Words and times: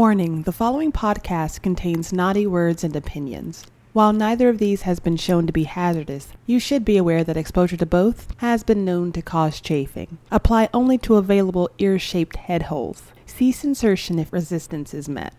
Warning 0.00 0.44
the 0.44 0.50
following 0.50 0.92
podcast 0.92 1.60
contains 1.60 2.10
naughty 2.10 2.46
words 2.46 2.82
and 2.82 2.96
opinions. 2.96 3.66
While 3.92 4.14
neither 4.14 4.48
of 4.48 4.56
these 4.56 4.80
has 4.80 4.98
been 4.98 5.18
shown 5.18 5.46
to 5.46 5.52
be 5.52 5.64
hazardous, 5.64 6.28
you 6.46 6.58
should 6.58 6.86
be 6.86 6.96
aware 6.96 7.22
that 7.22 7.36
exposure 7.36 7.76
to 7.76 7.84
both 7.84 8.26
has 8.38 8.62
been 8.62 8.82
known 8.82 9.12
to 9.12 9.20
cause 9.20 9.60
chafing. 9.60 10.16
Apply 10.30 10.70
only 10.72 10.96
to 10.96 11.16
available 11.16 11.68
ear 11.76 11.98
shaped 11.98 12.36
head 12.36 12.62
holes. 12.62 13.12
Cease 13.26 13.62
insertion 13.62 14.18
if 14.18 14.32
resistance 14.32 14.94
is 14.94 15.06
met. 15.06 15.34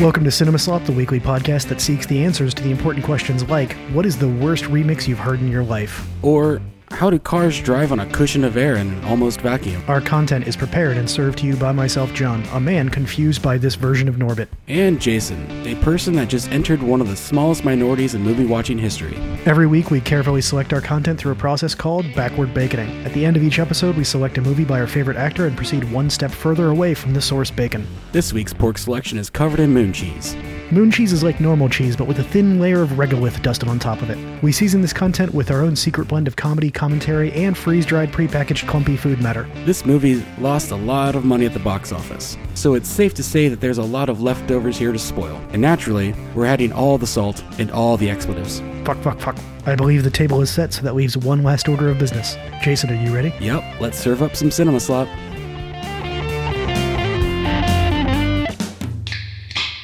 Welcome 0.00 0.22
to 0.22 0.30
Cinema 0.30 0.60
Slop, 0.60 0.84
the 0.84 0.92
weekly 0.92 1.18
podcast 1.18 1.66
that 1.66 1.80
seeks 1.80 2.06
the 2.06 2.24
answers 2.24 2.54
to 2.54 2.62
the 2.62 2.70
important 2.70 3.04
questions 3.04 3.42
like 3.48 3.72
what 3.92 4.06
is 4.06 4.16
the 4.16 4.28
worst 4.28 4.66
remix 4.66 5.08
you've 5.08 5.18
heard 5.18 5.40
in 5.40 5.48
your 5.48 5.64
life? 5.64 6.06
Or 6.22 6.62
how 6.90 7.10
do 7.10 7.18
cars 7.18 7.60
drive 7.60 7.92
on 7.92 8.00
a 8.00 8.06
cushion 8.06 8.44
of 8.44 8.56
air 8.56 8.76
in 8.76 8.88
an 8.88 9.04
almost 9.04 9.40
vacuum? 9.40 9.82
Our 9.88 10.00
content 10.00 10.48
is 10.48 10.56
prepared 10.56 10.96
and 10.96 11.08
served 11.08 11.38
to 11.38 11.46
you 11.46 11.56
by 11.56 11.70
myself, 11.70 12.12
John, 12.12 12.42
a 12.52 12.60
man 12.60 12.88
confused 12.88 13.42
by 13.42 13.58
this 13.58 13.74
version 13.74 14.08
of 14.08 14.16
Norbit. 14.16 14.48
And 14.66 15.00
Jason, 15.00 15.46
a 15.66 15.74
person 15.76 16.14
that 16.14 16.28
just 16.28 16.50
entered 16.50 16.82
one 16.82 17.00
of 17.00 17.08
the 17.08 17.16
smallest 17.16 17.64
minorities 17.64 18.14
in 18.14 18.22
movie 18.22 18.46
watching 18.46 18.78
history. 18.78 19.16
Every 19.44 19.66
week, 19.66 19.90
we 19.90 20.00
carefully 20.00 20.40
select 20.40 20.72
our 20.72 20.80
content 20.80 21.18
through 21.18 21.32
a 21.32 21.36
process 21.36 21.74
called 21.74 22.12
backward 22.14 22.52
baconing. 22.54 23.04
At 23.04 23.12
the 23.12 23.24
end 23.24 23.36
of 23.36 23.42
each 23.42 23.58
episode, 23.58 23.96
we 23.96 24.04
select 24.04 24.38
a 24.38 24.42
movie 24.42 24.64
by 24.64 24.80
our 24.80 24.86
favorite 24.86 25.16
actor 25.16 25.46
and 25.46 25.56
proceed 25.56 25.90
one 25.92 26.10
step 26.10 26.30
further 26.30 26.68
away 26.68 26.94
from 26.94 27.14
the 27.14 27.22
source 27.22 27.50
bacon. 27.50 27.86
This 28.12 28.32
week's 28.32 28.54
pork 28.54 28.78
selection 28.78 29.18
is 29.18 29.30
covered 29.30 29.60
in 29.60 29.70
moon 29.70 29.92
cheese. 29.92 30.34
Moon 30.70 30.90
cheese 30.90 31.14
is 31.14 31.22
like 31.22 31.40
normal 31.40 31.68
cheese, 31.70 31.96
but 31.96 32.06
with 32.06 32.18
a 32.18 32.24
thin 32.24 32.60
layer 32.60 32.82
of 32.82 32.90
regolith 32.90 33.40
dusted 33.40 33.70
on 33.70 33.78
top 33.78 34.02
of 34.02 34.10
it. 34.10 34.18
We 34.42 34.52
season 34.52 34.82
this 34.82 34.92
content 34.92 35.32
with 35.32 35.50
our 35.50 35.62
own 35.62 35.74
secret 35.74 36.08
blend 36.08 36.28
of 36.28 36.36
comedy, 36.36 36.70
commentary, 36.78 37.32
and 37.32 37.58
freeze 37.58 37.84
dried 37.84 38.12
prepackaged 38.12 38.66
clumpy 38.68 38.96
food 38.96 39.20
matter. 39.20 39.48
This 39.64 39.84
movie 39.84 40.24
lost 40.38 40.70
a 40.70 40.76
lot 40.76 41.16
of 41.16 41.24
money 41.24 41.44
at 41.44 41.52
the 41.52 41.58
box 41.58 41.92
office, 41.92 42.38
so 42.54 42.74
it's 42.74 42.88
safe 42.88 43.12
to 43.14 43.22
say 43.22 43.48
that 43.48 43.60
there's 43.60 43.78
a 43.78 43.82
lot 43.82 44.08
of 44.08 44.22
leftovers 44.22 44.78
here 44.78 44.92
to 44.92 44.98
spoil. 44.98 45.36
And 45.50 45.60
naturally, 45.60 46.14
we're 46.34 46.46
adding 46.46 46.72
all 46.72 46.96
the 46.96 47.06
salt 47.06 47.44
and 47.58 47.70
all 47.70 47.96
the 47.96 48.08
expletives. 48.08 48.60
Fuck, 48.84 48.98
fuck, 49.02 49.20
fuck. 49.20 49.36
I 49.66 49.74
believe 49.74 50.02
the 50.02 50.10
table 50.10 50.40
is 50.40 50.50
set, 50.50 50.72
so 50.72 50.82
that 50.82 50.94
leaves 50.94 51.16
one 51.16 51.42
last 51.42 51.68
order 51.68 51.90
of 51.90 51.98
business. 51.98 52.36
Jason, 52.62 52.90
are 52.90 53.04
you 53.04 53.14
ready? 53.14 53.34
Yep, 53.40 53.80
let's 53.80 53.98
serve 53.98 54.22
up 54.22 54.34
some 54.34 54.50
cinema 54.50 54.80
slop. 54.80 55.08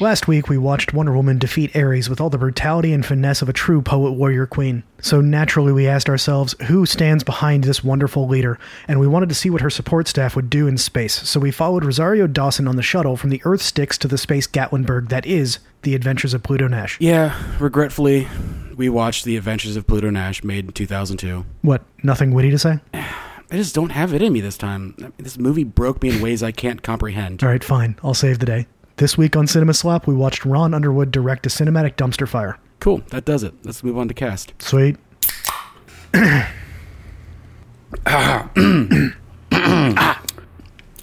Last 0.05 0.28
week, 0.28 0.50
we 0.50 0.58
watched 0.58 0.92
Wonder 0.92 1.14
Woman 1.14 1.38
defeat 1.38 1.74
Ares 1.74 2.10
with 2.10 2.20
all 2.20 2.28
the 2.28 2.36
brutality 2.36 2.92
and 2.92 3.06
finesse 3.06 3.41
of 3.41 3.48
a 3.48 3.55
true 3.55 3.80
poet 3.80 4.11
warrior 4.11 4.44
queen. 4.44 4.83
So 5.00 5.22
naturally, 5.22 5.72
we 5.72 5.88
asked 5.88 6.11
ourselves 6.11 6.55
who 6.66 6.84
stands 6.84 7.24
behind 7.24 7.64
this 7.64 7.83
wonderful 7.83 8.28
leader, 8.28 8.58
and 8.86 9.00
we 9.00 9.06
wanted 9.06 9.30
to 9.30 9.34
see 9.34 9.48
what 9.48 9.62
her 9.62 9.70
support 9.70 10.06
staff 10.06 10.36
would 10.36 10.50
do 10.50 10.66
in 10.66 10.77
space. 10.77 11.27
So 11.27 11.41
we 11.41 11.50
followed 11.50 11.86
Rosario 11.86 12.27
Dawson 12.27 12.69
on 12.69 12.77
the 12.77 12.83
shuttle 12.83 13.16
from 13.16 13.30
the 13.30 13.41
Earth 13.46 13.62
Sticks 13.62 13.96
to 13.96 14.06
the 14.06 14.19
space 14.19 14.46
Gatlinburg 14.46 15.08
that 15.08 15.24
is 15.24 15.58
The 15.84 15.94
Adventures 15.94 16.34
of 16.34 16.42
Pluto 16.42 16.68
Nash. 16.68 17.00
Yeah, 17.00 17.34
regretfully, 17.58 18.28
we 18.77 18.91
watched 18.91 19.24
The 19.24 19.39
Adventures 19.39 19.74
of 19.74 19.86
Pluto 19.86 20.11
Nash 20.11 20.44
made 20.44 20.66
in 20.66 20.72
2002. 20.72 21.46
What, 21.62 21.83
nothing 22.02 22.34
witty 22.34 22.50
to 22.50 22.58
say? 22.58 22.78
I 22.92 23.56
just 23.56 23.74
don't 23.74 23.91
have 23.91 24.12
it 24.12 24.20
in 24.20 24.34
me 24.34 24.42
this 24.42 24.58
time. 24.58 25.14
This 25.16 25.39
movie 25.39 25.64
broke 25.64 26.02
me 26.02 26.11
in 26.11 26.20
ways 26.20 26.42
I 26.42 26.52
can't 26.52 26.83
comprehend. 26.83 27.42
All 27.42 27.48
right, 27.48 27.64
fine, 27.64 27.96
I'll 28.02 28.12
save 28.12 28.39
the 28.39 28.46
day. 28.46 28.66
This 28.97 29.19
week 29.19 29.34
on 29.34 29.48
Cinema 29.48 29.75
Slop, 29.75 30.06
we 30.06 30.14
watched 30.14 30.45
Ron 30.45 30.73
Underwood 30.73 31.11
direct 31.11 31.45
a 31.47 31.48
cinematic 31.48 31.97
dumpster 31.97 32.28
fire. 32.28 32.61
Cool, 32.78 33.03
that 33.09 33.25
does 33.25 33.42
it. 33.42 33.53
Let's 33.64 33.83
move 33.83 33.98
on 33.98 34.06
to 34.06 34.14
cast. 34.14 34.55
Sweet. 34.61 34.97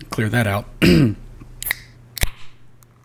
Clear 0.09 0.30
that 0.30 0.48
out. 0.48 0.67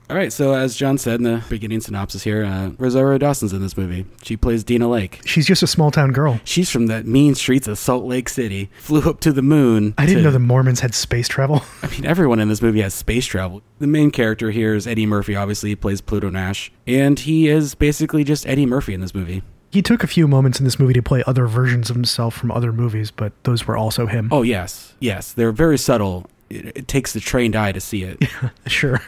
All 0.09 0.17
right, 0.17 0.33
so 0.33 0.55
as 0.55 0.77
John 0.77 0.99
said 0.99 1.15
in 1.15 1.25
the 1.25 1.43
beginning 1.49 1.81
synopsis 1.81 2.23
here, 2.23 2.45
uh, 2.45 2.71
Rosario 2.79 3.19
Dawson's 3.19 3.53
in 3.53 3.61
this 3.61 3.77
movie. 3.77 4.07
She 4.23 4.37
plays 4.37 4.63
Dina 4.63 4.89
Lake. 4.89 5.21
She's 5.25 5.47
just 5.47 5.65
a 5.65 5.67
small 5.67 5.91
town 5.91 6.13
girl. 6.13 6.41
She's 6.45 6.71
from 6.71 6.87
the 6.87 7.03
mean 7.03 7.35
streets 7.35 7.67
of 7.67 7.77
Salt 7.77 8.05
Lake 8.05 8.29
City. 8.29 8.71
Flew 8.79 9.01
up 9.11 9.19
to 9.21 9.33
the 9.33 9.43
moon. 9.43 9.95
I 9.99 10.07
didn't 10.07 10.19
to- 10.19 10.25
know 10.27 10.31
the 10.31 10.39
Mormons 10.39 10.79
had 10.79 10.95
space 10.95 11.27
travel. 11.27 11.63
I 11.83 11.89
mean, 11.89 12.07
everyone 12.07 12.39
in 12.39 12.49
this 12.49 12.63
movie 12.63 12.83
has 12.83 12.95
space 12.95 13.27
travel. 13.27 13.63
The 13.81 13.89
main 13.89 14.13
character 14.13 14.53
here 14.53 14.75
is 14.77 14.87
Eddie 14.87 15.07
Murphy, 15.07 15.35
obviously, 15.35 15.71
he 15.71 15.77
plays 15.77 16.01
Pluto 16.01 16.31
Nash. 16.31 16.71
And 16.87 17.19
he 17.19 17.49
is 17.49 17.75
basically 17.75 18.23
just 18.23 18.47
Eddie 18.47 18.67
Murphy 18.67 18.95
in 18.95 19.01
this 19.01 19.13
movie. 19.15 19.43
He 19.73 19.83
took 19.83 20.05
a 20.05 20.07
few 20.07 20.29
moments 20.29 20.61
in 20.61 20.65
this 20.65 20.79
movie 20.79 20.95
to 20.95 21.03
play 21.03 21.25
other 21.27 21.47
versions 21.49 21.91
of 21.91 21.97
himself 21.97 22.35
from 22.35 22.53
other 22.53 22.73
movies, 22.73 23.11
but 23.11 23.33
those 23.43 23.67
were 23.67 23.77
also 23.77 24.07
him. 24.07 24.29
Oh, 24.31 24.43
yes. 24.43 24.95
Yes. 25.01 25.33
They're 25.33 25.51
very 25.53 25.77
subtle. 25.77 26.31
It, 26.49 26.77
it 26.77 26.89
takes 26.89 27.13
the 27.13 27.21
trained 27.21 27.57
eye 27.57 27.73
to 27.73 27.81
see 27.81 28.03
it. 28.03 28.23
Sure. 28.67 29.01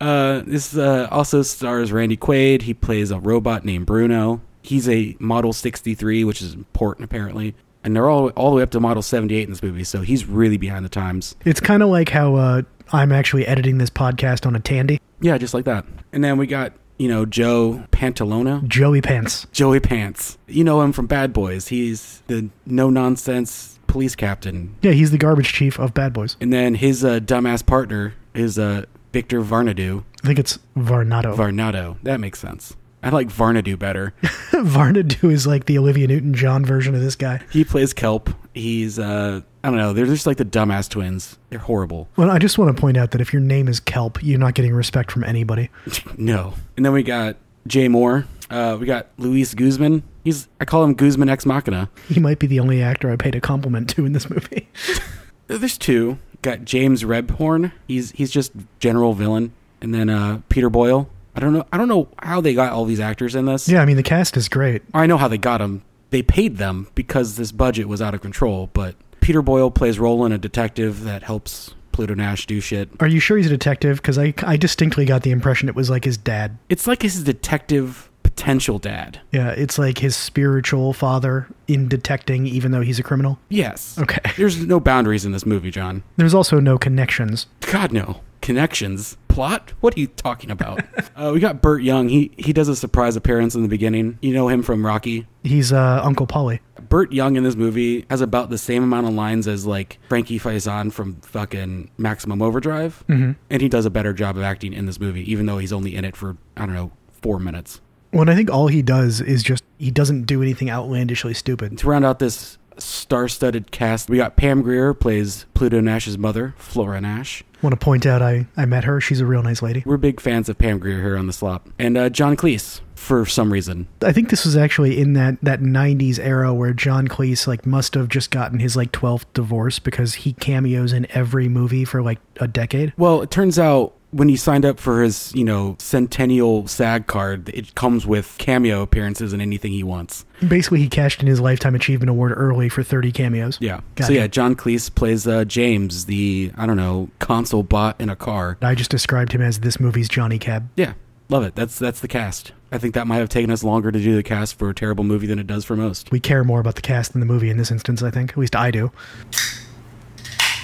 Uh, 0.00 0.42
this 0.46 0.76
uh, 0.76 1.06
also 1.10 1.42
stars 1.42 1.92
Randy 1.92 2.16
Quaid. 2.16 2.62
He 2.62 2.74
plays 2.74 3.10
a 3.10 3.18
robot 3.18 3.64
named 3.64 3.86
Bruno. 3.86 4.40
He's 4.62 4.88
a 4.88 5.16
Model 5.20 5.52
63, 5.52 6.24
which 6.24 6.42
is 6.42 6.54
important 6.54 7.04
apparently. 7.04 7.54
And 7.84 7.94
they're 7.94 8.08
all 8.08 8.30
all 8.30 8.50
the 8.50 8.56
way 8.56 8.62
up 8.62 8.70
to 8.70 8.80
Model 8.80 9.02
78 9.02 9.44
in 9.44 9.50
this 9.50 9.62
movie, 9.62 9.84
so 9.84 10.00
he's 10.02 10.26
really 10.26 10.56
behind 10.56 10.84
the 10.84 10.88
times. 10.88 11.36
It's 11.44 11.60
kind 11.60 11.82
of 11.82 11.88
like 11.88 12.08
how 12.08 12.34
uh, 12.34 12.62
I'm 12.92 13.12
actually 13.12 13.46
editing 13.46 13.78
this 13.78 13.90
podcast 13.90 14.44
on 14.44 14.56
a 14.56 14.60
Tandy. 14.60 15.00
Yeah, 15.20 15.38
just 15.38 15.54
like 15.54 15.66
that. 15.66 15.86
And 16.12 16.24
then 16.24 16.36
we 16.36 16.46
got 16.46 16.72
you 16.98 17.08
know 17.08 17.24
Joe 17.24 17.84
Pantoliano, 17.92 18.66
Joey 18.66 19.02
Pants. 19.02 19.46
Joey 19.52 19.80
Pants. 19.80 20.36
You 20.48 20.64
know 20.64 20.82
him 20.82 20.92
from 20.92 21.06
Bad 21.06 21.32
Boys. 21.32 21.68
He's 21.68 22.22
the 22.26 22.48
no 22.66 22.90
nonsense 22.90 23.75
police 23.86 24.14
captain. 24.16 24.74
Yeah, 24.82 24.92
he's 24.92 25.10
the 25.10 25.18
garbage 25.18 25.52
chief 25.52 25.78
of 25.78 25.94
Bad 25.94 26.12
Boys. 26.12 26.36
And 26.40 26.52
then 26.52 26.74
his 26.76 27.04
uh, 27.04 27.20
dumbass 27.20 27.64
partner 27.64 28.14
is 28.34 28.58
uh, 28.58 28.84
Victor 29.12 29.40
Varnado. 29.42 30.04
I 30.22 30.26
think 30.26 30.38
it's 30.38 30.58
Varnado. 30.76 31.34
Varnado. 31.36 31.96
That 32.02 32.20
makes 32.20 32.38
sense. 32.38 32.76
I 33.02 33.10
like 33.10 33.28
Varnado 33.28 33.78
better. 33.78 34.14
Varnado 34.52 35.30
is 35.30 35.46
like 35.46 35.66
the 35.66 35.78
Olivia 35.78 36.08
Newton-John 36.08 36.64
version 36.64 36.94
of 36.94 37.00
this 37.00 37.14
guy. 37.14 37.40
He 37.52 37.64
plays 37.64 37.94
Kelp. 37.94 38.30
He's 38.52 38.98
uh 38.98 39.42
I 39.62 39.68
don't 39.68 39.78
know, 39.78 39.92
they're 39.92 40.06
just 40.06 40.26
like 40.26 40.38
the 40.38 40.44
dumbass 40.44 40.88
twins. 40.88 41.38
They're 41.50 41.58
horrible. 41.58 42.08
Well, 42.16 42.30
I 42.30 42.38
just 42.38 42.56
want 42.58 42.74
to 42.74 42.80
point 42.80 42.96
out 42.96 43.10
that 43.12 43.20
if 43.20 43.32
your 43.32 43.42
name 43.42 43.68
is 43.68 43.80
Kelp, 43.80 44.22
you're 44.22 44.38
not 44.38 44.54
getting 44.54 44.72
respect 44.74 45.12
from 45.12 45.24
anybody. 45.24 45.70
No. 46.16 46.54
And 46.76 46.84
then 46.84 46.92
we 46.92 47.02
got 47.02 47.36
Jay 47.66 47.86
Mohr. 47.88 48.26
Uh 48.50 48.76
we 48.80 48.86
got 48.86 49.08
Luis 49.18 49.54
Guzman. 49.54 50.02
He's 50.26 50.48
I 50.60 50.64
call 50.64 50.82
him 50.82 50.94
Guzman 50.94 51.28
ex 51.28 51.46
machina. 51.46 51.88
He 52.08 52.18
might 52.18 52.40
be 52.40 52.48
the 52.48 52.58
only 52.58 52.82
actor 52.82 53.12
I 53.12 53.14
paid 53.14 53.36
a 53.36 53.40
compliment 53.40 53.88
to 53.90 54.04
in 54.04 54.12
this 54.12 54.28
movie. 54.28 54.68
There's 55.46 55.78
two. 55.78 56.18
Got 56.42 56.64
James 56.64 57.04
Rebhorn. 57.04 57.70
He's 57.86 58.10
he's 58.10 58.32
just 58.32 58.50
general 58.80 59.14
villain. 59.14 59.52
And 59.80 59.94
then 59.94 60.10
uh 60.10 60.40
Peter 60.48 60.68
Boyle. 60.68 61.08
I 61.36 61.38
don't 61.38 61.52
know 61.52 61.64
I 61.72 61.78
don't 61.78 61.86
know 61.86 62.08
how 62.18 62.40
they 62.40 62.54
got 62.54 62.72
all 62.72 62.84
these 62.84 62.98
actors 62.98 63.36
in 63.36 63.46
this. 63.46 63.68
yeah, 63.68 63.80
I 63.80 63.84
mean 63.84 63.94
the 63.96 64.02
cast 64.02 64.36
is 64.36 64.48
great. 64.48 64.82
I 64.92 65.06
know 65.06 65.16
how 65.16 65.28
they 65.28 65.38
got 65.38 65.58
them. 65.58 65.82
They 66.10 66.22
paid 66.22 66.56
them 66.56 66.88
because 66.96 67.36
this 67.36 67.52
budget 67.52 67.86
was 67.86 68.02
out 68.02 68.12
of 68.12 68.20
control, 68.20 68.68
but 68.72 68.96
Peter 69.20 69.42
Boyle 69.42 69.70
plays 69.70 70.00
Roland, 70.00 70.34
a 70.34 70.38
detective 70.38 71.04
that 71.04 71.22
helps 71.22 71.72
Pluto 71.92 72.14
Nash 72.14 72.46
do 72.46 72.60
shit. 72.60 72.88
Are 72.98 73.06
you 73.06 73.20
sure 73.20 73.36
he's 73.36 73.46
a 73.46 73.50
detective? 73.50 74.02
Because 74.02 74.18
I, 74.18 74.34
I 74.42 74.56
distinctly 74.56 75.04
got 75.04 75.22
the 75.22 75.30
impression 75.30 75.68
it 75.68 75.76
was 75.76 75.88
like 75.88 76.04
his 76.04 76.16
dad. 76.16 76.58
It's 76.68 76.88
like 76.88 77.02
his 77.02 77.22
detective 77.22 78.10
potential 78.36 78.78
dad. 78.78 79.20
Yeah, 79.32 79.50
it's 79.50 79.78
like 79.78 79.98
his 79.98 80.14
spiritual 80.14 80.92
father 80.92 81.48
in 81.66 81.88
detecting, 81.88 82.46
even 82.46 82.70
though 82.70 82.82
he's 82.82 82.98
a 82.98 83.02
criminal. 83.02 83.38
Yes. 83.48 83.98
Okay. 83.98 84.20
There's 84.36 84.64
no 84.64 84.78
boundaries 84.78 85.24
in 85.24 85.32
this 85.32 85.46
movie, 85.46 85.70
John. 85.70 86.02
There's 86.16 86.34
also 86.34 86.60
no 86.60 86.78
connections. 86.78 87.46
God 87.60 87.92
no. 87.92 88.20
Connections. 88.42 89.16
Plot? 89.28 89.72
What 89.80 89.96
are 89.96 90.00
you 90.00 90.06
talking 90.06 90.50
about? 90.50 90.80
uh, 91.16 91.32
we 91.32 91.40
got 91.40 91.60
Burt 91.60 91.82
Young. 91.82 92.08
He 92.08 92.30
he 92.36 92.52
does 92.52 92.68
a 92.68 92.76
surprise 92.76 93.16
appearance 93.16 93.54
in 93.54 93.62
the 93.62 93.68
beginning. 93.68 94.18
You 94.20 94.32
know 94.32 94.48
him 94.48 94.62
from 94.62 94.86
Rocky. 94.86 95.26
He's 95.42 95.72
uh, 95.72 96.00
Uncle 96.04 96.26
Paulie. 96.26 96.60
Burt 96.88 97.10
Young 97.12 97.36
in 97.36 97.42
this 97.42 97.56
movie 97.56 98.06
has 98.08 98.20
about 98.20 98.50
the 98.50 98.58
same 98.58 98.84
amount 98.84 99.08
of 99.08 99.14
lines 99.14 99.48
as 99.48 99.66
like 99.66 99.98
Frankie 100.08 100.38
Faison 100.38 100.92
from 100.92 101.16
fucking 101.22 101.90
Maximum 101.98 102.40
Overdrive, 102.40 103.02
mm-hmm. 103.08 103.32
and 103.50 103.62
he 103.62 103.68
does 103.68 103.84
a 103.84 103.90
better 103.90 104.12
job 104.12 104.36
of 104.36 104.44
acting 104.44 104.72
in 104.72 104.86
this 104.86 105.00
movie, 105.00 105.28
even 105.30 105.46
though 105.46 105.58
he's 105.58 105.72
only 105.72 105.96
in 105.96 106.04
it 106.04 106.14
for 106.14 106.36
I 106.56 106.66
don't 106.66 106.74
know 106.74 106.92
four 107.20 107.40
minutes. 107.40 107.80
Well, 108.12 108.28
I 108.28 108.34
think 108.34 108.50
all 108.50 108.68
he 108.68 108.82
does 108.82 109.20
is 109.20 109.42
just 109.42 109.64
he 109.78 109.90
doesn't 109.90 110.22
do 110.22 110.42
anything 110.42 110.70
outlandishly 110.70 111.34
stupid. 111.34 111.78
To 111.78 111.88
round 111.88 112.04
out 112.04 112.18
this 112.18 112.58
star-studded 112.78 113.70
cast, 113.70 114.10
we 114.10 114.18
got 114.18 114.36
Pam 114.36 114.62
Grier 114.62 114.94
plays 114.94 115.46
Pluto 115.54 115.80
Nash's 115.80 116.18
mother, 116.18 116.54
Flora 116.58 117.00
Nash. 117.00 117.42
Want 117.62 117.72
to 117.72 117.82
point 117.82 118.06
out 118.06 118.22
I 118.22 118.46
I 118.56 118.66
met 118.66 118.84
her. 118.84 119.00
She's 119.00 119.20
a 119.20 119.26
real 119.26 119.42
nice 119.42 119.62
lady. 119.62 119.82
We're 119.86 119.96
big 119.96 120.20
fans 120.20 120.48
of 120.48 120.58
Pam 120.58 120.78
Grier 120.78 121.00
here 121.00 121.16
on 121.16 121.26
the 121.26 121.32
slop, 121.32 121.68
and 121.78 121.96
uh, 121.96 122.10
John 122.10 122.36
Cleese 122.36 122.80
for 122.94 123.24
some 123.26 123.52
reason. 123.52 123.88
I 124.02 124.12
think 124.12 124.30
this 124.30 124.44
was 124.44 124.56
actually 124.56 124.98
in 124.98 125.14
that 125.14 125.38
that 125.42 125.60
'90s 125.60 126.18
era 126.18 126.52
where 126.52 126.72
John 126.72 127.08
Cleese 127.08 127.46
like 127.46 127.64
must 127.64 127.94
have 127.94 128.08
just 128.08 128.30
gotten 128.30 128.58
his 128.58 128.76
like 128.76 128.92
12th 128.92 129.24
divorce 129.32 129.78
because 129.78 130.14
he 130.14 130.32
cameos 130.34 130.92
in 130.92 131.06
every 131.10 131.48
movie 131.48 131.84
for 131.84 132.02
like 132.02 132.18
a 132.40 132.46
decade. 132.46 132.92
Well, 132.96 133.22
it 133.22 133.30
turns 133.30 133.58
out 133.58 133.94
when 134.16 134.30
he 134.30 134.36
signed 134.36 134.64
up 134.64 134.80
for 134.80 135.02
his, 135.02 135.32
you 135.34 135.44
know, 135.44 135.76
centennial 135.78 136.66
SAG 136.66 137.06
card, 137.06 137.50
it 137.50 137.74
comes 137.74 138.06
with 138.06 138.34
cameo 138.38 138.80
appearances 138.80 139.32
and 139.32 139.42
anything 139.42 139.72
he 139.72 139.82
wants. 139.82 140.24
Basically, 140.46 140.80
he 140.80 140.88
cashed 140.88 141.20
in 141.20 141.26
his 141.26 141.38
Lifetime 141.38 141.74
Achievement 141.74 142.08
Award 142.08 142.32
early 142.34 142.70
for 142.70 142.82
30 142.82 143.12
cameos. 143.12 143.58
Yeah. 143.60 143.80
Gotcha. 143.94 144.08
So 144.08 144.12
yeah, 144.14 144.26
John 144.26 144.56
Cleese 144.56 144.94
plays 144.94 145.26
uh, 145.26 145.44
James, 145.44 146.06
the 146.06 146.50
I 146.56 146.66
don't 146.66 146.78
know 146.78 147.10
console 147.18 147.62
bot 147.62 148.00
in 148.00 148.08
a 148.08 148.16
car. 148.16 148.56
I 148.62 148.74
just 148.74 148.90
described 148.90 149.32
him 149.32 149.42
as 149.42 149.60
this 149.60 149.78
movie's 149.78 150.08
Johnny 150.08 150.38
Cab. 150.38 150.68
Yeah, 150.76 150.94
love 151.28 151.42
it. 151.42 151.54
That's 151.54 151.78
that's 151.78 152.00
the 152.00 152.08
cast. 152.08 152.52
I 152.72 152.78
think 152.78 152.94
that 152.94 153.06
might 153.06 153.18
have 153.18 153.28
taken 153.28 153.50
us 153.50 153.62
longer 153.62 153.92
to 153.92 153.98
do 153.98 154.16
the 154.16 154.22
cast 154.22 154.58
for 154.58 154.70
a 154.70 154.74
terrible 154.74 155.04
movie 155.04 155.26
than 155.26 155.38
it 155.38 155.46
does 155.46 155.64
for 155.64 155.76
most. 155.76 156.10
We 156.10 156.20
care 156.20 156.42
more 156.42 156.60
about 156.60 156.74
the 156.74 156.82
cast 156.82 157.12
than 157.12 157.20
the 157.20 157.26
movie 157.26 157.50
in 157.50 157.58
this 157.58 157.70
instance, 157.70 158.02
I 158.02 158.10
think. 158.10 158.30
At 158.30 158.38
least 158.38 158.56
I 158.56 158.70
do. 158.70 158.90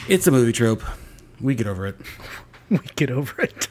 It's 0.08 0.26
a 0.26 0.30
movie 0.30 0.52
trope. 0.52 0.82
We 1.40 1.54
get 1.54 1.66
over 1.66 1.86
it. 1.86 1.96
We 2.82 2.88
get 2.96 3.10
over 3.10 3.42
it. 3.42 3.68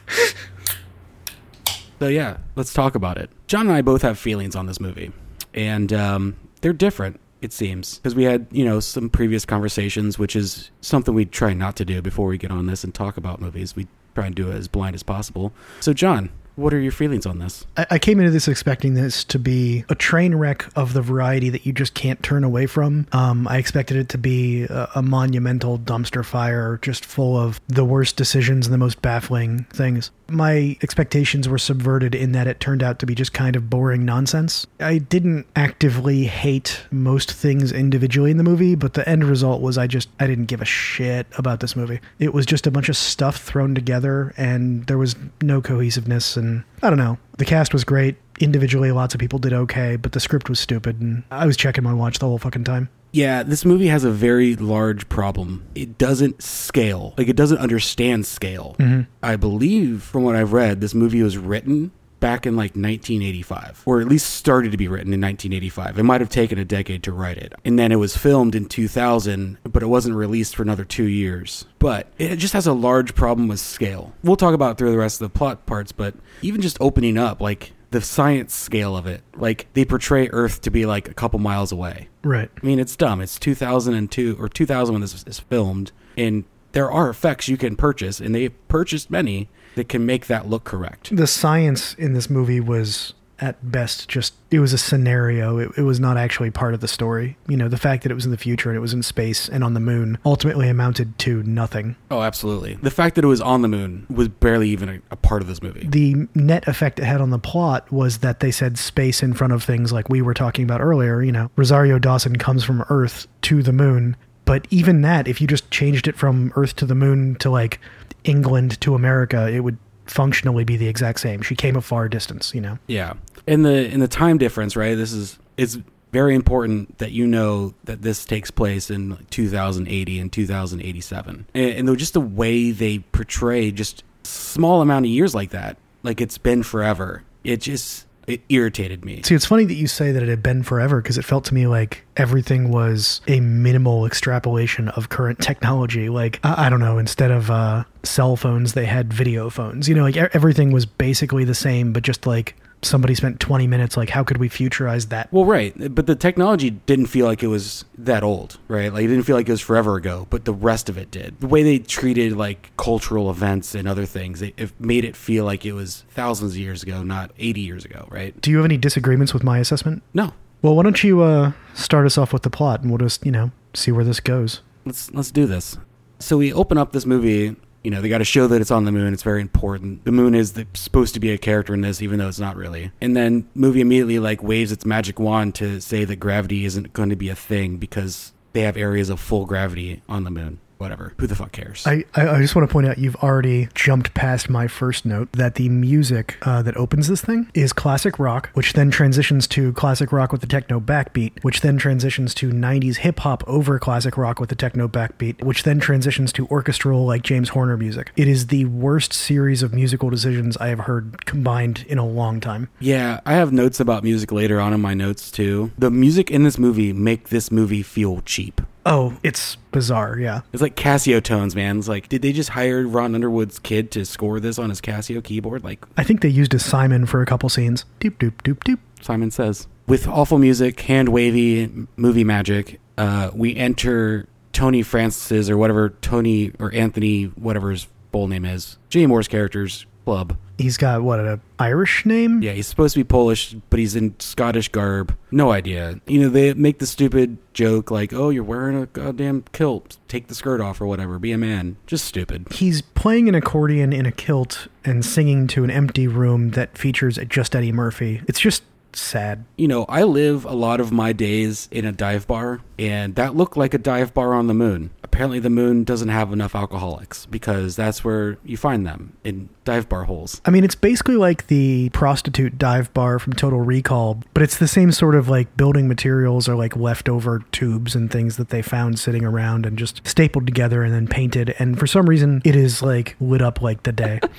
So 1.98 2.08
yeah, 2.08 2.38
let's 2.56 2.72
talk 2.72 2.94
about 2.94 3.18
it. 3.18 3.30
John 3.46 3.66
and 3.66 3.76
I 3.76 3.82
both 3.82 4.02
have 4.02 4.18
feelings 4.18 4.56
on 4.56 4.66
this 4.66 4.80
movie, 4.80 5.12
and 5.54 5.92
um, 5.92 6.36
they're 6.60 6.72
different. 6.72 7.20
It 7.40 7.52
seems 7.52 7.98
because 7.98 8.14
we 8.14 8.24
had 8.24 8.46
you 8.52 8.64
know 8.64 8.80
some 8.80 9.10
previous 9.10 9.44
conversations, 9.44 10.18
which 10.18 10.36
is 10.36 10.70
something 10.80 11.14
we 11.14 11.24
try 11.24 11.52
not 11.52 11.76
to 11.76 11.84
do 11.84 12.02
before 12.02 12.26
we 12.28 12.38
get 12.38 12.50
on 12.50 12.66
this 12.66 12.84
and 12.84 12.94
talk 12.94 13.16
about 13.16 13.40
movies. 13.40 13.74
We 13.76 13.86
try 14.14 14.26
and 14.26 14.34
do 14.34 14.50
it 14.50 14.54
as 14.54 14.68
blind 14.68 14.94
as 14.94 15.02
possible. 15.02 15.52
So 15.80 15.92
John, 15.92 16.30
what 16.56 16.74
are 16.74 16.80
your 16.80 16.92
feelings 16.92 17.26
on 17.26 17.38
this? 17.38 17.66
I, 17.76 17.86
I 17.92 17.98
came 17.98 18.18
into 18.18 18.30
this 18.30 18.48
expecting 18.48 18.94
this 18.94 19.24
to 19.24 19.38
be 19.38 19.84
a 19.88 19.94
train 19.94 20.34
wreck 20.34 20.66
of 20.76 20.92
the 20.92 21.02
variety 21.02 21.48
that 21.50 21.66
you 21.66 21.72
just 21.72 21.94
can't 21.94 22.22
turn 22.22 22.44
away 22.44 22.66
from. 22.66 23.06
Um, 23.12 23.48
I 23.48 23.58
expected 23.58 23.96
it 23.96 24.08
to 24.10 24.18
be 24.18 24.64
a, 24.64 24.88
a 24.96 25.02
monumental 25.02 25.78
dumpster 25.78 26.24
fire, 26.24 26.78
just 26.82 27.04
full 27.04 27.36
of 27.38 27.60
the 27.68 27.84
worst 27.84 28.16
decisions 28.16 28.66
and 28.66 28.74
the 28.74 28.78
most 28.78 29.02
baffling 29.02 29.64
things. 29.70 30.10
My 30.32 30.76
expectations 30.82 31.48
were 31.48 31.58
subverted 31.58 32.14
in 32.14 32.32
that 32.32 32.46
it 32.46 32.58
turned 32.58 32.82
out 32.82 32.98
to 33.00 33.06
be 33.06 33.14
just 33.14 33.32
kind 33.34 33.54
of 33.54 33.68
boring 33.68 34.04
nonsense. 34.04 34.66
I 34.80 34.98
didn't 34.98 35.46
actively 35.54 36.24
hate 36.24 36.84
most 36.90 37.30
things 37.30 37.70
individually 37.70 38.30
in 38.30 38.38
the 38.38 38.42
movie, 38.42 38.74
but 38.74 38.94
the 38.94 39.06
end 39.08 39.24
result 39.24 39.60
was 39.60 39.76
I 39.76 39.86
just 39.86 40.08
I 40.18 40.26
didn't 40.26 40.46
give 40.46 40.62
a 40.62 40.66
shit 40.66 41.26
about 41.36 41.60
this 41.60 41.76
movie. 41.76 42.00
It 42.18 42.32
was 42.32 42.46
just 42.46 42.66
a 42.66 42.70
bunch 42.70 42.88
of 42.88 42.96
stuff 42.96 43.42
thrown 43.42 43.74
together 43.74 44.32
and 44.36 44.86
there 44.86 44.98
was 44.98 45.16
no 45.42 45.60
cohesiveness 45.60 46.36
and 46.36 46.64
I 46.82 46.88
don't 46.88 46.98
know. 46.98 47.18
The 47.36 47.44
cast 47.44 47.72
was 47.72 47.84
great. 47.84 48.16
Individually 48.40 48.90
lots 48.90 49.14
of 49.14 49.20
people 49.20 49.38
did 49.38 49.52
okay, 49.52 49.96
but 49.96 50.12
the 50.12 50.20
script 50.20 50.48
was 50.48 50.58
stupid 50.58 51.00
and 51.00 51.24
I 51.30 51.46
was 51.46 51.56
checking 51.56 51.84
my 51.84 51.92
watch 51.92 52.18
the 52.18 52.26
whole 52.26 52.38
fucking 52.38 52.64
time. 52.64 52.88
Yeah, 53.12 53.42
this 53.42 53.64
movie 53.64 53.88
has 53.88 54.04
a 54.04 54.10
very 54.10 54.56
large 54.56 55.08
problem. 55.08 55.66
It 55.74 55.98
doesn't 55.98 56.42
scale. 56.42 57.14
Like 57.18 57.28
it 57.28 57.36
doesn't 57.36 57.58
understand 57.58 58.26
scale. 58.26 58.74
Mm-hmm. 58.78 59.02
I 59.22 59.36
believe 59.36 60.02
from 60.02 60.24
what 60.24 60.34
I've 60.34 60.54
read, 60.54 60.80
this 60.80 60.94
movie 60.94 61.22
was 61.22 61.36
written 61.36 61.92
back 62.20 62.46
in 62.46 62.54
like 62.54 62.70
1985 62.70 63.82
or 63.84 64.00
at 64.00 64.06
least 64.06 64.30
started 64.30 64.70
to 64.70 64.78
be 64.78 64.86
written 64.86 65.12
in 65.12 65.20
1985. 65.20 65.98
It 65.98 66.04
might 66.04 66.20
have 66.20 66.30
taken 66.30 66.56
a 66.56 66.64
decade 66.64 67.02
to 67.02 67.12
write 67.12 67.36
it. 67.36 67.52
And 67.64 67.78
then 67.78 67.90
it 67.90 67.96
was 67.96 68.16
filmed 68.16 68.54
in 68.54 68.66
2000, 68.66 69.58
but 69.64 69.82
it 69.82 69.86
wasn't 69.86 70.14
released 70.14 70.54
for 70.54 70.62
another 70.62 70.84
2 70.84 71.04
years. 71.04 71.66
But 71.80 72.12
it 72.18 72.36
just 72.36 72.54
has 72.54 72.66
a 72.66 72.72
large 72.72 73.14
problem 73.14 73.48
with 73.48 73.58
scale. 73.60 74.14
We'll 74.22 74.36
talk 74.36 74.54
about 74.54 74.72
it 74.72 74.78
through 74.78 74.92
the 74.92 74.98
rest 74.98 75.20
of 75.20 75.32
the 75.32 75.36
plot 75.36 75.66
parts, 75.66 75.90
but 75.92 76.14
even 76.42 76.60
just 76.60 76.78
opening 76.80 77.18
up 77.18 77.40
like 77.40 77.72
the 77.92 78.00
science 78.00 78.54
scale 78.54 78.96
of 78.96 79.06
it. 79.06 79.22
Like 79.36 79.68
they 79.74 79.84
portray 79.84 80.28
Earth 80.30 80.60
to 80.62 80.70
be 80.70 80.84
like 80.84 81.08
a 81.08 81.14
couple 81.14 81.38
miles 81.38 81.70
away. 81.70 82.08
Right. 82.24 82.50
I 82.60 82.66
mean, 82.66 82.80
it's 82.80 82.96
dumb. 82.96 83.20
It's 83.20 83.38
2002 83.38 84.36
or 84.40 84.48
2000 84.48 84.92
when 84.92 85.00
this 85.00 85.24
is 85.26 85.38
filmed, 85.38 85.92
and 86.16 86.44
there 86.72 86.90
are 86.90 87.08
effects 87.08 87.48
you 87.48 87.56
can 87.56 87.76
purchase, 87.76 88.18
and 88.18 88.34
they 88.34 88.48
purchased 88.48 89.10
many 89.10 89.48
that 89.76 89.88
can 89.88 90.04
make 90.04 90.26
that 90.26 90.48
look 90.48 90.64
correct. 90.64 91.14
The 91.14 91.26
science 91.26 91.94
in 91.94 92.14
this 92.14 92.28
movie 92.28 92.60
was 92.60 93.14
at 93.42 93.70
best 93.72 94.08
just 94.08 94.32
it 94.52 94.60
was 94.60 94.72
a 94.72 94.78
scenario 94.78 95.58
it, 95.58 95.70
it 95.76 95.82
was 95.82 95.98
not 95.98 96.16
actually 96.16 96.50
part 96.50 96.72
of 96.74 96.80
the 96.80 96.86
story 96.86 97.36
you 97.48 97.56
know 97.56 97.68
the 97.68 97.76
fact 97.76 98.04
that 98.04 98.10
it 98.12 98.14
was 98.14 98.24
in 98.24 98.30
the 98.30 98.36
future 98.38 98.70
and 98.70 98.76
it 98.76 98.80
was 98.80 98.94
in 98.94 99.02
space 99.02 99.48
and 99.48 99.64
on 99.64 99.74
the 99.74 99.80
moon 99.80 100.16
ultimately 100.24 100.68
amounted 100.68 101.18
to 101.18 101.42
nothing 101.42 101.96
Oh, 102.10 102.22
absolutely. 102.22 102.74
The 102.74 102.90
fact 102.90 103.16
that 103.16 103.24
it 103.24 103.28
was 103.28 103.40
on 103.40 103.62
the 103.62 103.68
moon 103.68 104.06
was 104.08 104.28
barely 104.28 104.68
even 104.70 104.88
a, 104.88 105.00
a 105.10 105.16
part 105.16 105.42
of 105.42 105.48
this 105.48 105.60
movie. 105.62 105.86
the 105.88 106.28
net 106.34 106.68
effect 106.68 106.98
it 107.00 107.04
had 107.04 107.20
on 107.20 107.30
the 107.30 107.38
plot 107.38 107.90
was 107.90 108.18
that 108.18 108.38
they 108.40 108.50
said 108.52 108.78
space 108.78 109.22
in 109.22 109.34
front 109.34 109.52
of 109.52 109.64
things 109.64 109.92
like 109.92 110.08
we 110.08 110.22
were 110.22 110.34
talking 110.34 110.64
about 110.64 110.80
earlier 110.80 111.20
you 111.22 111.32
know 111.32 111.50
rosario 111.56 111.98
dawson 111.98 112.36
comes 112.36 112.62
from 112.62 112.84
earth 112.90 113.26
to 113.42 113.62
the 113.62 113.72
moon 113.72 114.16
but 114.44 114.66
even 114.70 115.02
that 115.02 115.26
if 115.26 115.40
you 115.40 115.46
just 115.48 115.68
changed 115.70 116.06
it 116.06 116.16
from 116.16 116.52
earth 116.54 116.76
to 116.76 116.86
the 116.86 116.94
moon 116.94 117.34
to 117.36 117.50
like 117.50 117.80
england 118.24 118.80
to 118.80 118.94
america 118.94 119.48
it 119.50 119.60
would 119.60 119.76
functionally 120.06 120.64
be 120.64 120.76
the 120.76 120.88
exact 120.88 121.20
same 121.20 121.42
she 121.42 121.54
came 121.54 121.76
a 121.76 121.80
far 121.80 122.08
distance 122.08 122.54
you 122.54 122.60
know 122.60 122.78
Yeah. 122.86 123.14
And 123.46 123.64
the 123.64 123.90
in 123.90 124.00
the 124.00 124.08
time 124.08 124.38
difference, 124.38 124.76
right? 124.76 124.94
This 124.94 125.12
is 125.12 125.38
it's 125.56 125.78
very 126.12 126.34
important 126.34 126.98
that 126.98 127.10
you 127.10 127.26
know 127.26 127.74
that 127.84 128.02
this 128.02 128.24
takes 128.24 128.50
place 128.50 128.90
in 128.90 129.18
2080 129.30 130.18
and 130.20 130.32
2087. 130.32 131.46
And, 131.54 131.88
and 131.88 131.98
just 131.98 132.12
the 132.12 132.20
way 132.20 132.70
they 132.70 132.98
portray 132.98 133.70
just 133.70 134.04
small 134.22 134.82
amount 134.82 135.06
of 135.06 135.10
years 135.10 135.34
like 135.34 135.50
that, 135.50 135.76
like 136.02 136.20
it's 136.20 136.38
been 136.38 136.62
forever. 136.62 137.24
It 137.42 137.62
just 137.62 138.06
it 138.26 138.42
irritated 138.48 139.04
me. 139.04 139.22
See, 139.22 139.34
it's 139.34 139.46
funny 139.46 139.64
that 139.64 139.74
you 139.74 139.86
say 139.86 140.12
that 140.12 140.22
it 140.22 140.28
had 140.28 140.42
been 140.42 140.62
forever 140.62 141.00
because 141.00 141.18
it 141.18 141.24
felt 141.24 141.44
to 141.46 141.54
me 141.54 141.66
like 141.66 142.04
everything 142.16 142.70
was 142.70 143.20
a 143.26 143.40
minimal 143.40 144.06
extrapolation 144.06 144.88
of 144.90 145.08
current 145.08 145.40
technology. 145.40 146.08
Like, 146.08 146.40
I, 146.44 146.66
I 146.66 146.70
don't 146.70 146.80
know, 146.80 146.98
instead 146.98 147.30
of 147.30 147.50
uh, 147.50 147.84
cell 148.02 148.36
phones, 148.36 148.74
they 148.74 148.86
had 148.86 149.12
video 149.12 149.50
phones. 149.50 149.88
You 149.88 149.94
know, 149.94 150.02
like 150.02 150.16
everything 150.16 150.72
was 150.72 150.86
basically 150.86 151.44
the 151.44 151.54
same, 151.54 151.92
but 151.92 152.02
just 152.02 152.26
like 152.26 152.56
somebody 152.82 153.14
spent 153.14 153.40
20 153.40 153.66
minutes, 153.66 153.96
like, 153.96 154.10
how 154.10 154.24
could 154.24 154.38
we 154.38 154.48
futurize 154.48 155.08
that? 155.08 155.32
Well, 155.32 155.44
right, 155.44 155.72
but 155.94 156.06
the 156.06 156.14
technology 156.14 156.70
didn't 156.70 157.06
feel 157.06 157.26
like 157.26 157.42
it 157.42 157.46
was 157.48 157.84
that 157.96 158.22
old, 158.22 158.58
right? 158.68 158.92
Like 158.92 159.04
it 159.04 159.08
didn't 159.08 159.24
feel 159.24 159.36
like 159.36 159.48
it 159.48 159.52
was 159.52 159.60
forever 159.60 159.96
ago, 159.96 160.26
but 160.30 160.44
the 160.44 160.52
rest 160.52 160.88
of 160.88 160.98
it 160.98 161.10
did. 161.10 161.40
The 161.40 161.46
way 161.46 161.62
they 161.62 161.78
treated 161.78 162.36
like 162.36 162.70
cultural 162.76 163.30
events 163.30 163.74
and 163.74 163.86
other 163.88 164.04
things, 164.06 164.42
it, 164.42 164.54
it 164.56 164.72
made 164.80 165.04
it 165.04 165.16
feel 165.16 165.44
like 165.44 165.64
it 165.64 165.72
was 165.72 166.04
thousands 166.10 166.52
of 166.52 166.58
years 166.58 166.82
ago, 166.82 167.02
not 167.02 167.30
80 167.38 167.60
years 167.60 167.84
ago, 167.84 168.08
right? 168.10 168.38
Do 168.40 168.50
you 168.50 168.56
have 168.56 168.66
any 168.66 168.76
disagreements 168.76 169.32
with 169.32 169.42
my 169.42 169.58
assessment? 169.58 170.02
No. 170.12 170.34
Well, 170.60 170.76
why 170.76 170.82
don't 170.84 171.02
you 171.02 171.22
uh, 171.22 171.52
start 171.74 172.06
us 172.06 172.18
off 172.18 172.32
with 172.32 172.42
the 172.42 172.50
plot 172.50 172.82
and 172.82 172.90
we'll 172.90 172.98
just, 172.98 173.24
you 173.24 173.32
know, 173.32 173.50
see 173.74 173.92
where 173.92 174.04
this 174.04 174.20
goes. 174.20 174.60
Let's 174.84 175.12
let's 175.12 175.30
do 175.30 175.46
this. 175.46 175.76
So 176.18 176.38
we 176.38 176.52
open 176.52 176.78
up 176.78 176.92
this 176.92 177.06
movie, 177.06 177.56
you 177.82 177.90
know, 177.90 178.00
they 178.00 178.08
got 178.08 178.18
to 178.18 178.24
show 178.24 178.46
that 178.46 178.60
it's 178.60 178.70
on 178.70 178.84
the 178.84 178.92
moon. 178.92 179.12
It's 179.12 179.22
very 179.22 179.40
important. 179.40 180.04
The 180.04 180.12
moon 180.12 180.34
is 180.34 180.52
the, 180.52 180.66
supposed 180.74 181.14
to 181.14 181.20
be 181.20 181.30
a 181.30 181.38
character 181.38 181.74
in 181.74 181.80
this, 181.80 182.00
even 182.00 182.18
though 182.18 182.28
it's 182.28 182.38
not 182.38 182.56
really. 182.56 182.92
And 183.00 183.16
then 183.16 183.48
movie 183.54 183.80
immediately 183.80 184.18
like 184.18 184.42
waves 184.42 184.72
its 184.72 184.86
magic 184.86 185.18
wand 185.18 185.54
to 185.56 185.80
say 185.80 186.04
that 186.04 186.16
gravity 186.16 186.64
isn't 186.64 186.92
going 186.92 187.10
to 187.10 187.16
be 187.16 187.28
a 187.28 187.34
thing 187.34 187.78
because 187.78 188.32
they 188.52 188.62
have 188.62 188.76
areas 188.76 189.10
of 189.10 189.18
full 189.18 189.46
gravity 189.46 190.02
on 190.08 190.24
the 190.24 190.30
moon. 190.30 190.60
Whatever. 190.82 191.14
Who 191.18 191.28
the 191.28 191.36
fuck 191.36 191.52
cares? 191.52 191.86
I, 191.86 192.04
I 192.14 192.28
I 192.28 192.40
just 192.40 192.56
want 192.56 192.68
to 192.68 192.72
point 192.72 192.88
out 192.88 192.98
you've 192.98 193.14
already 193.16 193.68
jumped 193.74 194.14
past 194.14 194.50
my 194.50 194.66
first 194.66 195.06
note 195.06 195.30
that 195.32 195.54
the 195.54 195.68
music 195.68 196.38
uh, 196.42 196.60
that 196.62 196.76
opens 196.76 197.06
this 197.06 197.20
thing 197.22 197.48
is 197.54 197.72
classic 197.72 198.18
rock, 198.18 198.50
which 198.54 198.72
then 198.72 198.90
transitions 198.90 199.46
to 199.48 199.72
classic 199.74 200.10
rock 200.10 200.32
with 200.32 200.40
the 200.40 200.46
techno 200.48 200.80
backbeat, 200.80 201.42
which 201.44 201.60
then 201.60 201.78
transitions 201.78 202.34
to 202.34 202.50
90s 202.50 202.96
hip 202.96 203.20
hop 203.20 203.44
over 203.46 203.78
classic 203.78 204.16
rock 204.16 204.40
with 204.40 204.48
the 204.48 204.56
techno 204.56 204.88
backbeat, 204.88 205.40
which 205.44 205.62
then 205.62 205.78
transitions 205.78 206.32
to 206.32 206.48
orchestral 206.48 207.06
like 207.06 207.22
James 207.22 207.50
Horner 207.50 207.76
music. 207.76 208.10
It 208.16 208.26
is 208.26 208.48
the 208.48 208.64
worst 208.64 209.12
series 209.12 209.62
of 209.62 209.72
musical 209.72 210.10
decisions 210.10 210.56
I 210.56 210.66
have 210.66 210.80
heard 210.80 211.24
combined 211.26 211.84
in 211.86 211.98
a 211.98 212.06
long 212.06 212.40
time. 212.40 212.68
yeah, 212.80 213.20
I 213.24 213.34
have 213.34 213.52
notes 213.52 213.78
about 213.78 214.02
music 214.02 214.32
later 214.32 214.60
on 214.60 214.72
in 214.72 214.80
my 214.80 214.94
notes 214.94 215.30
too. 215.30 215.70
The 215.78 215.92
music 215.92 216.28
in 216.28 216.42
this 216.42 216.58
movie 216.58 216.92
make 216.92 217.28
this 217.28 217.52
movie 217.52 217.84
feel 217.84 218.20
cheap. 218.22 218.60
Oh, 218.84 219.16
it's 219.22 219.56
bizarre, 219.70 220.18
yeah. 220.18 220.40
It's 220.52 220.62
like 220.62 220.74
Casio 220.74 221.22
tones, 221.22 221.54
man. 221.54 221.78
It's 221.78 221.88
like, 221.88 222.08
did 222.08 222.22
they 222.22 222.32
just 222.32 222.50
hire 222.50 222.86
Ron 222.86 223.14
Underwood's 223.14 223.58
kid 223.58 223.90
to 223.92 224.04
score 224.04 224.40
this 224.40 224.58
on 224.58 224.70
his 224.70 224.80
Casio 224.80 225.22
keyboard? 225.22 225.62
Like 225.64 225.84
I 225.96 226.02
think 226.04 226.20
they 226.20 226.28
used 226.28 226.54
a 226.54 226.58
Simon 226.58 227.06
for 227.06 227.22
a 227.22 227.26
couple 227.26 227.48
scenes. 227.48 227.84
Doop 228.00 228.16
doop 228.18 228.32
doop 228.42 228.58
doop. 228.64 228.78
Simon 229.00 229.30
says. 229.30 229.66
With 229.86 230.06
awful 230.06 230.38
music, 230.38 230.80
hand 230.80 231.08
wavy 231.08 231.70
movie 231.96 232.24
magic, 232.24 232.80
uh, 232.96 233.30
we 233.34 233.56
enter 233.56 234.28
Tony 234.52 234.82
Francis 234.82 235.50
or 235.50 235.56
whatever 235.56 235.90
Tony 236.02 236.52
or 236.58 236.72
Anthony, 236.72 237.24
whatever 237.24 237.70
his 237.70 237.88
full 238.12 238.28
name 238.28 238.44
is, 238.44 238.78
Jimmy 238.90 239.06
Moore's 239.06 239.28
character's 239.28 239.86
club. 240.04 240.36
He's 240.58 240.76
got 240.76 241.02
what 241.02 241.18
an 241.18 241.40
Irish 241.58 242.06
name? 242.06 242.42
Yeah, 242.42 242.52
he's 242.52 242.66
supposed 242.66 242.94
to 242.94 243.00
be 243.00 243.04
Polish, 243.04 243.56
but 243.70 243.80
he's 243.80 243.96
in 243.96 244.14
Scottish 244.20 244.68
garb. 244.68 245.16
No 245.30 245.50
idea. 245.50 246.00
You 246.06 246.20
know, 246.20 246.28
they 246.28 246.54
make 246.54 246.78
the 246.78 246.86
stupid 246.86 247.38
joke 247.52 247.90
like, 247.90 248.12
"Oh, 248.12 248.30
you're 248.30 248.44
wearing 248.44 248.80
a 248.80 248.86
goddamn 248.86 249.44
kilt. 249.52 249.96
Take 250.08 250.28
the 250.28 250.34
skirt 250.34 250.60
off 250.60 250.80
or 250.80 250.86
whatever. 250.86 251.18
Be 251.18 251.32
a 251.32 251.38
man." 251.38 251.76
Just 251.86 252.04
stupid. 252.04 252.46
He's 252.52 252.82
playing 252.82 253.28
an 253.28 253.34
accordion 253.34 253.92
in 253.92 254.06
a 254.06 254.12
kilt 254.12 254.68
and 254.84 255.04
singing 255.04 255.46
to 255.48 255.64
an 255.64 255.70
empty 255.70 256.06
room 256.06 256.50
that 256.50 256.78
features 256.78 257.18
just 257.28 257.56
Eddie 257.56 257.72
Murphy. 257.72 258.22
It's 258.28 258.40
just 258.40 258.62
sad. 258.98 259.44
You 259.56 259.68
know, 259.68 259.84
I 259.88 260.02
live 260.02 260.44
a 260.44 260.54
lot 260.54 260.80
of 260.80 260.92
my 260.92 261.12
days 261.12 261.68
in 261.70 261.84
a 261.84 261.92
dive 261.92 262.26
bar, 262.26 262.60
and 262.78 263.14
that 263.16 263.36
looked 263.36 263.56
like 263.56 263.74
a 263.74 263.78
dive 263.78 264.14
bar 264.14 264.34
on 264.34 264.46
the 264.46 264.54
moon. 264.54 264.90
Apparently, 265.02 265.38
the 265.38 265.50
moon 265.50 265.84
doesn't 265.84 266.08
have 266.08 266.32
enough 266.32 266.54
alcoholics 266.54 267.26
because 267.26 267.76
that's 267.76 268.02
where 268.02 268.38
you 268.44 268.56
find 268.56 268.86
them 268.86 269.14
in 269.24 269.50
dive 269.64 269.88
bar 269.88 270.04
holes. 270.04 270.40
I 270.44 270.50
mean, 270.50 270.64
it's 270.64 270.74
basically 270.74 271.16
like 271.16 271.48
the 271.48 271.90
prostitute 271.90 272.56
dive 272.58 272.92
bar 272.94 273.18
from 273.18 273.34
Total 273.34 273.60
Recall, 273.60 274.22
but 274.32 274.42
it's 274.42 274.58
the 274.58 274.68
same 274.68 274.90
sort 274.90 275.14
of 275.14 275.28
like 275.28 275.54
building 275.56 275.86
materials 275.86 276.48
or 276.48 276.54
like 276.54 276.76
leftover 276.76 277.44
tubes 277.52 277.94
and 277.94 278.10
things 278.10 278.36
that 278.38 278.48
they 278.48 278.62
found 278.62 278.98
sitting 278.98 279.24
around 279.24 279.66
and 279.66 279.78
just 279.78 280.06
stapled 280.06 280.46
together 280.46 280.82
and 280.82 280.94
then 280.94 281.06
painted. 281.06 281.54
And 281.58 281.78
for 281.78 281.86
some 281.86 282.08
reason, 282.08 282.40
it 282.44 282.56
is 282.56 282.82
like 282.82 283.16
lit 283.20 283.42
up 283.42 283.60
like 283.60 283.82
the 283.82 283.92
day. 283.92 284.20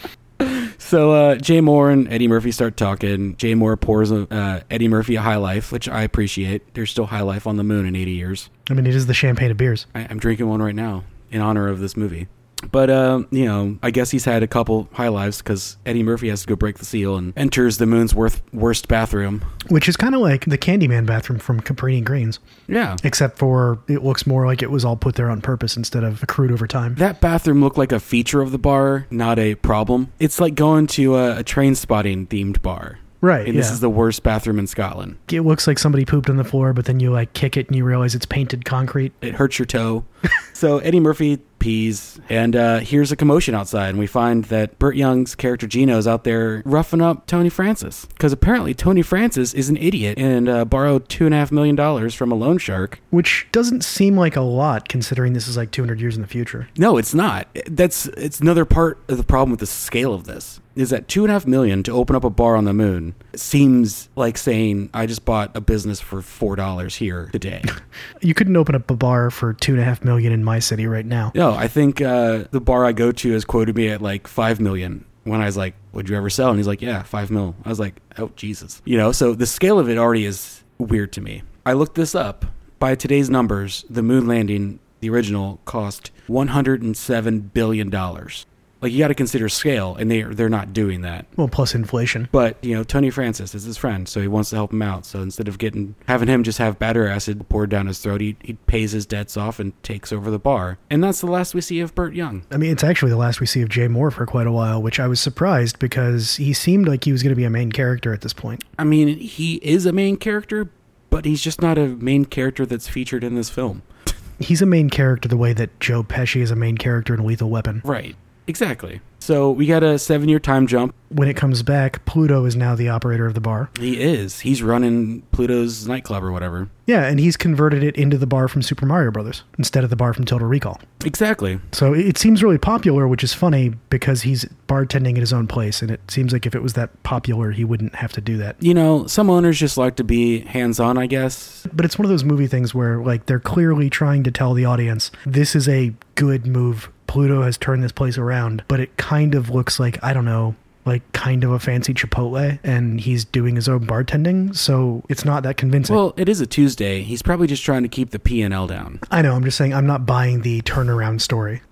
So 0.85 1.11
uh, 1.11 1.35
Jay 1.35 1.59
Mohr 1.59 1.91
and 1.91 2.11
Eddie 2.11 2.27
Murphy 2.27 2.51
start 2.51 2.75
talking. 2.75 3.37
Jay 3.37 3.53
Mohr 3.53 3.79
pours 3.79 4.11
uh, 4.11 4.61
Eddie 4.69 4.89
Murphy 4.89 5.15
a 5.15 5.21
high 5.21 5.37
life, 5.37 5.71
which 5.71 5.87
I 5.87 6.03
appreciate. 6.03 6.73
There's 6.73 6.91
still 6.91 7.05
high 7.05 7.21
life 7.21 7.47
on 7.47 7.55
the 7.55 7.63
moon 7.63 7.85
in 7.85 7.95
80 7.95 8.11
years. 8.11 8.49
I 8.69 8.73
mean, 8.73 8.85
it 8.85 8.93
is 8.93 9.07
the 9.07 9.13
champagne 9.13 9.49
of 9.49 9.57
beers. 9.57 9.87
I, 9.95 10.05
I'm 10.09 10.19
drinking 10.19 10.49
one 10.49 10.61
right 10.61 10.75
now 10.75 11.05
in 11.31 11.41
honor 11.41 11.69
of 11.69 11.79
this 11.79 11.95
movie. 11.95 12.27
But 12.71 12.89
uh, 12.89 13.23
you 13.31 13.45
know, 13.45 13.77
I 13.83 13.91
guess 13.91 14.11
he's 14.11 14.25
had 14.25 14.43
a 14.43 14.47
couple 14.47 14.87
high 14.93 15.07
lives 15.09 15.39
because 15.39 15.77
Eddie 15.85 16.03
Murphy 16.03 16.29
has 16.29 16.41
to 16.41 16.47
go 16.47 16.55
break 16.55 16.77
the 16.77 16.85
seal 16.85 17.15
and 17.17 17.33
enters 17.37 17.77
the 17.77 17.85
moon's 17.85 18.15
worth, 18.15 18.41
worst 18.53 18.87
bathroom. 18.87 19.43
Which 19.69 19.87
is 19.87 19.95
kind 19.97 20.15
of 20.15 20.21
like 20.21 20.45
the 20.45 20.57
Candyman 20.57 21.05
bathroom 21.05 21.39
from 21.39 21.61
Cabrini 21.61 22.03
Greens, 22.03 22.39
Yeah, 22.67 22.95
except 23.03 23.37
for 23.37 23.79
it 23.87 24.03
looks 24.03 24.25
more 24.27 24.45
like 24.45 24.61
it 24.61 24.71
was 24.71 24.83
all 24.85 24.95
put 24.97 25.15
there 25.15 25.29
on 25.29 25.41
purpose 25.41 25.77
instead 25.77 26.03
of 26.03 26.21
accrued 26.23 26.51
over 26.51 26.67
time. 26.67 26.95
that 26.95 27.21
bathroom 27.21 27.61
looked 27.61 27.77
like 27.77 27.91
a 27.91 27.99
feature 27.99 28.41
of 28.41 28.51
the 28.51 28.57
bar, 28.59 29.07
not 29.09 29.39
a 29.39 29.55
problem. 29.55 30.11
It's 30.19 30.39
like 30.39 30.55
going 30.55 30.87
to 30.87 31.15
a, 31.15 31.39
a 31.39 31.43
train 31.43 31.75
spotting 31.75 32.27
themed 32.27 32.61
bar, 32.61 32.99
Right. 33.21 33.45
and 33.45 33.55
yeah. 33.55 33.61
this 33.61 33.71
is 33.71 33.79
the 33.79 33.89
worst 33.89 34.21
bathroom 34.23 34.59
in 34.59 34.67
Scotland. 34.67 35.17
it 35.31 35.41
looks 35.41 35.65
like 35.67 35.79
somebody 35.79 36.03
pooped 36.03 36.29
on 36.29 36.35
the 36.37 36.43
floor, 36.43 36.73
but 36.73 36.85
then 36.85 36.99
you 36.99 37.11
like 37.11 37.31
kick 37.33 37.55
it 37.55 37.67
and 37.67 37.75
you 37.77 37.85
realize 37.85 38.15
it's 38.15 38.25
painted 38.25 38.65
concrete. 38.65 39.13
it 39.21 39.35
hurts 39.35 39.57
your 39.59 39.65
toe. 39.65 40.03
so 40.53 40.79
Eddie 40.79 40.99
Murphy 40.99 41.39
pees, 41.63 42.19
and 42.27 42.57
uh, 42.57 42.79
here's 42.79 43.13
a 43.13 43.15
commotion 43.15 43.55
outside, 43.55 43.87
and 43.91 43.97
we 43.97 44.05
find 44.05 44.43
that 44.45 44.77
Burt 44.79 44.97
Young's 44.97 45.33
character 45.33 45.65
Gino 45.65 45.97
is 45.97 46.05
out 46.05 46.25
there 46.25 46.61
roughing 46.65 46.99
up 46.99 47.25
Tony 47.25 47.47
Francis 47.47 48.05
because 48.05 48.33
apparently 48.33 48.73
Tony 48.73 49.01
Francis 49.01 49.53
is 49.53 49.69
an 49.69 49.77
idiot 49.77 50.19
and 50.19 50.49
uh, 50.49 50.65
borrowed 50.65 51.07
two 51.07 51.25
and 51.25 51.33
a 51.33 51.37
half 51.37 51.53
million 51.53 51.77
dollars 51.77 52.13
from 52.13 52.33
a 52.33 52.35
loan 52.35 52.57
shark. 52.57 52.99
Which 53.11 53.47
doesn't 53.53 53.85
seem 53.85 54.17
like 54.17 54.35
a 54.35 54.41
lot 54.41 54.89
considering 54.89 55.31
this 55.31 55.47
is 55.47 55.55
like 55.55 55.71
200 55.71 56.01
years 56.01 56.17
in 56.17 56.21
the 56.21 56.27
future. 56.27 56.67
No, 56.77 56.97
it's 56.97 57.13
not. 57.13 57.47
That's 57.67 58.07
it's 58.07 58.41
another 58.41 58.65
part 58.65 58.99
of 59.07 59.15
the 59.15 59.23
problem 59.23 59.51
with 59.51 59.61
the 59.61 59.65
scale 59.65 60.13
of 60.13 60.25
this. 60.25 60.59
Is 60.75 60.89
that 60.89 61.07
two 61.07 61.23
and 61.23 61.29
a 61.29 61.33
half 61.33 61.45
million 61.45 61.83
to 61.83 61.91
open 61.91 62.15
up 62.15 62.23
a 62.23 62.29
bar 62.29 62.55
on 62.55 62.65
the 62.65 62.73
moon 62.73 63.13
seems 63.35 64.09
like 64.15 64.37
saying 64.37 64.89
I 64.93 65.05
just 65.05 65.23
bought 65.23 65.55
a 65.55 65.61
business 65.61 65.99
for 65.99 66.21
four 66.21 66.55
dollars 66.55 66.95
here 66.95 67.29
today. 67.31 67.61
You 68.21 68.33
couldn't 68.33 68.55
open 68.57 68.73
up 68.73 68.89
a 68.89 68.95
bar 68.95 69.29
for 69.29 69.53
two 69.53 69.73
and 69.73 69.81
a 69.81 69.85
half 69.85 70.03
million 70.03 70.33
in 70.33 70.43
my 70.43 70.59
city 70.59 70.87
right 70.87 71.05
now. 71.05 71.31
No, 71.35 71.53
I 71.53 71.67
think 71.67 72.01
uh, 72.01 72.45
the 72.51 72.59
bar 72.61 72.85
I 72.85 72.91
go 72.91 73.11
to 73.11 73.31
has 73.33 73.45
quoted 73.45 73.75
me 73.75 73.89
at 73.89 74.01
like 74.01 74.27
five 74.27 74.59
million. 74.59 75.05
When 75.25 75.41
I 75.41 75.45
was 75.45 75.55
like, 75.57 75.75
"Would 75.93 76.09
you 76.09 76.17
ever 76.17 76.29
sell?" 76.29 76.49
and 76.49 76.57
he's 76.57 76.67
like, 76.67 76.81
"Yeah, 76.81 77.03
five 77.03 77.29
mil." 77.29 77.55
I 77.63 77.69
was 77.69 77.79
like, 77.79 78.01
"Oh 78.17 78.31
Jesus!" 78.35 78.81
You 78.85 78.97
know, 78.97 79.11
so 79.11 79.33
the 79.33 79.45
scale 79.45 79.77
of 79.79 79.89
it 79.89 79.97
already 79.97 80.25
is 80.25 80.63
weird 80.77 81.13
to 81.13 81.21
me. 81.21 81.43
I 81.65 81.73
looked 81.73 81.95
this 81.95 82.15
up. 82.15 82.45
By 82.79 82.95
today's 82.95 83.29
numbers, 83.29 83.85
the 83.89 84.01
moon 84.03 84.27
landing, 84.27 84.79
the 84.99 85.09
original, 85.09 85.59
cost 85.65 86.11
one 86.27 86.49
hundred 86.49 86.81
and 86.81 86.95
seven 86.97 87.39
billion 87.39 87.89
dollars. 87.89 88.45
Like 88.83 88.91
you 88.91 88.99
got 88.99 89.07
to 89.07 89.15
consider 89.15 89.47
scale, 89.47 89.95
and 89.95 90.11
they 90.11 90.23
they're 90.23 90.49
not 90.49 90.73
doing 90.73 91.01
that. 91.01 91.25
Well, 91.37 91.47
plus 91.47 91.73
inflation. 91.73 92.27
But 92.33 92.57
you 92.61 92.75
know, 92.75 92.83
Tony 92.83 93.09
Francis 93.09 93.55
is 93.55 93.63
his 93.63 93.77
friend, 93.77 94.09
so 94.09 94.19
he 94.19 94.27
wants 94.27 94.49
to 94.49 94.57
help 94.57 94.73
him 94.73 94.81
out. 94.81 95.05
So 95.05 95.21
instead 95.21 95.47
of 95.47 95.57
getting 95.57 95.95
having 96.05 96.27
him 96.27 96.43
just 96.43 96.57
have 96.57 96.79
batter 96.79 97.07
acid 97.07 97.47
poured 97.47 97.69
down 97.69 97.87
his 97.87 97.99
throat, 97.99 98.19
he, 98.19 98.35
he 98.41 98.53
pays 98.53 98.91
his 98.91 99.05
debts 99.05 99.37
off 99.37 99.57
and 99.57 99.81
takes 99.83 100.11
over 100.11 100.29
the 100.29 100.37
bar. 100.37 100.79
And 100.89 101.01
that's 101.01 101.21
the 101.21 101.27
last 101.27 101.55
we 101.55 101.61
see 101.61 101.79
of 101.79 101.95
Burt 101.95 102.13
Young. 102.13 102.43
I 102.51 102.57
mean, 102.57 102.71
it's 102.71 102.83
actually 102.83 103.11
the 103.11 103.17
last 103.17 103.39
we 103.39 103.45
see 103.45 103.61
of 103.61 103.69
Jay 103.69 103.87
Mohr 103.87 104.11
for 104.11 104.25
quite 104.25 104.47
a 104.47 104.51
while, 104.51 104.81
which 104.81 104.99
I 104.99 105.07
was 105.07 105.21
surprised 105.21 105.79
because 105.79 106.35
he 106.35 106.51
seemed 106.51 106.85
like 106.85 107.05
he 107.05 107.13
was 107.13 107.23
going 107.23 107.31
to 107.31 107.37
be 107.37 107.45
a 107.45 107.49
main 107.49 107.71
character 107.71 108.13
at 108.13 108.19
this 108.19 108.33
point. 108.33 108.65
I 108.77 108.83
mean, 108.83 109.17
he 109.17 109.55
is 109.63 109.85
a 109.85 109.93
main 109.93 110.17
character, 110.17 110.69
but 111.09 111.23
he's 111.23 111.41
just 111.41 111.61
not 111.61 111.77
a 111.77 111.87
main 111.87 112.25
character 112.25 112.65
that's 112.65 112.89
featured 112.89 113.23
in 113.23 113.35
this 113.35 113.49
film. 113.49 113.81
He's 114.39 114.61
a 114.61 114.65
main 114.65 114.89
character 114.89 115.29
the 115.29 115.37
way 115.37 115.53
that 115.53 115.79
Joe 115.79 116.03
Pesci 116.03 116.41
is 116.41 116.51
a 116.51 116.55
main 116.55 116.75
character 116.77 117.13
in 117.13 117.23
Lethal 117.23 117.49
Weapon. 117.49 117.81
Right. 117.85 118.15
Exactly. 118.47 119.01
So 119.19 119.51
we 119.51 119.67
got 119.67 119.83
a 119.83 119.97
seven 119.97 120.27
year 120.27 120.39
time 120.39 120.67
jump. 120.67 120.93
When 121.07 121.29
it 121.29 121.35
comes 121.35 121.63
back, 121.63 122.03
Pluto 122.03 122.43
is 122.43 122.57
now 122.57 122.75
the 122.75 122.89
operator 122.89 123.25
of 123.25 123.35
the 123.35 123.39
bar. 123.39 123.69
He 123.79 124.01
is. 124.01 124.41
He's 124.41 124.61
running 124.61 125.21
Pluto's 125.31 125.87
nightclub 125.87 126.23
or 126.23 126.31
whatever. 126.33 126.69
Yeah, 126.87 127.05
and 127.05 127.21
he's 127.21 127.37
converted 127.37 127.83
it 127.83 127.95
into 127.95 128.17
the 128.17 128.27
bar 128.27 128.49
from 128.49 128.61
Super 128.61 128.85
Mario 128.85 129.11
Brothers 129.11 129.43
instead 129.57 129.85
of 129.85 129.89
the 129.89 129.95
bar 129.95 130.13
from 130.13 130.25
Total 130.25 130.45
Recall. 130.45 130.81
Exactly. 131.05 131.61
So 131.71 131.93
it 131.93 132.17
seems 132.17 132.43
really 132.43 132.57
popular, 132.57 133.07
which 133.07 133.23
is 133.23 133.33
funny 133.33 133.69
because 133.89 134.23
he's 134.23 134.43
bartending 134.67 135.11
at 135.11 135.19
his 135.19 135.31
own 135.31 135.47
place, 135.47 135.81
and 135.81 135.89
it 135.89 136.01
seems 136.09 136.33
like 136.33 136.45
if 136.45 136.53
it 136.53 136.61
was 136.61 136.73
that 136.73 137.03
popular, 137.03 137.51
he 137.51 137.63
wouldn't 137.63 137.95
have 137.95 138.11
to 138.13 138.21
do 138.21 138.35
that. 138.37 138.57
You 138.59 138.73
know, 138.73 139.07
some 139.07 139.29
owners 139.29 139.57
just 139.57 139.77
like 139.77 139.95
to 139.97 140.03
be 140.03 140.39
hands 140.39 140.81
on, 140.81 140.97
I 140.97 141.05
guess. 141.05 141.65
But 141.71 141.85
it's 141.85 141.97
one 141.97 142.05
of 142.05 142.09
those 142.09 142.25
movie 142.25 142.47
things 142.47 142.75
where, 142.75 143.01
like, 143.01 143.27
they're 143.27 143.39
clearly 143.39 143.89
trying 143.89 144.23
to 144.23 144.31
tell 144.31 144.53
the 144.53 144.65
audience 144.65 145.11
this 145.25 145.55
is 145.55 145.69
a 145.69 145.93
good 146.15 146.45
move. 146.45 146.89
Pluto 147.13 147.43
has 147.43 147.59
turned 147.59 147.83
this 147.83 147.91
place 147.91 148.17
around, 148.17 148.63
but 148.67 148.79
it 148.79 148.97
kind 148.97 149.35
of 149.35 149.51
looks 149.51 149.79
like, 149.79 150.03
I 150.03 150.13
don't 150.13 150.25
know, 150.25 150.55
like 150.83 151.03
kind 151.11 151.43
of 151.43 151.51
a 151.51 151.59
fancy 151.59 151.93
Chipotle, 151.93 152.57
and 152.63 152.99
he's 152.99 153.23
doing 153.23 153.55
his 153.55 153.69
own 153.69 153.85
bartending, 153.85 154.55
so 154.55 155.03
it's 155.09 155.23
not 155.23 155.43
that 155.43 155.55
convincing. 155.55 155.95
Well, 155.95 156.15
it 156.17 156.27
is 156.27 156.41
a 156.41 156.47
Tuesday. 156.47 157.03
He's 157.03 157.21
probably 157.21 157.45
just 157.45 157.63
trying 157.63 157.83
to 157.83 157.87
keep 157.87 158.09
the 158.09 158.17
P 158.17 158.41
and 158.41 158.51
L 158.51 158.65
down. 158.65 158.99
I 159.11 159.21
know, 159.21 159.35
I'm 159.35 159.43
just 159.43 159.59
saying, 159.59 159.75
I'm 159.75 159.85
not 159.85 160.07
buying 160.07 160.41
the 160.41 160.63
turnaround 160.63 161.21
story. 161.21 161.61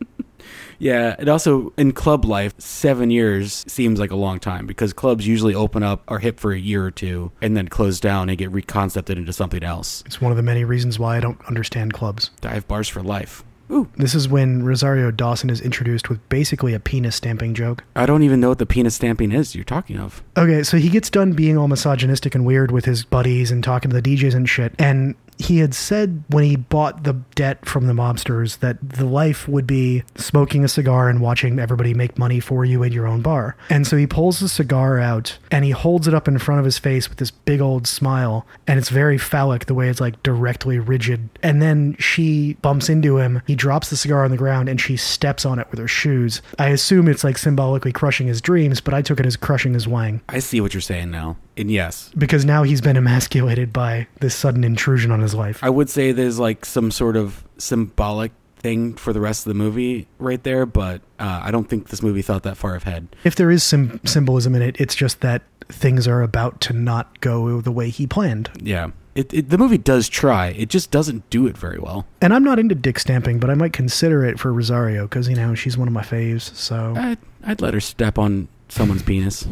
Yeah, 0.79 1.15
it 1.19 1.29
also 1.29 1.73
in 1.77 1.91
club 1.91 2.25
life, 2.25 2.55
seven 2.57 3.11
years 3.11 3.63
seems 3.67 3.99
like 3.99 4.09
a 4.09 4.15
long 4.15 4.39
time 4.39 4.65
because 4.65 4.93
clubs 4.93 5.27
usually 5.27 5.53
open 5.53 5.83
up 5.83 6.01
are 6.07 6.17
hip 6.17 6.39
for 6.39 6.53
a 6.53 6.59
year 6.59 6.83
or 6.83 6.89
two 6.89 7.31
and 7.39 7.55
then 7.55 7.67
close 7.67 7.99
down 7.99 8.29
and 8.29 8.37
get 8.39 8.49
reconcepted 8.51 9.15
into 9.15 9.31
something 9.31 9.63
else. 9.63 10.01
It's 10.07 10.19
one 10.19 10.31
of 10.31 10.37
the 10.37 10.43
many 10.43 10.63
reasons 10.63 10.97
why 10.97 11.17
I 11.17 11.19
don't 11.19 11.39
understand 11.45 11.93
clubs. 11.93 12.31
Dive 12.41 12.67
bars 12.67 12.87
for 12.87 13.03
life. 13.03 13.43
Ooh, 13.71 13.87
This 13.95 14.13
is 14.13 14.27
when 14.27 14.63
Rosario 14.63 15.11
Dawson 15.11 15.49
is 15.49 15.61
introduced 15.61 16.09
with 16.09 16.27
basically 16.27 16.73
a 16.73 16.79
penis 16.79 17.15
stamping 17.15 17.53
joke. 17.53 17.83
I 17.95 18.05
don't 18.05 18.23
even 18.23 18.41
know 18.41 18.49
what 18.49 18.57
the 18.59 18.65
penis 18.65 18.95
stamping 18.95 19.31
is 19.31 19.55
you're 19.55 19.63
talking 19.63 19.97
of. 19.97 20.21
Okay, 20.35 20.63
so 20.63 20.77
he 20.77 20.89
gets 20.89 21.09
done 21.09 21.31
being 21.31 21.57
all 21.57 21.67
misogynistic 21.69 22.35
and 22.35 22.45
weird 22.45 22.71
with 22.71 22.85
his 22.85 23.05
buddies 23.05 23.49
and 23.49 23.63
talking 23.63 23.89
to 23.89 23.99
the 23.99 24.01
DJs 24.01 24.35
and 24.35 24.49
shit. 24.49 24.73
And 24.77 25.15
he 25.41 25.57
had 25.57 25.73
said 25.73 26.23
when 26.29 26.43
he 26.43 26.55
bought 26.55 27.03
the 27.03 27.13
debt 27.35 27.65
from 27.65 27.87
the 27.87 27.93
mobsters 27.93 28.59
that 28.59 28.77
the 28.81 29.05
life 29.05 29.47
would 29.47 29.65
be 29.65 30.03
smoking 30.15 30.63
a 30.63 30.67
cigar 30.67 31.09
and 31.09 31.19
watching 31.21 31.57
everybody 31.59 31.93
make 31.93 32.17
money 32.17 32.39
for 32.39 32.63
you 32.63 32.83
in 32.83 32.93
your 32.93 33.07
own 33.07 33.21
bar. 33.21 33.55
And 33.69 33.87
so 33.87 33.97
he 33.97 34.07
pulls 34.07 34.39
the 34.39 34.47
cigar 34.47 34.99
out 34.99 35.37
and 35.49 35.65
he 35.65 35.71
holds 35.71 36.07
it 36.07 36.13
up 36.13 36.27
in 36.27 36.37
front 36.37 36.59
of 36.59 36.65
his 36.65 36.77
face 36.77 37.09
with 37.09 37.17
this 37.17 37.31
big 37.31 37.61
old 37.61 37.87
smile. 37.87 38.45
And 38.67 38.77
it's 38.77 38.89
very 38.89 39.17
phallic 39.17 39.65
the 39.65 39.73
way 39.73 39.89
it's 39.89 40.01
like 40.01 40.21
directly 40.23 40.77
rigid. 40.77 41.29
And 41.41 41.61
then 41.61 41.95
she 41.97 42.53
bumps 42.61 42.89
into 42.89 43.17
him. 43.17 43.41
He 43.47 43.55
drops 43.55 43.89
the 43.89 43.97
cigar 43.97 44.23
on 44.23 44.31
the 44.31 44.37
ground 44.37 44.69
and 44.69 44.79
she 44.79 44.95
steps 44.95 45.45
on 45.45 45.59
it 45.59 45.69
with 45.71 45.79
her 45.79 45.87
shoes. 45.87 46.41
I 46.59 46.69
assume 46.69 47.07
it's 47.07 47.23
like 47.23 47.37
symbolically 47.37 47.91
crushing 47.91 48.27
his 48.27 48.41
dreams, 48.41 48.79
but 48.79 48.93
I 48.93 49.01
took 49.01 49.19
it 49.19 49.25
as 49.25 49.35
crushing 49.35 49.73
his 49.73 49.87
wang 49.87 50.21
I 50.29 50.39
see 50.39 50.61
what 50.61 50.73
you're 50.73 50.81
saying 50.81 51.11
now. 51.11 51.37
And 51.57 51.69
yes, 51.69 52.11
because 52.17 52.45
now 52.45 52.63
he's 52.63 52.81
been 52.81 52.97
emasculated 52.97 53.73
by 53.73 54.07
this 54.19 54.33
sudden 54.33 54.63
intrusion 54.63 55.11
on 55.11 55.19
his 55.19 55.30
life. 55.33 55.63
I 55.63 55.69
would 55.69 55.89
say 55.89 56.11
there's 56.11 56.39
like 56.39 56.65
some 56.65 56.91
sort 56.91 57.15
of 57.15 57.43
symbolic 57.57 58.31
thing 58.61 58.93
for 58.93 59.11
the 59.11 59.19
rest 59.19 59.45
of 59.45 59.49
the 59.49 59.57
movie 59.57 60.07
right 60.19 60.41
there, 60.43 60.65
but 60.65 61.01
uh, 61.19 61.41
I 61.43 61.51
don't 61.51 61.67
think 61.67 61.89
this 61.89 62.03
movie 62.03 62.21
thought 62.21 62.43
that 62.43 62.57
far 62.57 62.75
ahead. 62.75 63.07
If 63.23 63.35
there 63.35 63.51
is 63.51 63.63
some 63.63 63.99
symbolism 64.05 64.55
in 64.55 64.61
it, 64.61 64.79
it's 64.79 64.95
just 64.95 65.21
that 65.21 65.41
things 65.67 66.07
are 66.07 66.21
about 66.21 66.61
to 66.61 66.73
not 66.73 67.19
go 67.21 67.61
the 67.61 67.71
way 67.71 67.89
he 67.89 68.05
planned. 68.05 68.51
Yeah. 68.61 68.91
It, 69.13 69.33
it, 69.33 69.49
the 69.49 69.57
movie 69.57 69.77
does 69.77 70.07
try. 70.07 70.47
It 70.49 70.69
just 70.69 70.89
doesn't 70.89 71.29
do 71.29 71.45
it 71.45 71.57
very 71.57 71.79
well. 71.79 72.07
And 72.21 72.33
I'm 72.33 72.43
not 72.43 72.59
into 72.59 72.75
dick 72.75 72.97
stamping, 72.97 73.39
but 73.39 73.49
I 73.49 73.55
might 73.55 73.73
consider 73.73 74.23
it 74.23 74.39
for 74.39 74.53
Rosario 74.53 75.03
because, 75.03 75.27
you 75.27 75.35
know, 75.35 75.53
she's 75.53 75.77
one 75.77 75.87
of 75.87 75.93
my 75.93 76.03
faves. 76.03 76.53
So 76.55 76.93
I'd, 76.95 77.17
I'd 77.43 77.61
let 77.61 77.73
her 77.73 77.81
step 77.81 78.17
on 78.17 78.47
someone's 78.69 79.03
penis. 79.03 79.45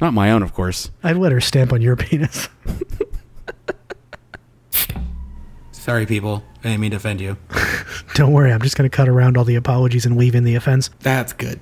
Not 0.00 0.12
my 0.12 0.30
own, 0.30 0.42
of 0.42 0.52
course. 0.52 0.90
I'd 1.02 1.16
let 1.16 1.32
her 1.32 1.40
stamp 1.40 1.72
on 1.72 1.80
your 1.80 1.96
penis. 1.96 2.48
Sorry, 5.86 6.04
people. 6.04 6.42
I 6.64 6.70
didn't 6.70 6.80
mean 6.80 6.90
to 6.90 6.96
offend 6.96 7.20
you. 7.20 7.36
Don't 8.14 8.32
worry, 8.32 8.50
I'm 8.50 8.60
just 8.60 8.76
going 8.76 8.90
to 8.90 8.96
cut 8.96 9.08
around 9.08 9.36
all 9.36 9.44
the 9.44 9.54
apologies 9.54 10.04
and 10.04 10.16
weave 10.16 10.34
in 10.34 10.42
the 10.42 10.56
offense. 10.56 10.90
That's 10.98 11.32
good. 11.32 11.60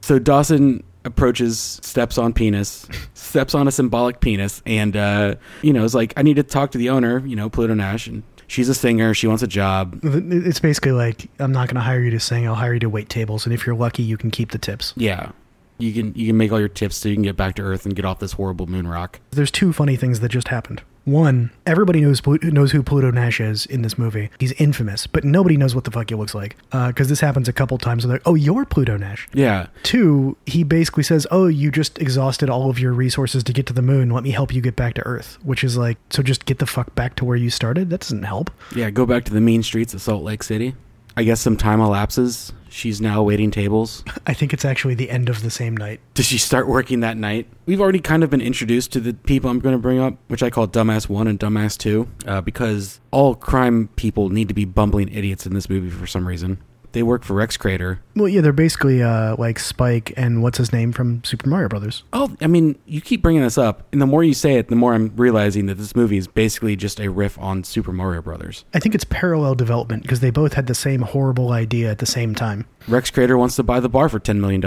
So 0.00 0.18
Dawson 0.18 0.82
approaches, 1.04 1.78
steps 1.82 2.16
on 2.16 2.32
penis, 2.32 2.88
steps 3.12 3.54
on 3.54 3.68
a 3.68 3.70
symbolic 3.70 4.20
penis, 4.20 4.62
and 4.64 4.96
uh, 4.96 5.34
you 5.60 5.74
know 5.74 5.84
is 5.84 5.94
like, 5.94 6.14
I 6.16 6.22
need 6.22 6.36
to 6.36 6.42
talk 6.42 6.70
to 6.70 6.78
the 6.78 6.88
owner. 6.88 7.18
You 7.26 7.36
know, 7.36 7.50
Pluto 7.50 7.74
Nash, 7.74 8.06
and 8.06 8.22
she's 8.46 8.70
a 8.70 8.74
singer. 8.74 9.12
She 9.12 9.26
wants 9.26 9.42
a 9.42 9.46
job. 9.46 10.00
It's 10.02 10.60
basically 10.60 10.92
like, 10.92 11.28
I'm 11.38 11.52
not 11.52 11.68
going 11.68 11.74
to 11.74 11.82
hire 11.82 12.00
you 12.00 12.10
to 12.12 12.20
sing, 12.20 12.48
I'll 12.48 12.54
hire 12.54 12.72
you 12.72 12.80
to 12.80 12.88
wait 12.88 13.10
tables. 13.10 13.44
And 13.44 13.52
if 13.52 13.66
you're 13.66 13.76
lucky, 13.76 14.02
you 14.02 14.16
can 14.16 14.30
keep 14.30 14.52
the 14.52 14.58
tips. 14.58 14.94
Yeah. 14.96 15.32
You 15.76 15.92
can 15.92 16.14
you 16.14 16.28
can 16.28 16.38
make 16.38 16.50
all 16.50 16.60
your 16.60 16.68
tips 16.68 16.96
so 16.96 17.10
you 17.10 17.14
can 17.14 17.24
get 17.24 17.36
back 17.36 17.56
to 17.56 17.62
Earth 17.62 17.84
and 17.84 17.94
get 17.94 18.06
off 18.06 18.20
this 18.20 18.32
horrible 18.32 18.66
moon 18.68 18.88
rock. 18.88 19.20
There's 19.32 19.50
two 19.50 19.74
funny 19.74 19.96
things 19.96 20.20
that 20.20 20.30
just 20.30 20.48
happened. 20.48 20.82
One, 21.04 21.50
everybody 21.66 22.00
knows 22.00 22.22
knows 22.26 22.72
who 22.72 22.82
Pluto 22.82 23.10
Nash 23.10 23.40
is 23.40 23.66
in 23.66 23.82
this 23.82 23.98
movie. 23.98 24.30
He's 24.38 24.52
infamous, 24.52 25.06
but 25.06 25.22
nobody 25.22 25.56
knows 25.56 25.74
what 25.74 25.84
the 25.84 25.90
fuck 25.90 26.08
he 26.08 26.14
looks 26.14 26.34
like. 26.34 26.56
Uh, 26.72 26.88
because 26.88 27.08
this 27.08 27.20
happens 27.20 27.46
a 27.46 27.52
couple 27.52 27.76
times. 27.76 28.06
Where 28.06 28.18
they're, 28.18 28.22
oh, 28.26 28.34
you're 28.34 28.64
Pluto 28.64 28.96
Nash. 28.96 29.28
Yeah, 29.34 29.66
Two, 29.82 30.36
he 30.46 30.64
basically 30.64 31.02
says, 31.02 31.26
"Oh, 31.30 31.46
you 31.46 31.70
just 31.70 31.98
exhausted 31.98 32.48
all 32.48 32.70
of 32.70 32.78
your 32.78 32.92
resources 32.92 33.44
to 33.44 33.52
get 33.52 33.66
to 33.66 33.72
the 33.74 33.82
moon. 33.82 34.10
Let 34.10 34.24
me 34.24 34.30
help 34.30 34.54
you 34.54 34.62
get 34.62 34.76
back 34.76 34.94
to 34.94 35.06
Earth." 35.06 35.38
Which 35.42 35.62
is 35.62 35.76
like, 35.76 35.98
so 36.10 36.22
just 36.22 36.46
get 36.46 36.58
the 36.58 36.66
fuck 36.66 36.94
back 36.94 37.16
to 37.16 37.24
where 37.24 37.36
you 37.36 37.50
started. 37.50 37.90
That 37.90 38.00
doesn't 38.00 38.22
help. 38.22 38.50
yeah. 38.74 38.88
Go 38.90 39.04
back 39.04 39.24
to 39.24 39.32
the 39.34 39.40
mean 39.40 39.62
streets 39.62 39.92
of 39.92 40.00
Salt 40.00 40.22
Lake 40.24 40.42
City. 40.42 40.74
I 41.16 41.24
guess 41.24 41.40
some 41.40 41.56
time 41.56 41.80
elapses. 41.80 42.52
She's 42.68 43.00
now 43.00 43.22
waiting 43.22 43.52
tables. 43.52 44.02
I 44.26 44.34
think 44.34 44.52
it's 44.52 44.64
actually 44.64 44.94
the 44.94 45.10
end 45.10 45.28
of 45.28 45.42
the 45.42 45.50
same 45.50 45.76
night. 45.76 46.00
Does 46.14 46.26
she 46.26 46.38
start 46.38 46.66
working 46.66 47.00
that 47.00 47.16
night? 47.16 47.46
We've 47.66 47.80
already 47.80 48.00
kind 48.00 48.24
of 48.24 48.30
been 48.30 48.40
introduced 48.40 48.92
to 48.92 49.00
the 49.00 49.14
people 49.14 49.48
I'm 49.48 49.60
going 49.60 49.76
to 49.76 49.80
bring 49.80 50.00
up, 50.00 50.14
which 50.26 50.42
I 50.42 50.50
call 50.50 50.66
Dumbass 50.66 51.08
1 51.08 51.28
and 51.28 51.38
Dumbass 51.38 51.78
2, 51.78 52.08
uh, 52.26 52.40
because 52.40 53.00
all 53.12 53.36
crime 53.36 53.88
people 53.94 54.28
need 54.28 54.48
to 54.48 54.54
be 54.54 54.64
bumbling 54.64 55.08
idiots 55.08 55.46
in 55.46 55.54
this 55.54 55.70
movie 55.70 55.90
for 55.90 56.06
some 56.06 56.26
reason. 56.26 56.58
They 56.94 57.02
work 57.02 57.24
for 57.24 57.34
Rex 57.34 57.56
Crater. 57.56 58.00
Well, 58.14 58.28
yeah, 58.28 58.40
they're 58.40 58.52
basically 58.52 59.02
uh, 59.02 59.34
like 59.36 59.58
Spike 59.58 60.12
and 60.16 60.44
what's 60.44 60.58
his 60.58 60.72
name 60.72 60.92
from 60.92 61.24
Super 61.24 61.48
Mario 61.48 61.68
Brothers. 61.68 62.04
Oh, 62.12 62.34
I 62.40 62.46
mean, 62.46 62.78
you 62.86 63.00
keep 63.00 63.20
bringing 63.20 63.42
this 63.42 63.58
up, 63.58 63.82
and 63.90 64.00
the 64.00 64.06
more 64.06 64.22
you 64.22 64.32
say 64.32 64.54
it, 64.54 64.68
the 64.68 64.76
more 64.76 64.94
I'm 64.94 65.12
realizing 65.16 65.66
that 65.66 65.74
this 65.74 65.96
movie 65.96 66.16
is 66.18 66.28
basically 66.28 66.76
just 66.76 67.00
a 67.00 67.10
riff 67.10 67.36
on 67.40 67.64
Super 67.64 67.92
Mario 67.92 68.22
Brothers. 68.22 68.64
I 68.72 68.78
think 68.78 68.94
it's 68.94 69.02
parallel 69.02 69.56
development 69.56 70.02
because 70.02 70.20
they 70.20 70.30
both 70.30 70.52
had 70.52 70.68
the 70.68 70.74
same 70.74 71.02
horrible 71.02 71.50
idea 71.50 71.90
at 71.90 71.98
the 71.98 72.06
same 72.06 72.32
time. 72.32 72.64
Rex 72.86 73.10
Crater 73.10 73.36
wants 73.36 73.56
to 73.56 73.64
buy 73.64 73.80
the 73.80 73.88
bar 73.88 74.08
for 74.08 74.20
$10 74.20 74.38
million. 74.38 74.64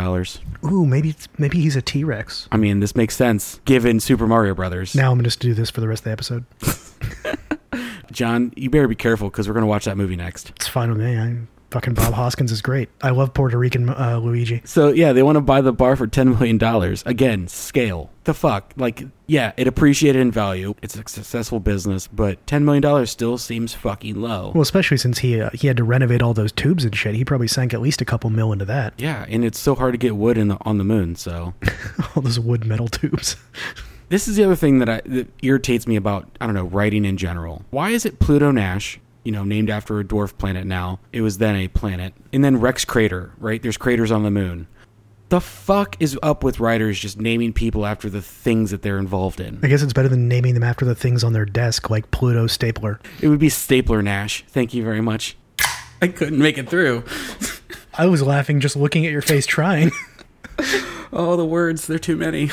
Ooh, 0.65 0.85
maybe 0.85 1.11
it's, 1.11 1.29
maybe 1.37 1.61
he's 1.61 1.77
a 1.77 1.81
T 1.81 2.03
Rex. 2.03 2.49
I 2.51 2.57
mean, 2.57 2.81
this 2.81 2.93
makes 2.93 3.15
sense 3.15 3.61
given 3.63 4.01
Super 4.01 4.27
Mario 4.27 4.53
Brothers. 4.53 4.95
Now 4.95 5.11
I'm 5.11 5.17
going 5.17 5.29
to 5.29 5.39
do 5.39 5.53
this 5.53 5.69
for 5.69 5.79
the 5.79 5.87
rest 5.87 6.01
of 6.01 6.05
the 6.05 6.11
episode. 6.11 6.45
John, 8.11 8.51
you 8.57 8.69
better 8.69 8.89
be 8.89 8.95
careful 8.95 9.29
because 9.29 9.47
we're 9.47 9.53
going 9.53 9.63
to 9.63 9.67
watch 9.67 9.85
that 9.85 9.95
movie 9.95 10.15
next. 10.17 10.49
It's 10.57 10.67
fine 10.67 10.89
with 10.89 10.99
me. 10.99 11.17
I, 11.17 11.37
fucking 11.71 11.93
Bob 11.93 12.13
Hoskins 12.13 12.51
is 12.51 12.61
great. 12.61 12.89
I 13.01 13.09
love 13.11 13.33
Puerto 13.33 13.57
Rican 13.57 13.89
uh, 13.89 14.19
Luigi. 14.21 14.61
So 14.65 14.89
yeah, 14.89 15.13
they 15.13 15.23
want 15.23 15.35
to 15.35 15.41
buy 15.41 15.61
the 15.61 15.73
bar 15.73 15.95
for 15.95 16.07
ten 16.07 16.29
million 16.31 16.57
dollars. 16.57 17.03
Again, 17.05 17.47
scale. 17.47 18.09
The 18.23 18.33
fuck? 18.33 18.73
Like, 18.75 19.05
yeah, 19.27 19.53
it 19.55 19.67
appreciated 19.67 20.19
in 20.19 20.31
value. 20.31 20.73
It's 20.81 20.95
a 20.95 21.07
successful 21.07 21.59
business, 21.61 22.07
but 22.07 22.45
ten 22.45 22.65
million 22.65 22.81
dollars 22.81 23.09
still 23.09 23.37
seems 23.37 23.73
fucking 23.73 24.19
low. 24.21 24.51
Well, 24.53 24.61
especially 24.61 24.97
since 24.97 25.19
he 25.19 25.39
uh, 25.39 25.49
he 25.53 25.67
had 25.67 25.77
to 25.77 25.83
renovate 25.83 26.21
all 26.21 26.33
those 26.33 26.51
tubes 26.51 26.83
and 26.83 26.95
shit. 26.95 27.15
He 27.15 27.23
probably 27.25 27.47
sank 27.47 27.73
at 27.73 27.81
least 27.81 28.01
a 28.01 28.05
couple 28.05 28.29
mil 28.29 28.51
into 28.51 28.65
that. 28.65 28.93
yeah, 28.97 29.25
and 29.29 29.45
it's 29.45 29.59
so 29.59 29.75
hard 29.75 29.93
to 29.93 29.97
get 29.97 30.15
wood 30.15 30.37
in 30.37 30.49
the, 30.49 30.57
on 30.61 30.77
the 30.77 30.83
moon. 30.83 31.15
So 31.15 31.53
all 32.15 32.21
those 32.21 32.39
wood 32.39 32.65
metal 32.65 32.87
tubes. 32.87 33.35
this 34.09 34.27
is 34.27 34.35
the 34.35 34.43
other 34.43 34.55
thing 34.55 34.79
that 34.79 34.89
I 34.89 35.01
that 35.05 35.27
irritates 35.41 35.87
me 35.87 35.95
about 35.95 36.27
I 36.41 36.45
don't 36.45 36.55
know 36.55 36.65
writing 36.65 37.05
in 37.05 37.17
general. 37.17 37.63
Why 37.69 37.89
is 37.91 38.05
it 38.05 38.19
Pluto 38.19 38.51
Nash? 38.51 38.99
You 39.27 39.33
know, 39.33 39.43
named 39.43 39.69
after 39.69 39.99
a 39.99 40.05
dwarf 40.05 40.37
planet 40.37 40.65
now. 40.65 41.01
It 41.11 41.19
was 41.19 41.37
then 41.37 41.57
a 41.57 41.67
planet. 41.67 42.13
And 42.31 42.45
then 42.45 42.61
Rex 42.61 42.85
Crater, 42.85 43.33
right? 43.39 43.61
There's 43.61 43.75
craters 43.75 44.09
on 44.09 44.23
the 44.23 44.31
moon. 44.31 44.69
The 45.27 45.41
fuck 45.41 45.97
is 45.99 46.17
up 46.23 46.45
with 46.45 46.61
writers 46.61 46.97
just 46.97 47.19
naming 47.19 47.51
people 47.51 47.85
after 47.85 48.09
the 48.09 48.21
things 48.21 48.71
that 48.71 48.83
they're 48.83 48.99
involved 48.99 49.41
in? 49.41 49.59
I 49.61 49.67
guess 49.67 49.81
it's 49.81 49.91
better 49.91 50.07
than 50.07 50.29
naming 50.29 50.53
them 50.53 50.63
after 50.63 50.85
the 50.85 50.95
things 50.95 51.25
on 51.25 51.33
their 51.33 51.43
desk, 51.43 51.89
like 51.89 52.09
Pluto 52.09 52.47
Stapler. 52.47 53.01
It 53.19 53.27
would 53.27 53.39
be 53.39 53.49
Stapler 53.49 54.01
Nash. 54.01 54.45
Thank 54.47 54.73
you 54.73 54.81
very 54.81 55.01
much. 55.01 55.35
I 56.01 56.07
couldn't 56.07 56.39
make 56.39 56.57
it 56.57 56.69
through. 56.69 57.03
I 57.97 58.05
was 58.05 58.21
laughing 58.21 58.61
just 58.61 58.77
looking 58.77 59.05
at 59.05 59.11
your 59.11 59.21
face 59.21 59.45
trying. 59.45 59.91
Oh, 61.13 61.37
the 61.37 61.45
words, 61.45 61.87
they're 61.87 61.99
too 61.99 62.17
many. 62.17 62.49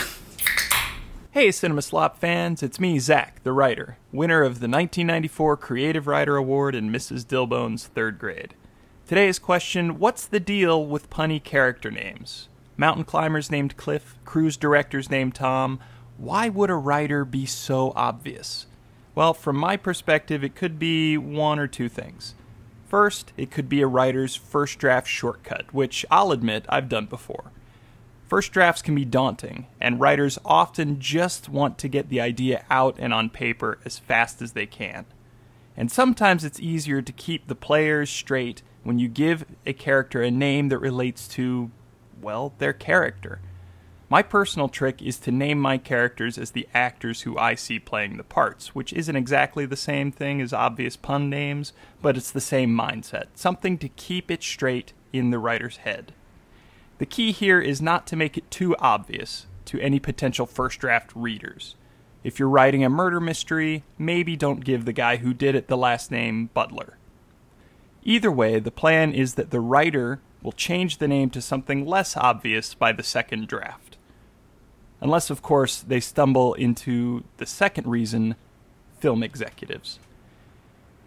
Hey, 1.34 1.50
Cinema 1.50 1.82
Slop 1.82 2.16
fans, 2.16 2.62
it's 2.62 2.78
me, 2.78 3.00
Zach, 3.00 3.42
the 3.42 3.52
writer, 3.52 3.98
winner 4.12 4.42
of 4.42 4.60
the 4.60 4.68
1994 4.68 5.56
Creative 5.56 6.06
Writer 6.06 6.36
Award 6.36 6.76
in 6.76 6.90
Mrs. 6.90 7.26
Dilbone's 7.26 7.88
third 7.88 8.20
grade. 8.20 8.54
Today's 9.08 9.40
question 9.40 9.98
What's 9.98 10.28
the 10.28 10.38
deal 10.38 10.86
with 10.86 11.10
punny 11.10 11.42
character 11.42 11.90
names? 11.90 12.48
Mountain 12.76 13.02
climbers 13.02 13.50
named 13.50 13.76
Cliff, 13.76 14.14
cruise 14.24 14.56
directors 14.56 15.10
named 15.10 15.34
Tom. 15.34 15.80
Why 16.18 16.48
would 16.48 16.70
a 16.70 16.76
writer 16.76 17.24
be 17.24 17.46
so 17.46 17.92
obvious? 17.96 18.66
Well, 19.16 19.34
from 19.34 19.56
my 19.56 19.76
perspective, 19.76 20.44
it 20.44 20.54
could 20.54 20.78
be 20.78 21.18
one 21.18 21.58
or 21.58 21.66
two 21.66 21.88
things. 21.88 22.36
First, 22.86 23.32
it 23.36 23.50
could 23.50 23.68
be 23.68 23.82
a 23.82 23.88
writer's 23.88 24.36
first 24.36 24.78
draft 24.78 25.08
shortcut, 25.08 25.74
which 25.74 26.06
I'll 26.12 26.30
admit 26.30 26.64
I've 26.68 26.88
done 26.88 27.06
before. 27.06 27.50
First 28.26 28.52
drafts 28.52 28.80
can 28.80 28.94
be 28.94 29.04
daunting, 29.04 29.66
and 29.80 30.00
writers 30.00 30.38
often 30.44 30.98
just 30.98 31.48
want 31.48 31.76
to 31.78 31.88
get 31.88 32.08
the 32.08 32.20
idea 32.20 32.64
out 32.70 32.96
and 32.98 33.12
on 33.12 33.28
paper 33.28 33.78
as 33.84 33.98
fast 33.98 34.40
as 34.40 34.52
they 34.52 34.66
can. 34.66 35.04
And 35.76 35.90
sometimes 35.90 36.44
it's 36.44 36.60
easier 36.60 37.02
to 37.02 37.12
keep 37.12 37.46
the 37.46 37.54
players 37.54 38.08
straight 38.08 38.62
when 38.82 38.98
you 38.98 39.08
give 39.08 39.44
a 39.66 39.72
character 39.72 40.22
a 40.22 40.30
name 40.30 40.68
that 40.70 40.78
relates 40.78 41.28
to, 41.28 41.70
well, 42.20 42.54
their 42.58 42.72
character. 42.72 43.40
My 44.08 44.22
personal 44.22 44.68
trick 44.68 45.02
is 45.02 45.18
to 45.20 45.32
name 45.32 45.58
my 45.58 45.76
characters 45.76 46.38
as 46.38 46.52
the 46.52 46.68
actors 46.72 47.22
who 47.22 47.36
I 47.36 47.54
see 47.54 47.78
playing 47.78 48.16
the 48.16 48.24
parts, 48.24 48.74
which 48.74 48.92
isn't 48.92 49.16
exactly 49.16 49.66
the 49.66 49.76
same 49.76 50.12
thing 50.12 50.40
as 50.40 50.52
obvious 50.52 50.96
pun 50.96 51.28
names, 51.28 51.72
but 52.00 52.16
it's 52.16 52.30
the 52.30 52.40
same 52.40 52.70
mindset. 52.70 53.26
Something 53.34 53.76
to 53.78 53.88
keep 53.88 54.30
it 54.30 54.42
straight 54.42 54.92
in 55.12 55.30
the 55.30 55.38
writer's 55.38 55.78
head. 55.78 56.12
The 56.98 57.06
key 57.06 57.32
here 57.32 57.60
is 57.60 57.82
not 57.82 58.06
to 58.08 58.16
make 58.16 58.38
it 58.38 58.50
too 58.50 58.76
obvious 58.78 59.46
to 59.66 59.80
any 59.80 59.98
potential 59.98 60.46
first 60.46 60.78
draft 60.78 61.10
readers. 61.14 61.74
If 62.22 62.38
you're 62.38 62.48
writing 62.48 62.84
a 62.84 62.88
murder 62.88 63.20
mystery, 63.20 63.82
maybe 63.98 64.36
don't 64.36 64.64
give 64.64 64.84
the 64.84 64.92
guy 64.92 65.16
who 65.16 65.34
did 65.34 65.54
it 65.54 65.66
the 65.66 65.76
last 65.76 66.10
name 66.10 66.50
Butler. 66.54 66.96
Either 68.04 68.30
way, 68.30 68.60
the 68.60 68.70
plan 68.70 69.12
is 69.12 69.34
that 69.34 69.50
the 69.50 69.60
writer 69.60 70.20
will 70.42 70.52
change 70.52 70.98
the 70.98 71.08
name 71.08 71.30
to 71.30 71.40
something 71.40 71.86
less 71.86 72.16
obvious 72.16 72.74
by 72.74 72.92
the 72.92 73.02
second 73.02 73.48
draft. 73.48 73.96
Unless, 75.00 75.30
of 75.30 75.42
course, 75.42 75.80
they 75.80 76.00
stumble 76.00 76.54
into 76.54 77.24
the 77.38 77.46
second 77.46 77.86
reason 77.86 78.36
film 79.00 79.22
executives. 79.22 79.98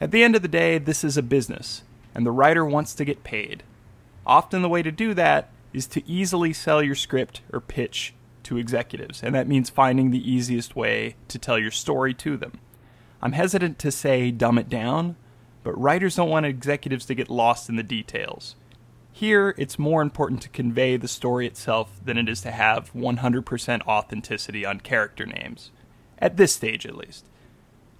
At 0.01 0.11
the 0.11 0.23
end 0.23 0.35
of 0.35 0.41
the 0.41 0.47
day, 0.47 0.77
this 0.77 1.03
is 1.03 1.17
a 1.17 1.23
business, 1.23 1.83
and 2.13 2.25
the 2.25 2.31
writer 2.31 2.65
wants 2.65 2.93
to 2.95 3.05
get 3.05 3.23
paid. 3.23 3.63
Often, 4.25 4.61
the 4.61 4.69
way 4.69 4.83
to 4.83 4.91
do 4.91 5.13
that 5.13 5.49
is 5.77 5.87
to 5.87 6.07
easily 6.09 6.51
sell 6.53 6.83
your 6.83 6.95
script 6.95 7.41
or 7.53 7.61
pitch 7.61 8.13
to 8.43 8.57
executives, 8.57 9.21
and 9.23 9.35
that 9.35 9.47
means 9.47 9.69
finding 9.69 10.11
the 10.11 10.31
easiest 10.31 10.75
way 10.75 11.15
to 11.27 11.37
tell 11.37 11.59
your 11.59 11.71
story 11.71 12.13
to 12.15 12.37
them. 12.37 12.59
I'm 13.21 13.33
hesitant 13.33 13.79
to 13.79 13.91
say 13.91 14.31
dumb 14.31 14.57
it 14.57 14.69
down, 14.69 15.15
but 15.63 15.79
writers 15.79 16.15
don't 16.15 16.29
want 16.29 16.45
executives 16.45 17.05
to 17.07 17.15
get 17.15 17.29
lost 17.29 17.69
in 17.69 17.75
the 17.75 17.83
details. 17.83 18.55
Here, 19.11 19.55
it's 19.57 19.79
more 19.79 20.01
important 20.01 20.41
to 20.43 20.49
convey 20.49 20.95
the 20.95 21.07
story 21.07 21.47
itself 21.47 21.99
than 22.05 22.17
it 22.17 22.29
is 22.29 22.41
to 22.41 22.51
have 22.51 22.93
100% 22.93 23.81
authenticity 23.87 24.65
on 24.65 24.79
character 24.79 25.25
names. 25.25 25.71
At 26.19 26.37
this 26.37 26.53
stage, 26.53 26.85
at 26.85 26.95
least. 26.95 27.25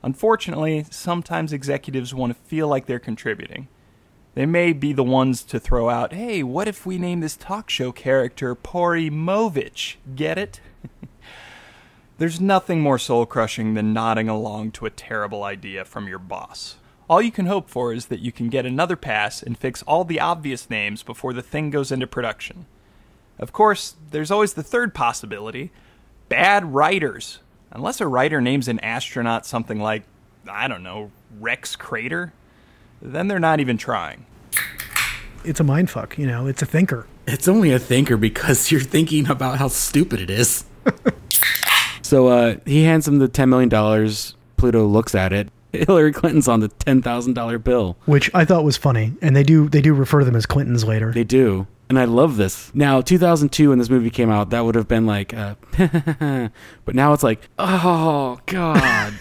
Unfortunately, 0.04 0.86
sometimes 0.92 1.52
executives 1.52 2.14
want 2.14 2.34
to 2.34 2.44
feel 2.48 2.68
like 2.68 2.86
they're 2.86 3.00
contributing. 3.00 3.68
They 4.38 4.46
may 4.46 4.72
be 4.72 4.94
the 4.94 5.04
ones 5.04 5.42
to 5.46 5.60
throw 5.60 5.90
out, 5.90 6.14
hey, 6.14 6.44
what 6.44 6.68
if 6.68 6.86
we 6.86 7.00
name 7.00 7.22
this 7.22 7.36
talk 7.36 7.72
show 7.72 7.92
character 7.92 8.54
Pori 8.54 9.10
Movich? 9.10 9.96
Get 10.16 10.38
it? 10.38 10.62
There's 12.20 12.40
nothing 12.40 12.80
more 12.80 13.00
soul 13.00 13.26
crushing 13.26 13.74
than 13.74 13.94
nodding 13.94 14.30
along 14.30 14.74
to 14.74 14.86
a 14.86 14.92
terrible 14.92 15.44
idea 15.44 15.86
from 15.86 16.08
your 16.08 16.20
boss. 16.20 16.76
All 17.10 17.20
you 17.20 17.32
can 17.32 17.48
hope 17.48 17.68
for 17.68 17.92
is 17.92 18.06
that 18.10 18.20
you 18.20 18.32
can 18.32 18.50
get 18.50 18.64
another 18.64 18.96
pass 18.96 19.42
and 19.42 19.58
fix 19.58 19.82
all 19.88 20.04
the 20.04 20.20
obvious 20.20 20.70
names 20.70 21.02
before 21.02 21.34
the 21.34 21.42
thing 21.42 21.72
goes 21.72 21.92
into 21.92 22.06
production. 22.06 22.68
Of 23.40 23.52
course, 23.52 23.96
there's 24.12 24.30
always 24.30 24.54
the 24.54 24.62
third 24.62 24.94
possibility 24.94 25.72
bad 26.30 26.76
writers. 26.76 27.40
Unless 27.72 28.02
a 28.02 28.08
writer 28.08 28.40
names 28.40 28.68
an 28.68 28.80
astronaut 28.82 29.48
something 29.48 29.80
like, 29.80 30.04
I 30.48 30.68
don't 30.68 30.84
know, 30.84 31.10
Rex 31.40 31.76
Crater, 31.76 32.34
then 33.02 33.28
they're 33.28 33.40
not 33.40 33.60
even 33.60 33.78
trying. 33.78 34.26
It's 35.44 35.60
a 35.60 35.64
mind 35.64 35.90
fuck, 35.90 36.18
you 36.18 36.28
know. 36.28 36.48
It's 36.48 36.62
a 36.62 36.66
thinker. 36.66 37.08
It's 37.26 37.48
only 37.48 37.72
a 37.72 37.80
thinker 37.80 38.18
because 38.18 38.72
you're 38.72 38.82
thinking 38.82 39.30
about 39.30 39.58
how 39.58 39.68
stupid 39.68 40.20
it 40.20 40.30
is. 40.30 40.66
so 42.02 42.28
uh, 42.28 42.56
he 42.66 42.84
hands 42.84 43.08
him 43.08 43.20
the 43.20 43.30
$10 43.30 43.50
million. 43.50 43.70
Pluto 44.58 44.86
looks 44.86 45.16
at 45.16 45.32
it. 45.34 45.50
Hillary 45.74 46.12
Clinton's 46.12 46.48
on 46.48 46.60
the 46.62 46.70
$10,000 46.70 47.64
bill. 47.64 47.98
which 48.06 48.32
I 48.34 48.46
thought 48.46 48.64
was 48.64 48.78
funny, 48.78 49.14
and 49.22 49.36
they 49.36 49.44
do 49.44 49.70
they 49.70 49.82
do 49.82 49.94
refer 49.94 50.20
to 50.20 50.26
them 50.26 50.36
as 50.36 50.46
Clintons 50.46 50.84
later. 50.84 51.12
They 51.12 51.24
do. 51.24 51.68
And 51.90 51.98
I 51.98 52.06
love 52.06 52.36
this. 52.36 52.72
Now, 52.76 53.00
2002, 53.00 53.70
when 53.70 53.80
this 53.80 53.90
movie 53.90 54.10
came 54.10 54.30
out, 54.30 54.50
that 54.50 54.66
would 54.66 54.76
have 54.76 54.90
been 54.90 55.06
like, 55.06 55.34
uh, 55.34 55.56
but 55.78 56.96
now 56.96 57.14
it's 57.14 57.24
like, 57.24 57.48
oh, 57.58 58.40
God. 58.46 59.14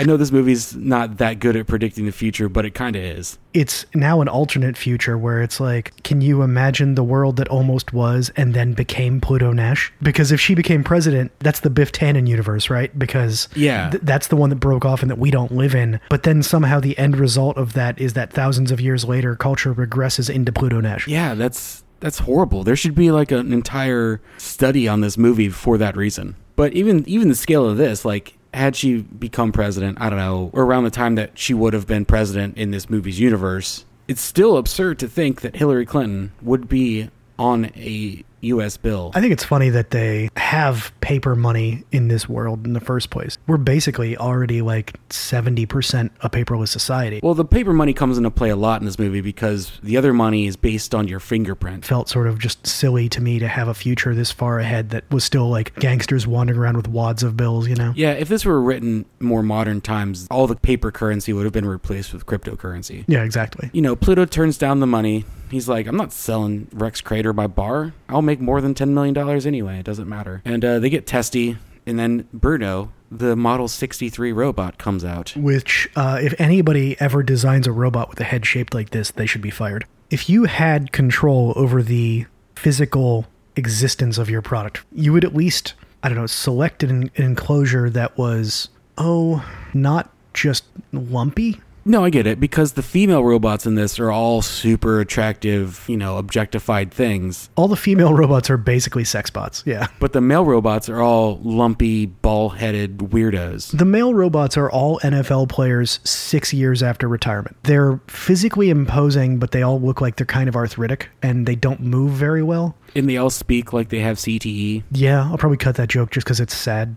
I 0.00 0.04
know 0.04 0.16
this 0.16 0.32
movie's 0.32 0.74
not 0.74 1.18
that 1.18 1.40
good 1.40 1.56
at 1.56 1.66
predicting 1.66 2.06
the 2.06 2.12
future, 2.12 2.48
but 2.48 2.64
it 2.64 2.70
kind 2.74 2.96
of 2.96 3.02
is. 3.02 3.38
It's 3.52 3.84
now 3.94 4.20
an 4.22 4.28
alternate 4.28 4.76
future 4.76 5.18
where 5.18 5.42
it's 5.42 5.60
like, 5.60 5.92
can 6.04 6.20
you 6.20 6.42
imagine 6.42 6.94
the 6.94 7.04
world 7.04 7.36
that 7.36 7.48
almost 7.48 7.92
was 7.92 8.30
and 8.36 8.54
then 8.54 8.72
became 8.72 9.20
Pluto 9.20 9.52
Nash? 9.52 9.92
Because 10.02 10.32
if 10.32 10.40
she 10.40 10.54
became 10.54 10.82
president, 10.82 11.32
that's 11.40 11.60
the 11.60 11.70
Biff 11.70 11.92
Tannen 11.92 12.26
universe, 12.26 12.70
right? 12.70 12.96
Because 12.98 13.48
Yeah. 13.54 13.90
th- 13.90 14.02
that's 14.04 14.28
the 14.28 14.36
one 14.36 14.50
that 14.50 14.56
broke 14.56 14.84
off 14.84 15.02
and 15.02 15.10
that 15.10 15.18
we 15.18 15.30
don't 15.30 15.52
live 15.52 15.74
in. 15.74 16.00
But 16.08 16.22
then 16.22 16.42
somehow 16.42 16.80
the 16.80 16.96
end 16.98 17.16
result 17.18 17.56
of 17.58 17.74
that 17.74 18.00
is 18.00 18.14
that 18.14 18.32
thousands 18.32 18.70
of 18.70 18.80
years 18.80 19.04
later, 19.04 19.36
culture 19.36 19.74
regresses 19.74 20.30
into 20.30 20.50
Pluto 20.52 20.80
Nash. 20.80 21.06
Yeah, 21.06 21.34
that's 21.34 21.84
that's 22.00 22.20
horrible. 22.20 22.64
There 22.64 22.76
should 22.76 22.94
be 22.94 23.10
like 23.10 23.30
an 23.30 23.52
entire 23.52 24.22
study 24.38 24.88
on 24.88 25.02
this 25.02 25.18
movie 25.18 25.50
for 25.50 25.76
that 25.76 25.96
reason. 25.96 26.36
But 26.56 26.72
even 26.72 27.06
even 27.06 27.28
the 27.28 27.34
scale 27.34 27.68
of 27.68 27.76
this, 27.76 28.04
like 28.06 28.38
had 28.52 28.76
she 28.76 29.02
become 29.02 29.52
president, 29.52 30.00
I 30.00 30.10
don't 30.10 30.18
know, 30.18 30.50
or 30.52 30.64
around 30.64 30.84
the 30.84 30.90
time 30.90 31.14
that 31.14 31.38
she 31.38 31.54
would 31.54 31.72
have 31.72 31.86
been 31.86 32.04
president 32.04 32.56
in 32.56 32.70
this 32.70 32.90
movie's 32.90 33.20
universe, 33.20 33.84
it's 34.08 34.20
still 34.20 34.56
absurd 34.56 34.98
to 35.00 35.08
think 35.08 35.40
that 35.42 35.56
Hillary 35.56 35.86
Clinton 35.86 36.32
would 36.42 36.68
be 36.68 37.10
on 37.38 37.66
a 37.76 38.24
US 38.42 38.76
bill. 38.76 39.10
I 39.14 39.20
think 39.20 39.32
it's 39.32 39.44
funny 39.44 39.68
that 39.70 39.90
they 39.90 40.30
have 40.36 40.92
paper 41.00 41.34
money 41.34 41.84
in 41.92 42.08
this 42.08 42.28
world 42.28 42.66
in 42.66 42.72
the 42.72 42.80
first 42.80 43.10
place. 43.10 43.38
We're 43.46 43.56
basically 43.56 44.16
already 44.16 44.62
like 44.62 44.94
70% 45.08 46.10
a 46.20 46.30
paperless 46.30 46.68
society. 46.68 47.20
well, 47.22 47.34
the 47.34 47.44
paper 47.44 47.72
money 47.72 47.92
comes 47.92 48.16
into 48.18 48.30
play 48.30 48.50
a 48.50 48.56
lot 48.56 48.80
in 48.80 48.86
this 48.86 48.98
movie 48.98 49.20
because 49.20 49.72
the 49.82 49.96
other 49.96 50.12
money 50.12 50.46
is 50.46 50.56
based 50.56 50.94
on 50.94 51.08
your 51.08 51.20
fingerprint. 51.20 51.84
felt 51.84 52.08
sort 52.08 52.26
of 52.26 52.38
just 52.38 52.66
silly 52.66 53.08
to 53.08 53.20
me 53.20 53.38
to 53.38 53.48
have 53.48 53.68
a 53.68 53.74
future 53.74 54.14
this 54.14 54.30
far 54.30 54.58
ahead 54.58 54.90
that 54.90 55.04
was 55.10 55.24
still 55.24 55.48
like 55.48 55.74
gangsters 55.76 56.26
wandering 56.26 56.58
around 56.58 56.76
with 56.76 56.88
wads 56.88 57.22
of 57.22 57.36
bills, 57.36 57.68
you 57.68 57.74
know? 57.76 57.92
Yeah, 57.96 58.12
if 58.12 58.28
this 58.28 58.44
were 58.44 58.60
written 58.60 59.04
more 59.18 59.42
modern 59.42 59.80
times, 59.80 60.26
all 60.30 60.46
the 60.46 60.56
paper 60.56 60.90
currency 60.90 61.32
would 61.32 61.44
have 61.44 61.52
been 61.52 61.66
replaced 61.66 62.12
with 62.12 62.26
cryptocurrency. 62.26 63.04
Yeah, 63.06 63.22
exactly. 63.24 63.70
you 63.72 63.82
know, 63.82 63.96
Pluto 63.96 64.24
turns 64.24 64.58
down 64.58 64.80
the 64.80 64.86
money. 64.86 65.24
He's 65.50 65.68
like, 65.68 65.88
I'm 65.88 65.96
not 65.96 66.12
selling 66.12 66.68
Rex 66.72 67.00
Crater 67.00 67.32
by 67.32 67.48
bar. 67.48 67.92
I'll 68.08 68.22
make 68.30 68.40
more 68.40 68.60
than 68.60 68.74
$10 68.74 68.90
million 68.90 69.16
anyway. 69.46 69.80
It 69.80 69.84
doesn't 69.84 70.08
matter. 70.08 70.40
And 70.44 70.64
uh, 70.64 70.78
they 70.78 70.88
get 70.88 71.06
testy. 71.06 71.56
And 71.84 71.98
then 71.98 72.28
Bruno, 72.32 72.92
the 73.10 73.34
Model 73.34 73.66
63 73.66 74.32
robot, 74.32 74.78
comes 74.78 75.04
out. 75.04 75.34
Which, 75.36 75.88
uh, 75.96 76.20
if 76.22 76.40
anybody 76.40 76.96
ever 77.00 77.24
designs 77.24 77.66
a 77.66 77.72
robot 77.72 78.08
with 78.08 78.20
a 78.20 78.24
head 78.24 78.46
shaped 78.46 78.72
like 78.72 78.90
this, 78.90 79.10
they 79.10 79.26
should 79.26 79.42
be 79.42 79.50
fired. 79.50 79.84
If 80.10 80.28
you 80.30 80.44
had 80.44 80.92
control 80.92 81.52
over 81.56 81.82
the 81.82 82.26
physical 82.54 83.26
existence 83.56 84.16
of 84.16 84.30
your 84.30 84.42
product, 84.42 84.84
you 84.92 85.12
would 85.12 85.24
at 85.24 85.34
least, 85.34 85.74
I 86.02 86.08
don't 86.08 86.18
know, 86.18 86.26
select 86.26 86.84
an, 86.84 87.10
an 87.16 87.24
enclosure 87.24 87.90
that 87.90 88.16
was, 88.16 88.68
oh, 88.96 89.44
not 89.74 90.10
just 90.34 90.64
lumpy. 90.92 91.60
No, 91.84 92.04
I 92.04 92.10
get 92.10 92.26
it. 92.26 92.38
Because 92.38 92.72
the 92.72 92.82
female 92.82 93.24
robots 93.24 93.66
in 93.66 93.74
this 93.74 93.98
are 93.98 94.10
all 94.10 94.42
super 94.42 95.00
attractive, 95.00 95.84
you 95.88 95.96
know, 95.96 96.16
objectified 96.18 96.92
things. 96.92 97.50
All 97.56 97.68
the 97.68 97.76
female 97.76 98.14
robots 98.22 98.50
are 98.50 98.56
basically 98.56 99.04
sex 99.04 99.30
bots. 99.30 99.62
Yeah. 99.66 99.88
But 99.98 100.12
the 100.12 100.20
male 100.20 100.44
robots 100.44 100.88
are 100.88 101.00
all 101.00 101.38
lumpy, 101.42 102.06
ball 102.06 102.50
headed 102.50 102.98
weirdos. 102.98 103.76
The 103.76 103.84
male 103.84 104.14
robots 104.14 104.56
are 104.56 104.70
all 104.70 105.00
NFL 105.00 105.48
players 105.48 106.00
six 106.04 106.52
years 106.52 106.82
after 106.82 107.08
retirement. 107.08 107.56
They're 107.64 108.00
physically 108.06 108.70
imposing, 108.70 109.38
but 109.38 109.50
they 109.50 109.62
all 109.62 109.80
look 109.80 110.00
like 110.00 110.16
they're 110.16 110.26
kind 110.26 110.48
of 110.48 110.56
arthritic 110.56 111.08
and 111.22 111.46
they 111.46 111.56
don't 111.56 111.80
move 111.80 112.12
very 112.12 112.42
well. 112.42 112.76
And 112.94 113.08
they 113.08 113.16
all 113.16 113.30
speak 113.30 113.72
like 113.72 113.88
they 113.88 113.98
have. 113.98 114.20
CTE. 114.20 114.82
Yeah, 114.92 115.24
I'll 115.24 115.38
probably 115.38 115.56
cut 115.56 115.76
that 115.76 115.88
joke 115.88 116.10
just 116.10 116.26
because 116.26 116.40
it's 116.40 116.54
sad. 116.54 116.96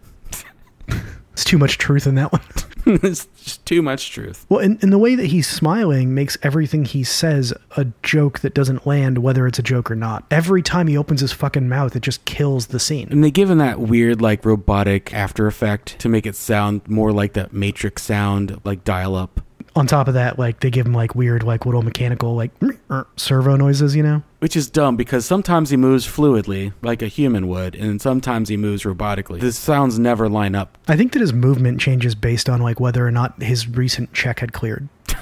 It's 1.34 1.44
too 1.44 1.58
much 1.58 1.80
truth 1.80 2.06
in 2.06 2.14
that 2.14 2.32
one. 2.32 2.44
it's 3.04 3.26
just 3.44 3.66
too 3.66 3.82
much 3.82 4.12
truth. 4.12 4.46
Well, 4.50 4.60
and, 4.60 4.82
and 4.84 4.92
the 4.92 4.98
way 4.98 5.16
that 5.16 5.28
he's 5.28 5.48
smiling 5.48 6.14
makes 6.14 6.38
everything 6.44 6.86
he 6.86 7.04
says 7.04 7.54
a 7.78 7.88
joke 8.04 8.40
that 8.40 8.54
doesn't 8.54 8.86
land, 8.86 9.20
whether 9.20 9.48
it's 9.48 9.60
a 9.60 9.64
joke 9.64 9.90
or 9.90 9.96
not. 9.96 10.26
Every 10.30 10.62
time 10.62 10.88
he 10.88 10.98
opens 10.98 11.22
his 11.22 11.32
fucking 11.32 11.70
mouth, 11.70 11.96
it 11.96 12.02
just 12.02 12.26
kills 12.26 12.68
the 12.68 12.80
scene. 12.80 13.08
And 13.12 13.24
they 13.24 13.32
give 13.32 13.50
him 13.50 13.60
that 13.60 13.80
weird, 13.80 14.22
like, 14.22 14.46
robotic 14.46 15.14
after 15.14 15.48
effect 15.48 15.98
to 16.00 16.10
make 16.10 16.26
it 16.26 16.36
sound 16.36 16.88
more 16.88 17.12
like 17.12 17.34
that 17.34 17.54
Matrix 17.54 18.04
sound, 18.04 18.60
like 18.64 18.84
dial 18.84 19.16
up. 19.16 19.42
On 19.76 19.88
top 19.88 20.08
of 20.08 20.14
that, 20.14 20.38
like 20.38 20.60
they 20.60 20.70
give 20.70 20.86
him 20.86 20.94
like 20.94 21.16
weird, 21.16 21.42
like 21.42 21.66
little 21.66 21.82
mechanical, 21.82 22.36
like 22.36 22.52
servo 23.16 23.56
noises, 23.56 23.96
you 23.96 24.04
know. 24.04 24.22
Which 24.40 24.56
is 24.56 24.70
dumb 24.70 24.96
because 24.96 25.26
sometimes 25.26 25.72
he 25.72 25.78
moves 25.78 26.06
fluidly, 26.06 26.74
like 26.84 27.02
a 27.02 27.08
human 27.08 27.48
would, 27.48 27.76
and 27.76 28.00
sometimes 28.00 28.50
he 28.50 28.58
moves 28.58 28.84
robotically. 28.84 29.40
The 29.40 29.52
sounds 29.52 29.98
never 29.98 30.30
line 30.30 30.54
up. 30.54 30.78
I 30.88 30.96
think 30.96 31.14
that 31.14 31.22
his 31.22 31.34
movement 31.34 31.82
changes 31.82 32.14
based 32.14 32.50
on 32.50 32.62
like 32.62 32.80
whether 32.80 33.06
or 33.06 33.12
not 33.12 33.42
his 33.42 33.68
recent 33.68 34.14
check 34.14 34.42
had 34.42 34.54
cleared. 34.54 34.90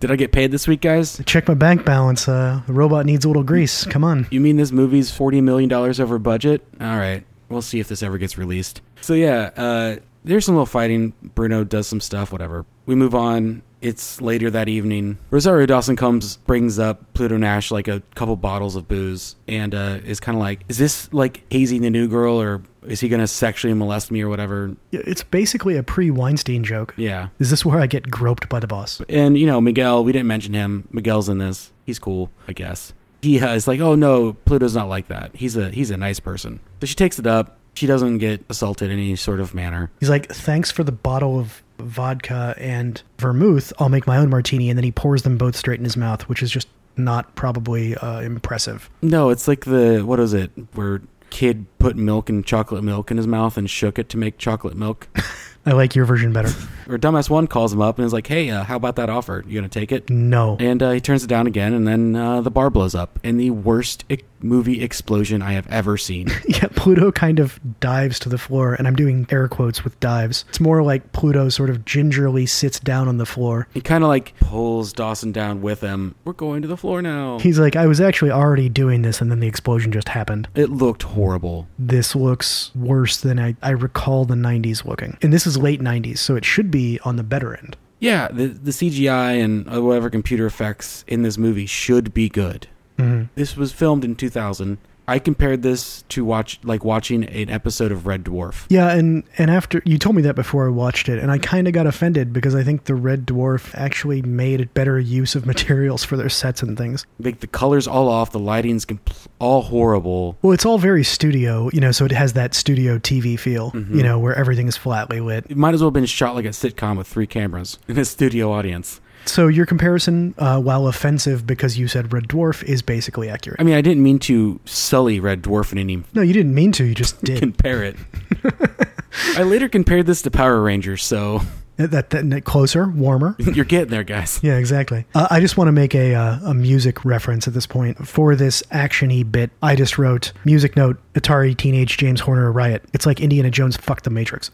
Did 0.00 0.10
I 0.10 0.16
get 0.16 0.30
paid 0.30 0.50
this 0.50 0.68
week, 0.68 0.82
guys? 0.82 1.22
Check 1.24 1.48
my 1.48 1.54
bank 1.54 1.84
balance. 1.84 2.28
Uh, 2.28 2.60
the 2.66 2.72
robot 2.74 3.06
needs 3.06 3.24
a 3.24 3.28
little 3.28 3.42
grease. 3.42 3.84
Come 3.84 4.04
on. 4.04 4.26
You 4.30 4.40
mean 4.40 4.56
this 4.56 4.70
movie's 4.70 5.10
$40 5.10 5.42
million 5.42 5.72
over 5.72 6.18
budget? 6.18 6.66
All 6.80 6.96
right. 6.96 7.24
We'll 7.48 7.62
see 7.62 7.80
if 7.80 7.88
this 7.88 8.02
ever 8.02 8.18
gets 8.18 8.36
released. 8.36 8.82
So, 9.00 9.14
yeah, 9.14 9.50
uh, 9.56 9.96
there's 10.26 10.44
some 10.44 10.54
little 10.54 10.66
fighting. 10.66 11.14
Bruno 11.34 11.64
does 11.64 11.86
some 11.86 12.00
stuff, 12.00 12.32
whatever. 12.32 12.66
We 12.84 12.94
move 12.94 13.14
on. 13.14 13.62
It's 13.80 14.20
later 14.20 14.50
that 14.50 14.68
evening. 14.68 15.18
Rosario 15.30 15.66
Dawson 15.66 15.96
comes, 15.96 16.38
brings 16.38 16.78
up 16.78 17.12
Pluto 17.14 17.36
Nash 17.36 17.70
like 17.70 17.88
a 17.88 18.02
couple 18.14 18.34
bottles 18.34 18.74
of 18.74 18.88
booze, 18.88 19.36
and 19.46 19.74
uh, 19.74 19.98
is 20.04 20.18
kind 20.18 20.36
of 20.36 20.40
like, 20.40 20.64
"Is 20.68 20.78
this 20.78 21.12
like 21.12 21.42
hazing 21.50 21.82
the 21.82 21.90
new 21.90 22.08
girl, 22.08 22.40
or 22.40 22.62
is 22.86 23.00
he 23.00 23.08
gonna 23.08 23.28
sexually 23.28 23.74
molest 23.74 24.10
me, 24.10 24.22
or 24.22 24.28
whatever?" 24.28 24.74
It's 24.92 25.22
basically 25.22 25.76
a 25.76 25.82
pre-Weinstein 25.82 26.64
joke. 26.64 26.94
Yeah. 26.96 27.28
Is 27.38 27.50
this 27.50 27.64
where 27.64 27.80
I 27.80 27.86
get 27.86 28.10
groped 28.10 28.48
by 28.48 28.60
the 28.60 28.66
boss? 28.66 29.00
And 29.08 29.38
you 29.38 29.46
know, 29.46 29.60
Miguel, 29.60 30.02
we 30.02 30.12
didn't 30.12 30.28
mention 30.28 30.54
him. 30.54 30.88
Miguel's 30.90 31.28
in 31.28 31.38
this. 31.38 31.70
He's 31.84 31.98
cool, 31.98 32.30
I 32.48 32.54
guess. 32.54 32.92
He 33.22 33.40
uh, 33.40 33.54
is 33.54 33.68
like, 33.68 33.80
"Oh 33.80 33.94
no, 33.94 34.32
Pluto's 34.46 34.74
not 34.74 34.88
like 34.88 35.08
that. 35.08 35.36
He's 35.36 35.56
a 35.56 35.70
he's 35.70 35.90
a 35.90 35.96
nice 35.96 36.18
person." 36.18 36.60
So 36.80 36.86
she 36.86 36.94
takes 36.94 37.18
it 37.18 37.26
up. 37.26 37.58
She 37.76 37.86
doesn't 37.86 38.18
get 38.18 38.44
assaulted 38.48 38.90
in 38.90 38.98
any 38.98 39.16
sort 39.16 39.40
of 39.40 39.54
manner. 39.54 39.90
He's 40.00 40.10
like, 40.10 40.30
"Thanks 40.32 40.70
for 40.70 40.82
the 40.82 40.92
bottle 40.92 41.38
of 41.38 41.62
vodka 41.78 42.54
and 42.58 43.02
vermouth. 43.18 43.72
I'll 43.78 43.88
make 43.88 44.06
my 44.06 44.16
own 44.16 44.30
martini." 44.30 44.70
And 44.70 44.78
then 44.78 44.84
he 44.84 44.92
pours 44.92 45.22
them 45.22 45.36
both 45.36 45.56
straight 45.56 45.78
in 45.78 45.84
his 45.84 45.96
mouth, 45.96 46.28
which 46.28 46.42
is 46.42 46.50
just 46.50 46.68
not 46.96 47.34
probably 47.34 47.94
uh, 47.96 48.20
impressive. 48.20 48.88
No, 49.02 49.30
it's 49.30 49.46
like 49.46 49.64
the 49.64 50.00
what 50.00 50.18
is 50.20 50.32
it? 50.32 50.50
Where 50.74 51.02
kid 51.30 51.66
put 51.78 51.96
milk 51.96 52.30
and 52.30 52.46
chocolate 52.46 52.82
milk 52.82 53.10
in 53.10 53.16
his 53.16 53.26
mouth 53.26 53.56
and 53.56 53.68
shook 53.68 53.98
it 53.98 54.08
to 54.08 54.16
make 54.16 54.38
chocolate 54.38 54.76
milk. 54.76 55.08
I 55.66 55.72
like 55.72 55.96
your 55.96 56.04
version 56.04 56.32
better. 56.32 56.48
or 56.88 56.96
dumbass 56.96 57.28
one 57.28 57.48
calls 57.48 57.72
him 57.72 57.80
up 57.82 57.98
and 57.98 58.06
is 58.06 58.12
like, 58.12 58.26
"Hey, 58.28 58.50
uh, 58.50 58.62
how 58.62 58.76
about 58.76 58.96
that 58.96 59.10
offer? 59.10 59.44
You 59.46 59.58
gonna 59.58 59.68
take 59.68 59.90
it?" 59.90 60.08
No. 60.08 60.56
And 60.60 60.82
uh, 60.82 60.92
he 60.92 61.00
turns 61.00 61.24
it 61.24 61.26
down 61.26 61.48
again, 61.48 61.74
and 61.74 61.86
then 61.86 62.14
uh, 62.14 62.40
the 62.40 62.52
bar 62.52 62.70
blows 62.70 62.94
up 62.94 63.18
in 63.24 63.36
the 63.36 63.50
worst 63.50 64.04
movie 64.40 64.82
explosion 64.82 65.42
I 65.42 65.52
have 65.52 65.66
ever 65.68 65.96
seen. 65.96 66.28
Yeah, 66.46 66.68
Pluto 66.74 67.12
kind 67.12 67.38
of 67.38 67.60
dives 67.80 68.18
to 68.20 68.28
the 68.30 68.38
floor, 68.38 68.74
and 68.74 68.86
I'm 68.86 68.96
doing 68.96 69.26
air 69.30 69.46
quotes 69.46 69.84
with 69.84 69.98
dives. 70.00 70.46
It's 70.48 70.60
more 70.60 70.82
like 70.82 71.12
Pluto 71.12 71.48
sort 71.50 71.68
of 71.68 71.84
gingerly 71.84 72.46
sits 72.46 72.80
down 72.80 73.08
on 73.08 73.18
the 73.18 73.26
floor. 73.26 73.68
He 73.74 73.80
kind 73.82 74.02
of 74.02 74.08
like 74.08 74.32
pulls 74.40 74.92
Dawson 74.92 75.32
down 75.32 75.60
with 75.60 75.80
him. 75.82 76.14
We're 76.24 76.32
going 76.32 76.62
to 76.62 76.68
the 76.68 76.76
floor 76.76 77.02
now. 77.02 77.40
He's 77.40 77.58
like, 77.58 77.76
I 77.76 77.86
was 77.86 78.00
actually 78.00 78.30
already 78.30 78.68
doing 78.70 79.02
this, 79.02 79.20
and 79.20 79.30
then 79.30 79.40
the 79.40 79.48
explosion 79.48 79.92
just 79.92 80.08
happened. 80.08 80.48
It 80.54 80.70
looked 80.70 81.02
horrible. 81.02 81.66
This 81.78 82.14
looks 82.14 82.74
worse 82.74 83.18
than 83.18 83.38
I, 83.38 83.56
I 83.62 83.70
recall 83.70 84.24
the 84.24 84.34
90s 84.34 84.84
looking. 84.86 85.18
And 85.20 85.32
this 85.32 85.46
is 85.46 85.58
late 85.58 85.80
90s, 85.80 86.18
so 86.18 86.36
it 86.36 86.44
should 86.44 86.70
be 86.70 86.98
on 87.04 87.16
the 87.16 87.24
better 87.24 87.54
end. 87.54 87.76
Yeah, 87.98 88.28
the 88.28 88.48
the 88.48 88.72
CGI 88.72 89.42
and 89.42 89.72
uh, 89.74 89.82
whatever 89.82 90.10
computer 90.10 90.44
effects 90.46 91.04
in 91.08 91.22
this 91.22 91.38
movie 91.38 91.66
should 91.66 92.12
be 92.12 92.28
good. 92.28 92.68
Mhm. 92.98 93.28
This 93.34 93.56
was 93.56 93.72
filmed 93.72 94.04
in 94.04 94.14
2000. 94.16 94.78
I 95.08 95.20
compared 95.20 95.62
this 95.62 96.02
to 96.08 96.24
watch 96.24 96.58
like 96.64 96.84
watching 96.84 97.22
an 97.26 97.48
episode 97.48 97.92
of 97.92 98.08
Red 98.08 98.24
Dwarf. 98.24 98.64
Yeah, 98.68 98.90
and, 98.92 99.22
and 99.38 99.52
after 99.52 99.80
you 99.84 99.98
told 99.98 100.16
me 100.16 100.22
that 100.22 100.34
before 100.34 100.66
I 100.66 100.70
watched 100.70 101.08
it, 101.08 101.20
and 101.20 101.30
I 101.30 101.38
kind 101.38 101.68
of 101.68 101.74
got 101.74 101.86
offended 101.86 102.32
because 102.32 102.56
I 102.56 102.64
think 102.64 102.86
the 102.86 102.96
Red 102.96 103.24
Dwarf 103.24 103.72
actually 103.76 104.20
made 104.22 104.74
better 104.74 104.98
use 104.98 105.36
of 105.36 105.46
materials 105.46 106.02
for 106.02 106.16
their 106.16 106.28
sets 106.28 106.60
and 106.60 106.76
things. 106.76 107.06
Like 107.20 107.38
the 107.38 107.46
colors 107.46 107.86
all 107.86 108.08
off, 108.08 108.32
the 108.32 108.40
lighting's 108.40 108.84
compl- 108.84 109.28
all 109.38 109.62
horrible. 109.62 110.38
Well, 110.42 110.52
it's 110.52 110.66
all 110.66 110.78
very 110.78 111.04
studio, 111.04 111.70
you 111.72 111.80
know, 111.80 111.92
so 111.92 112.04
it 112.04 112.10
has 112.10 112.32
that 112.32 112.52
studio 112.52 112.98
TV 112.98 113.38
feel, 113.38 113.70
you 113.74 114.02
know, 114.02 114.18
where 114.18 114.34
everything 114.34 114.66
is 114.66 114.76
flatly 114.76 115.20
lit. 115.20 115.46
It 115.48 115.56
might 115.56 115.72
as 115.74 115.82
well 115.82 115.90
have 115.90 115.94
been 115.94 116.06
shot 116.06 116.34
like 116.34 116.46
a 116.46 116.48
sitcom 116.48 116.96
with 116.98 117.06
three 117.06 117.28
cameras 117.28 117.78
in 117.86 117.96
a 117.96 118.04
studio 118.04 118.50
audience. 118.50 119.00
So 119.28 119.48
your 119.48 119.66
comparison, 119.66 120.34
uh, 120.38 120.60
while 120.60 120.86
offensive 120.86 121.46
because 121.46 121.78
you 121.78 121.88
said 121.88 122.12
Red 122.12 122.28
Dwarf, 122.28 122.62
is 122.64 122.82
basically 122.82 123.28
accurate. 123.28 123.60
I 123.60 123.64
mean, 123.64 123.74
I 123.74 123.80
didn't 123.80 124.02
mean 124.02 124.18
to 124.20 124.60
sully 124.64 125.20
Red 125.20 125.42
Dwarf 125.42 125.72
in 125.72 125.78
any 125.78 126.02
no, 126.14 126.22
you 126.22 126.32
didn't 126.32 126.54
mean 126.54 126.72
to. 126.72 126.84
You 126.84 126.94
just 126.94 127.22
did. 127.22 127.38
compare 127.40 127.82
it. 127.82 127.96
I 129.36 129.42
later 129.42 129.68
compared 129.68 130.06
this 130.06 130.22
to 130.22 130.30
Power 130.30 130.60
Rangers, 130.60 131.02
so 131.02 131.40
that, 131.76 132.10
that, 132.10 132.10
that 132.10 132.44
closer, 132.44 132.88
warmer. 132.88 133.36
you're 133.38 133.64
getting 133.64 133.90
there, 133.90 134.04
guys. 134.04 134.40
Yeah, 134.46 134.58
exactly. 134.58 135.04
Uh, 135.14 135.26
I 135.30 135.40
just 135.40 135.56
want 135.56 135.68
to 135.68 135.72
make 135.72 135.94
a 135.94 136.14
uh, 136.14 136.50
a 136.50 136.54
music 136.54 137.04
reference 137.04 137.48
at 137.48 137.54
this 137.54 137.66
point 137.66 138.06
for 138.06 138.36
this 138.36 138.62
actiony 138.70 139.30
bit. 139.30 139.50
I 139.62 139.74
just 139.74 139.98
wrote 139.98 140.32
music 140.44 140.76
note: 140.76 140.98
Atari 141.14 141.56
Teenage 141.56 141.96
James 141.96 142.20
Horner 142.20 142.52
Riot. 142.52 142.84
It's 142.92 143.06
like 143.06 143.20
Indiana 143.20 143.50
Jones 143.50 143.76
fucked 143.76 144.04
the 144.04 144.10
Matrix. 144.10 144.50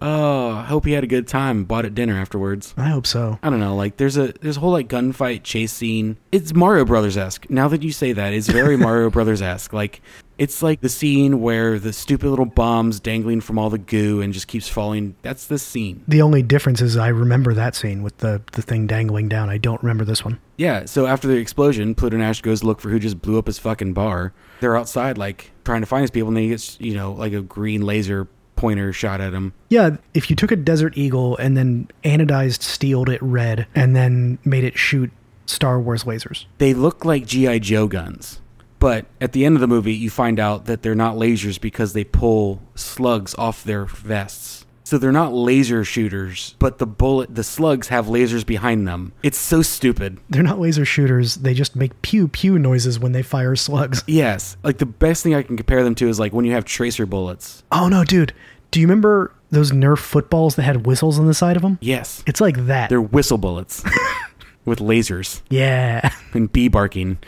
Oh, 0.00 0.50
I 0.50 0.64
hope 0.64 0.84
he 0.84 0.92
had 0.92 1.04
a 1.04 1.06
good 1.06 1.26
time. 1.26 1.64
Bought 1.64 1.84
at 1.84 1.94
dinner 1.94 2.18
afterwards. 2.18 2.74
I 2.76 2.88
hope 2.88 3.06
so. 3.06 3.38
I 3.42 3.50
don't 3.50 3.60
know. 3.60 3.76
Like 3.76 3.96
there's 3.96 4.16
a 4.16 4.32
there's 4.40 4.56
a 4.56 4.60
whole 4.60 4.72
like 4.72 4.88
gunfight 4.88 5.42
chase 5.44 5.72
scene. 5.72 6.16
It's 6.32 6.54
Mario 6.54 6.84
Brothers 6.84 7.16
esque. 7.16 7.48
Now 7.48 7.68
that 7.68 7.82
you 7.82 7.92
say 7.92 8.12
that, 8.12 8.32
it's 8.32 8.48
very 8.48 8.76
Mario 8.76 9.08
Brothers 9.14 9.40
esque. 9.40 9.72
Like 9.72 10.02
it's 10.36 10.62
like 10.62 10.80
the 10.80 10.88
scene 10.88 11.40
where 11.40 11.78
the 11.78 11.92
stupid 11.92 12.28
little 12.28 12.44
bombs 12.44 12.98
dangling 12.98 13.40
from 13.40 13.58
all 13.58 13.70
the 13.70 13.78
goo 13.78 14.20
and 14.20 14.32
just 14.32 14.48
keeps 14.48 14.68
falling. 14.68 15.14
That's 15.22 15.46
the 15.46 15.58
scene. 15.58 16.02
The 16.08 16.22
only 16.22 16.42
difference 16.42 16.80
is 16.80 16.96
I 16.96 17.08
remember 17.08 17.54
that 17.54 17.76
scene 17.76 18.02
with 18.02 18.18
the, 18.18 18.42
the 18.52 18.62
thing 18.62 18.86
dangling 18.86 19.28
down. 19.28 19.48
I 19.48 19.58
don't 19.58 19.80
remember 19.80 20.04
this 20.04 20.24
one. 20.24 20.40
Yeah. 20.56 20.86
So 20.86 21.06
after 21.06 21.28
the 21.28 21.36
explosion, 21.36 21.94
Pluto 21.94 22.16
Nash 22.16 22.42
goes 22.42 22.60
to 22.60 22.66
look 22.66 22.80
for 22.80 22.90
who 22.90 22.98
just 22.98 23.22
blew 23.22 23.38
up 23.38 23.46
his 23.46 23.58
fucking 23.58 23.92
bar. 23.92 24.32
They're 24.60 24.76
outside 24.76 25.18
like 25.18 25.52
trying 25.64 25.82
to 25.82 25.86
find 25.86 26.02
his 26.02 26.10
people, 26.10 26.28
and 26.28 26.36
then 26.36 26.44
he 26.44 26.50
gets 26.50 26.80
you 26.80 26.94
know 26.94 27.12
like 27.12 27.32
a 27.32 27.40
green 27.40 27.82
laser 27.82 28.28
pointer 28.64 28.94
shot 28.94 29.20
at 29.20 29.34
him. 29.34 29.52
Yeah, 29.68 29.98
if 30.14 30.30
you 30.30 30.36
took 30.36 30.50
a 30.50 30.56
Desert 30.56 30.96
Eagle 30.96 31.36
and 31.36 31.54
then 31.54 31.86
anodized 32.02 32.62
steeled 32.62 33.10
it 33.10 33.20
red 33.20 33.66
and 33.74 33.94
then 33.94 34.38
made 34.42 34.64
it 34.64 34.78
shoot 34.78 35.10
Star 35.44 35.78
Wars 35.78 36.04
lasers. 36.04 36.46
They 36.56 36.72
look 36.72 37.04
like 37.04 37.26
GI 37.26 37.60
Joe 37.60 37.86
guns. 37.86 38.40
But 38.78 39.04
at 39.20 39.32
the 39.32 39.44
end 39.44 39.54
of 39.54 39.60
the 39.60 39.66
movie, 39.66 39.92
you 39.92 40.08
find 40.08 40.40
out 40.40 40.64
that 40.64 40.80
they're 40.80 40.94
not 40.94 41.16
lasers 41.16 41.60
because 41.60 41.92
they 41.92 42.04
pull 42.04 42.62
slugs 42.74 43.34
off 43.34 43.64
their 43.64 43.84
vests. 43.84 44.64
So 44.86 44.98
they're 44.98 45.12
not 45.12 45.32
laser 45.32 45.82
shooters, 45.82 46.56
but 46.58 46.76
the 46.78 46.86
bullet, 46.86 47.34
the 47.34 47.42
slugs 47.42 47.88
have 47.88 48.06
lasers 48.06 48.44
behind 48.44 48.86
them. 48.86 49.14
It's 49.22 49.38
so 49.38 49.62
stupid. 49.62 50.20
They're 50.28 50.42
not 50.42 50.60
laser 50.60 50.84
shooters, 50.84 51.36
they 51.36 51.54
just 51.54 51.74
make 51.74 52.00
pew 52.02 52.28
pew 52.28 52.58
noises 52.58 52.98
when 52.98 53.12
they 53.12 53.22
fire 53.22 53.56
slugs. 53.56 54.04
Yes, 54.06 54.58
like 54.62 54.76
the 54.76 54.86
best 54.86 55.22
thing 55.22 55.34
I 55.34 55.42
can 55.42 55.56
compare 55.56 55.82
them 55.82 55.94
to 55.96 56.08
is 56.08 56.20
like 56.20 56.34
when 56.34 56.44
you 56.44 56.52
have 56.52 56.66
tracer 56.66 57.06
bullets. 57.06 57.62
Oh 57.72 57.88
no, 57.88 58.04
dude. 58.04 58.34
Do 58.74 58.80
you 58.80 58.88
remember 58.88 59.30
those 59.52 59.70
Nerf 59.70 59.98
footballs 59.98 60.56
that 60.56 60.62
had 60.64 60.84
whistles 60.84 61.16
on 61.20 61.26
the 61.28 61.34
side 61.34 61.54
of 61.54 61.62
them? 61.62 61.78
Yes, 61.80 62.24
It's 62.26 62.40
like 62.40 62.66
that. 62.66 62.88
they're 62.88 63.00
whistle 63.00 63.38
bullets 63.38 63.84
with 64.64 64.80
lasers 64.80 65.42
yeah. 65.48 66.10
and 66.32 66.50
bee 66.50 66.66
barking. 66.66 67.18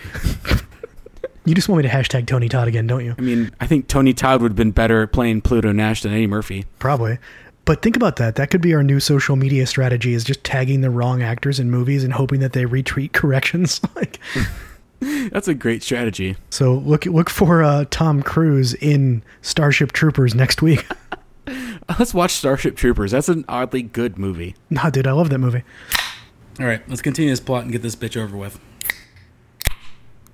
You 1.45 1.55
just 1.55 1.69
want 1.69 1.85
me 1.85 1.89
to 1.89 1.95
hashtag 1.95 2.27
Tony 2.27 2.49
Todd 2.49 2.67
again, 2.67 2.89
don't 2.89 3.05
you? 3.05 3.15
I 3.17 3.21
mean, 3.23 3.53
I 3.61 3.69
think 3.69 3.87
Tony 3.87 4.13
Todd 4.13 4.43
would 4.43 4.51
have 4.51 4.57
been 4.57 4.73
better 4.73 5.05
at 5.05 5.13
playing 5.13 5.43
Pluto 5.43 5.71
Nash 5.71 6.03
than 6.03 6.13
Eddie 6.13 6.27
Murphy. 6.27 6.65
Probably. 6.81 7.19
But 7.65 7.81
think 7.81 7.95
about 7.95 8.17
that. 8.17 8.35
That 8.35 8.51
could 8.51 8.61
be 8.61 8.75
our 8.75 8.83
new 8.83 8.99
social 8.99 9.37
media 9.37 9.69
strategy 9.69 10.15
is 10.15 10.25
just 10.25 10.43
tagging 10.43 10.81
the 10.81 10.91
wrong 10.91 11.23
actors 11.23 11.61
in 11.61 11.71
movies 11.71 12.03
and 12.03 12.13
hoping 12.13 12.41
that 12.41 12.55
they 12.55 12.65
retweet 12.65 13.13
corrections. 13.13 13.81
like 13.95 14.19
That's 15.31 15.47
a 15.47 15.55
great 15.55 15.85
strategy. 15.85 16.37
so 16.51 16.75
look 16.75 17.07
look 17.07 17.31
for 17.31 17.63
uh, 17.63 17.85
Tom 17.91 18.21
Cruise 18.25 18.75
in 18.75 19.23
Starship 19.43 19.93
Troopers 19.93 20.35
next 20.35 20.61
week. 20.63 20.85
Let's 21.99 22.12
watch 22.14 22.33
Starship 22.33 22.77
Troopers. 22.77 23.12
That's 23.12 23.29
an 23.29 23.44
oddly 23.49 23.83
good 23.83 24.18
movie. 24.18 24.55
nah, 24.70 24.90
dude, 24.90 25.07
I 25.07 25.12
love 25.12 25.31
that 25.31 25.38
movie. 25.38 25.62
All 26.59 26.66
right, 26.66 26.87
let's 26.88 27.03
continue 27.03 27.31
this 27.31 27.40
plot 27.40 27.64
and 27.64 27.72
get 27.72 27.83
this 27.83 27.94
bitch 27.94 28.16
over 28.16 28.35
with. 28.37 28.59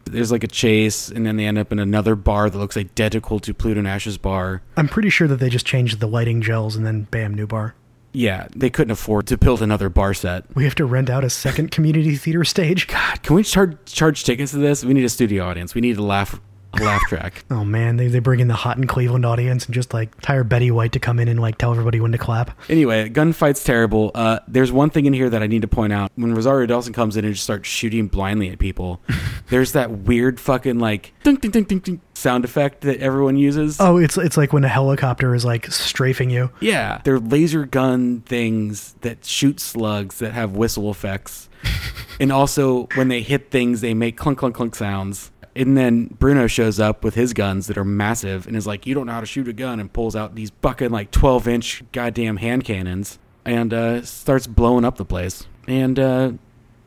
There's 0.05 0.31
like 0.31 0.45
a 0.45 0.49
chase, 0.49 1.09
and 1.09 1.27
then 1.27 1.37
they 1.37 1.47
end 1.47 1.59
up 1.59 1.73
in 1.73 1.79
another 1.79 2.15
bar 2.15 2.49
that 2.49 2.59
looks 2.59 2.77
identical 2.77 3.41
to 3.41 3.53
Pluto 3.55 3.81
Nash's 3.81 4.19
bar. 4.19 4.63
I'm 4.77 4.89
pretty 4.89 5.11
sure 5.11 5.27
that 5.27 5.37
they 5.37 5.49
just 5.49 5.67
changed 5.67 6.01
the 6.01 6.07
lighting 6.07 6.41
gels 6.41 6.77
and 6.77 6.87
then 6.87 7.03
bam, 7.11 7.35
new 7.35 7.47
bar. 7.47 7.75
Yeah, 8.13 8.47
they 8.55 8.69
couldn't 8.69 8.91
afford 8.91 9.27
to 9.29 9.39
build 9.39 9.63
another 9.63 9.89
bar 9.89 10.13
set. 10.15 10.45
We 10.55 10.65
have 10.65 10.75
to 10.77 10.85
rent 10.85 11.09
out 11.09 11.25
a 11.25 11.31
second 11.31 11.71
community 11.71 12.15
theater 12.17 12.45
stage. 12.45 12.87
God, 12.87 13.23
can 13.23 13.35
we 13.37 13.43
charge 13.43 13.79
charge 13.87 14.23
tickets 14.25 14.53
to 14.53 14.59
this? 14.59 14.85
We 14.85 14.93
need 14.93 15.05
a 15.05 15.09
studio 15.09 15.45
audience. 15.45 15.75
We 15.75 15.81
need 15.81 15.97
to 15.97 16.03
laugh 16.03 16.35
a 16.35 16.41
laugh 16.81 17.03
track. 17.09 17.45
Oh 17.53 17.65
man, 17.65 17.97
they, 17.97 18.09
they 18.09 18.19
bring 18.19 18.41
in 18.41 18.49
the 18.49 18.55
hot 18.55 18.79
in 18.79 18.87
Cleveland 18.87 19.27
audience 19.27 19.67
and 19.67 19.75
just 19.75 19.93
like 19.93 20.25
hire 20.25 20.43
Betty 20.43 20.71
White 20.71 20.93
to 20.93 20.99
come 20.99 21.19
in 21.19 21.29
and 21.29 21.39
like 21.39 21.59
tell 21.59 21.71
everybody 21.71 22.01
when 22.01 22.13
to 22.13 22.19
clap. 22.19 22.59
Anyway, 22.69 23.09
gunfight's 23.11 23.63
terrible. 23.63 24.11
Uh, 24.15 24.41
there's 24.49 24.73
one 24.73 24.89
thing 24.89 25.05
in 25.05 25.13
here 25.13 25.29
that 25.29 25.43
I 25.43 25.47
need 25.47 25.63
to 25.63 25.69
point 25.69 25.93
out. 25.93 26.11
When 26.15 26.35
Rosario 26.35 26.67
Dawson 26.67 26.93
comes 26.93 27.17
in 27.17 27.25
and 27.25 27.35
just 27.35 27.45
starts 27.45 27.69
shooting 27.69 28.09
blindly 28.09 28.49
at 28.49 28.59
people, 28.59 29.01
there's 29.51 29.73
that 29.73 29.91
weird 29.91 30.41
fucking 30.41 30.79
like 30.79 31.13
ding 31.23 31.37
ding 31.37 31.51
ding 31.51 31.65
ding 31.65 31.79
ding 31.81 32.01
sound 32.15 32.45
effect 32.45 32.81
that 32.83 33.01
everyone 33.01 33.37
uses. 33.37 33.79
Oh, 33.79 33.99
it's 33.99 34.17
it's 34.17 34.37
like 34.37 34.53
when 34.53 34.65
a 34.65 34.69
helicopter 34.69 35.35
is 35.35 35.45
like 35.45 35.67
strafing 35.71 36.31
you. 36.31 36.51
Yeah, 36.61 37.01
they're 37.05 37.21
laser 37.21 37.67
gun 37.67 38.23
things 38.23 38.95
that 39.03 39.25
shoot 39.25 39.61
slugs 39.61 40.19
that 40.19 40.33
have 40.33 40.53
whistle 40.57 40.91
effects. 40.91 41.51
and 42.21 42.33
also, 42.33 42.89
when 42.95 43.09
they 43.09 43.21
hit 43.21 43.51
things, 43.51 43.81
they 43.81 43.95
make 43.95 44.17
clunk, 44.17 44.39
clunk, 44.39 44.55
clunk 44.55 44.75
sounds. 44.75 45.31
And 45.55 45.77
then 45.77 46.07
Bruno 46.07 46.47
shows 46.47 46.81
up 46.81 47.05
with 47.05 47.15
his 47.15 47.35
guns 47.35 47.67
that 47.67 47.77
are 47.77 47.85
massive 47.85 48.47
and 48.47 48.57
is 48.57 48.67
like, 48.67 48.87
You 48.87 48.95
don't 48.95 49.07
know 49.07 49.13
how 49.13 49.21
to 49.21 49.27
shoot 49.27 49.49
a 49.49 49.53
gun, 49.53 49.81
and 49.81 49.93
pulls 49.93 50.17
out 50.17 50.35
these 50.35 50.51
fucking 50.63 50.91
like 50.91 51.11
12 51.11 51.49
inch 51.49 51.83
goddamn 51.93 52.39
hand 52.39 52.65
cannons 52.65 53.19
and 53.45 53.75
uh, 53.75 54.03
starts 54.03 54.47
blowing 54.47 54.85
up 54.85 54.97
the 54.97 55.05
place. 55.05 55.47
And 55.67 55.99
uh, 55.99 56.33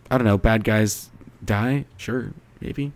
I 0.10 0.18
don't 0.18 0.26
know, 0.26 0.38
bad 0.38 0.64
guys 0.64 1.10
die? 1.44 1.86
Sure, 1.98 2.32
maybe. 2.60 2.92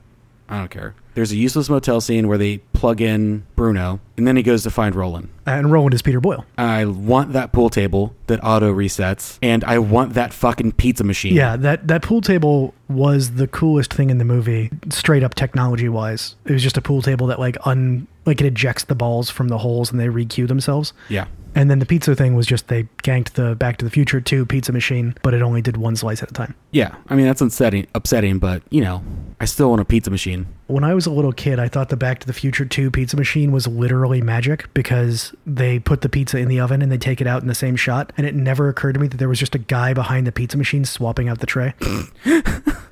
I 0.50 0.58
don't 0.60 0.72
care. 0.72 0.96
There's 1.14 1.32
a 1.32 1.36
useless 1.36 1.70
motel 1.70 2.02
scene 2.02 2.28
where 2.28 2.38
they 2.38 2.60
plug 2.74 3.02
in 3.02 3.46
Bruno, 3.56 4.00
and 4.18 4.26
then 4.26 4.36
he 4.36 4.44
goes 4.44 4.64
to 4.64 4.72
find 4.72 4.96
Roland. 4.96 5.30
And 5.46 5.72
Roland 5.72 5.94
is 5.94 6.02
Peter 6.02 6.20
Boyle. 6.20 6.46
I 6.58 6.86
want 6.86 7.34
that 7.34 7.52
pool 7.52 7.70
table 7.70 8.16
that 8.28 8.44
auto 8.44 8.74
resets, 8.74 9.38
and 9.42 9.64
I 9.64 9.80
want 9.80 10.14
that 10.14 10.34
fucking 10.34 10.74
pizza 10.74 11.04
machine. 11.04 11.36
Yeah, 11.36 11.56
that 11.58 11.88
that 11.88 12.02
pool 12.02 12.22
table 12.22 12.74
was 12.88 13.36
the 13.36 13.48
coolest 13.48 13.94
thing 13.94 14.10
in 14.10 14.18
the 14.18 14.26
movie, 14.26 14.72
straight 14.90 15.24
up 15.24 15.36
technology 15.36 15.90
wise. 15.90 16.36
It 16.46 16.54
was 16.54 16.64
just 16.64 16.78
a 16.78 16.82
pool 16.82 17.02
table 17.02 17.28
that 17.28 17.40
like 17.40 17.58
un 17.66 18.08
like 18.30 18.40
it 18.40 18.48
ejects 18.48 18.86
the 18.86 18.96
balls 18.96 19.30
from 19.30 19.50
the 19.50 19.58
holes 19.58 19.92
and 19.92 20.00
they 20.00 20.10
re-cue 20.10 20.48
themselves. 20.48 20.94
Yeah. 21.10 21.26
And 21.56 21.70
then 21.70 21.80
the 21.80 21.86
pizza 21.86 22.16
thing 22.16 22.36
was 22.36 22.46
just 22.46 22.68
they 22.68 22.84
ganked 23.04 23.32
the 23.32 23.56
Back 23.56 23.78
to 23.78 23.86
the 23.86 23.90
Future 23.92 24.22
2 24.22 24.46
pizza 24.46 24.72
machine, 24.72 25.16
but 25.24 25.34
it 25.34 25.42
only 25.42 25.62
did 25.62 25.78
one 25.78 25.96
slice 25.96 26.22
at 26.22 26.30
a 26.30 26.34
time. 26.34 26.54
Yeah. 26.72 26.96
I 27.08 27.16
mean, 27.16 27.26
that's 27.26 27.42
upsetting, 27.42 27.88
upsetting, 27.96 28.38
but, 28.38 28.62
you 28.70 28.82
know, 28.82 29.04
I 29.40 29.46
still 29.46 29.70
want 29.70 29.82
a 29.82 29.86
pizza 29.86 30.12
machine. 30.12 30.46
When 30.68 30.84
I 30.84 30.94
was 30.94 31.08
a 31.08 31.12
little 31.12 31.34
kid, 31.34 31.60
I 31.60 31.68
thought 31.68 31.90
the 31.90 31.98
Back 31.98 32.20
to 32.20 32.28
the 32.28 32.34
Future 32.34 32.66
2 32.66 32.92
pizza 32.92 33.18
machine 33.18 33.52
was 33.52 33.68
literally 33.68 34.22
magic 34.22 34.72
because 34.76 35.34
they 35.46 35.80
put 35.80 36.02
the 36.02 36.10
pizza 36.10 36.38
in 36.38 36.50
the 36.50 36.60
oven 36.60 36.84
and 36.84 36.92
they 36.92 36.98
take 37.00 37.20
it 37.20 37.26
out 37.26 37.42
in 37.42 37.48
the 37.48 37.56
same 37.56 37.76
shot. 37.76 38.14
And 38.16 38.28
it 38.28 38.36
never 38.36 38.70
occurred 38.70 38.94
to 38.94 39.00
me 39.00 39.08
that 39.08 39.18
there 39.18 39.30
was 39.30 39.40
just 39.40 39.56
a 39.56 39.60
guy 39.60 39.94
behind 39.94 40.28
the 40.28 40.32
pizza 40.32 40.56
machine 40.56 40.86
swapping 40.86 41.30
out 41.30 41.40
the 41.40 41.48
tray. 41.48 41.74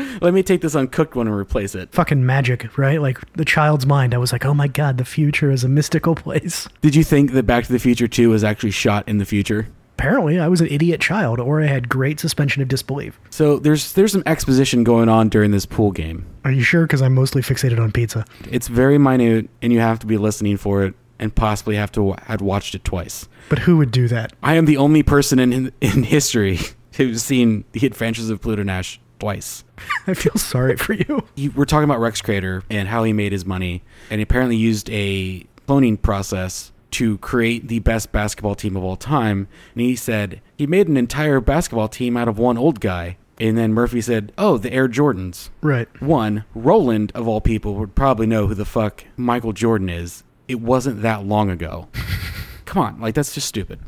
Let 0.20 0.34
me 0.34 0.42
take 0.42 0.60
this 0.60 0.74
uncooked 0.74 1.14
one 1.14 1.26
and 1.26 1.36
replace 1.36 1.74
it. 1.74 1.92
Fucking 1.92 2.24
magic, 2.24 2.76
right? 2.78 3.00
Like 3.00 3.20
the 3.34 3.44
child's 3.44 3.86
mind. 3.86 4.14
I 4.14 4.18
was 4.18 4.32
like, 4.32 4.44
oh 4.44 4.54
my 4.54 4.68
god, 4.68 4.98
the 4.98 5.04
future 5.04 5.50
is 5.50 5.64
a 5.64 5.68
mystical 5.68 6.14
place. 6.16 6.68
Did 6.80 6.94
you 6.94 7.04
think 7.04 7.32
that 7.32 7.44
Back 7.44 7.64
to 7.64 7.72
the 7.72 7.78
Future 7.78 8.08
2 8.08 8.30
was 8.30 8.44
actually 8.44 8.70
shot 8.70 9.08
in 9.08 9.18
the 9.18 9.24
future? 9.24 9.68
Apparently, 9.98 10.40
I 10.40 10.48
was 10.48 10.62
an 10.62 10.68
idiot 10.68 10.98
child, 11.02 11.38
or 11.40 11.60
I 11.60 11.66
had 11.66 11.90
great 11.90 12.18
suspension 12.18 12.62
of 12.62 12.68
disbelief. 12.68 13.20
So 13.28 13.58
there's 13.58 13.92
there's 13.92 14.12
some 14.12 14.22
exposition 14.24 14.82
going 14.82 15.10
on 15.10 15.28
during 15.28 15.50
this 15.50 15.66
pool 15.66 15.92
game. 15.92 16.24
Are 16.42 16.50
you 16.50 16.62
sure? 16.62 16.84
Because 16.86 17.02
I'm 17.02 17.14
mostly 17.14 17.42
fixated 17.42 17.78
on 17.78 17.92
pizza. 17.92 18.24
It's 18.50 18.66
very 18.66 18.96
minute, 18.96 19.50
and 19.60 19.74
you 19.74 19.80
have 19.80 19.98
to 19.98 20.06
be 20.06 20.16
listening 20.16 20.56
for 20.56 20.84
it, 20.84 20.94
and 21.18 21.34
possibly 21.34 21.76
have 21.76 21.92
to 21.92 22.14
had 22.22 22.40
watched 22.40 22.74
it 22.74 22.82
twice. 22.82 23.28
But 23.50 23.58
who 23.58 23.76
would 23.76 23.90
do 23.90 24.08
that? 24.08 24.32
I 24.42 24.54
am 24.54 24.64
the 24.64 24.78
only 24.78 25.02
person 25.02 25.38
in 25.38 25.70
in 25.82 26.04
history 26.04 26.60
who's 26.96 27.22
seen 27.22 27.64
the 27.72 27.84
Adventures 27.86 28.30
of 28.30 28.40
Pluto 28.40 28.62
Nash 28.62 28.98
twice. 29.20 29.64
I 30.06 30.14
feel 30.14 30.34
sorry 30.34 30.76
for 30.76 30.94
you. 30.94 31.24
He, 31.36 31.48
we're 31.48 31.64
talking 31.64 31.84
about 31.84 32.00
Rex 32.00 32.20
Crater 32.20 32.62
and 32.68 32.88
how 32.88 33.04
he 33.04 33.12
made 33.12 33.32
his 33.32 33.46
money, 33.46 33.82
and 34.10 34.18
he 34.18 34.22
apparently 34.22 34.56
used 34.56 34.90
a 34.90 35.46
cloning 35.68 36.00
process 36.00 36.72
to 36.92 37.18
create 37.18 37.68
the 37.68 37.78
best 37.78 38.10
basketball 38.10 38.56
team 38.56 38.76
of 38.76 38.82
all 38.82 38.96
time. 38.96 39.46
And 39.74 39.82
he 39.82 39.94
said 39.94 40.40
he 40.56 40.66
made 40.66 40.88
an 40.88 40.96
entire 40.96 41.40
basketball 41.40 41.86
team 41.88 42.16
out 42.16 42.26
of 42.26 42.38
one 42.38 42.58
old 42.58 42.80
guy. 42.80 43.16
And 43.38 43.56
then 43.56 43.72
Murphy 43.72 44.00
said, 44.02 44.32
"Oh, 44.36 44.58
the 44.58 44.72
Air 44.72 44.88
Jordans." 44.88 45.48
Right. 45.62 45.88
One, 46.02 46.44
Roland 46.54 47.12
of 47.14 47.26
all 47.26 47.40
people 47.40 47.74
would 47.76 47.94
probably 47.94 48.26
know 48.26 48.48
who 48.48 48.54
the 48.54 48.66
fuck 48.66 49.04
Michael 49.16 49.52
Jordan 49.52 49.88
is. 49.88 50.24
It 50.48 50.60
wasn't 50.60 51.02
that 51.02 51.24
long 51.24 51.48
ago. 51.48 51.88
Come 52.66 52.82
on, 52.82 53.00
like 53.00 53.14
that's 53.14 53.32
just 53.34 53.48
stupid. 53.48 53.80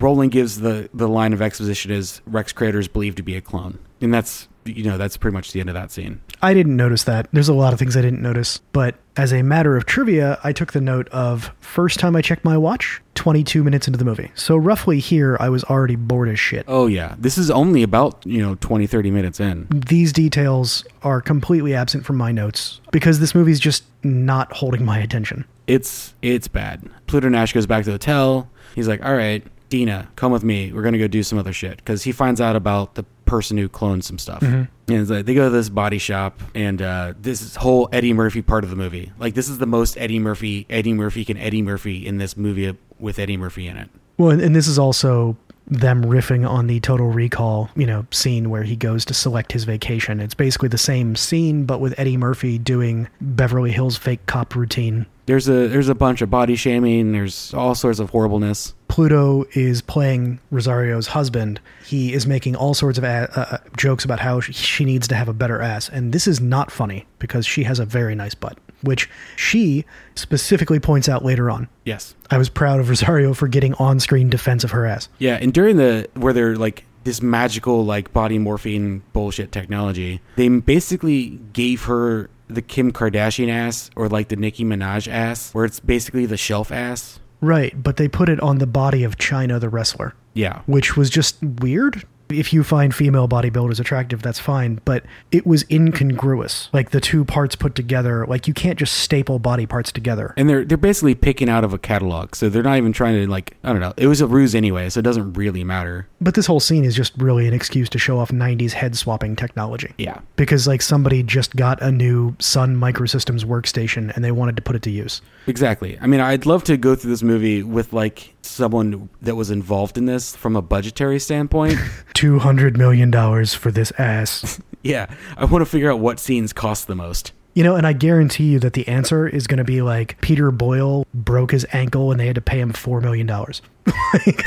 Roland 0.00 0.32
gives 0.32 0.60
the 0.60 0.88
the 0.92 1.08
line 1.08 1.32
of 1.32 1.40
exposition 1.40 1.90
is 1.90 2.20
Rex 2.26 2.52
Crater 2.52 2.78
is 2.78 2.88
believed 2.88 3.16
to 3.16 3.22
be 3.22 3.36
a 3.36 3.40
clone, 3.40 3.78
and 4.00 4.12
that's 4.12 4.48
you 4.64 4.84
know 4.84 4.98
that's 4.98 5.16
pretty 5.16 5.32
much 5.34 5.52
the 5.52 5.60
end 5.60 5.68
of 5.68 5.74
that 5.74 5.90
scene. 5.90 6.20
I 6.42 6.54
didn't 6.54 6.76
notice 6.76 7.04
that. 7.04 7.28
There's 7.32 7.48
a 7.48 7.54
lot 7.54 7.72
of 7.72 7.78
things 7.78 7.96
I 7.96 8.02
didn't 8.02 8.20
notice. 8.20 8.58
But 8.72 8.96
as 9.16 9.32
a 9.32 9.42
matter 9.42 9.76
of 9.76 9.86
trivia, 9.86 10.38
I 10.44 10.52
took 10.52 10.72
the 10.72 10.80
note 10.80 11.08
of 11.08 11.50
first 11.60 11.98
time 11.98 12.14
I 12.14 12.20
checked 12.20 12.44
my 12.44 12.58
watch, 12.58 13.00
22 13.14 13.64
minutes 13.64 13.86
into 13.86 13.98
the 13.98 14.04
movie. 14.04 14.30
So 14.34 14.56
roughly 14.56 14.98
here, 14.98 15.36
I 15.40 15.48
was 15.48 15.64
already 15.64 15.96
bored 15.96 16.28
as 16.28 16.38
shit. 16.38 16.64
Oh 16.68 16.86
yeah, 16.86 17.14
this 17.18 17.38
is 17.38 17.50
only 17.50 17.82
about 17.82 18.24
you 18.26 18.42
know 18.42 18.56
20, 18.56 18.86
30 18.86 19.10
minutes 19.10 19.40
in. 19.40 19.66
These 19.70 20.12
details 20.12 20.84
are 21.02 21.20
completely 21.20 21.74
absent 21.74 22.04
from 22.04 22.16
my 22.16 22.32
notes 22.32 22.80
because 22.92 23.18
this 23.20 23.34
movie's 23.34 23.60
just 23.60 23.84
not 24.02 24.52
holding 24.52 24.84
my 24.84 24.98
attention. 24.98 25.44
It's 25.66 26.14
it's 26.22 26.48
bad. 26.48 26.88
Pluto 27.06 27.28
Nash 27.28 27.52
goes 27.52 27.66
back 27.66 27.84
to 27.84 27.90
the 27.90 27.94
hotel. 27.94 28.48
He's 28.74 28.88
like, 28.88 29.04
"All 29.04 29.14
right, 29.14 29.42
Dina, 29.68 30.08
come 30.16 30.32
with 30.32 30.44
me. 30.44 30.72
We're 30.72 30.82
gonna 30.82 30.98
go 30.98 31.08
do 31.08 31.22
some 31.22 31.38
other 31.38 31.52
shit." 31.52 31.76
Because 31.78 32.02
he 32.04 32.12
finds 32.12 32.40
out 32.40 32.56
about 32.56 32.94
the 32.94 33.04
person 33.24 33.58
who 33.58 33.68
cloned 33.68 34.04
some 34.04 34.18
stuff. 34.18 34.42
And 34.42 35.10
like, 35.10 35.26
they 35.26 35.34
go 35.34 35.44
to 35.44 35.50
this 35.50 35.68
body 35.68 35.98
shop, 35.98 36.40
and 36.54 36.80
uh, 36.80 37.14
this 37.20 37.56
whole 37.56 37.88
Eddie 37.92 38.12
Murphy 38.12 38.42
part 38.42 38.64
of 38.64 38.70
the 38.70 38.76
movie. 38.76 39.12
Like 39.18 39.34
this 39.34 39.48
is 39.48 39.58
the 39.58 39.66
most 39.66 39.96
Eddie 39.98 40.20
Murphy, 40.20 40.66
Eddie 40.70 40.94
Murphy 40.94 41.24
can 41.24 41.36
Eddie 41.36 41.62
Murphy 41.62 42.06
in 42.06 42.18
this 42.18 42.36
movie 42.36 42.76
with 42.98 43.18
Eddie 43.18 43.36
Murphy 43.36 43.66
in 43.66 43.76
it. 43.76 43.90
Well, 44.18 44.30
and, 44.30 44.40
and 44.40 44.54
this 44.54 44.66
is 44.68 44.78
also 44.78 45.36
them 45.66 46.04
riffing 46.04 46.48
on 46.48 46.68
the 46.68 46.78
Total 46.80 47.08
Recall, 47.08 47.68
you 47.74 47.86
know, 47.86 48.06
scene 48.12 48.50
where 48.50 48.62
he 48.62 48.76
goes 48.76 49.04
to 49.06 49.14
select 49.14 49.52
his 49.52 49.64
vacation. 49.64 50.20
It's 50.20 50.34
basically 50.34 50.68
the 50.68 50.78
same 50.78 51.16
scene, 51.16 51.64
but 51.64 51.80
with 51.80 51.98
Eddie 51.98 52.16
Murphy 52.16 52.56
doing 52.58 53.08
Beverly 53.20 53.72
Hills 53.72 53.96
fake 53.96 54.24
cop 54.26 54.54
routine. 54.54 55.06
There's 55.26 55.48
a 55.48 55.66
there's 55.66 55.88
a 55.88 55.94
bunch 55.94 56.22
of 56.22 56.30
body 56.30 56.54
shaming. 56.54 57.10
There's 57.10 57.52
all 57.52 57.74
sorts 57.74 57.98
of 57.98 58.10
horribleness. 58.10 58.74
Pluto 58.96 59.44
is 59.52 59.82
playing 59.82 60.40
Rosario's 60.50 61.08
husband. 61.08 61.60
He 61.84 62.14
is 62.14 62.26
making 62.26 62.56
all 62.56 62.72
sorts 62.72 62.96
of 62.96 63.04
a- 63.04 63.28
uh, 63.36 63.40
uh, 63.56 63.58
jokes 63.76 64.06
about 64.06 64.20
how 64.20 64.40
she, 64.40 64.54
she 64.54 64.86
needs 64.86 65.06
to 65.08 65.14
have 65.14 65.28
a 65.28 65.34
better 65.34 65.60
ass. 65.60 65.90
And 65.90 66.14
this 66.14 66.26
is 66.26 66.40
not 66.40 66.70
funny 66.70 67.04
because 67.18 67.44
she 67.46 67.64
has 67.64 67.78
a 67.78 67.84
very 67.84 68.14
nice 68.14 68.34
butt, 68.34 68.56
which 68.80 69.10
she 69.36 69.84
specifically 70.14 70.80
points 70.80 71.10
out 71.10 71.22
later 71.26 71.50
on. 71.50 71.68
Yes. 71.84 72.14
I 72.30 72.38
was 72.38 72.48
proud 72.48 72.80
of 72.80 72.88
Rosario 72.88 73.34
for 73.34 73.48
getting 73.48 73.74
on 73.74 74.00
screen 74.00 74.30
defense 74.30 74.64
of 74.64 74.70
her 74.70 74.86
ass. 74.86 75.10
Yeah, 75.18 75.36
and 75.42 75.52
during 75.52 75.76
the 75.76 76.08
where 76.14 76.32
they're 76.32 76.56
like 76.56 76.86
this 77.04 77.20
magical 77.20 77.84
like 77.84 78.14
body 78.14 78.38
morphine 78.38 79.02
bullshit 79.12 79.52
technology, 79.52 80.22
they 80.36 80.48
basically 80.48 81.38
gave 81.52 81.84
her 81.84 82.30
the 82.48 82.62
Kim 82.62 82.92
Kardashian 82.92 83.50
ass 83.50 83.90
or 83.94 84.08
like 84.08 84.28
the 84.28 84.36
Nicki 84.36 84.64
Minaj 84.64 85.06
ass, 85.06 85.52
where 85.52 85.66
it's 85.66 85.80
basically 85.80 86.24
the 86.24 86.38
shelf 86.38 86.72
ass. 86.72 87.20
Right, 87.40 87.80
but 87.82 87.96
they 87.96 88.08
put 88.08 88.28
it 88.28 88.40
on 88.40 88.58
the 88.58 88.66
body 88.66 89.04
of 89.04 89.16
Chyna 89.18 89.60
the 89.60 89.68
wrestler, 89.68 90.14
Yeah. 90.34 90.60
which 90.66 90.96
was 90.96 91.10
just 91.10 91.36
weird. 91.42 92.04
If 92.28 92.52
you 92.52 92.64
find 92.64 92.94
female 92.94 93.28
bodybuilders 93.28 93.80
attractive, 93.80 94.22
that's 94.22 94.38
fine, 94.38 94.80
but 94.84 95.04
it 95.30 95.46
was 95.46 95.64
incongruous. 95.70 96.68
Like 96.72 96.90
the 96.90 97.00
two 97.00 97.24
parts 97.24 97.56
put 97.56 97.74
together, 97.74 98.26
like 98.26 98.48
you 98.48 98.54
can't 98.54 98.78
just 98.78 98.94
staple 98.94 99.38
body 99.38 99.66
parts 99.66 99.92
together. 99.92 100.34
And 100.36 100.48
they're 100.48 100.64
they're 100.64 100.76
basically 100.76 101.14
picking 101.14 101.48
out 101.48 101.64
of 101.64 101.72
a 101.72 101.78
catalog, 101.78 102.34
so 102.34 102.48
they're 102.48 102.62
not 102.62 102.76
even 102.76 102.92
trying 102.92 103.14
to 103.14 103.30
like 103.30 103.56
I 103.62 103.72
don't 103.72 103.80
know. 103.80 103.94
It 103.96 104.06
was 104.06 104.20
a 104.20 104.26
ruse 104.26 104.54
anyway, 104.54 104.88
so 104.88 105.00
it 105.00 105.04
doesn't 105.04 105.34
really 105.34 105.64
matter. 105.64 106.08
But 106.20 106.34
this 106.34 106.46
whole 106.46 106.60
scene 106.60 106.84
is 106.84 106.94
just 106.94 107.12
really 107.16 107.46
an 107.46 107.54
excuse 107.54 107.88
to 107.90 107.98
show 107.98 108.18
off 108.18 108.30
90s 108.30 108.72
head 108.72 108.96
swapping 108.96 109.36
technology. 109.36 109.94
Yeah. 109.98 110.20
Because 110.36 110.66
like 110.66 110.82
somebody 110.82 111.22
just 111.22 111.56
got 111.56 111.80
a 111.82 111.92
new 111.92 112.34
Sun 112.38 112.76
Microsystems 112.76 113.44
workstation 113.44 114.14
and 114.14 114.24
they 114.24 114.32
wanted 114.32 114.56
to 114.56 114.62
put 114.62 114.76
it 114.76 114.82
to 114.82 114.90
use. 114.90 115.22
Exactly. 115.46 115.98
I 116.00 116.06
mean, 116.06 116.20
I'd 116.20 116.46
love 116.46 116.64
to 116.64 116.76
go 116.76 116.94
through 116.94 117.10
this 117.10 117.22
movie 117.22 117.62
with 117.62 117.92
like 117.92 118.34
someone 118.42 119.08
that 119.22 119.34
was 119.34 119.50
involved 119.50 119.98
in 119.98 120.06
this 120.06 120.34
from 120.34 120.56
a 120.56 120.62
budgetary 120.62 121.18
standpoint. 121.18 121.78
$200 122.16 122.76
million 122.76 123.12
for 123.46 123.70
this 123.70 123.92
ass. 123.98 124.60
yeah, 124.82 125.06
I 125.36 125.44
want 125.44 125.62
to 125.62 125.66
figure 125.66 125.92
out 125.92 126.00
what 126.00 126.18
scenes 126.18 126.52
cost 126.52 126.86
the 126.86 126.94
most. 126.94 127.32
You 127.54 127.62
know, 127.62 127.76
and 127.76 127.86
I 127.86 127.92
guarantee 127.92 128.52
you 128.52 128.58
that 128.60 128.72
the 128.72 128.86
answer 128.88 129.28
is 129.28 129.46
going 129.46 129.58
to 129.58 129.64
be 129.64 129.82
like 129.82 130.20
Peter 130.20 130.50
Boyle 130.50 131.06
broke 131.14 131.52
his 131.52 131.66
ankle 131.72 132.10
and 132.10 132.20
they 132.20 132.26
had 132.26 132.34
to 132.34 132.40
pay 132.40 132.60
him 132.60 132.72
$4 132.72 133.00
million. 133.02 133.26
Like, 133.26 134.46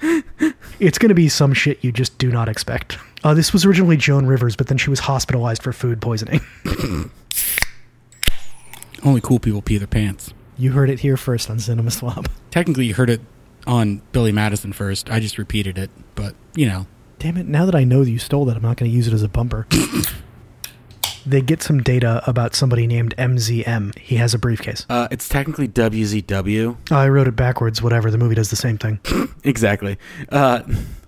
it's 0.80 0.98
going 0.98 1.08
to 1.08 1.14
be 1.14 1.28
some 1.28 1.52
shit 1.52 1.82
you 1.82 1.90
just 1.90 2.16
do 2.18 2.30
not 2.30 2.48
expect. 2.48 2.98
Uh, 3.24 3.34
this 3.34 3.52
was 3.52 3.64
originally 3.64 3.96
Joan 3.96 4.26
Rivers, 4.26 4.54
but 4.54 4.66
then 4.68 4.78
she 4.78 4.90
was 4.90 5.00
hospitalized 5.00 5.62
for 5.62 5.72
food 5.72 6.00
poisoning. 6.00 6.40
Only 9.04 9.20
cool 9.20 9.38
people 9.38 9.62
pee 9.62 9.78
their 9.78 9.86
pants. 9.86 10.32
You 10.56 10.72
heard 10.72 10.90
it 10.90 11.00
here 11.00 11.16
first 11.16 11.50
on 11.50 11.58
Cinema 11.58 11.90
Slob. 11.90 12.28
Technically, 12.50 12.86
you 12.86 12.94
heard 12.94 13.10
it 13.10 13.20
on 13.66 14.02
Billy 14.12 14.30
Madison 14.32 14.72
first. 14.72 15.10
I 15.10 15.20
just 15.20 15.38
repeated 15.38 15.78
it, 15.78 15.90
but 16.14 16.34
you 16.54 16.66
know. 16.66 16.86
Damn 17.24 17.38
it, 17.38 17.48
now 17.48 17.64
that 17.64 17.74
I 17.74 17.84
know 17.84 18.04
that 18.04 18.10
you 18.10 18.18
stole 18.18 18.44
that, 18.44 18.54
I'm 18.54 18.62
not 18.62 18.76
going 18.76 18.90
to 18.90 18.94
use 18.94 19.08
it 19.08 19.14
as 19.14 19.22
a 19.22 19.28
bumper. 19.28 19.66
they 21.26 21.40
get 21.40 21.62
some 21.62 21.82
data 21.82 22.22
about 22.26 22.54
somebody 22.54 22.86
named 22.86 23.16
MZM. 23.16 23.98
He 23.98 24.16
has 24.16 24.34
a 24.34 24.38
briefcase. 24.38 24.84
Uh, 24.90 25.08
it's 25.10 25.26
technically 25.26 25.66
WZW. 25.66 26.76
Oh, 26.90 26.94
I 26.94 27.08
wrote 27.08 27.26
it 27.26 27.34
backwards, 27.34 27.80
whatever. 27.80 28.10
The 28.10 28.18
movie 28.18 28.34
does 28.34 28.50
the 28.50 28.56
same 28.56 28.76
thing. 28.76 29.00
exactly. 29.42 29.96
Uh, 30.28 30.64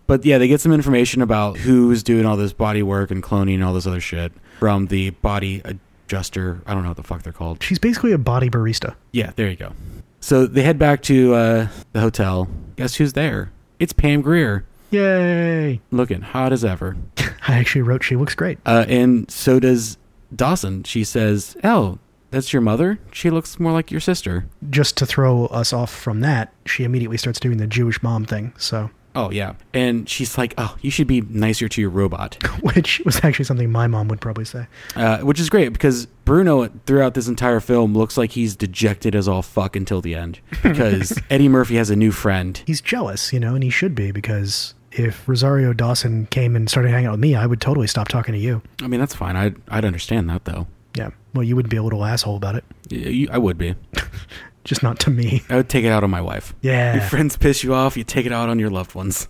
but 0.07 0.25
yeah, 0.25 0.39
they 0.39 0.49
get 0.49 0.63
some 0.63 0.73
information 0.73 1.21
about 1.21 1.59
who's 1.59 2.03
doing 2.03 2.25
all 2.25 2.39
this 2.39 2.55
body 2.55 2.83
work 2.83 3.11
and 3.11 3.23
cloning 3.23 3.57
and 3.57 3.65
all 3.65 3.75
this 3.75 3.87
other 3.87 4.01
shit 4.01 4.33
from 4.59 4.87
the 4.87 5.11
body 5.11 5.61
adjuster. 5.67 6.63
I 6.65 6.73
don't 6.73 6.83
know 6.83 6.89
what 6.89 6.97
the 6.97 7.03
fuck 7.03 7.25
they're 7.25 7.33
called. 7.35 7.63
She's 7.63 7.79
basically 7.79 8.13
a 8.13 8.19
body 8.19 8.49
barista. 8.49 8.95
Yeah, 9.13 9.33
there 9.37 9.51
you 9.51 9.57
go. 9.57 9.75
So 10.21 10.47
they 10.47 10.63
head 10.63 10.79
back 10.79 11.03
to 11.03 11.35
uh, 11.35 11.69
the 11.93 12.01
hotel. 12.01 12.49
Guess 12.77 12.95
who's 12.95 13.13
there? 13.13 13.53
It's 13.79 13.93
Pam 13.93 14.23
Grier, 14.23 14.65
Yay! 14.97 15.81
looking 15.91 16.23
hot 16.23 16.53
as 16.53 16.65
ever. 16.65 16.97
I 17.49 17.59
actually 17.59 17.83
wrote 17.83 18.03
she 18.03 18.17
looks 18.17 18.35
great. 18.35 18.59
Uh, 18.67 18.85
and 18.89 19.31
so 19.31 19.61
does 19.61 19.99
Dawson. 20.35 20.85
She 20.85 21.05
says, 21.05 21.57
"Oh, 21.63 21.99
that's 22.31 22.53
your 22.53 22.63
mother. 22.63 22.99
She 23.13 23.31
looks 23.31 23.61
more 23.61 23.73
like 23.73 23.91
your 23.91 24.01
sister." 24.01 24.47
Just 24.71 24.97
to 24.99 25.07
throw 25.07 25.47
us 25.47 25.73
off 25.73 25.93
from 25.95 26.21
that, 26.21 26.53
she 26.65 26.85
immediately 26.85 27.17
starts 27.19 27.39
doing 27.39 27.59
the 27.59 27.67
Jewish 27.67 28.03
mom 28.03 28.25
thing. 28.25 28.53
So, 28.59 28.91
Oh 29.15 29.31
yeah, 29.31 29.55
and 29.73 30.07
she's 30.09 30.37
like, 30.37 30.53
"Oh, 30.59 30.77
you 30.83 30.91
should 30.91 31.07
be 31.07 31.23
nicer 31.23 31.69
to 31.69 31.81
your 31.81 31.89
robot," 31.91 32.37
which 32.61 33.01
was 33.05 33.23
actually 33.25 33.47
something 33.47 33.71
my 33.73 33.87
mom 33.87 34.09
would 34.09 34.21
probably 34.21 34.45
say. 34.45 34.67
uh, 34.95 35.19
which 35.21 35.41
is 35.41 35.49
great 35.49 35.73
because 35.73 36.07
Bruno 36.27 36.69
throughout 36.87 37.15
this 37.15 37.27
entire 37.29 37.61
film 37.61 37.95
looks 37.95 38.19
like 38.19 38.33
he's 38.33 38.57
dejected 38.57 39.15
as 39.15 39.27
all 39.29 39.41
fuck 39.43 39.75
until 39.77 40.01
the 40.03 40.15
end 40.15 40.41
because 40.63 41.19
Eddie 41.31 41.49
Murphy 41.49 41.77
has 41.77 41.89
a 41.89 41.97
new 41.97 42.13
friend. 42.13 42.63
He's 42.67 42.81
jealous, 42.83 43.33
you 43.33 43.41
know, 43.41 43.55
and 43.55 43.63
he 43.65 43.71
should 43.71 43.95
be 43.95 44.11
because 44.11 44.75
if 44.99 45.29
Rosario 45.29 45.73
Dawson 45.73 46.27
came 46.27 46.57
and 46.57 46.69
started 46.69 46.91
hanging 46.91 47.07
out 47.07 47.13
with 47.13 47.21
me, 47.21 47.35
I 47.35 47.47
would 47.47 47.61
totally 47.61 47.87
stop 47.87 48.09
talking 48.09 48.33
to 48.35 48.39
you. 48.41 48.63
I 48.83 48.87
mean, 48.89 49.01
that's 49.01 49.15
fine. 49.15 49.37
I'd 49.37 49.57
I'd 49.69 49.85
understand 49.85 50.29
that 50.31 50.45
though. 50.45 50.67
Yeah. 50.95 51.11
Well, 51.35 51.45
you 51.45 51.55
wouldn't 51.57 51.71
be 51.71 51.77
a 51.77 51.83
little 51.83 52.05
asshole 52.05 52.37
about 52.37 52.55
it, 52.55 52.65
Yeah, 52.89 53.09
you, 53.09 53.29
I 53.31 53.37
would 53.39 53.59
be. 53.59 53.75
just 54.65 54.83
not 54.83 54.99
to 55.01 55.11
me. 55.11 55.43
I 55.51 55.57
would 55.57 55.69
take 55.69 55.85
it 55.85 55.91
out 55.91 56.03
on 56.03 56.11
my 56.11 56.21
wife. 56.23 56.55
Your 56.63 56.73
Yeah, 56.73 57.09
friends 57.09 57.37
piss 57.37 57.63
you 57.63 57.75
off, 57.75 57.97
you 57.97 58.03
take 58.05 58.25
it 58.27 58.33
out 58.33 58.49
on 58.49 58.59
your 58.59 58.71
loved 58.71 58.95
ones. 58.95 59.29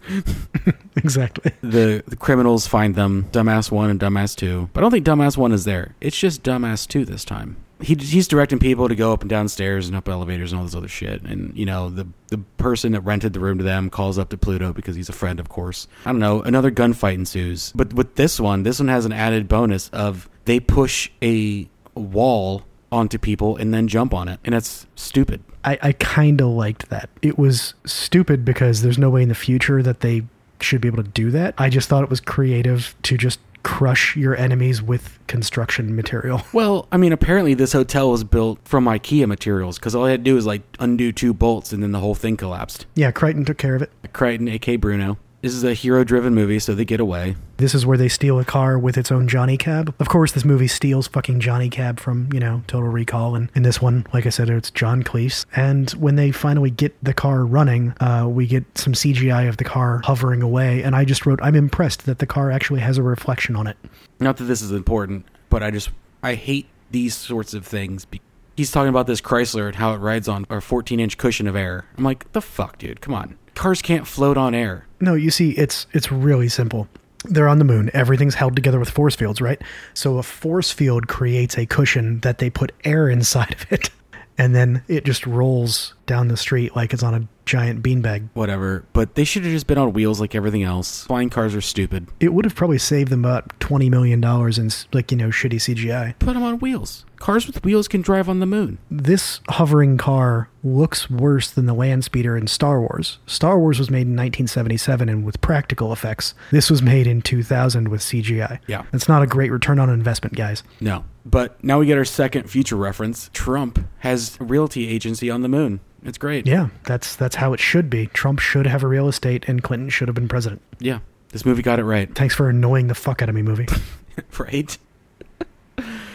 exactly. 0.96 1.52
The 1.62 2.02
the 2.06 2.16
criminals 2.16 2.66
find 2.66 2.94
them, 2.94 3.28
dumbass 3.32 3.70
one 3.70 3.90
and 3.90 3.98
dumbass 4.00 4.36
two. 4.36 4.70
But 4.72 4.80
I 4.80 4.82
don't 4.82 4.90
think 4.92 5.06
dumbass 5.06 5.36
one 5.36 5.52
is 5.52 5.64
there. 5.64 5.94
It's 6.00 6.18
just 6.18 6.42
dumbass 6.42 6.86
two 6.86 7.04
this 7.04 7.24
time. 7.24 7.56
He, 7.80 7.94
he's 7.94 8.26
directing 8.26 8.58
people 8.58 8.88
to 8.88 8.94
go 8.94 9.12
up 9.12 9.20
and 9.20 9.28
down 9.28 9.48
stairs 9.48 9.86
and 9.86 9.96
up 9.96 10.08
elevators 10.08 10.50
and 10.50 10.58
all 10.58 10.64
this 10.64 10.74
other 10.74 10.88
shit. 10.88 11.22
And 11.22 11.56
you 11.56 11.66
know 11.66 11.90
the 11.90 12.06
the 12.28 12.38
person 12.58 12.92
that 12.92 13.00
rented 13.02 13.32
the 13.32 13.40
room 13.40 13.58
to 13.58 13.64
them 13.64 13.90
calls 13.90 14.18
up 14.18 14.30
to 14.30 14.38
Pluto 14.38 14.72
because 14.72 14.96
he's 14.96 15.08
a 15.08 15.12
friend, 15.12 15.38
of 15.38 15.48
course. 15.48 15.86
I 16.04 16.12
don't 16.12 16.20
know. 16.20 16.42
Another 16.42 16.70
gunfight 16.70 17.14
ensues. 17.14 17.72
But 17.74 17.92
with 17.92 18.14
this 18.14 18.40
one, 18.40 18.62
this 18.62 18.78
one 18.78 18.88
has 18.88 19.04
an 19.04 19.12
added 19.12 19.48
bonus 19.48 19.88
of 19.90 20.28
they 20.46 20.60
push 20.60 21.10
a 21.22 21.68
wall 21.94 22.62
onto 22.90 23.18
people 23.18 23.56
and 23.56 23.74
then 23.74 23.88
jump 23.88 24.14
on 24.14 24.28
it, 24.28 24.40
and 24.44 24.54
that's 24.54 24.86
stupid. 24.94 25.42
I, 25.64 25.78
I 25.82 25.92
kind 25.92 26.40
of 26.40 26.48
liked 26.48 26.88
that. 26.90 27.10
It 27.22 27.36
was 27.38 27.74
stupid 27.84 28.44
because 28.44 28.82
there's 28.82 28.98
no 28.98 29.10
way 29.10 29.22
in 29.22 29.28
the 29.28 29.34
future 29.34 29.82
that 29.82 30.00
they 30.00 30.22
should 30.60 30.80
be 30.80 30.88
able 30.88 31.02
to 31.02 31.10
do 31.10 31.30
that. 31.32 31.54
I 31.58 31.68
just 31.68 31.88
thought 31.88 32.04
it 32.04 32.10
was 32.10 32.20
creative 32.20 32.94
to 33.02 33.16
just 33.16 33.40
crush 33.66 34.14
your 34.14 34.36
enemies 34.36 34.80
with 34.80 35.18
construction 35.26 35.96
material. 35.96 36.40
Well, 36.52 36.88
I 36.90 36.96
mean, 36.96 37.12
apparently 37.12 37.52
this 37.52 37.72
hotel 37.72 38.10
was 38.10 38.24
built 38.24 38.60
from 38.64 38.86
IKEA 38.86 39.26
materials 39.26 39.78
because 39.78 39.94
all 39.94 40.04
I 40.06 40.12
had 40.12 40.20
to 40.20 40.30
do 40.30 40.34
was 40.36 40.46
like 40.46 40.62
undo 40.78 41.12
two 41.12 41.34
bolts 41.34 41.72
and 41.72 41.82
then 41.82 41.92
the 41.92 41.98
whole 41.98 42.14
thing 42.14 42.36
collapsed. 42.36 42.86
Yeah, 42.94 43.10
Crichton 43.10 43.44
took 43.44 43.58
care 43.58 43.74
of 43.74 43.82
it. 43.82 43.90
Crichton, 44.12 44.48
aka 44.48 44.76
Bruno. 44.76 45.18
This 45.42 45.52
is 45.54 45.62
a 45.64 45.74
hero-driven 45.74 46.34
movie, 46.34 46.58
so 46.58 46.74
they 46.74 46.84
get 46.84 46.98
away. 46.98 47.36
This 47.58 47.74
is 47.74 47.86
where 47.86 47.98
they 47.98 48.08
steal 48.08 48.38
a 48.40 48.44
car 48.44 48.78
with 48.78 48.96
its 48.98 49.12
own 49.12 49.28
Johnny 49.28 49.56
Cab. 49.56 49.94
Of 50.00 50.08
course, 50.08 50.32
this 50.32 50.44
movie 50.44 50.66
steals 50.66 51.06
fucking 51.06 51.40
Johnny 51.40 51.68
Cab 51.68 52.00
from, 52.00 52.28
you 52.32 52.40
know, 52.40 52.62
Total 52.66 52.88
Recall. 52.88 53.36
And 53.36 53.50
in 53.54 53.62
this 53.62 53.80
one, 53.80 54.06
like 54.12 54.26
I 54.26 54.30
said, 54.30 54.48
it's 54.50 54.70
John 54.70 55.02
Cleese. 55.04 55.44
And 55.54 55.90
when 55.92 56.16
they 56.16 56.32
finally 56.32 56.70
get 56.70 56.96
the 57.04 57.14
car 57.14 57.44
running, 57.44 57.94
uh, 58.00 58.26
we 58.28 58.46
get 58.46 58.64
some 58.76 58.94
CGI 58.94 59.48
of 59.48 59.58
the 59.58 59.64
car 59.64 60.00
hovering 60.04 60.42
away. 60.42 60.82
And 60.82 60.96
I 60.96 61.04
just 61.04 61.26
wrote, 61.26 61.38
I'm 61.42 61.54
impressed 61.54 62.06
that 62.06 62.18
the 62.18 62.26
car 62.26 62.50
actually 62.50 62.80
has 62.80 62.98
a 62.98 63.02
reflection 63.02 63.54
on 63.56 63.66
it. 63.66 63.76
Not 64.18 64.38
that 64.38 64.44
this 64.44 64.62
is 64.62 64.72
important, 64.72 65.26
but 65.50 65.62
I 65.62 65.70
just 65.70 65.90
I 66.22 66.34
hate 66.34 66.66
these 66.90 67.14
sorts 67.14 67.54
of 67.54 67.64
things. 67.64 68.04
be- 68.06 68.22
He's 68.56 68.70
talking 68.72 68.88
about 68.88 69.06
this 69.06 69.20
Chrysler 69.20 69.66
and 69.66 69.76
how 69.76 69.92
it 69.92 69.98
rides 69.98 70.28
on 70.28 70.44
a 70.44 70.56
14-inch 70.56 71.18
cushion 71.18 71.46
of 71.46 71.54
air. 71.54 71.84
I'm 71.98 72.04
like, 72.04 72.32
the 72.32 72.40
fuck, 72.40 72.78
dude? 72.78 73.02
Come 73.02 73.12
on, 73.12 73.36
cars 73.54 73.82
can't 73.82 74.06
float 74.06 74.38
on 74.38 74.54
air. 74.54 74.85
No, 75.00 75.14
you 75.14 75.30
see, 75.30 75.50
it's 75.52 75.86
it's 75.92 76.10
really 76.10 76.48
simple. 76.48 76.88
They're 77.24 77.48
on 77.48 77.58
the 77.58 77.64
moon. 77.64 77.90
Everything's 77.92 78.34
held 78.34 78.54
together 78.54 78.78
with 78.78 78.90
force 78.90 79.16
fields, 79.16 79.40
right? 79.40 79.60
So 79.94 80.18
a 80.18 80.22
force 80.22 80.70
field 80.70 81.08
creates 81.08 81.58
a 81.58 81.66
cushion 81.66 82.20
that 82.20 82.38
they 82.38 82.50
put 82.50 82.72
air 82.84 83.08
inside 83.08 83.52
of 83.54 83.72
it, 83.72 83.90
and 84.38 84.54
then 84.54 84.82
it 84.88 85.04
just 85.04 85.26
rolls 85.26 85.94
down 86.06 86.28
the 86.28 86.36
street 86.36 86.74
like 86.76 86.92
it's 86.92 87.02
on 87.02 87.14
a 87.14 87.28
giant 87.46 87.82
beanbag. 87.82 88.28
Whatever, 88.34 88.84
but 88.92 89.14
they 89.14 89.24
should 89.24 89.44
have 89.44 89.52
just 89.52 89.66
been 89.66 89.78
on 89.78 89.92
wheels 89.92 90.20
like 90.20 90.34
everything 90.34 90.62
else. 90.62 91.04
Flying 91.04 91.30
cars 91.30 91.54
are 91.54 91.60
stupid. 91.60 92.08
It 92.20 92.32
would 92.32 92.44
have 92.44 92.54
probably 92.54 92.78
saved 92.78 93.10
them 93.10 93.24
about 93.24 93.58
twenty 93.60 93.88
million 93.88 94.20
dollars 94.20 94.58
in 94.58 94.70
like 94.92 95.10
you 95.10 95.16
know 95.16 95.28
shitty 95.28 95.54
CGI. 95.54 96.18
Put 96.18 96.34
them 96.34 96.42
on 96.42 96.58
wheels. 96.58 97.04
Cars 97.18 97.46
with 97.46 97.64
wheels 97.64 97.88
can 97.88 98.02
drive 98.02 98.28
on 98.28 98.40
the 98.40 98.46
moon. 98.46 98.78
This 98.90 99.40
hovering 99.48 99.96
car 99.96 100.50
looks 100.62 101.08
worse 101.08 101.50
than 101.50 101.64
the 101.66 101.72
land 101.72 102.04
speeder 102.04 102.36
in 102.36 102.46
Star 102.46 102.80
Wars. 102.80 103.18
Star 103.26 103.58
Wars 103.58 103.78
was 103.78 103.90
made 103.90 104.02
in 104.02 104.16
1977 104.16 105.08
and 105.08 105.24
with 105.24 105.40
practical 105.40 105.92
effects. 105.92 106.34
This 106.50 106.68
was 106.68 106.82
made 106.82 107.06
in 107.06 107.22
2000 107.22 107.88
with 107.88 108.02
CGI. 108.02 108.58
Yeah. 108.66 108.84
That's 108.92 109.08
not 109.08 109.22
a 109.22 109.26
great 109.26 109.50
return 109.50 109.78
on 109.78 109.88
investment, 109.88 110.36
guys. 110.36 110.62
No. 110.80 111.04
But 111.24 111.62
now 111.64 111.78
we 111.78 111.86
get 111.86 111.96
our 111.96 112.04
second 112.04 112.50
future 112.50 112.76
reference. 112.76 113.30
Trump 113.32 113.78
has 114.00 114.36
a 114.38 114.44
realty 114.44 114.88
agency 114.88 115.30
on 115.30 115.40
the 115.40 115.48
moon. 115.48 115.80
It's 116.06 116.18
great. 116.18 116.46
Yeah, 116.46 116.68
that's 116.84 117.16
that's 117.16 117.36
how 117.36 117.52
it 117.52 117.60
should 117.60 117.90
be. 117.90 118.06
Trump 118.06 118.38
should 118.38 118.66
have 118.66 118.82
a 118.82 118.88
real 118.88 119.08
estate, 119.08 119.44
and 119.48 119.62
Clinton 119.62 119.88
should 119.88 120.08
have 120.08 120.14
been 120.14 120.28
president. 120.28 120.62
Yeah. 120.78 121.00
This 121.30 121.44
movie 121.44 121.62
got 121.62 121.78
it 121.78 121.84
right. 121.84 122.14
Thanks 122.14 122.34
for 122.34 122.48
annoying 122.48 122.86
the 122.86 122.94
fuck 122.94 123.20
out 123.20 123.28
of 123.28 123.34
me, 123.34 123.42
movie. 123.42 123.66
right? 124.38 124.78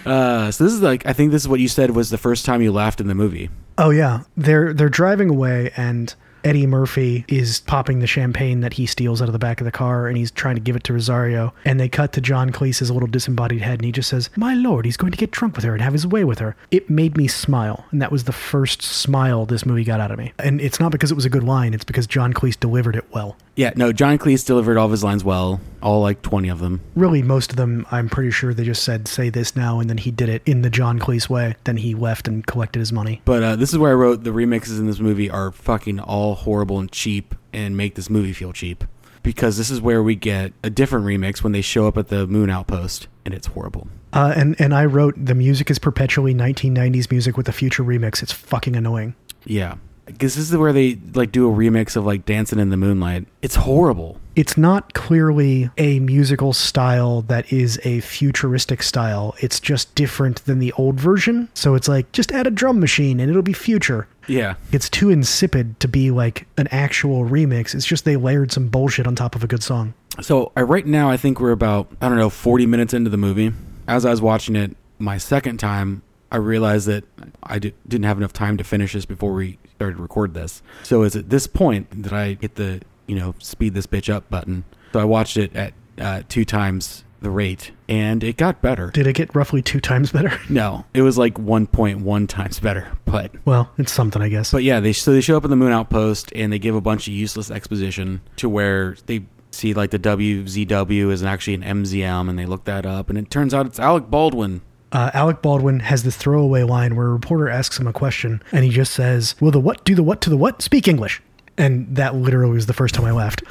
Uh, 0.06 0.50
so 0.50 0.64
this 0.64 0.74
is 0.74 0.82
like 0.82 1.06
I 1.06 1.14
think 1.14 1.32
this 1.32 1.44
is 1.44 1.48
what 1.48 1.60
you 1.60 1.68
said 1.68 1.92
was 1.92 2.10
the 2.10 2.18
first 2.18 2.46
time 2.46 2.62
you 2.62 2.72
laughed 2.72 3.02
in 3.02 3.08
the 3.08 3.16
movie. 3.16 3.50
Oh 3.78 3.92
yeah, 3.92 4.24
they're 4.36 4.74
they're 4.74 4.90
driving 4.90 5.30
away, 5.30 5.72
and 5.78 6.14
Eddie 6.44 6.68
Murphy 6.68 7.26
is 7.28 7.62
popping 7.62 8.00
the 8.00 8.08
champagne 8.08 8.62
that 8.62 8.74
he 8.74 8.86
steals 8.86 9.22
out 9.22 9.30
of 9.30 9.34
the 9.34 9.40
back 9.40 9.62
of 9.62 9.66
the 9.66 9.72
car, 9.72 10.08
and 10.08 10.18
he's 10.18 10.32
trying 10.32 10.56
to 10.56 10.62
give 10.62 10.76
it 10.76 10.84
to 10.86 10.94
Rosario. 10.94 11.54
And 11.66 11.80
they 11.80 11.90
cut 11.90 12.14
to 12.14 12.22
John 12.22 12.52
Cleese's 12.52 12.92
little 12.92 13.08
disembodied 13.08 13.62
head, 13.62 13.80
and 13.80 13.86
he 13.86 13.92
just 13.92 14.10
says, 14.10 14.30
"My 14.36 14.54
lord, 14.54 14.86
he's 14.86 14.98
going 14.98 15.12
to 15.12 15.18
get 15.18 15.32
drunk 15.32 15.56
with 15.56 15.66
her 15.66 15.74
and 15.74 15.82
have 15.82 15.94
his 15.94 16.08
way 16.08 16.24
with 16.24 16.40
her." 16.40 16.56
It 16.72 16.90
made 16.90 17.18
me 17.18 17.28
smile, 17.28 17.86
and 17.92 18.02
that 18.02 18.12
was 18.12 18.24
the 18.26 18.32
first 18.32 18.82
smile 18.82 19.46
this 19.46 19.66
movie 19.66 19.84
got 19.84 20.00
out 20.00 20.12
of 20.12 20.20
me. 20.20 20.34
And 20.40 20.62
it's 20.62 20.80
not 20.80 20.92
because 20.92 21.12
it 21.12 21.16
was 21.16 21.26
a 21.26 21.30
good 21.30 21.44
line; 21.44 21.74
it's 21.74 21.84
because 21.84 22.08
John 22.08 22.34
Cleese 22.34 22.60
delivered 22.60 22.96
it 22.96 23.06
well. 23.12 23.38
Yeah, 23.56 23.74
no, 23.76 23.92
John 23.92 24.18
Cleese 24.18 24.46
delivered 24.46 24.78
all 24.78 24.86
of 24.86 24.92
his 24.92 25.04
lines 25.04 25.24
well, 25.24 25.60
all 25.82 26.02
like 26.02 26.22
twenty 26.22 26.50
of 26.50 26.60
them. 26.60 26.82
Really, 26.96 27.22
most 27.22 27.52
of 27.52 27.58
them, 27.58 27.86
I'm 27.92 28.10
pretty 28.10 28.32
sure 28.32 28.54
they 28.54 28.64
just 28.64 28.84
said, 28.84 29.08
"Say 29.08 29.30
this 29.30 29.56
now," 29.56 29.80
and 29.80 29.90
then 29.90 29.98
he 29.98 30.12
did 30.12 30.30
it 30.30 30.42
in 30.46 30.62
the 30.62 30.70
John 30.70 31.00
Cleese 31.00 31.30
way. 31.30 31.56
Then 31.66 31.78
he 31.78 31.94
left 31.94 32.28
and 32.28 32.46
collected 32.46 32.80
his 32.80 32.92
money. 32.92 33.22
But 33.26 33.44
uh, 33.44 33.56
this 33.56 33.72
is 33.72 33.78
where 33.78 33.92
I 33.92 33.96
wrote 33.96 34.24
the 34.24 34.32
remixes 34.32 34.80
in 34.80 34.88
this 34.88 35.00
movie 35.00 35.30
are 35.30 35.52
fucking 35.52 36.00
all 36.00 36.31
horrible 36.36 36.80
and 36.80 36.92
cheap 36.92 37.36
and 37.54 37.76
make 37.76 37.96
this 37.96 38.10
movie 38.10 38.34
feel 38.34 38.54
cheap. 38.54 38.84
Because 39.24 39.58
this 39.58 39.70
is 39.70 39.80
where 39.80 40.02
we 40.02 40.16
get 40.16 40.54
a 40.64 40.70
different 40.70 41.06
remix 41.06 41.44
when 41.44 41.54
they 41.54 41.62
show 41.62 41.88
up 41.88 41.98
at 41.98 42.08
the 42.08 42.26
moon 42.26 42.50
outpost 42.50 43.08
and 43.24 43.34
it's 43.34 43.48
horrible. 43.48 43.88
Uh, 44.14 44.34
and 44.36 44.60
and 44.60 44.74
I 44.74 44.86
wrote 44.86 45.14
the 45.18 45.36
music 45.36 45.70
is 45.70 45.80
perpetually 45.80 46.34
1990s 46.34 47.12
music 47.12 47.38
with 47.38 47.48
a 47.48 47.52
future 47.52 47.84
remix. 47.84 48.22
It's 48.24 48.32
fucking 48.32 48.76
annoying. 48.76 49.16
Yeah. 49.46 49.76
Because 50.06 50.36
this 50.36 50.50
is 50.50 50.58
where 50.58 50.74
they 50.74 50.98
like 51.14 51.32
do 51.32 51.50
a 51.50 51.56
remix 51.56 51.96
of 51.96 52.06
like 52.06 52.26
Dancing 52.26 52.60
in 52.60 52.70
the 52.70 52.78
Moonlight. 52.78 53.28
It's 53.42 53.56
horrible. 53.56 54.20
It's 54.36 54.58
not 54.58 54.94
clearly 54.94 55.70
a 55.78 56.00
musical 56.00 56.54
style 56.54 57.22
that 57.24 57.52
is 57.52 57.80
a 57.84 58.00
futuristic 58.00 58.82
style. 58.82 59.36
It's 59.40 59.60
just 59.60 59.94
different 59.96 60.46
than 60.46 60.60
the 60.60 60.72
old 60.74 61.00
version. 61.00 61.50
So 61.54 61.76
it's 61.76 61.88
like 61.88 62.12
just 62.12 62.32
add 62.32 62.48
a 62.48 62.52
drum 62.52 62.80
machine 62.80 63.20
and 63.20 63.30
it'll 63.30 63.42
be 63.42 63.54
future. 63.54 64.08
Yeah. 64.28 64.56
It's 64.72 64.90
too 64.90 65.10
insipid 65.10 65.80
to 65.82 65.88
be 65.88 66.12
like 66.12 66.48
an 66.58 66.68
actual 66.68 67.26
remix. 67.26 67.76
It's 67.76 67.86
just 67.86 68.06
they 68.06 68.16
layered 68.16 68.52
some 68.52 68.70
bullshit 68.70 69.08
on 69.08 69.16
top 69.16 69.36
of 69.36 69.44
a 69.44 69.48
good 69.48 69.64
song. 69.64 69.94
So 70.22 70.52
I, 70.56 70.62
right 70.62 70.86
now, 70.86 71.10
I 71.10 71.18
think 71.18 71.40
we're 71.40 71.52
about 71.52 71.88
I 72.02 72.10
don't 72.10 72.18
know 72.18 72.30
forty 72.30 72.66
minutes 72.66 72.94
into 72.94 73.10
the 73.10 73.18
movie. 73.18 73.54
As 73.88 74.06
I 74.06 74.12
was 74.12 74.22
watching 74.22 74.56
it 74.56 74.76
my 75.00 75.18
second 75.18 75.58
time, 75.58 76.04
I 76.32 76.38
realized 76.38 76.88
that 76.88 77.04
I 77.44 77.60
didn't 77.60 78.04
have 78.04 78.18
enough 78.18 78.34
time 78.34 78.58
to 78.58 78.64
finish 78.64 78.94
this 78.94 79.06
before 79.06 79.34
we 79.34 79.58
started 79.76 79.98
to 79.98 80.02
record 80.02 80.34
this. 80.34 80.62
So 80.84 81.04
it's 81.04 81.16
at 81.16 81.30
this 81.30 81.48
point 81.48 82.04
that 82.04 82.14
I 82.14 82.38
hit 82.40 82.56
the 82.56 82.82
you 83.12 83.20
know 83.20 83.36
speed 83.40 83.74
this 83.74 83.86
bitch 83.86 84.12
up 84.12 84.30
button. 84.30 84.64
So 84.94 85.00
I 85.02 85.04
watched 85.04 85.36
it 85.38 85.54
at 85.56 85.74
uh, 86.00 86.22
two 86.30 86.46
times 86.46 87.04
the 87.22 87.30
rate, 87.30 87.72
and 87.90 88.24
it 88.24 88.36
got 88.38 88.62
better. 88.64 88.90
Did 88.90 89.06
it 89.06 89.14
get 89.14 89.36
roughly 89.36 89.62
two 89.62 89.80
times 89.82 90.12
better? 90.12 90.32
No, 90.50 90.86
it 90.94 91.02
was 91.04 91.18
like 91.18 91.38
one 91.38 91.68
point 91.68 92.00
one 92.00 92.26
times 92.26 92.60
better, 92.60 92.88
but 93.06 93.32
Well, 93.46 93.70
it's 93.78 93.92
something, 93.92 94.22
I 94.22 94.30
guess. 94.30 94.52
but 94.52 94.64
yeah, 94.64 94.80
they 94.80 94.94
so 94.94 95.12
they 95.12 95.22
show 95.22 95.36
up 95.38 95.44
in 95.44 95.50
the 95.52 95.56
moon 95.58 95.72
outpost 95.74 96.32
and 96.36 96.52
they 96.52 96.58
give 96.60 96.74
a 96.76 96.82
bunch 96.82 97.08
of 97.08 97.14
useless 97.14 97.52
exposition 97.52 98.22
to 98.38 98.48
where 98.50 98.96
they 99.08 99.26
see 99.52 99.74
like 99.74 99.92
the 99.92 100.00
WZW 100.00 101.12
is 101.12 101.24
actually 101.24 101.56
an 101.56 101.64
MZM 101.64 102.30
and 102.30 102.40
they 102.40 102.46
look 102.46 102.64
that 102.66 102.86
up 102.86 103.10
and 103.10 103.18
it 103.20 103.30
turns 103.30 103.54
out 103.54 103.66
it's 103.66 103.80
Alec 103.80 104.10
Baldwin. 104.10 104.62
uh, 104.94 105.12
Alec 105.14 105.42
Baldwin 105.42 105.80
has 105.82 106.04
this 106.04 106.16
throwaway 106.18 106.64
line 106.64 106.96
where 106.96 107.08
a 107.08 107.12
reporter 107.12 107.50
asks 107.50 107.80
him 107.80 107.88
a 107.88 107.94
question, 107.94 108.42
and 108.52 108.64
he 108.66 108.70
just 108.72 108.94
says, 108.94 109.36
"Will 109.40 109.52
the 109.52 109.60
what 109.60 109.84
do 109.86 109.94
the 109.96 110.04
what 110.04 110.22
to 110.22 110.30
the 110.30 110.38
what? 110.38 110.62
Speak 110.62 110.88
English." 110.88 111.22
And 111.62 111.96
that 111.96 112.16
literally 112.16 112.54
was 112.54 112.66
the 112.66 112.74
first 112.74 112.96
time 112.96 113.06
I 113.06 113.12
laughed. 113.12 113.44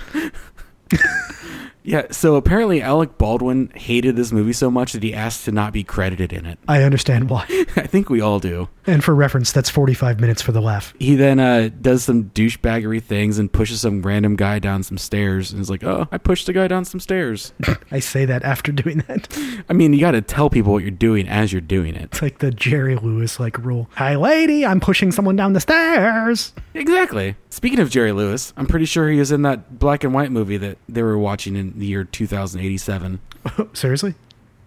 Yeah, 1.83 2.07
so 2.11 2.37
apparently 2.37 2.83
Alec 2.83 3.17
Baldwin 3.17 3.73
hated 3.75 4.15
this 4.15 4.33
movie 4.33 4.53
so 4.53 4.71
much 4.71 4.93
that 4.93 5.03
he 5.03 5.15
asked 5.15 5.47
to 5.47 5.53
not 5.53 5.73
be 5.73 5.83
credited 5.83 6.33
in 6.33 6.45
it. 6.45 6.59
I 6.69 6.83
understand 6.83 7.31
why. 7.31 7.47
I 7.77 7.87
think 7.87 8.11
we 8.11 8.21
all 8.21 8.39
do. 8.39 8.69
And 8.87 9.03
for 9.03 9.15
reference, 9.15 9.51
that's 9.51 9.71
45 9.71 10.21
minutes 10.21 10.43
for 10.43 10.53
the 10.53 10.61
laugh. 10.61 10.93
He 10.99 11.15
then 11.15 11.41
uh, 11.41 11.71
does 11.81 12.05
some 12.05 12.25
douchebaggery 12.25 13.03
things 13.03 13.39
and 13.39 13.51
pushes 13.51 13.81
some 13.81 14.03
random 14.03 14.37
guy 14.37 14.59
down 14.59 14.83
some 14.83 14.99
stairs 14.99 15.53
and 15.53 15.61
is 15.61 15.71
like, 15.71 15.83
"Oh, 15.83 16.07
I 16.13 16.19
pushed 16.19 16.49
a 16.49 16.53
guy 16.53 16.69
down 16.69 16.85
some 16.85 17.01
stairs." 17.01 17.53
I 17.91 18.01
say 18.01 18.25
that 18.25 18.43
after 18.43 18.73
doing 18.73 18.99
that. 19.09 19.29
I 19.69 19.73
mean, 19.73 19.93
you 19.93 20.01
got 20.01 20.13
to 20.13 20.23
tell 20.23 20.51
people 20.51 20.73
what 20.73 20.83
you're 20.83 20.91
doing 20.91 21.29
as 21.29 21.53
you're 21.53 21.61
doing 21.61 21.95
it. 21.95 22.05
It's 22.05 22.23
like 22.23 22.39
the 22.39 22.51
Jerry 22.51 22.97
Lewis 22.97 23.41
like 23.41 23.59
rule. 23.59 23.89
Hi, 23.95 24.17
lady, 24.17 24.67
I'm 24.67 24.81
pushing 24.81 25.13
someone 25.13 25.37
down 25.37 25.55
the 25.55 25.61
stairs. 25.61 26.53
Exactly. 26.75 27.37
Speaking 27.51 27.81
of 27.81 27.91
Jerry 27.91 28.13
Lewis, 28.13 28.53
I'm 28.57 28.67
pretty 28.67 28.85
sure 28.85 29.09
he 29.11 29.19
was 29.19 29.33
in 29.33 29.43
that 29.43 29.79
black 29.79 30.05
and 30.05 30.15
white 30.15 30.31
movie 30.31 30.57
that 30.57 30.79
they 30.89 31.03
were 31.03 31.19
watching 31.19 31.57
in 31.57 31.79
the 31.79 31.87
year 31.87 32.05
2087. 32.05 33.21
Seriously? 33.73 34.15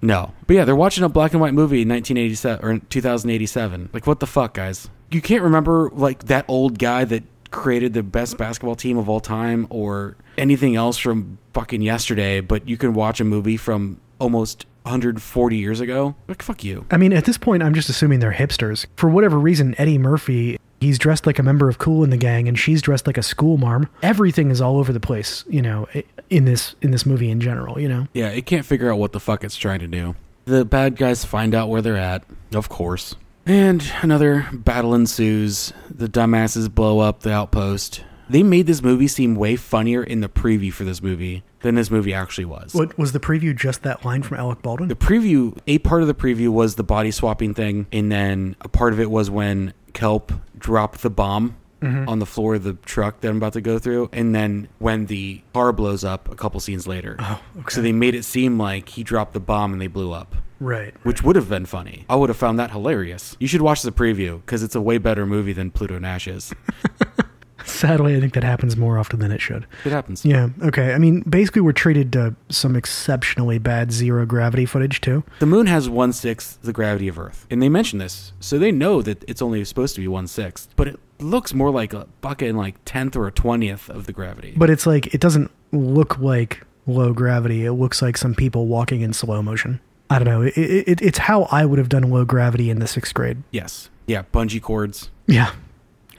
No. 0.01 0.34
But 0.47 0.55
yeah, 0.57 0.65
they're 0.65 0.75
watching 0.75 1.05
a 1.05 1.09
black 1.09 1.31
and 1.31 1.39
white 1.39 1.53
movie 1.53 1.81
in 1.81 1.89
1987 1.89 2.63
or 2.63 2.71
in 2.71 2.81
2087. 2.81 3.89
Like 3.93 4.05
what 4.05 4.19
the 4.19 4.27
fuck, 4.27 4.53
guys? 4.53 4.89
You 5.11 5.21
can't 5.21 5.43
remember 5.43 5.89
like 5.93 6.25
that 6.25 6.43
old 6.49 6.77
guy 6.77 7.05
that 7.05 7.23
created 7.51 7.93
the 7.93 8.03
best 8.03 8.38
basketball 8.38 8.75
team 8.75 8.97
of 8.97 9.07
all 9.07 9.21
time 9.21 9.65
or 9.69 10.17
anything 10.38 10.75
else 10.75 10.97
from 10.97 11.38
fucking 11.53 11.81
yesterday, 11.81 12.41
but 12.41 12.67
you 12.67 12.75
can 12.77 12.93
watch 12.93 13.21
a 13.21 13.23
movie 13.23 13.55
from 13.57 14.01
almost 14.19 14.65
140 14.84 15.55
years 15.57 15.79
ago? 15.79 16.15
Like 16.27 16.41
fuck 16.41 16.63
you. 16.63 16.86
I 16.91 16.97
mean, 16.97 17.13
at 17.13 17.25
this 17.25 17.38
point, 17.38 17.63
I'm 17.63 17.73
just 17.73 17.89
assuming 17.89 18.19
they're 18.19 18.34
hipsters. 18.34 18.86
For 18.97 19.09
whatever 19.09 19.39
reason, 19.39 19.75
Eddie 19.77 19.97
Murphy, 19.97 20.59
he's 20.84 20.99
dressed 20.99 21.25
like 21.25 21.39
a 21.39 21.43
member 21.43 21.69
of 21.69 21.77
Kool 21.79 22.03
and 22.03 22.13
the 22.13 22.17
Gang, 22.17 22.47
and 22.47 22.57
she's 22.59 22.81
dressed 22.81 23.07
like 23.07 23.17
a 23.17 23.23
school 23.23 23.57
marm. 23.57 23.89
Everything 24.03 24.51
is 24.51 24.61
all 24.61 24.77
over 24.77 24.93
the 24.93 24.99
place, 24.99 25.43
you 25.49 25.61
know, 25.61 25.88
in 26.29 26.45
this 26.45 26.75
in 26.81 26.91
this 26.91 27.05
movie 27.05 27.31
in 27.31 27.39
general. 27.41 27.79
You 27.79 27.89
know, 27.89 28.07
Yeah, 28.13 28.29
it 28.29 28.45
can't 28.45 28.65
figure 28.65 28.91
out 28.91 28.99
what 28.99 29.11
the 29.13 29.19
fuck 29.19 29.43
it's 29.43 29.55
trying 29.55 29.79
to 29.79 29.88
do. 29.88 30.15
The 30.45 30.65
bad 30.65 30.97
guys 30.97 31.23
find 31.25 31.55
out 31.55 31.69
where 31.69 31.81
they're 31.81 31.97
at, 31.97 32.23
of 32.53 32.69
course. 32.69 33.15
And 33.45 33.84
another 34.01 34.47
battle 34.53 34.93
ensues. 34.93 35.73
The 35.89 36.07
dumbasses 36.07 36.73
blow 36.73 36.99
up 36.99 37.21
the 37.21 37.31
outpost. 37.34 38.03
They 38.29 38.41
made 38.41 38.67
this 38.67 38.81
movie 38.81 39.07
seem 39.09 39.36
way 39.36 39.55
funnier 39.57 40.01
in 40.03 40.21
the 40.21 40.29
preview 40.29 40.71
for 40.71 40.86
this 40.86 41.01
movie 41.01 41.43
than 41.59 41.75
this 41.75 41.91
movie 41.91 42.13
actually 42.13 42.45
was. 42.45 42.73
what 42.73 42.97
was 42.97 43.11
the 43.11 43.19
preview? 43.19 43.55
Just 43.55 43.84
that 43.84 44.03
line 44.05 44.23
from 44.23 44.38
Alec 44.38 44.61
Baldwin? 44.61 44.89
The 44.89 44.95
preview, 44.95 45.57
a 45.67 45.79
part 45.79 46.01
of 46.01 46.07
the 46.07 46.13
preview 46.13 46.49
was 46.49 46.75
the 46.75 46.84
body 46.84 47.11
swapping 47.11 47.53
thing, 47.53 47.86
and 47.91 48.11
then 48.11 48.55
a 48.61 48.69
part 48.69 48.93
of 48.93 48.99
it 48.99 49.09
was 49.11 49.29
when 49.29 49.73
Kelp 49.93 50.31
drop 50.57 50.97
the 50.97 51.09
bomb 51.09 51.55
mm-hmm. 51.83 52.07
on 52.09 52.19
the 52.19 52.25
floor 52.25 52.55
of 52.55 52.63
the 52.63 52.73
truck 52.73 53.21
that 53.21 53.29
I'm 53.29 53.37
about 53.37 53.53
to 53.53 53.61
go 53.61 53.79
through, 53.79 54.09
and 54.11 54.33
then 54.33 54.69
when 54.79 55.07
the 55.07 55.41
car 55.53 55.71
blows 55.71 56.03
up 56.03 56.31
a 56.31 56.35
couple 56.35 56.59
scenes 56.59 56.87
later. 56.87 57.15
Oh, 57.19 57.41
okay. 57.59 57.69
So 57.69 57.81
they 57.81 57.91
made 57.91 58.15
it 58.15 58.23
seem 58.23 58.57
like 58.57 58.89
he 58.89 59.03
dropped 59.03 59.33
the 59.33 59.39
bomb 59.39 59.73
and 59.73 59.81
they 59.81 59.87
blew 59.87 60.11
up, 60.11 60.35
right. 60.59 60.93
which 61.03 61.23
would 61.23 61.35
have 61.35 61.49
been 61.49 61.65
funny. 61.65 62.05
I 62.09 62.15
would 62.15 62.29
have 62.29 62.37
found 62.37 62.59
that 62.59 62.71
hilarious. 62.71 63.35
You 63.39 63.47
should 63.47 63.61
watch 63.61 63.81
the 63.81 63.91
preview 63.91 64.41
because 64.41 64.63
it's 64.63 64.75
a 64.75 64.81
way 64.81 64.97
better 64.97 65.25
movie 65.25 65.53
than 65.53 65.71
Pluto 65.71 65.99
Nash 65.99 66.27
is. 66.27 66.53
Sadly, 67.66 68.16
I 68.16 68.20
think 68.20 68.34
that 68.34 68.43
happens 68.43 68.76
more 68.78 68.97
often 68.97 69.20
than 69.20 69.32
it 69.32 69.41
should. 69.41 69.66
It 69.86 69.91
happens. 69.91 70.26
Yeah. 70.26 70.49
Okay. 70.61 70.93
I 70.93 70.97
mean, 70.97 71.22
basically, 71.22 71.61
we're 71.61 71.72
treated 71.74 72.11
to 72.14 72.36
some 72.49 72.76
exceptionally 72.76 73.57
bad 73.57 73.91
zero 73.91 74.26
gravity 74.26 74.66
footage 74.66 75.01
too. 75.01 75.24
The 75.39 75.45
moon 75.45 75.68
has 75.68 75.89
one 75.89 76.14
sixth 76.14 76.59
the 76.61 76.74
gravity 76.74 77.07
of 77.07 77.18
Earth, 77.20 77.45
and 77.49 77.61
they 77.61 77.70
mention 77.70 77.99
this, 77.99 78.34
so 78.39 78.57
they 78.59 78.72
know 78.72 79.01
that 79.01 79.24
it's 79.28 79.41
only 79.41 79.64
supposed 79.66 79.95
to 79.95 80.01
be 80.01 80.07
one 80.07 80.28
sixth, 80.28 80.70
but 80.76 80.88
it 80.88 80.99
looks 81.20 81.53
more 81.53 81.72
like 81.72 81.93
a 81.93 82.07
fucking 82.22 82.55
like 82.57 82.76
tenth 82.86 83.16
or 83.16 83.28
a 83.28 83.32
twentieth 83.32 83.89
of 83.89 84.05
the 84.05 84.14
gravity. 84.14 84.53
But 84.57 84.70
it's 84.70 84.86
like 84.86 85.14
it 85.14 85.22
doesn't 85.22 85.51
look 85.72 86.18
like 86.20 86.66
low 86.86 87.14
gravity. 87.14 87.66
It 87.66 87.74
looks 87.74 88.01
like 88.01 88.18
some 88.18 88.36
people 88.36 88.68
walking 88.68 89.01
in 89.01 89.14
slow 89.14 89.41
motion. 89.41 89.80
I 90.09 90.20
don't 90.20 90.28
know. 90.28 90.41
It, 90.43 90.57
it, 90.57 91.01
it's 91.01 91.18
how 91.18 91.43
I 91.51 91.66
would 91.66 91.80
have 91.80 91.89
done 91.89 92.03
low 92.09 92.26
gravity 92.26 92.70
in 92.70 92.80
the 92.80 92.88
sixth 92.88 93.14
grade. 93.14 93.41
yes, 93.51 93.89
yeah, 94.05 94.24
bungee 94.34 94.61
cords. 94.61 95.09
Yeah. 95.28 95.53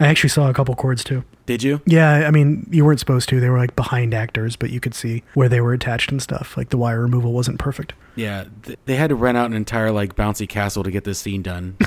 I 0.00 0.06
actually 0.06 0.30
saw 0.30 0.48
a 0.48 0.54
couple 0.54 0.74
chords 0.74 1.04
too. 1.04 1.24
Did 1.46 1.62
you? 1.62 1.80
Yeah, 1.84 2.26
I 2.26 2.30
mean, 2.30 2.66
you 2.70 2.84
weren't 2.84 3.00
supposed 3.00 3.28
to. 3.28 3.38
They 3.38 3.50
were 3.50 3.58
like 3.58 3.76
behind 3.76 4.14
actors, 4.14 4.56
but 4.56 4.70
you 4.70 4.80
could 4.80 4.94
see 4.94 5.22
where 5.34 5.48
they 5.48 5.60
were 5.60 5.72
attached 5.72 6.10
and 6.10 6.20
stuff. 6.22 6.56
Like 6.56 6.70
the 6.70 6.78
wire 6.78 7.00
removal 7.00 7.32
wasn't 7.32 7.58
perfect. 7.58 7.92
Yeah, 8.16 8.44
th- 8.62 8.78
they 8.86 8.96
had 8.96 9.08
to 9.10 9.14
rent 9.14 9.36
out 9.36 9.46
an 9.46 9.52
entire 9.54 9.90
like 9.90 10.16
bouncy 10.16 10.48
castle 10.48 10.82
to 10.82 10.90
get 10.90 11.04
this 11.04 11.18
scene 11.18 11.42
done. 11.42 11.76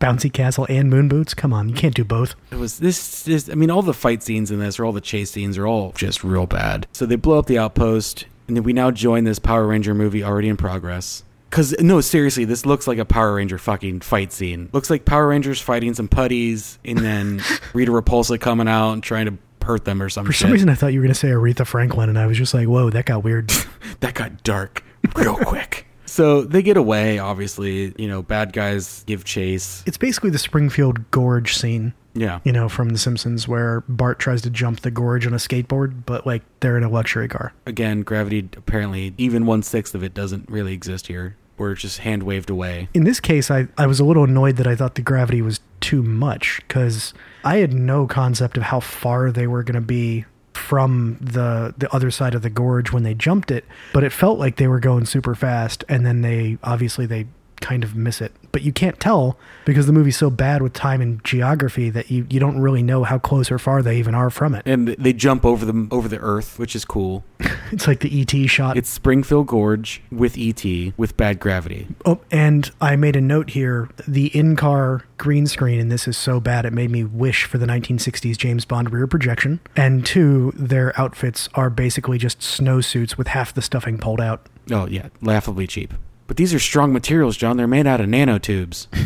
Bouncy 0.00 0.32
castle 0.32 0.66
and 0.70 0.88
moon 0.88 1.08
boots. 1.08 1.34
Come 1.34 1.52
on, 1.52 1.68
you 1.68 1.74
can't 1.74 1.94
do 1.94 2.04
both. 2.04 2.34
It 2.50 2.56
was 2.56 2.78
this, 2.78 3.24
this. 3.24 3.50
I 3.50 3.54
mean, 3.54 3.70
all 3.70 3.82
the 3.82 3.92
fight 3.92 4.22
scenes 4.22 4.50
in 4.50 4.58
this, 4.58 4.80
or 4.80 4.86
all 4.86 4.92
the 4.92 5.00
chase 5.02 5.30
scenes, 5.30 5.58
are 5.58 5.66
all 5.66 5.92
just 5.92 6.24
real 6.24 6.46
bad. 6.46 6.86
So 6.92 7.04
they 7.04 7.16
blow 7.16 7.38
up 7.38 7.44
the 7.44 7.58
outpost, 7.58 8.24
and 8.48 8.56
then 8.56 8.64
we 8.64 8.72
now 8.72 8.90
join 8.90 9.24
this 9.24 9.38
Power 9.38 9.66
Ranger 9.66 9.92
movie 9.92 10.24
already 10.24 10.48
in 10.48 10.56
progress. 10.56 11.22
Cause 11.50 11.74
no, 11.80 12.00
seriously, 12.00 12.44
this 12.44 12.64
looks 12.64 12.86
like 12.86 12.98
a 12.98 13.04
Power 13.04 13.34
Ranger 13.34 13.58
fucking 13.58 14.00
fight 14.00 14.32
scene. 14.32 14.68
Looks 14.72 14.88
like 14.88 15.04
Power 15.04 15.26
Rangers 15.28 15.60
fighting 15.60 15.94
some 15.94 16.06
putties, 16.08 16.78
and 16.84 16.98
then 16.98 17.42
Rita 17.74 17.90
Repulsa 17.90 18.40
coming 18.40 18.68
out 18.68 18.92
and 18.92 19.02
trying 19.02 19.26
to 19.26 19.36
hurt 19.66 19.84
them 19.84 20.00
or 20.00 20.08
some 20.08 20.24
For 20.26 20.32
shit. 20.32 20.42
some 20.42 20.52
reason, 20.52 20.68
I 20.68 20.74
thought 20.74 20.92
you 20.92 21.00
were 21.00 21.04
going 21.04 21.12
to 21.14 21.18
say 21.18 21.28
Aretha 21.28 21.66
Franklin, 21.66 22.08
and 22.08 22.18
I 22.18 22.26
was 22.26 22.38
just 22.38 22.54
like, 22.54 22.68
whoa, 22.68 22.90
that 22.90 23.04
got 23.04 23.24
weird. 23.24 23.52
that 24.00 24.14
got 24.14 24.42
dark 24.44 24.84
real 25.16 25.36
quick. 25.36 25.86
So 26.06 26.42
they 26.42 26.62
get 26.62 26.76
away, 26.76 27.18
obviously. 27.18 27.94
You 27.98 28.08
know, 28.08 28.22
bad 28.22 28.52
guys 28.52 29.04
give 29.06 29.24
chase. 29.24 29.82
It's 29.86 29.98
basically 29.98 30.30
the 30.30 30.38
Springfield 30.38 31.10
Gorge 31.12 31.56
scene, 31.56 31.94
Yeah. 32.14 32.40
you 32.44 32.50
know, 32.52 32.68
from 32.68 32.88
The 32.90 32.98
Simpsons, 32.98 33.46
where 33.46 33.82
Bart 33.88 34.18
tries 34.18 34.42
to 34.42 34.50
jump 34.50 34.80
the 34.80 34.90
gorge 34.90 35.24
on 35.26 35.32
a 35.34 35.36
skateboard, 35.38 36.04
but 36.06 36.26
like 36.26 36.42
they're 36.60 36.76
in 36.76 36.82
a 36.84 36.88
luxury 36.88 37.28
car. 37.28 37.52
Again, 37.66 38.02
gravity, 38.02 38.48
apparently, 38.56 39.14
even 39.18 39.46
one 39.46 39.62
sixth 39.62 39.94
of 39.94 40.02
it 40.02 40.14
doesn't 40.14 40.48
really 40.50 40.72
exist 40.72 41.06
here. 41.06 41.36
Where 41.60 41.72
it's 41.72 41.82
just 41.82 41.98
hand 41.98 42.22
waved 42.22 42.48
away. 42.48 42.88
In 42.94 43.04
this 43.04 43.20
case, 43.20 43.50
I, 43.50 43.68
I 43.76 43.86
was 43.86 44.00
a 44.00 44.04
little 44.04 44.24
annoyed 44.24 44.56
that 44.56 44.66
I 44.66 44.74
thought 44.74 44.94
the 44.94 45.02
gravity 45.02 45.42
was 45.42 45.60
too 45.80 46.02
much 46.02 46.62
because 46.66 47.12
I 47.44 47.58
had 47.58 47.74
no 47.74 48.06
concept 48.06 48.56
of 48.56 48.64
how 48.64 48.80
far 48.80 49.30
they 49.30 49.46
were 49.46 49.62
going 49.62 49.74
to 49.74 49.80
be 49.80 50.24
from 50.54 51.18
the 51.20 51.74
the 51.76 51.92
other 51.94 52.10
side 52.10 52.34
of 52.34 52.42
the 52.42 52.50
gorge 52.50 52.92
when 52.92 53.02
they 53.02 53.12
jumped 53.12 53.50
it, 53.50 53.64
but 53.92 54.04
it 54.04 54.10
felt 54.10 54.38
like 54.38 54.56
they 54.56 54.68
were 54.68 54.80
going 54.80 55.04
super 55.04 55.34
fast, 55.34 55.84
and 55.88 56.06
then 56.06 56.22
they 56.22 56.56
obviously 56.62 57.06
they 57.06 57.26
kind 57.60 57.84
of 57.84 57.94
miss 57.94 58.20
it. 58.22 58.32
But 58.52 58.62
you 58.62 58.72
can't 58.72 58.98
tell 58.98 59.38
because 59.64 59.86
the 59.86 59.92
movie's 59.92 60.16
so 60.16 60.30
bad 60.30 60.62
with 60.62 60.72
time 60.72 61.00
and 61.00 61.22
geography 61.24 61.90
that 61.90 62.10
you, 62.10 62.26
you 62.30 62.40
don't 62.40 62.60
really 62.60 62.82
know 62.82 63.04
how 63.04 63.18
close 63.18 63.50
or 63.50 63.58
far 63.58 63.82
they 63.82 63.98
even 63.98 64.14
are 64.14 64.30
from 64.30 64.54
it. 64.54 64.62
And 64.66 64.88
they 64.88 65.12
jump 65.12 65.44
over 65.44 65.64
them 65.64 65.88
over 65.90 66.08
the 66.08 66.18
earth, 66.18 66.58
which 66.58 66.74
is 66.74 66.84
cool. 66.84 67.24
It's 67.72 67.86
like 67.86 68.00
the 68.00 68.20
ET 68.20 68.50
shot. 68.50 68.76
It's 68.76 68.90
Springfield 68.90 69.46
Gorge 69.46 70.02
with 70.10 70.36
ET 70.36 70.64
with 70.96 71.16
bad 71.16 71.38
gravity. 71.38 71.86
Oh, 72.04 72.20
and 72.28 72.68
I 72.80 72.96
made 72.96 73.14
a 73.14 73.20
note 73.20 73.50
here. 73.50 73.88
The 74.08 74.26
in-car 74.36 75.04
green 75.18 75.46
screen 75.46 75.78
and 75.78 75.88
this 75.88 76.08
is 76.08 76.16
so 76.16 76.40
bad 76.40 76.64
it 76.64 76.72
made 76.72 76.90
me 76.90 77.04
wish 77.04 77.44
for 77.44 77.58
the 77.58 77.66
1960s 77.66 78.36
James 78.36 78.64
Bond 78.64 78.92
rear 78.92 79.06
projection. 79.06 79.60
And 79.76 80.04
two, 80.04 80.52
their 80.56 80.98
outfits 81.00 81.48
are 81.54 81.70
basically 81.70 82.18
just 82.18 82.40
snowsuits 82.40 83.16
with 83.16 83.28
half 83.28 83.54
the 83.54 83.62
stuffing 83.62 83.98
pulled 83.98 84.20
out. 84.20 84.46
Oh 84.72 84.86
yeah, 84.86 85.08
laughably 85.20 85.68
cheap. 85.68 85.94
But 86.30 86.36
these 86.36 86.54
are 86.54 86.60
strong 86.60 86.92
materials, 86.92 87.36
John. 87.36 87.56
They're 87.56 87.66
made 87.66 87.88
out 87.88 88.00
of 88.00 88.06
nanotubes. 88.06 88.86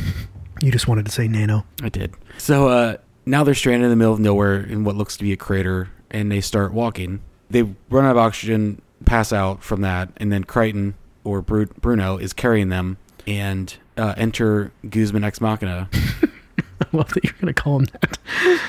You 0.62 0.70
just 0.70 0.86
wanted 0.86 1.04
to 1.06 1.10
say 1.10 1.26
nano. 1.26 1.66
I 1.82 1.88
did. 1.88 2.14
So 2.38 2.68
uh, 2.68 2.96
now 3.26 3.44
they're 3.44 3.54
stranded 3.54 3.86
in 3.86 3.90
the 3.90 3.96
middle 3.96 4.14
of 4.14 4.20
nowhere 4.20 4.60
in 4.60 4.84
what 4.84 4.94
looks 4.94 5.16
to 5.16 5.24
be 5.24 5.32
a 5.32 5.36
crater, 5.36 5.90
and 6.10 6.30
they 6.30 6.40
start 6.40 6.72
walking. 6.72 7.20
They 7.50 7.62
run 7.90 8.04
out 8.04 8.12
of 8.12 8.18
oxygen, 8.18 8.80
pass 9.04 9.32
out 9.32 9.62
from 9.62 9.80
that, 9.80 10.10
and 10.18 10.30
then 10.30 10.44
Crichton 10.44 10.94
or 11.24 11.42
Bru- 11.42 11.66
Bruno 11.66 12.18
is 12.18 12.32
carrying 12.32 12.68
them, 12.68 12.98
and 13.26 13.74
uh, 13.96 14.14
enter 14.16 14.70
Guzman 14.88 15.24
Ex 15.24 15.40
Machina. 15.40 15.88
I 15.92 16.86
love 16.92 17.08
that 17.14 17.24
you're 17.24 17.34
going 17.34 17.52
to 17.52 17.60
call 17.60 17.80
him 17.80 17.86
that. 18.00 18.18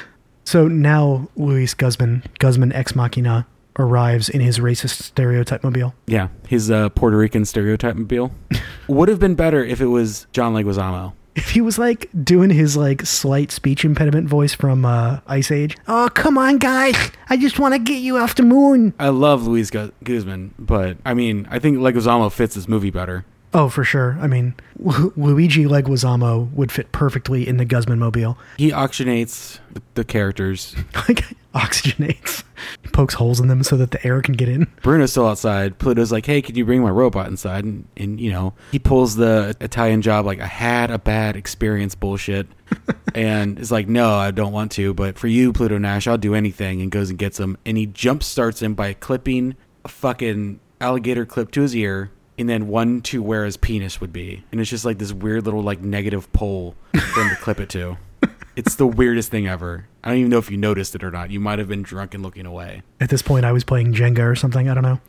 So 0.45 0.67
now 0.67 1.27
Luis 1.35 1.73
Guzman, 1.73 2.23
Guzman 2.39 2.71
ex 2.71 2.95
machina, 2.95 3.47
arrives 3.78 4.30
in 4.30 4.41
his 4.41 4.59
racist 4.59 5.01
stereotype 5.01 5.63
mobile. 5.63 5.93
yeah, 6.07 6.30
his 6.47 6.71
uh, 6.71 6.89
Puerto 6.89 7.17
Rican 7.17 7.45
stereotype 7.45 7.95
mobile. 7.95 8.32
Would 8.88 9.09
have 9.09 9.19
been 9.19 9.36
better 9.36 9.63
if 9.63 9.82
it 9.82 9.88
was 9.88 10.28
John 10.32 10.53
Leguizamo. 10.53 11.13
If 11.36 11.49
he 11.49 11.59
was 11.59 11.78
like 11.78 12.09
doing 12.23 12.49
his 12.49 12.78
like 12.78 13.05
slight 13.05 13.51
speech 13.51 13.84
impediment 13.84 14.30
voice 14.30 14.53
from 14.53 14.86
uh, 14.86 15.19
Ice 15.28 15.51
Age. 15.51 15.76
Oh, 15.88 16.07
come 16.13 16.38
on, 16.38 16.57
guys. 16.59 16.95
I 17.30 17.36
just 17.36 17.59
want 17.59 17.73
to 17.73 17.80
get 17.80 17.97
you 18.01 18.17
off 18.17 18.36
the 18.36 18.43
moon. 18.43 18.93
I 18.99 19.09
love 19.09 19.45
Luis 19.45 19.69
Gu- 19.69 19.91
Guzman, 20.03 20.53
but 20.57 20.97
I 21.05 21.13
mean, 21.13 21.45
I 21.51 21.59
think 21.59 21.78
Leguizamo 21.80 22.32
fits 22.32 22.55
this 22.55 22.69
movie 22.69 22.89
better. 22.91 23.26
Oh, 23.55 23.69
for 23.69 23.85
sure. 23.85 24.17
I 24.19 24.27
mean, 24.27 24.53
Lu- 24.77 25.13
Luigi 25.15 25.63
Leguizamo 25.63 26.51
would 26.51 26.73
fit 26.73 26.91
perfectly 26.91 27.47
in 27.47 27.55
the 27.55 27.63
Guzman 27.63 27.97
mobile. 27.97 28.37
He 28.57 28.71
oxygenates 28.71 29.59
the, 29.73 29.81
the 29.95 30.03
characters. 30.03 30.75
Like 31.07 31.23
oxygenates, 31.53 32.43
he 32.81 32.89
pokes 32.89 33.13
holes 33.13 33.39
in 33.39 33.47
them 33.47 33.63
so 33.63 33.77
that 33.77 33.91
the 33.91 34.05
air 34.05 34.21
can 34.21 34.33
get 34.33 34.49
in. 34.49 34.67
Bruno's 34.81 35.11
still 35.11 35.27
outside. 35.27 35.77
Pluto's 35.77 36.11
like, 36.11 36.25
"Hey, 36.25 36.41
could 36.41 36.57
you 36.57 36.65
bring 36.65 36.81
my 36.81 36.89
robot 36.89 37.27
inside?" 37.27 37.63
And, 37.63 37.87
and 37.95 38.19
you 38.19 38.31
know, 38.31 38.53
he 38.71 38.79
pulls 38.79 39.15
the 39.15 39.55
Italian 39.61 40.01
job 40.01 40.25
like 40.25 40.41
I 40.41 40.47
had 40.47 40.89
a 40.89 40.97
bad 40.97 41.35
experience 41.37 41.93
bullshit, 41.95 42.47
and 43.15 43.59
is 43.59 43.71
like, 43.71 43.87
"No, 43.87 44.15
I 44.15 44.31
don't 44.31 44.51
want 44.51 44.71
to, 44.73 44.93
but 44.95 45.17
for 45.19 45.27
you, 45.27 45.53
Pluto 45.53 45.77
Nash, 45.77 46.07
I'll 46.07 46.17
do 46.17 46.33
anything." 46.33 46.81
And 46.81 46.91
goes 46.91 47.09
and 47.11 47.19
gets 47.19 47.39
him, 47.39 47.55
and 47.65 47.77
he 47.77 47.85
jump 47.85 48.23
starts 48.23 48.61
him 48.61 48.73
by 48.73 48.93
clipping 48.93 49.55
a 49.85 49.87
fucking 49.87 50.59
alligator 50.81 51.25
clip 51.25 51.51
to 51.51 51.61
his 51.61 51.75
ear, 51.75 52.11
and 52.38 52.49
then 52.49 52.67
one 52.67 53.01
to 53.03 53.21
where 53.21 53.45
his 53.45 53.57
penis 53.57 54.01
would 54.01 54.13
be, 54.13 54.43
and 54.51 54.59
it's 54.59 54.69
just 54.69 54.86
like 54.86 54.97
this 54.97 55.13
weird 55.13 55.45
little 55.45 55.61
like 55.61 55.81
negative 55.81 56.31
pole 56.33 56.75
for 56.91 57.21
him 57.21 57.29
to 57.29 57.36
clip 57.38 57.59
it 57.59 57.69
to. 57.69 57.97
It's 58.55 58.75
the 58.75 58.88
weirdest 58.88 59.31
thing 59.31 59.47
ever. 59.47 59.86
I 60.01 60.07
don't 60.09 60.17
even 60.19 60.29
know 60.29 60.38
if 60.38 60.49
you 60.49 60.55
noticed 60.55 60.95
it 60.95 61.03
or 61.03 61.11
not. 61.11 61.29
You 61.29 61.41
might 61.41 61.59
have 61.59 61.67
been 61.67 61.83
drunk 61.83 62.13
and 62.13 62.23
looking 62.23 62.45
away. 62.45 62.83
At 63.01 63.09
this 63.09 63.21
point, 63.21 63.43
I 63.43 63.51
was 63.51 63.65
playing 63.65 63.93
Jenga 63.93 64.19
or 64.19 64.33
something. 64.33 64.69
I 64.69 64.73
don't 64.73 64.81
know. 64.83 65.01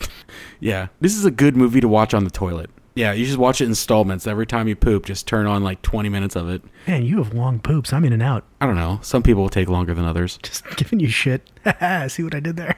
Yeah, 0.59 0.89
this 1.01 1.15
is 1.15 1.25
a 1.25 1.31
good 1.31 1.57
movie 1.57 1.81
to 1.81 1.87
watch 1.87 2.13
on 2.13 2.25
the 2.25 2.31
toilet. 2.31 2.71
Yeah, 2.97 3.13
you 3.13 3.25
just 3.27 3.39
watch 3.39 3.61
it 3.61 3.65
in 3.65 3.71
installments. 3.71 4.27
Every 4.27 4.47
time 4.47 4.69
you 4.69 4.75
poop, 4.75 5.05
just 5.05 5.29
turn 5.29 5.47
on 5.47 5.63
like 5.63 5.83
20 5.83 6.09
minutes 6.09 6.35
of 6.35 6.49
it. 6.49 6.63
Man, 6.89 7.05
you 7.05 7.19
have 7.19 7.35
long 7.35 7.61
poops. 7.61 7.93
I'm 7.93 8.05
in 8.05 8.13
and 8.15 8.23
out. 8.23 8.45
I 8.61 8.67
don't 8.67 8.75
know. 8.75 8.99
Some 9.03 9.23
people 9.23 9.43
will 9.43 9.51
take 9.51 9.69
longer 9.69 9.95
than 9.95 10.07
others. 10.07 10.39
Just 10.43 10.65
giving 10.77 10.99
you 10.99 11.09
shit. 11.09 11.49
See 12.09 12.25
what 12.25 12.35
I 12.35 12.41
did 12.41 12.57
there? 12.57 12.77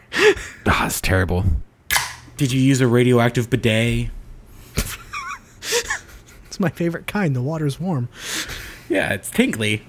Ah, 0.67 0.87
it's 0.87 1.01
terrible. 1.01 1.45
Did 2.37 2.53
you 2.53 2.61
use 2.61 2.81
a 2.81 2.87
radioactive 2.87 3.49
bidet? 3.49 4.11
It's 6.47 6.61
my 6.61 6.71
favorite 6.71 7.07
kind. 7.07 7.37
The 7.37 7.43
water's 7.43 7.79
warm. 7.79 8.09
Yeah, 8.89 9.13
it's 9.13 9.31
tinkly. 9.31 9.83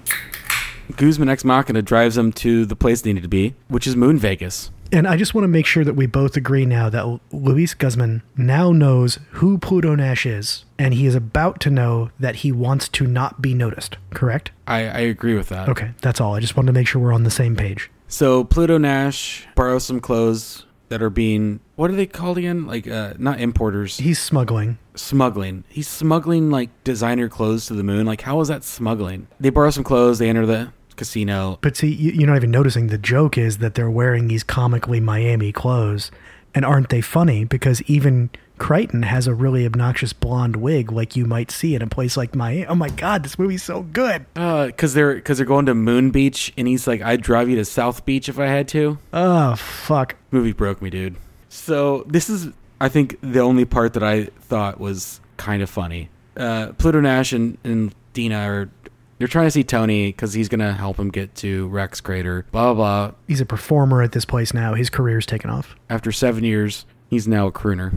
Guzman 0.96 1.28
Ex 1.28 1.44
Machina 1.44 1.82
drives 1.82 2.16
them 2.16 2.32
to 2.32 2.66
the 2.66 2.76
place 2.76 3.00
they 3.00 3.12
need 3.12 3.22
to 3.22 3.28
be, 3.28 3.54
which 3.68 3.86
is 3.86 3.96
Moon 3.96 4.18
Vegas. 4.18 4.70
And 4.92 5.06
I 5.06 5.16
just 5.16 5.34
want 5.34 5.44
to 5.44 5.48
make 5.48 5.66
sure 5.66 5.84
that 5.84 5.94
we 5.94 6.06
both 6.06 6.36
agree 6.36 6.66
now 6.66 6.90
that 6.90 7.20
Luis 7.30 7.74
Guzman 7.74 8.22
now 8.36 8.72
knows 8.72 9.20
who 9.32 9.56
Pluto 9.56 9.94
Nash 9.94 10.26
is, 10.26 10.64
and 10.78 10.92
he 10.92 11.06
is 11.06 11.14
about 11.14 11.60
to 11.60 11.70
know 11.70 12.10
that 12.18 12.36
he 12.36 12.50
wants 12.50 12.88
to 12.90 13.06
not 13.06 13.40
be 13.40 13.54
noticed. 13.54 13.96
Correct? 14.12 14.50
I, 14.66 14.80
I 14.80 14.98
agree 15.00 15.36
with 15.36 15.48
that. 15.50 15.68
Okay, 15.68 15.92
that's 16.02 16.20
all. 16.20 16.34
I 16.34 16.40
just 16.40 16.56
wanted 16.56 16.66
to 16.68 16.72
make 16.72 16.88
sure 16.88 17.00
we're 17.00 17.12
on 17.12 17.22
the 17.22 17.30
same 17.30 17.54
page. 17.54 17.88
So 18.08 18.42
Pluto 18.42 18.78
Nash 18.78 19.46
borrows 19.54 19.84
some 19.84 20.00
clothes 20.00 20.66
that 20.88 21.00
are 21.00 21.10
being 21.10 21.60
what 21.76 21.88
are 21.88 21.94
they 21.94 22.06
called 22.06 22.36
again? 22.36 22.66
Like 22.66 22.88
uh 22.88 23.14
not 23.16 23.40
importers. 23.40 23.98
He's 23.98 24.18
smuggling. 24.20 24.78
Smuggling. 25.00 25.64
He's 25.68 25.88
smuggling 25.88 26.50
like 26.50 26.70
designer 26.84 27.28
clothes 27.28 27.66
to 27.66 27.74
the 27.74 27.82
moon. 27.82 28.06
Like 28.06 28.22
how 28.22 28.40
is 28.40 28.48
that 28.48 28.64
smuggling? 28.64 29.26
They 29.40 29.50
borrow 29.50 29.70
some 29.70 29.84
clothes, 29.84 30.18
they 30.18 30.28
enter 30.28 30.46
the 30.46 30.72
casino. 30.96 31.58
But 31.62 31.76
see, 31.76 31.88
you- 31.88 32.12
you're 32.12 32.26
not 32.28 32.36
even 32.36 32.50
noticing 32.50 32.88
the 32.88 32.98
joke 32.98 33.38
is 33.38 33.58
that 33.58 33.74
they're 33.74 33.90
wearing 33.90 34.28
these 34.28 34.42
comically 34.42 35.00
Miami 35.00 35.52
clothes. 35.52 36.10
And 36.54 36.64
aren't 36.64 36.88
they 36.88 37.00
funny? 37.00 37.44
Because 37.44 37.80
even 37.82 38.28
Crichton 38.58 39.04
has 39.04 39.26
a 39.26 39.32
really 39.32 39.64
obnoxious 39.64 40.12
blonde 40.12 40.56
wig 40.56 40.90
like 40.92 41.16
you 41.16 41.24
might 41.24 41.50
see 41.50 41.74
in 41.74 41.80
a 41.80 41.86
place 41.86 42.16
like 42.16 42.34
Miami. 42.34 42.66
Oh 42.66 42.74
my 42.74 42.88
god, 42.90 43.22
this 43.22 43.38
movie's 43.38 43.62
so 43.62 43.82
good. 43.82 44.26
Uh 44.36 44.70
cuz 44.76 44.92
they're 44.94 45.20
cuz 45.20 45.38
they're 45.38 45.46
going 45.46 45.64
to 45.66 45.74
Moon 45.74 46.10
Beach 46.10 46.52
and 46.58 46.68
he's 46.68 46.86
like 46.86 47.00
I'd 47.00 47.22
drive 47.22 47.48
you 47.48 47.56
to 47.56 47.64
South 47.64 48.04
Beach 48.04 48.28
if 48.28 48.38
I 48.38 48.46
had 48.46 48.68
to. 48.68 48.98
Oh, 49.12 49.54
fuck. 49.54 50.16
Movie 50.30 50.52
broke 50.52 50.82
me, 50.82 50.90
dude. 50.90 51.16
So, 51.48 52.04
this 52.06 52.28
is 52.30 52.48
I 52.80 52.88
think 52.88 53.18
the 53.22 53.40
only 53.40 53.64
part 53.64 53.92
that 53.94 54.02
I 54.02 54.26
thought 54.40 54.80
was 54.80 55.20
kind 55.36 55.62
of 55.62 55.70
funny. 55.70 56.08
Uh 56.36 56.72
Pluto 56.78 57.00
Nash 57.00 57.32
and, 57.32 57.58
and 57.64 57.94
Dina 58.12 58.36
are 58.36 58.70
they're 59.18 59.28
trying 59.28 59.46
to 59.46 59.50
see 59.50 59.64
Tony 59.64 60.06
because 60.08 60.32
he's 60.32 60.48
gonna 60.48 60.72
help 60.72 60.98
him 60.98 61.10
get 61.10 61.34
to 61.36 61.68
Rex 61.68 62.00
Crater. 62.00 62.46
Blah 62.52 62.72
blah 62.72 63.08
blah. 63.08 63.16
He's 63.28 63.40
a 63.40 63.46
performer 63.46 64.02
at 64.02 64.12
this 64.12 64.24
place 64.24 64.54
now. 64.54 64.74
His 64.74 64.88
career's 64.90 65.26
taken 65.26 65.50
off. 65.50 65.76
after 65.90 66.10
seven 66.10 66.42
years, 66.44 66.86
he's 67.08 67.28
now 67.28 67.46
a 67.46 67.52
crooner. 67.52 67.92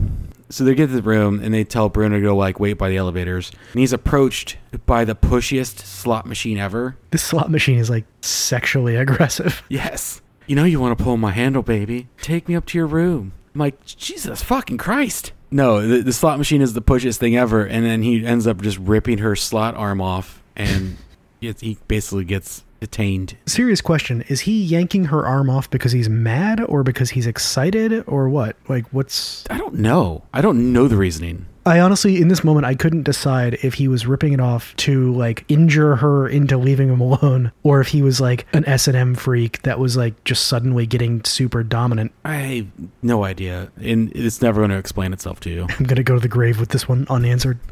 So 0.50 0.64
they 0.66 0.76
get 0.76 0.88
to 0.88 0.94
the 0.94 1.02
room 1.02 1.40
and 1.42 1.54
they 1.54 1.64
tell 1.64 1.88
Bruno 1.90 2.18
to 2.18 2.22
go 2.22 2.36
like 2.36 2.60
wait 2.60 2.74
by 2.74 2.90
the 2.90 2.98
elevators. 2.98 3.52
And 3.72 3.80
he's 3.80 3.94
approached 3.94 4.58
by 4.86 5.06
the 5.06 5.16
pushiest 5.16 5.80
slot 5.80 6.26
machine 6.26 6.58
ever. 6.58 6.98
This 7.12 7.24
slot 7.24 7.50
machine 7.50 7.80
is 7.80 7.90
like 7.90 8.06
sexually 8.22 8.96
aggressive. 9.04 9.64
Yes. 9.70 10.22
You 10.46 10.56
know 10.58 10.66
you 10.66 10.80
want 10.82 10.98
to 10.98 11.04
pull 11.04 11.16
my 11.18 11.32
handle, 11.32 11.64
baby. 11.64 12.10
Take 12.22 12.50
me 12.50 12.56
up 12.56 12.66
to 12.68 12.78
your 12.78 12.86
room. 12.88 13.32
I'm 13.54 13.60
like, 13.60 13.86
Jesus 13.86 14.44
fucking 14.44 14.78
Christ. 14.78 15.32
No, 15.52 15.86
the, 15.88 16.02
the 16.02 16.14
slot 16.14 16.40
machine 16.40 16.62
is 16.62 16.74
the 16.74 16.82
pushiest 16.82 17.18
thing 17.18 17.36
ever. 17.36 17.64
And 17.64 17.86
then 17.86 18.02
he 18.02 18.26
ends 18.26 18.48
up 18.48 18.62
just 18.62 18.78
ripping 18.80 19.20
her 19.20 19.36
slot 19.36 19.76
arm 19.76 20.02
off 20.02 20.42
and 20.56 20.98
it, 21.42 21.62
he 21.62 21.78
basically 21.88 22.26
gets 22.26 22.64
detained. 22.80 23.38
Serious 23.46 23.82
question. 23.82 24.24
Is 24.24 24.42
he 24.42 24.62
yanking 24.64 25.06
her 25.06 25.26
arm 25.26 25.50
off 25.50 25.70
because 25.70 25.92
he's 25.92 26.10
mad 26.10 26.62
or 26.62 26.84
because 26.84 27.12
he's 27.12 27.28
excited 27.28 28.04
or 28.08 28.28
what? 28.30 28.56
Like, 28.68 28.88
what's. 28.92 29.46
I 29.50 29.58
don't 29.58 29.76
know. 29.76 30.24
I 30.34 30.42
don't 30.42 30.74
know 30.74 30.88
the 30.88 30.98
reasoning. 30.98 31.46
I 31.66 31.80
honestly, 31.80 32.22
in 32.22 32.28
this 32.28 32.44
moment, 32.44 32.66
I 32.66 32.76
couldn't 32.76 33.04
decide 33.04 33.58
if 33.64 33.76
he 33.76 33.88
was 33.88 34.06
ripping 34.06 34.34
it 34.34 34.42
off 34.42 34.76
to 34.78 35.14
like 35.14 35.46
injure 35.48 35.96
her 35.96 36.28
into 36.28 36.58
leaving 36.58 36.90
him 36.90 37.00
alone, 37.00 37.52
or 37.64 37.80
if 37.80 37.88
he 37.88 38.02
was 38.02 38.20
like 38.20 38.46
an 38.54 38.66
S 38.66 38.88
and 38.88 38.98
M 38.98 39.16
freak 39.16 39.62
that 39.62 39.80
was 39.80 39.96
like 39.96 40.22
just 40.26 40.48
suddenly 40.48 40.86
getting 40.86 41.24
super 41.24 41.64
dominant. 41.64 42.12
I 42.26 42.36
have 42.36 42.68
no 43.02 43.24
idea. 43.24 43.72
And 43.78 44.12
it's 44.14 44.42
never 44.42 44.60
going 44.60 44.72
to 44.72 44.78
explain 44.78 45.14
itself 45.14 45.40
to 45.42 45.50
you. 45.50 45.68
I'm 45.80 45.86
gonna 45.86 46.04
go 46.04 46.16
to 46.16 46.20
the 46.20 46.28
grave 46.28 46.60
with 46.60 46.70
this 46.70 46.88
one 46.88 47.08
unanswered. 47.10 47.60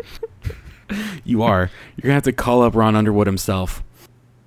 You 1.24 1.44
are. 1.44 1.72
You're 1.96 2.04
gonna 2.04 2.16
have 2.16 2.24
to 2.24 2.34
call 2.34 2.64
up 2.64 2.76
Ron 2.76 2.98
Underwood 2.98 3.26
himself. 3.28 3.82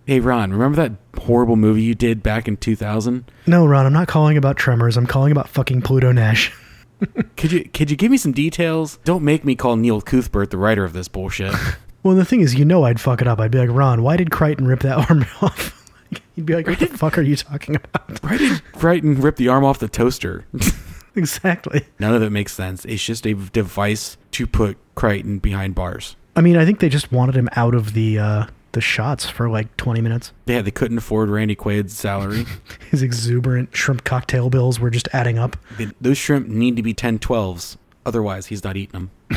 Hey 0.07 0.20
Ron, 0.20 0.53
remember 0.53 0.76
that 0.76 1.22
horrible 1.22 1.57
movie 1.57 1.82
you 1.82 1.95
did 1.95 2.22
back 2.22 2.47
in 2.47 2.59
2000? 2.59 3.24
No, 3.47 3.64
Ron, 3.64 3.86
I'm 3.86 3.95
not 3.95 4.09
calling 4.09 4.36
about 4.36 4.59
Tremors. 4.59 4.99
I'm 4.99 5.07
calling 5.07 5.32
about 5.32 5.49
fucking 5.49 5.80
Pluto 5.80 6.12
Nash. 6.12 6.53
could 7.36 7.52
you 7.52 7.68
could 7.68 7.90
you 7.90 7.96
give 7.96 8.11
me 8.11 8.16
some 8.16 8.32
details? 8.32 8.98
Don't 9.05 9.24
make 9.24 9.44
me 9.44 9.55
call 9.55 9.76
Neil 9.76 10.00
Cuthbert 10.00 10.50
the 10.50 10.57
writer 10.59 10.84
of 10.84 10.92
this 10.92 11.09
bullshit. 11.09 11.55
Well, 12.05 12.14
the 12.14 12.24
thing 12.26 12.42
is, 12.42 12.55
you 12.55 12.66
know 12.66 12.84
I'd 12.84 13.00
fuck 13.00 13.22
it 13.22 13.26
up. 13.26 13.40
I'd 13.40 13.50
be 13.50 13.57
like, 13.57 13.70
Ron, 13.70 14.02
why 14.02 14.18
did 14.18 14.30
Crichton 14.30 14.66
rip 14.66 14.80
that 14.80 14.98
arm 15.11 15.24
off? 15.40 15.90
He'd 16.36 16.44
be 16.44 16.55
like, 16.55 16.66
what 16.66 16.78
the 16.78 16.86
fuck 16.86 17.16
are 17.16 17.22
you 17.22 17.34
talking 17.34 17.76
about? 17.76 18.22
Why 18.22 18.36
did 18.36 18.62
Crichton 18.74 19.22
rip 19.22 19.36
the 19.36 19.48
arm 19.48 19.64
off 19.64 19.78
the 19.78 19.88
toaster? 19.88 20.44
exactly. 21.16 21.86
None 21.98 22.14
of 22.14 22.22
it 22.22 22.28
makes 22.28 22.52
sense. 22.52 22.84
It's 22.84 23.02
just 23.02 23.26
a 23.26 23.32
device 23.32 24.18
to 24.32 24.46
put 24.46 24.76
Crichton 24.94 25.38
behind 25.38 25.74
bars. 25.74 26.14
I 26.36 26.42
mean, 26.42 26.59
I 26.59 26.66
think 26.66 26.80
they 26.80 26.90
just 26.90 27.11
wanted 27.11 27.36
him 27.36 27.48
out 27.57 27.74
of 27.74 27.94
the 27.94 28.18
uh, 28.18 28.46
the 28.75 28.81
shots 28.81 29.29
for 29.29 29.49
like 29.49 29.77
20 29.77 30.01
minutes. 30.01 30.33
Yeah, 30.47 30.61
they 30.62 30.70
couldn't 30.70 30.99
afford 30.99 31.31
Randy 31.31 31.55
Quaid's 31.57 31.95
salary. 31.97 32.45
His 32.91 33.03
exuberant 33.03 33.75
shrimp 33.75 34.05
cocktail 34.05 34.51
bills 34.51 34.79
were 34.79 34.91
just 34.91 35.09
adding 35.12 35.39
up. 35.39 35.57
They- 35.79 35.91
Those 36.01 36.18
shrimp 36.18 36.47
need 36.49 36.77
to 36.77 36.83
be 36.83 36.93
10-12s. 36.95 37.77
Otherwise, 38.07 38.47
he's 38.47 38.62
not 38.62 38.77
eating 38.77 38.93
them. 38.93 39.11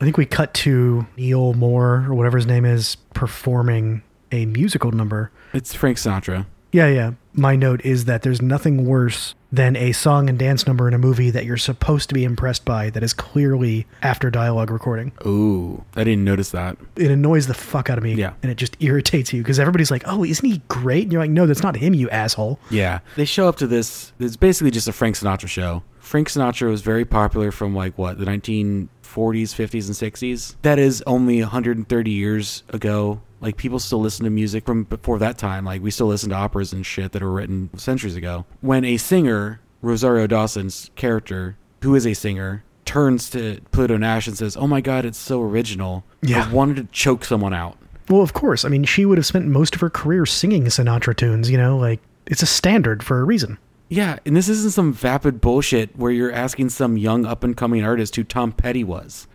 I 0.00 0.04
think 0.04 0.16
we 0.16 0.24
cut 0.26 0.54
to 0.54 1.06
Neil 1.16 1.52
Moore 1.54 2.06
or 2.08 2.14
whatever 2.14 2.38
his 2.38 2.46
name 2.46 2.64
is 2.64 2.96
performing 3.14 4.02
a 4.32 4.46
musical 4.46 4.90
number. 4.92 5.30
It's 5.52 5.74
Frank 5.74 5.98
Sinatra. 5.98 6.46
Yeah, 6.72 6.88
yeah. 6.88 7.12
My 7.34 7.56
note 7.56 7.84
is 7.84 8.06
that 8.06 8.22
there's 8.22 8.40
nothing 8.42 8.84
worse 8.86 9.34
than 9.50 9.76
a 9.76 9.92
song 9.92 10.28
and 10.28 10.38
dance 10.38 10.66
number 10.66 10.86
in 10.88 10.94
a 10.94 10.98
movie 10.98 11.30
that 11.30 11.44
you're 11.44 11.56
supposed 11.56 12.08
to 12.08 12.14
be 12.14 12.24
impressed 12.24 12.64
by 12.64 12.90
that 12.90 13.02
is 13.02 13.12
clearly 13.14 13.86
after 14.02 14.30
dialogue 14.30 14.70
recording. 14.70 15.12
Ooh, 15.26 15.84
I 15.96 16.04
didn't 16.04 16.24
notice 16.24 16.50
that. 16.50 16.76
It 16.96 17.10
annoys 17.10 17.46
the 17.46 17.54
fuck 17.54 17.88
out 17.88 17.98
of 17.98 18.04
me. 18.04 18.14
Yeah. 18.14 18.34
And 18.42 18.52
it 18.52 18.56
just 18.56 18.76
irritates 18.80 19.32
you 19.32 19.42
because 19.42 19.58
everybody's 19.58 19.90
like, 19.90 20.02
oh, 20.06 20.24
isn't 20.24 20.44
he 20.44 20.60
great? 20.68 21.04
And 21.04 21.12
you're 21.12 21.22
like, 21.22 21.30
no, 21.30 21.46
that's 21.46 21.62
not 21.62 21.76
him, 21.76 21.94
you 21.94 22.10
asshole. 22.10 22.58
Yeah, 22.70 23.00
they 23.16 23.24
show 23.24 23.48
up 23.48 23.56
to 23.56 23.66
this. 23.66 24.12
It's 24.18 24.36
basically 24.36 24.70
just 24.70 24.88
a 24.88 24.92
Frank 24.92 25.16
Sinatra 25.16 25.48
show. 25.48 25.82
Frank 25.98 26.28
Sinatra 26.28 26.70
was 26.70 26.82
very 26.82 27.04
popular 27.04 27.50
from 27.50 27.74
like 27.74 27.96
what 27.98 28.18
the 28.18 28.24
1940s, 28.24 28.88
50s, 29.02 29.86
and 29.86 30.14
60s. 30.14 30.56
That 30.62 30.78
is 30.78 31.02
only 31.06 31.40
130 31.40 32.10
years 32.10 32.62
ago. 32.70 33.20
Like 33.40 33.56
people 33.56 33.78
still 33.78 34.00
listen 34.00 34.24
to 34.24 34.30
music 34.30 34.64
from 34.66 34.84
before 34.84 35.18
that 35.18 35.38
time. 35.38 35.64
Like 35.64 35.82
we 35.82 35.90
still 35.90 36.06
listen 36.06 36.30
to 36.30 36.36
operas 36.36 36.72
and 36.72 36.84
shit 36.84 37.12
that 37.12 37.22
were 37.22 37.32
written 37.32 37.70
centuries 37.76 38.16
ago. 38.16 38.46
When 38.60 38.84
a 38.84 38.96
singer, 38.96 39.60
Rosario 39.82 40.26
Dawson's 40.26 40.90
character, 40.96 41.56
who 41.82 41.94
is 41.94 42.06
a 42.06 42.14
singer, 42.14 42.64
turns 42.84 43.30
to 43.30 43.60
Pluto 43.70 43.96
Nash 43.96 44.26
and 44.26 44.36
says, 44.36 44.56
"Oh 44.56 44.66
my 44.66 44.80
God, 44.80 45.04
it's 45.04 45.18
so 45.18 45.42
original." 45.42 46.04
Yeah. 46.22 46.48
I 46.48 46.52
wanted 46.52 46.76
to 46.76 46.84
choke 46.92 47.24
someone 47.24 47.54
out. 47.54 47.76
Well, 48.08 48.22
of 48.22 48.32
course. 48.32 48.64
I 48.64 48.68
mean, 48.68 48.84
she 48.84 49.04
would 49.04 49.18
have 49.18 49.26
spent 49.26 49.46
most 49.46 49.74
of 49.74 49.80
her 49.80 49.90
career 49.90 50.24
singing 50.24 50.64
Sinatra 50.64 51.14
tunes, 51.14 51.50
you 51.50 51.58
know, 51.58 51.76
like 51.76 52.00
it's 52.26 52.42
a 52.42 52.46
standard 52.46 53.02
for 53.02 53.20
a 53.20 53.24
reason. 53.24 53.58
Yeah, 53.90 54.18
and 54.26 54.36
this 54.36 54.48
isn't 54.50 54.72
some 54.72 54.92
vapid 54.92 55.40
bullshit 55.40 55.96
where 55.96 56.10
you're 56.10 56.32
asking 56.32 56.68
some 56.70 56.98
young 56.98 57.24
up 57.24 57.42
and 57.42 57.56
coming 57.56 57.82
artist 57.84 58.16
who 58.16 58.24
Tom 58.24 58.52
Petty 58.52 58.84
was, 58.84 59.26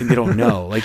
and 0.00 0.10
they 0.10 0.14
don't 0.14 0.36
know. 0.36 0.66
like 0.70 0.84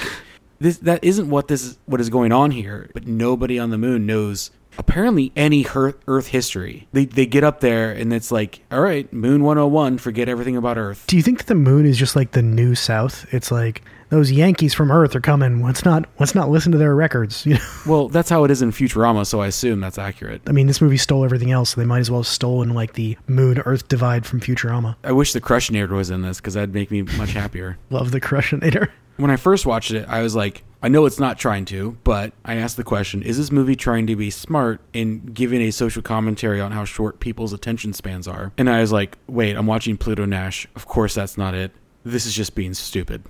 this, 0.60 0.78
that 0.80 1.04
isn't 1.04 1.30
what 1.30 1.48
this 1.48 1.64
is, 1.64 1.78
what 1.86 2.02
is 2.02 2.10
going 2.10 2.32
on 2.32 2.52
here. 2.52 2.90
But 2.94 3.08
nobody 3.08 3.60
on 3.60 3.70
the 3.70 3.78
moon 3.78 4.06
knows 4.06 4.52
apparently 4.78 5.32
any 5.36 5.66
Earth, 5.76 5.98
Earth 6.08 6.28
history. 6.28 6.88
They 6.94 7.06
they 7.06 7.26
get 7.26 7.44
up 7.44 7.60
there 7.60 7.92
and 7.92 8.14
it's 8.14 8.32
like, 8.32 8.62
all 8.72 8.82
right, 8.82 9.12
Moon 9.12 9.44
101, 9.44 9.98
forget 9.98 10.30
everything 10.30 10.56
about 10.58 10.78
Earth. 10.78 11.06
Do 11.08 11.18
you 11.18 11.24
think 11.24 11.40
that 11.40 11.48
the 11.48 11.56
moon 11.56 11.86
is 11.86 11.98
just 11.98 12.16
like 12.16 12.32
the 12.32 12.42
new 12.42 12.76
South? 12.76 13.26
It's 13.34 13.52
like 13.52 13.82
those 14.10 14.32
Yankees 14.32 14.74
from 14.74 14.92
Earth 14.92 15.16
are 15.16 15.22
coming. 15.22 15.64
Let's 15.64 15.84
not 15.84 16.06
let's 16.20 16.36
not 16.36 16.50
listen 16.50 16.72
to 16.72 16.78
their 16.78 16.96
records. 16.96 17.46
You 17.48 17.56
know, 17.56 17.60
Well, 17.86 18.10
that's 18.10 18.30
how 18.30 18.44
it 18.44 18.52
is 18.52 18.62
in 18.62 18.72
Futurama, 18.72 19.26
so 19.26 19.42
I 19.42 19.48
assume 19.48 19.80
that's 19.80 19.98
accurate. 19.98 20.42
I 20.48 20.52
mean, 20.52 20.68
this 20.68 20.82
movie 20.82 20.98
stole 20.98 21.24
everything 21.24 21.52
else, 21.52 21.72
so 21.72 21.82
they 21.82 21.88
might 21.88 22.00
as 22.00 22.12
well 22.12 22.20
have 22.22 22.28
stolen 22.28 22.72
like 22.72 22.94
the 22.94 23.18
moon 23.28 23.60
Earth 23.60 23.88
divide 23.88 24.26
from 24.26 24.42
Futurama. 24.42 24.96
I 25.04 25.12
wish 25.14 25.34
the 25.34 25.42
Crushinator 25.42 25.90
was 25.90 26.10
in 26.10 26.22
this 26.22 26.38
because 26.38 26.56
that'd 26.56 26.74
make 26.74 26.92
me 26.92 27.04
much 27.04 27.32
happier. 27.32 27.78
Love 27.90 28.12
the 28.12 28.22
Crushinator. 28.22 28.90
When 29.18 29.32
I 29.32 29.36
first 29.36 29.66
watched 29.66 29.92
it, 29.92 30.08
I 30.08 30.22
was 30.22 30.36
like, 30.36 30.64
I 30.82 30.90
know 30.90 31.06
it's 31.06 31.20
not 31.20 31.40
trying 31.40 31.66
to, 31.66 31.98
but 32.04 32.34
I 32.46 32.56
asked 32.56 32.78
the 32.78 32.84
question, 32.84 33.24
is 33.24 33.38
this 33.38 33.52
movie 33.52 33.76
trying 33.76 34.08
to 34.08 34.16
be 34.16 34.30
smart 34.30 34.80
in 34.94 35.26
giving 35.26 35.62
a 35.62 35.72
social 35.72 36.02
commentary 36.02 36.62
on 36.62 36.72
how 36.72 36.86
short 36.86 37.20
people's 37.20 37.52
attention 37.52 37.94
spans 37.94 38.28
are? 38.28 38.54
And 38.58 38.70
I 38.70 38.82
was 38.82 38.92
like, 38.92 39.18
wait, 39.28 39.56
I'm 39.56 39.66
watching 39.66 39.98
Pluto 39.98 40.26
Nash. 40.26 40.68
Of 40.76 40.86
course 40.86 41.16
that's 41.16 41.38
not 41.38 41.56
it. 41.56 41.72
This 42.04 42.26
is 42.26 42.34
just 42.34 42.54
being 42.54 42.74
stupid. 42.74 43.24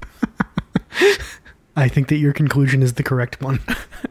I 1.75 1.87
think 1.87 2.09
that 2.09 2.17
your 2.17 2.33
conclusion 2.33 2.83
is 2.83 2.93
the 2.93 3.03
correct 3.03 3.41
one. 3.41 3.59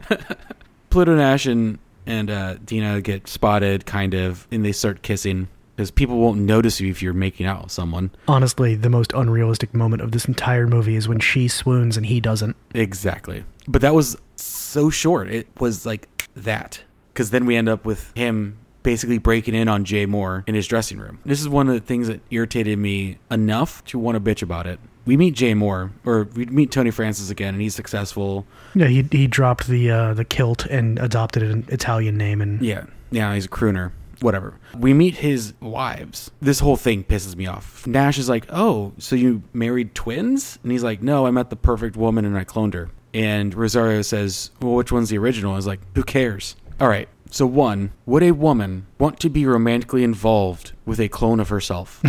Pluto 0.89 1.15
Nash 1.15 1.45
and 1.45 1.79
and 2.05 2.31
uh, 2.31 2.55
Dina 2.65 3.01
get 3.01 3.27
spotted, 3.27 3.85
kind 3.85 4.13
of, 4.13 4.47
and 4.49 4.63
they 4.63 4.71
start 4.71 5.01
kissing 5.01 5.49
because 5.77 5.91
people 5.91 6.17
won't 6.17 6.39
notice 6.39 6.81
you 6.81 6.89
if 6.89 7.03
you're 7.03 7.13
making 7.13 7.45
out 7.45 7.61
with 7.61 7.71
someone. 7.71 8.09
Honestly, 8.27 8.73
the 8.73 8.89
most 8.89 9.13
unrealistic 9.13 9.75
moment 9.75 10.01
of 10.01 10.11
this 10.11 10.25
entire 10.25 10.65
movie 10.65 10.95
is 10.95 11.07
when 11.07 11.19
she 11.19 11.47
swoons 11.47 11.95
and 11.95 12.07
he 12.07 12.19
doesn't. 12.19 12.55
Exactly. 12.73 13.45
But 13.67 13.83
that 13.83 13.93
was 13.93 14.17
so 14.35 14.89
short. 14.89 15.29
It 15.29 15.47
was 15.59 15.85
like 15.85 16.09
that. 16.35 16.81
Because 17.13 17.29
then 17.29 17.45
we 17.45 17.55
end 17.55 17.69
up 17.69 17.85
with 17.85 18.11
him 18.15 18.57
basically 18.81 19.19
breaking 19.19 19.53
in 19.53 19.67
on 19.67 19.85
Jay 19.85 20.07
Mohr 20.07 20.43
in 20.47 20.55
his 20.55 20.65
dressing 20.65 20.97
room. 20.97 21.19
This 21.25 21.41
is 21.41 21.47
one 21.47 21.67
of 21.67 21.75
the 21.75 21.79
things 21.79 22.07
that 22.07 22.21
irritated 22.31 22.79
me 22.79 23.19
enough 23.29 23.85
to 23.85 23.99
want 23.99 24.15
to 24.15 24.19
bitch 24.19 24.41
about 24.41 24.65
it. 24.65 24.79
We 25.05 25.15
meet 25.15 25.35
Jay 25.35 25.53
Mohr, 25.53 25.91
or 26.05 26.23
we 26.35 26.47
meet 26.47 26.71
Tony 26.71 26.89
Francis 26.91 27.29
again, 27.29 27.53
and 27.53 27.61
he's 27.61 27.75
successful. 27.75 28.45
Yeah, 28.75 28.87
he 28.87 29.07
he 29.09 29.25
dropped 29.27 29.67
the 29.67 29.89
uh, 29.89 30.13
the 30.13 30.25
kilt 30.25 30.65
and 30.65 30.99
adopted 30.99 31.43
an 31.43 31.65
Italian 31.69 32.17
name, 32.17 32.41
and 32.41 32.61
Yeah, 32.61 32.85
yeah, 33.09 33.33
he's 33.35 33.45
a 33.45 33.49
crooner. 33.49 33.91
Whatever. 34.21 34.59
We 34.77 34.93
meet 34.93 35.15
his 35.15 35.53
wives. 35.59 36.31
This 36.41 36.59
whole 36.59 36.75
thing 36.77 37.03
pisses 37.03 37.35
me 37.35 37.47
off. 37.47 37.85
Nash 37.85 38.17
is 38.17 38.29
like, 38.29 38.45
"Oh, 38.49 38.93
so 38.97 39.15
you 39.15 39.43
married 39.53 39.93
twins?" 39.95 40.59
And 40.63 40.71
he's 40.71 40.83
like, 40.83 41.01
"No, 41.01 41.25
I 41.27 41.31
met 41.31 41.49
the 41.49 41.55
perfect 41.55 41.95
woman 41.95 42.25
and 42.25 42.37
I 42.37 42.43
cloned 42.43 42.73
her." 42.73 42.89
And 43.13 43.53
Rosario 43.53 44.01
says, 44.01 44.51
"Well, 44.61 44.75
which 44.75 44.91
one's 44.91 45.09
the 45.09 45.17
original?" 45.17 45.53
I 45.53 45.55
was 45.57 45.67
like, 45.67 45.81
"Who 45.95 46.03
cares?" 46.03 46.55
All 46.79 46.87
right. 46.87 47.09
So 47.29 47.45
one, 47.45 47.91
would 48.05 48.23
a 48.23 48.31
woman 48.31 48.87
want 48.99 49.19
to 49.19 49.29
be 49.29 49.45
romantically 49.45 50.03
involved 50.03 50.71
with 50.85 50.99
a 50.99 51.09
clone 51.09 51.39
of 51.39 51.49
herself? 51.49 52.01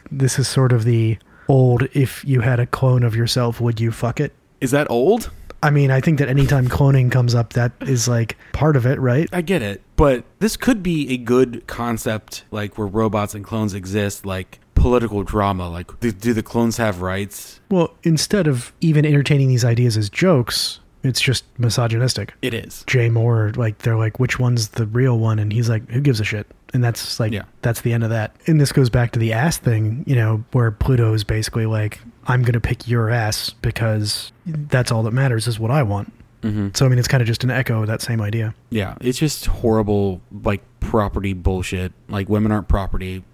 this 0.10 0.38
is 0.38 0.48
sort 0.48 0.72
of 0.72 0.84
the 0.84 1.18
old 1.48 1.82
if 1.92 2.24
you 2.24 2.40
had 2.40 2.58
a 2.60 2.66
clone 2.66 3.02
of 3.02 3.14
yourself, 3.14 3.60
would 3.60 3.80
you 3.80 3.90
fuck 3.92 4.20
it? 4.20 4.32
is 4.60 4.70
that 4.72 4.90
old? 4.90 5.30
I 5.62 5.70
mean, 5.70 5.90
I 5.90 6.00
think 6.00 6.18
that 6.20 6.28
anytime 6.28 6.68
cloning 6.68 7.10
comes 7.10 7.34
up, 7.34 7.54
that 7.54 7.72
is 7.80 8.06
like 8.08 8.36
part 8.52 8.76
of 8.76 8.86
it, 8.86 9.00
right? 9.00 9.28
I 9.32 9.40
get 9.40 9.60
it, 9.62 9.82
but 9.98 10.24
this 10.38 10.56
could 10.56 10.82
be 10.82 11.12
a 11.12 11.16
good 11.18 11.66
concept, 11.66 12.44
like 12.50 12.78
where 12.78 12.86
robots 12.86 13.34
and 13.34 13.44
clones 13.44 13.74
exist, 13.74 14.24
like 14.24 14.60
political 14.74 15.24
drama. 15.24 15.68
Like, 15.68 15.98
do, 16.00 16.12
do 16.12 16.32
the 16.32 16.42
clones 16.42 16.76
have 16.78 17.02
rights? 17.02 17.60
Well, 17.70 17.92
instead 18.04 18.46
of 18.46 18.72
even 18.80 19.04
entertaining 19.04 19.48
these 19.48 19.64
ideas 19.64 19.96
as 19.96 20.08
jokes, 20.08 20.78
it's 21.02 21.20
just 21.20 21.44
misogynistic. 21.58 22.32
It 22.42 22.54
is. 22.54 22.84
Jay 22.86 23.08
Mohr, 23.08 23.56
like 23.56 23.78
they're 23.78 23.96
like, 23.96 24.18
which 24.20 24.38
one's 24.38 24.68
the 24.68 24.86
real 24.86 25.18
one? 25.18 25.38
And 25.38 25.52
he's 25.52 25.68
like, 25.68 25.88
who 25.90 26.00
gives 26.00 26.20
a 26.20 26.24
shit? 26.24 26.46
And 26.74 26.84
that's 26.84 27.18
like, 27.18 27.32
Yeah. 27.32 27.42
that's 27.62 27.80
the 27.80 27.92
end 27.92 28.04
of 28.04 28.10
that. 28.10 28.36
And 28.46 28.60
this 28.60 28.72
goes 28.72 28.90
back 28.90 29.12
to 29.12 29.18
the 29.18 29.32
ass 29.32 29.58
thing, 29.58 30.04
you 30.06 30.14
know, 30.14 30.44
where 30.52 30.70
Pluto 30.70 31.12
is 31.14 31.24
basically 31.24 31.66
like, 31.66 32.00
I'm 32.26 32.42
gonna 32.42 32.60
pick 32.60 32.86
your 32.86 33.10
ass 33.10 33.50
because 33.50 34.30
that's 34.46 34.92
all 34.92 35.02
that 35.04 35.12
matters 35.12 35.46
is 35.48 35.58
what 35.58 35.70
I 35.70 35.82
want. 35.82 36.12
Hmm 36.42 36.68
So 36.74 36.86
I 36.86 36.88
mean, 36.88 36.98
it's 36.98 37.08
kind 37.08 37.20
of 37.20 37.26
just 37.26 37.44
an 37.44 37.50
echo 37.50 37.80
of 37.82 37.86
that 37.88 38.00
same 38.02 38.20
idea. 38.20 38.54
Yeah, 38.70 38.96
it's 39.00 39.18
just 39.18 39.46
horrible, 39.46 40.20
like 40.44 40.62
property 40.80 41.32
bullshit. 41.32 41.92
Like 42.08 42.28
women 42.28 42.52
aren't 42.52 42.68
property. 42.68 43.24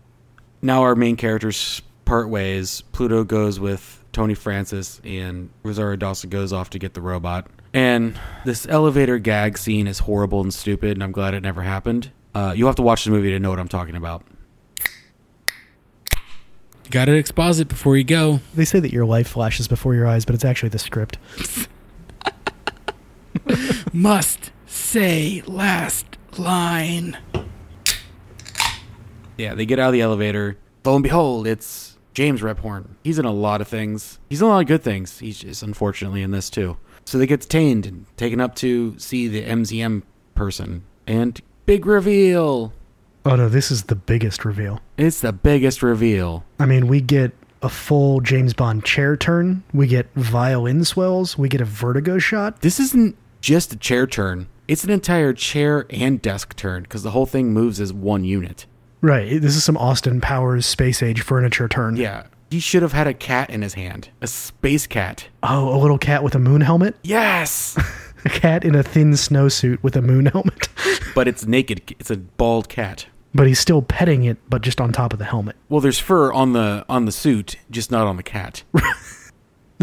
Now 0.63 0.83
our 0.83 0.95
main 0.95 1.17
characters 1.17 1.83
part 2.05 2.29
ways. 2.29 2.83
Pluto 2.93 3.25
goes 3.25 3.61
with 3.61 4.03
Tony 4.13 4.35
Francis, 4.35 5.01
and 5.05 5.51
Rosario 5.63 5.97
Dawson 5.97 6.31
goes 6.31 6.53
off 6.53 6.71
to 6.71 6.79
get 6.79 6.95
the 6.95 7.03
robot. 7.03 7.47
And 7.73 8.19
this 8.45 8.67
elevator 8.69 9.19
gag 9.19 9.59
scene 9.59 9.87
is 9.87 10.01
horrible 10.01 10.41
and 10.41 10.55
stupid, 10.55 10.93
and 10.93 11.03
I'm 11.03 11.13
glad 11.13 11.35
it 11.35 11.41
never 11.41 11.63
happened. 11.63 12.11
Uh, 12.35 12.55
you'll 12.57 12.69
have 12.69 12.77
to 12.77 12.83
watch 12.83 13.05
the 13.05 13.11
movie 13.11 13.31
to 13.31 13.39
know 13.41 13.51
what 13.51 13.59
I'm 13.59 13.69
talking 13.69 13.97
about. 13.97 14.25
Got 16.91 17.07
to 17.07 17.15
exposit 17.15 17.69
before 17.69 17.97
you 17.97 18.05
go. 18.05 18.41
They 18.55 18.65
say 18.65 18.79
that 18.79 18.93
your 18.93 19.07
life 19.07 19.29
flashes 19.29 19.67
before 19.69 19.95
your 19.95 20.07
eyes, 20.07 20.25
but 20.25 20.35
it's 20.35 20.45
actually 20.45 20.69
the 20.69 20.79
script. 20.79 21.19
Must 23.93 24.51
say 24.67 25.43
last 25.47 26.07
line. 26.39 27.17
Yeah, 29.37 29.55
they 29.55 29.67
get 29.67 29.79
out 29.79 29.89
of 29.89 29.93
the 29.93 30.01
elevator. 30.01 30.57
Lo 30.85 30.95
and 30.95 31.03
behold, 31.03 31.47
it's 31.47 31.99
James 32.13 32.41
Rebhorn. 32.41 32.87
He's 33.03 33.19
in 33.19 33.25
a 33.25 33.33
lot 33.33 33.61
of 33.61 33.69
things. 33.69 34.19
He's 34.29 34.41
in 34.41 34.47
a 34.47 34.51
lot 34.51 34.61
of 34.61 34.67
good 34.67 34.83
things. 34.83 35.19
He's 35.19 35.39
just 35.39 35.63
unfortunately 35.63 36.23
in 36.23 36.31
this 36.31 36.51
too. 36.51 36.77
So 37.05 37.19
they 37.19 37.27
get 37.27 37.41
detained 37.41 37.87
and 37.87 38.07
taken 38.17 38.41
up 38.41 38.55
to 38.57 38.99
see 38.99 39.29
the 39.29 39.45
MZM 39.45 40.03
person. 40.35 40.85
And 41.07 41.41
big 41.67 41.87
reveal. 41.87 42.73
Oh 43.27 43.37
no, 43.37 43.49
this 43.49 43.71
is 43.71 43.85
the 43.85 43.95
biggest 43.95 44.45
reveal. 44.45 44.81
It's 44.97 45.21
the 45.21 45.33
biggest 45.33 45.83
reveal. 45.83 46.45
I 46.59 46.67
mean, 46.67 46.87
we 46.87 47.01
get 47.01 47.33
a 47.63 47.69
full 47.69 48.21
James 48.21 48.53
Bond 48.53 48.85
chair 48.85 49.17
turn. 49.17 49.65
We 49.73 49.87
get 49.87 50.07
violin 50.15 50.85
swells. 50.85 51.39
We 51.39 51.49
get 51.49 51.61
a 51.61 51.65
vertigo 51.65 52.19
shot. 52.19 52.61
This 52.61 52.79
isn't 52.79 53.17
just 53.45 53.75
a 53.75 53.77
chair 53.77 54.07
turn. 54.07 54.47
It's 54.67 54.85
an 54.85 54.91
entire 54.91 55.35
chair 55.35 55.85
and 55.91 56.23
desk 56.23 56.57
turn 56.57 56.85
because 56.85 57.03
the 57.03 57.11
whole 57.11 57.27
thing 57.27 57.53
moves 57.53 57.79
as 57.79 57.93
one 57.93 58.25
unit. 58.25 58.65
Right. 59.03 59.39
This 59.39 59.55
is 59.55 59.63
some 59.63 59.77
Austin 59.77 60.23
Powers 60.23 60.65
space 60.65 61.03
age 61.03 61.21
furniture 61.21 61.69
turn. 61.69 61.97
Yeah. 61.97 62.25
He 62.51 62.59
should 62.59 62.81
have 62.81 62.95
had 62.95 63.07
a 63.07 63.13
cat 63.13 63.51
in 63.51 63.61
his 63.61 63.75
hand, 63.75 64.09
a 64.23 64.27
space 64.27 64.87
cat. 64.87 65.29
Oh, 65.43 65.77
a 65.77 65.79
little 65.79 65.99
cat 65.99 66.23
with 66.23 66.35
a 66.35 66.39
moon 66.39 66.63
helmet? 66.63 66.97
Yes, 67.03 67.77
A 68.25 68.31
cat 68.31 68.65
in 68.65 68.75
a 68.75 68.83
thin 68.83 69.11
snowsuit 69.11 69.83
with 69.83 69.95
a 69.95 70.01
moon 70.01 70.25
helmet. 70.25 70.71
but 71.15 71.29
it's 71.29 71.45
naked. 71.45 71.95
It's 72.01 72.11
a 72.11 72.17
bald 72.17 72.71
cat. 72.71 73.05
but 73.35 73.47
he's 73.47 73.59
still 73.61 73.83
petting 73.83 74.25
it, 74.25 74.39
but 74.49 74.63
just 74.63 74.81
on 74.81 74.91
top 74.93 75.13
of 75.13 75.19
the 75.19 75.27
helmet. 75.27 75.57
Well, 75.69 75.83
there's 75.83 75.99
fur 75.99 76.33
on 76.33 76.55
the 76.55 76.87
on 76.89 77.05
the 77.05 77.13
suit, 77.13 77.57
just 77.71 77.91
not 77.91 78.07
on 78.07 78.17
the 78.17 78.23
cat. 78.23 78.63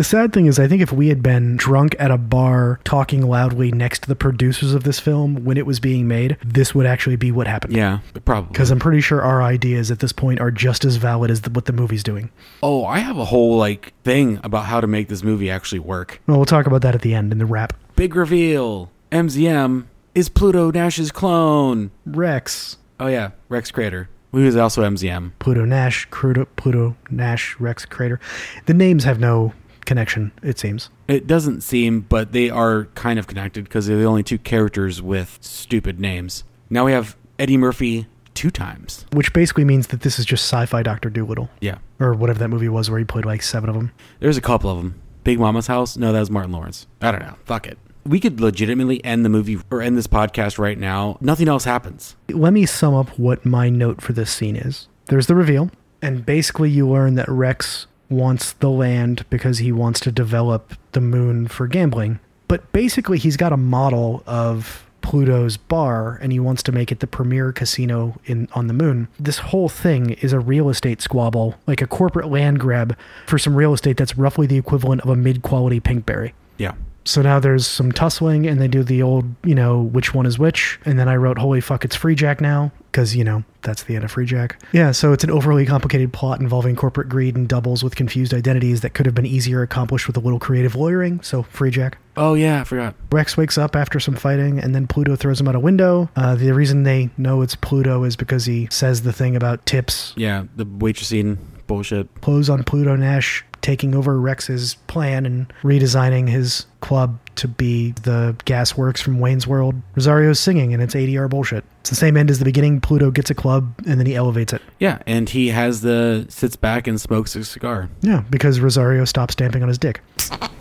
The 0.02 0.06
sad 0.06 0.34
thing 0.34 0.48
is, 0.48 0.58
I 0.58 0.68
think 0.68 0.82
if 0.82 0.92
we 0.92 1.10
had 1.10 1.22
been 1.22 1.58
drunk 1.58 1.96
at 2.00 2.10
a 2.10 2.18
bar 2.18 2.80
talking 2.84 3.22
loudly 3.22 3.72
next 3.72 4.02
to 4.02 4.08
the 4.08 4.16
producers 4.16 4.74
of 4.74 4.84
this 4.84 5.00
film 5.00 5.46
when 5.46 5.58
it 5.58 5.68
was 5.68 5.80
being 5.80 6.08
made, 6.08 6.38
this 6.44 6.74
would 6.74 6.88
actually 6.88 7.18
be 7.18 7.32
what 7.32 7.46
happened. 7.46 7.76
Yeah, 7.76 8.00
probably. 8.26 8.52
Because 8.52 8.72
I'm 8.72 8.80
pretty 8.80 9.02
sure 9.02 9.22
our 9.22 9.44
ideas 9.44 9.92
at 9.92 10.00
this 10.00 10.12
point 10.12 10.40
are 10.40 10.50
just 10.50 10.86
as 10.86 10.96
valid 10.96 11.30
as 11.30 11.42
the, 11.42 11.52
what 11.52 11.66
the 11.66 11.72
movie's 11.72 12.02
doing. 12.02 12.32
Oh, 12.64 12.84
I 12.84 12.98
have 12.98 13.20
a 13.20 13.26
whole 13.26 13.58
like 13.58 13.94
thing 14.04 14.40
about 14.44 14.66
how 14.66 14.82
to 14.82 14.88
make 14.88 15.08
this 15.08 15.22
movie 15.22 15.52
actually 15.52 15.78
work. 15.78 16.20
Well, 16.26 16.38
we'll 16.38 16.46
talk 16.48 16.66
about 16.66 16.82
that 16.82 16.96
at 16.96 17.02
the 17.02 17.14
end 17.14 17.32
in 17.32 17.38
the 17.38 17.46
wrap. 17.46 17.74
Big 17.96 18.16
reveal. 18.16 18.90
MZM 19.12 19.86
is 20.16 20.30
Pluto 20.30 20.72
Nash's 20.72 21.12
clone. 21.12 21.92
Rex, 22.08 22.78
Oh 23.00 23.06
yeah, 23.06 23.34
Rex 23.50 23.70
Crater, 23.70 24.10
who 24.32 24.44
is 24.48 24.56
also 24.56 24.82
MZM. 24.82 25.34
Pluto 25.38 25.64
Nash, 25.64 26.10
Crudo, 26.10 26.48
Pluto 26.56 26.96
Nash, 27.12 27.56
Rex 27.60 27.86
Crater. 27.86 28.20
The 28.66 28.74
names 28.74 29.04
have 29.04 29.20
no 29.20 29.54
connection, 29.86 30.32
it 30.44 30.58
seems. 30.60 30.90
It 31.08 31.28
doesn't 31.28 31.62
seem, 31.62 32.02
but 32.02 32.32
they 32.32 32.50
are 32.50 32.86
kind 32.96 33.20
of 33.20 33.28
connected 33.28 33.64
because 33.66 33.88
they're 33.88 33.98
the 33.98 34.06
only 34.06 34.24
two 34.24 34.38
characters 34.38 35.02
with 35.02 35.38
stupid 35.42 36.00
names. 36.00 36.44
Now 36.70 36.86
we 36.86 36.92
have 36.94 37.16
Eddie 37.40 37.58
Murphy 37.58 38.08
two 38.34 38.50
times. 38.52 39.06
Which 39.14 39.34
basically 39.34 39.66
means 39.66 39.88
that 39.88 40.02
this 40.02 40.18
is 40.20 40.26
just 40.26 40.46
sci-fi 40.46 40.84
Doctor 40.84 41.10
Dolittle, 41.10 41.50
Yeah, 41.60 41.80
or 42.00 42.14
whatever 42.14 42.40
that 42.40 42.48
movie 42.48 42.70
was 42.70 42.90
where 42.90 43.00
he 43.00 43.06
played 43.06 43.26
like 43.26 43.42
seven 43.42 43.70
of 43.70 43.76
them. 43.76 43.92
there's 44.20 44.38
a 44.38 44.42
couple 44.42 44.70
of 44.70 44.78
them. 44.78 45.02
Big 45.24 45.40
Mama's 45.40 45.68
House? 45.68 45.98
No, 45.98 46.12
that 46.14 46.20
was 46.20 46.32
Martin 46.32 46.52
Lawrence. 46.52 46.88
I 47.02 47.12
don't 47.12 47.22
know. 47.22 47.36
Fuck 47.46 47.68
it. 47.68 47.78
We 48.04 48.20
could 48.20 48.42
legitimately 48.42 49.04
end 49.06 49.24
the 49.24 49.30
movie 49.30 49.60
or 49.70 49.82
end 49.82 49.96
this 49.98 50.08
podcast 50.08 50.58
right 50.58 50.78
now. 50.80 51.18
Nothing 51.22 51.48
else 51.48 51.66
happens. 51.66 52.16
Let 52.30 52.54
me 52.54 52.66
sum 52.66 52.96
up 52.96 53.10
what 53.20 53.46
my 53.46 53.70
note 53.70 54.02
for 54.02 54.14
this 54.14 54.32
scene 54.32 54.56
is. 54.56 54.88
There's 55.06 55.28
the 55.28 55.36
reveal, 55.36 55.70
and 56.02 56.26
basically 56.26 56.72
you 56.72 56.90
learn 56.90 57.14
that 57.16 57.30
Rex 57.30 57.86
wants 58.12 58.54
the 58.54 58.70
land 58.70 59.26
because 59.30 59.60
he 59.60 59.72
wants 59.72 60.00
to 60.02 60.12
develop 60.12 60.74
the 60.92 61.02
moon 61.02 61.48
for 61.48 61.68
gambling. 61.68 62.20
But 62.48 62.72
basically 62.72 63.18
he's 63.18 63.38
got 63.38 63.54
a 63.54 63.58
model 63.58 64.24
of 64.28 64.86
Pluto's 65.02 65.58
bar 65.58 66.20
and 66.22 66.32
he 66.32 66.40
wants 66.40 66.62
to 66.64 66.72
make 66.72 66.92
it 66.92 67.00
the 67.00 67.08
premier 67.08 67.52
casino 67.52 68.20
in 68.26 68.48
on 68.54 68.68
the 68.68 68.74
moon. 68.74 69.08
This 69.20 69.40
whole 69.40 69.70
thing 69.70 70.12
is 70.12 70.34
a 70.34 70.40
real 70.40 70.70
estate 70.70 71.02
squabble, 71.02 71.56
like 71.66 71.82
a 71.82 71.88
corporate 71.88 72.30
land 72.30 72.60
grab 72.60 72.96
for 73.26 73.40
some 73.40 73.56
real 73.56 73.74
estate 73.74 73.98
that's 73.98 74.18
roughly 74.18 74.48
the 74.48 74.58
equivalent 74.58 75.02
of 75.02 75.10
a 75.10 75.16
mid-quality 75.16 75.80
pinkberry. 75.80 76.34
Yeah. 76.58 76.74
So 77.04 77.22
now 77.22 77.40
there's 77.40 77.66
some 77.66 77.92
tussling, 77.92 78.48
and 78.48 78.62
they 78.62 78.68
do 78.68 78.84
the 78.84 79.02
old, 79.02 79.26
you 79.44 79.56
know, 79.56 79.82
which 79.82 80.14
one 80.14 80.26
is 80.26 80.38
which. 80.38 80.80
And 80.86 81.00
then 81.00 81.08
I 81.08 81.16
wrote, 81.16 81.38
holy 81.38 81.62
fuck, 81.62 81.84
it's 81.84 81.98
Freejack 81.98 82.42
now. 82.42 82.72
Because, 82.92 83.16
you 83.16 83.24
know, 83.24 83.46
that's 83.62 83.84
the 83.84 83.96
end 83.96 84.04
of 84.04 84.14
Freejack. 84.14 84.56
Yeah, 84.74 84.92
so 84.92 85.14
it's 85.14 85.24
an 85.24 85.32
overly 85.32 85.66
complicated 85.66 86.12
plot 86.12 86.42
involving 86.42 86.76
corporate 86.76 87.08
greed 87.08 87.38
and 87.38 87.48
doubles 87.48 87.84
with 87.84 87.96
confused 87.96 88.34
identities 88.34 88.82
that 88.82 88.94
could 88.94 89.06
have 89.06 89.16
been 89.16 89.26
easier 89.26 89.62
accomplished 89.62 90.08
with 90.08 90.18
a 90.18 90.20
little 90.20 90.40
creative 90.40 90.76
lawyering. 90.76 91.22
So, 91.22 91.44
Freejack. 91.44 91.94
Oh 92.18 92.34
yeah, 92.34 92.62
I 92.62 92.64
forgot. 92.66 92.96
Rex 93.10 93.38
wakes 93.38 93.58
up 93.58 93.78
after 93.78 94.00
some 94.02 94.16
fighting, 94.16 94.60
and 94.60 94.76
then 94.76 94.88
Pluto 94.88 95.16
throws 95.16 95.40
him 95.40 95.48
out 95.48 95.56
a 95.56 95.60
window. 95.60 96.10
Uh, 96.18 96.36
the 96.36 96.54
reason 96.54 96.84
they 96.84 97.10
know 97.18 97.42
it's 97.42 97.56
Pluto 97.56 98.04
is 98.04 98.18
because 98.18 98.44
he 98.44 98.68
says 98.70 99.04
the 99.04 99.14
thing 99.14 99.38
about 99.38 99.66
tips. 99.66 100.14
Yeah, 100.18 100.44
the 100.58 100.66
waitressing 100.66 101.38
bullshit. 101.68 102.10
Close 102.20 102.50
on 102.50 102.66
Pluto 102.66 102.98
Nash 102.98 103.46
taking 103.62 103.96
over 103.96 104.20
Rex's 104.20 104.76
plan 104.88 105.26
and 105.26 105.52
redesigning 105.64 106.28
his 106.28 106.66
club 106.82 107.20
to 107.36 107.48
be 107.48 107.92
the 108.04 108.36
gas 108.46 108.76
works 108.76 109.02
from 109.02 109.20
Wayne's 109.20 109.48
World. 109.48 109.76
Rosario's 109.96 110.40
singing, 110.40 110.74
and 110.74 110.82
it's 110.82 110.96
ADR 110.96 111.30
bullshit. 111.30 111.64
It's 111.82 111.90
the 111.90 111.96
same 111.96 112.18
end 112.18 112.30
as 112.30 112.40
the 112.40 112.46
beginning. 112.46 112.82
Pluto 112.82 113.12
gets 113.12 113.30
a 113.30 113.36
club, 113.36 113.74
and 113.88 114.00
then 114.00 114.06
he 114.06 114.16
elevates 114.16 114.54
it. 114.54 114.62
Yeah, 114.80 115.00
and 115.06 115.30
he 115.30 115.50
has 115.50 115.82
the 115.82 116.26
sits 116.30 116.56
back 116.56 116.88
and 116.88 117.00
smokes 117.00 117.36
a 117.36 117.44
cigar. 117.44 117.90
Yeah, 118.02 118.24
because 118.30 118.60
Rosario 118.60 119.06
stops 119.06 119.34
stamping 119.34 119.62
on 119.62 119.70
his 119.70 119.78
dick. 119.78 120.02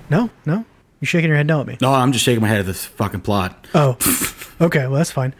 No, 0.09 0.31
no. 0.47 0.65
You're 1.01 1.07
shaking 1.07 1.29
your 1.29 1.37
head 1.37 1.47
no 1.47 1.61
at 1.63 1.67
me. 1.67 1.79
No, 1.81 1.93
I'm 1.93 2.13
just 2.13 2.25
shaking 2.25 2.43
my 2.43 2.49
head 2.49 2.61
at 2.61 2.67
this 2.67 2.85
fucking 2.85 3.23
plot. 3.23 3.67
Oh, 3.75 3.97
okay. 4.61 4.87
Well, 4.87 4.97
that's 4.97 5.11
fine. 5.11 5.35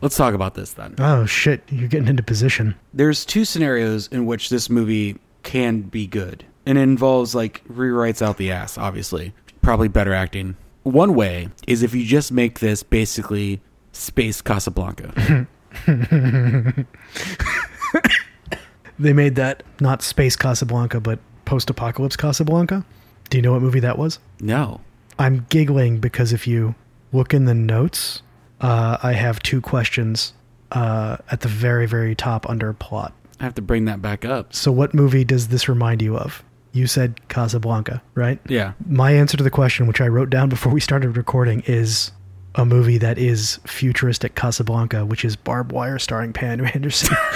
Let's 0.00 0.16
talk 0.16 0.32
about 0.34 0.54
this 0.54 0.72
then. 0.74 0.94
Oh 0.98 1.26
shit, 1.26 1.62
you're 1.70 1.88
getting 1.88 2.08
into 2.08 2.22
position. 2.22 2.76
There's 2.94 3.24
two 3.24 3.44
scenarios 3.44 4.06
in 4.08 4.26
which 4.26 4.48
this 4.48 4.70
movie 4.70 5.18
can 5.42 5.82
be 5.82 6.06
good. 6.06 6.44
And 6.66 6.76
it 6.78 6.82
involves 6.82 7.34
like 7.34 7.62
rewrites 7.68 8.20
out 8.20 8.36
the 8.36 8.50
ass, 8.50 8.76
obviously. 8.76 9.32
Probably 9.62 9.88
better 9.88 10.12
acting. 10.12 10.56
One 10.82 11.14
way 11.14 11.48
is 11.66 11.82
if 11.82 11.94
you 11.94 12.04
just 12.04 12.32
make 12.32 12.60
this 12.60 12.82
basically 12.82 13.60
space 13.92 14.40
Casablanca. 14.40 15.46
They 18.98 19.12
made 19.12 19.36
that 19.36 19.62
not 19.80 20.02
space 20.02 20.34
Casablanca, 20.34 20.98
but 21.00 21.20
post-apocalypse 21.44 22.16
Casablanca. 22.16 22.84
Do 23.30 23.38
you 23.38 23.42
know 23.42 23.52
what 23.52 23.62
movie 23.62 23.80
that 23.80 23.98
was? 23.98 24.18
no. 24.40 24.80
I'm 25.20 25.46
giggling 25.48 25.98
because 25.98 26.32
if 26.32 26.46
you 26.46 26.76
look 27.12 27.34
in 27.34 27.44
the 27.44 27.54
notes, 27.54 28.22
uh, 28.60 28.98
I 29.02 29.14
have 29.14 29.40
two 29.40 29.60
questions 29.60 30.32
uh, 30.70 31.16
at 31.32 31.40
the 31.40 31.48
very, 31.48 31.86
very 31.86 32.14
top 32.14 32.48
under 32.48 32.72
plot. 32.72 33.12
I 33.40 33.44
have 33.44 33.54
to 33.54 33.62
bring 33.62 33.84
that 33.84 34.02
back 34.02 34.24
up. 34.24 34.52
So, 34.54 34.72
what 34.72 34.94
movie 34.94 35.24
does 35.24 35.48
this 35.48 35.68
remind 35.68 36.02
you 36.02 36.16
of? 36.16 36.42
You 36.72 36.86
said 36.86 37.20
Casablanca, 37.28 38.02
right? 38.14 38.38
Yeah. 38.48 38.72
My 38.86 39.12
answer 39.12 39.36
to 39.36 39.44
the 39.44 39.50
question, 39.50 39.86
which 39.86 40.00
I 40.00 40.08
wrote 40.08 40.30
down 40.30 40.48
before 40.50 40.72
we 40.72 40.80
started 40.80 41.16
recording, 41.16 41.62
is 41.66 42.12
a 42.54 42.64
movie 42.64 42.98
that 42.98 43.18
is 43.18 43.60
futuristic 43.66 44.34
Casablanca, 44.34 45.04
which 45.06 45.24
is 45.24 45.36
Barb 45.36 45.72
Wire 45.72 45.98
starring 45.98 46.32
Pam 46.32 46.64
Anderson. 46.74 47.16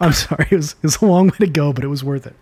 I'm 0.00 0.12
sorry, 0.12 0.48
it 0.50 0.56
was, 0.56 0.72
it 0.72 0.82
was 0.82 1.00
a 1.00 1.06
long 1.06 1.28
way 1.28 1.36
to 1.38 1.46
go, 1.46 1.72
but 1.72 1.84
it 1.84 1.88
was 1.88 2.02
worth 2.02 2.26
it. 2.26 2.34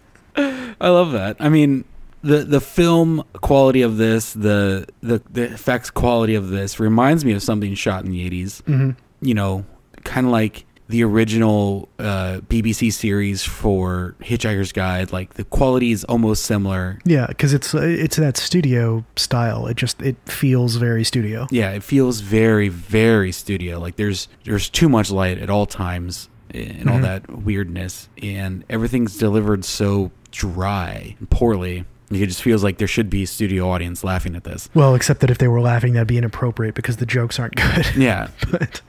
I 0.81 0.89
love 0.89 1.13
that. 1.13 1.37
I 1.41 1.51
mean, 1.51 1.85
the 2.23 2.39
the 2.45 2.61
film 2.61 3.23
quality 3.41 3.83
of 3.83 3.97
this, 3.97 4.33
the 4.33 4.87
the 5.03 5.23
the 5.31 5.45
effects 5.53 5.91
quality 5.91 6.35
of 6.35 6.49
this 6.49 6.79
reminds 6.81 7.25
me 7.25 7.33
of 7.33 7.43
something 7.43 7.75
shot 7.75 8.05
in 8.05 8.11
the 8.11 8.29
80s. 8.29 8.63
Mhm. 8.63 8.97
You 9.23 9.35
know, 9.35 9.65
kind 10.05 10.27
of 10.27 10.33
like 10.33 10.65
the 10.89 11.05
original 11.05 11.89
uh, 12.01 12.41
BBC 12.49 12.93
series 12.93 13.45
for 13.45 14.17
Hitchhiker's 14.21 14.73
Guide. 14.73 15.13
Like 15.13 15.35
the 15.35 15.45
quality 15.45 15.93
is 15.93 16.03
almost 16.05 16.45
similar. 16.45 16.99
Yeah, 17.05 17.27
because 17.29 17.55
it's 17.55 17.73
it's 17.75 18.17
that 18.17 18.37
studio 18.37 19.05
style. 19.17 19.67
It 19.69 19.77
just 19.77 20.03
it 20.03 20.17
feels 20.27 20.77
very 20.77 21.05
studio. 21.05 21.47
Yeah, 21.51 21.71
it 21.71 21.83
feels 21.85 22.21
very 22.21 22.69
very 22.69 23.31
studio. 23.33 23.79
Like 23.79 23.97
there's 23.97 24.27
there's 24.45 24.69
too 24.69 24.89
much 24.89 25.11
light 25.13 25.39
at 25.39 25.49
all 25.49 25.65
times 25.67 26.29
and 26.53 26.91
all 26.91 26.99
Mhm. 26.99 27.03
that 27.03 27.39
weirdness 27.45 28.09
and 28.21 28.65
everything's 28.69 29.17
delivered 29.17 29.65
so 29.65 30.11
dry 30.33 31.15
and 31.21 31.31
poorly. 31.31 31.85
It 32.11 32.27
just 32.27 32.43
feels 32.43 32.65
like 32.65 32.79
there 32.79 32.89
should 32.89 33.09
be 33.09 33.23
a 33.23 33.27
studio 33.27 33.71
audience 33.71 34.03
laughing 34.03 34.35
at 34.35 34.43
this. 34.45 34.69
Well, 34.75 34.95
except 34.95 35.21
that 35.21 35.31
if 35.31 35.39
they 35.39 35.47
were 35.49 35.61
laughing, 35.61 35.93
that'd 35.93 36.09
be 36.09 36.19
inappropriate 36.19 36.75
because 36.75 36.97
the 36.97 37.07
jokes 37.07 37.39
aren't 37.39 37.55
good. 37.55 37.87
Yeah, 37.97 38.29
but 38.51 38.81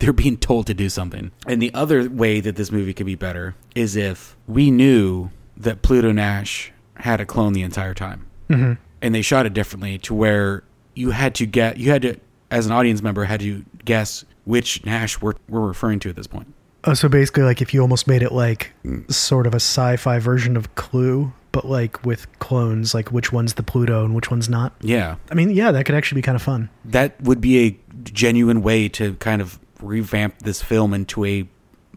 they're 0.00 0.12
being 0.12 0.36
told 0.36 0.66
to 0.66 0.74
do 0.74 0.88
something. 0.88 1.30
And 1.46 1.62
the 1.62 1.72
other 1.72 2.08
way 2.10 2.40
that 2.40 2.56
this 2.56 2.72
movie 2.72 2.92
could 2.92 3.06
be 3.06 3.14
better 3.14 3.54
is 3.76 3.94
if 3.94 4.36
we 4.48 4.70
knew 4.72 5.30
that 5.56 5.82
Pluto 5.82 6.10
Nash 6.10 6.72
had 6.96 7.20
a 7.20 7.26
clone 7.26 7.52
the 7.52 7.62
entire 7.62 7.94
time. 7.94 8.26
mhm. 8.48 8.78
And 9.02 9.14
they 9.14 9.22
shot 9.22 9.44
it 9.46 9.52
differently 9.52 9.98
to 9.98 10.14
where 10.14 10.64
you 10.94 11.10
had 11.10 11.34
to 11.36 11.46
get, 11.46 11.76
you 11.76 11.90
had 11.90 12.02
to, 12.02 12.16
as 12.50 12.64
an 12.66 12.72
audience 12.72 13.02
member, 13.02 13.24
had 13.24 13.40
to 13.40 13.64
guess 13.84 14.24
which 14.46 14.84
Nash 14.86 15.20
we're, 15.20 15.34
we're 15.48 15.60
referring 15.66 15.98
to 16.00 16.08
at 16.08 16.16
this 16.16 16.26
point. 16.26 16.53
Oh, 16.86 16.94
so 16.94 17.08
basically, 17.08 17.42
like 17.44 17.62
if 17.62 17.72
you 17.72 17.80
almost 17.80 18.06
made 18.06 18.22
it 18.22 18.32
like 18.32 18.72
Mm. 18.84 19.10
sort 19.12 19.46
of 19.46 19.54
a 19.54 19.56
sci-fi 19.56 20.18
version 20.18 20.56
of 20.56 20.74
Clue, 20.74 21.32
but 21.52 21.66
like 21.66 22.04
with 22.04 22.26
clones, 22.40 22.94
like 22.94 23.10
which 23.12 23.32
one's 23.32 23.54
the 23.54 23.62
Pluto 23.62 24.04
and 24.04 24.14
which 24.14 24.30
one's 24.30 24.48
not. 24.48 24.74
Yeah. 24.80 25.16
I 25.30 25.34
mean, 25.34 25.50
yeah, 25.50 25.72
that 25.72 25.84
could 25.86 25.94
actually 25.94 26.18
be 26.20 26.22
kind 26.22 26.36
of 26.36 26.42
fun. 26.42 26.68
That 26.84 27.20
would 27.22 27.40
be 27.40 27.66
a 27.66 27.78
genuine 28.02 28.60
way 28.62 28.88
to 28.90 29.14
kind 29.14 29.40
of 29.40 29.58
revamp 29.80 30.40
this 30.40 30.62
film 30.62 30.92
into 30.92 31.24
a 31.24 31.46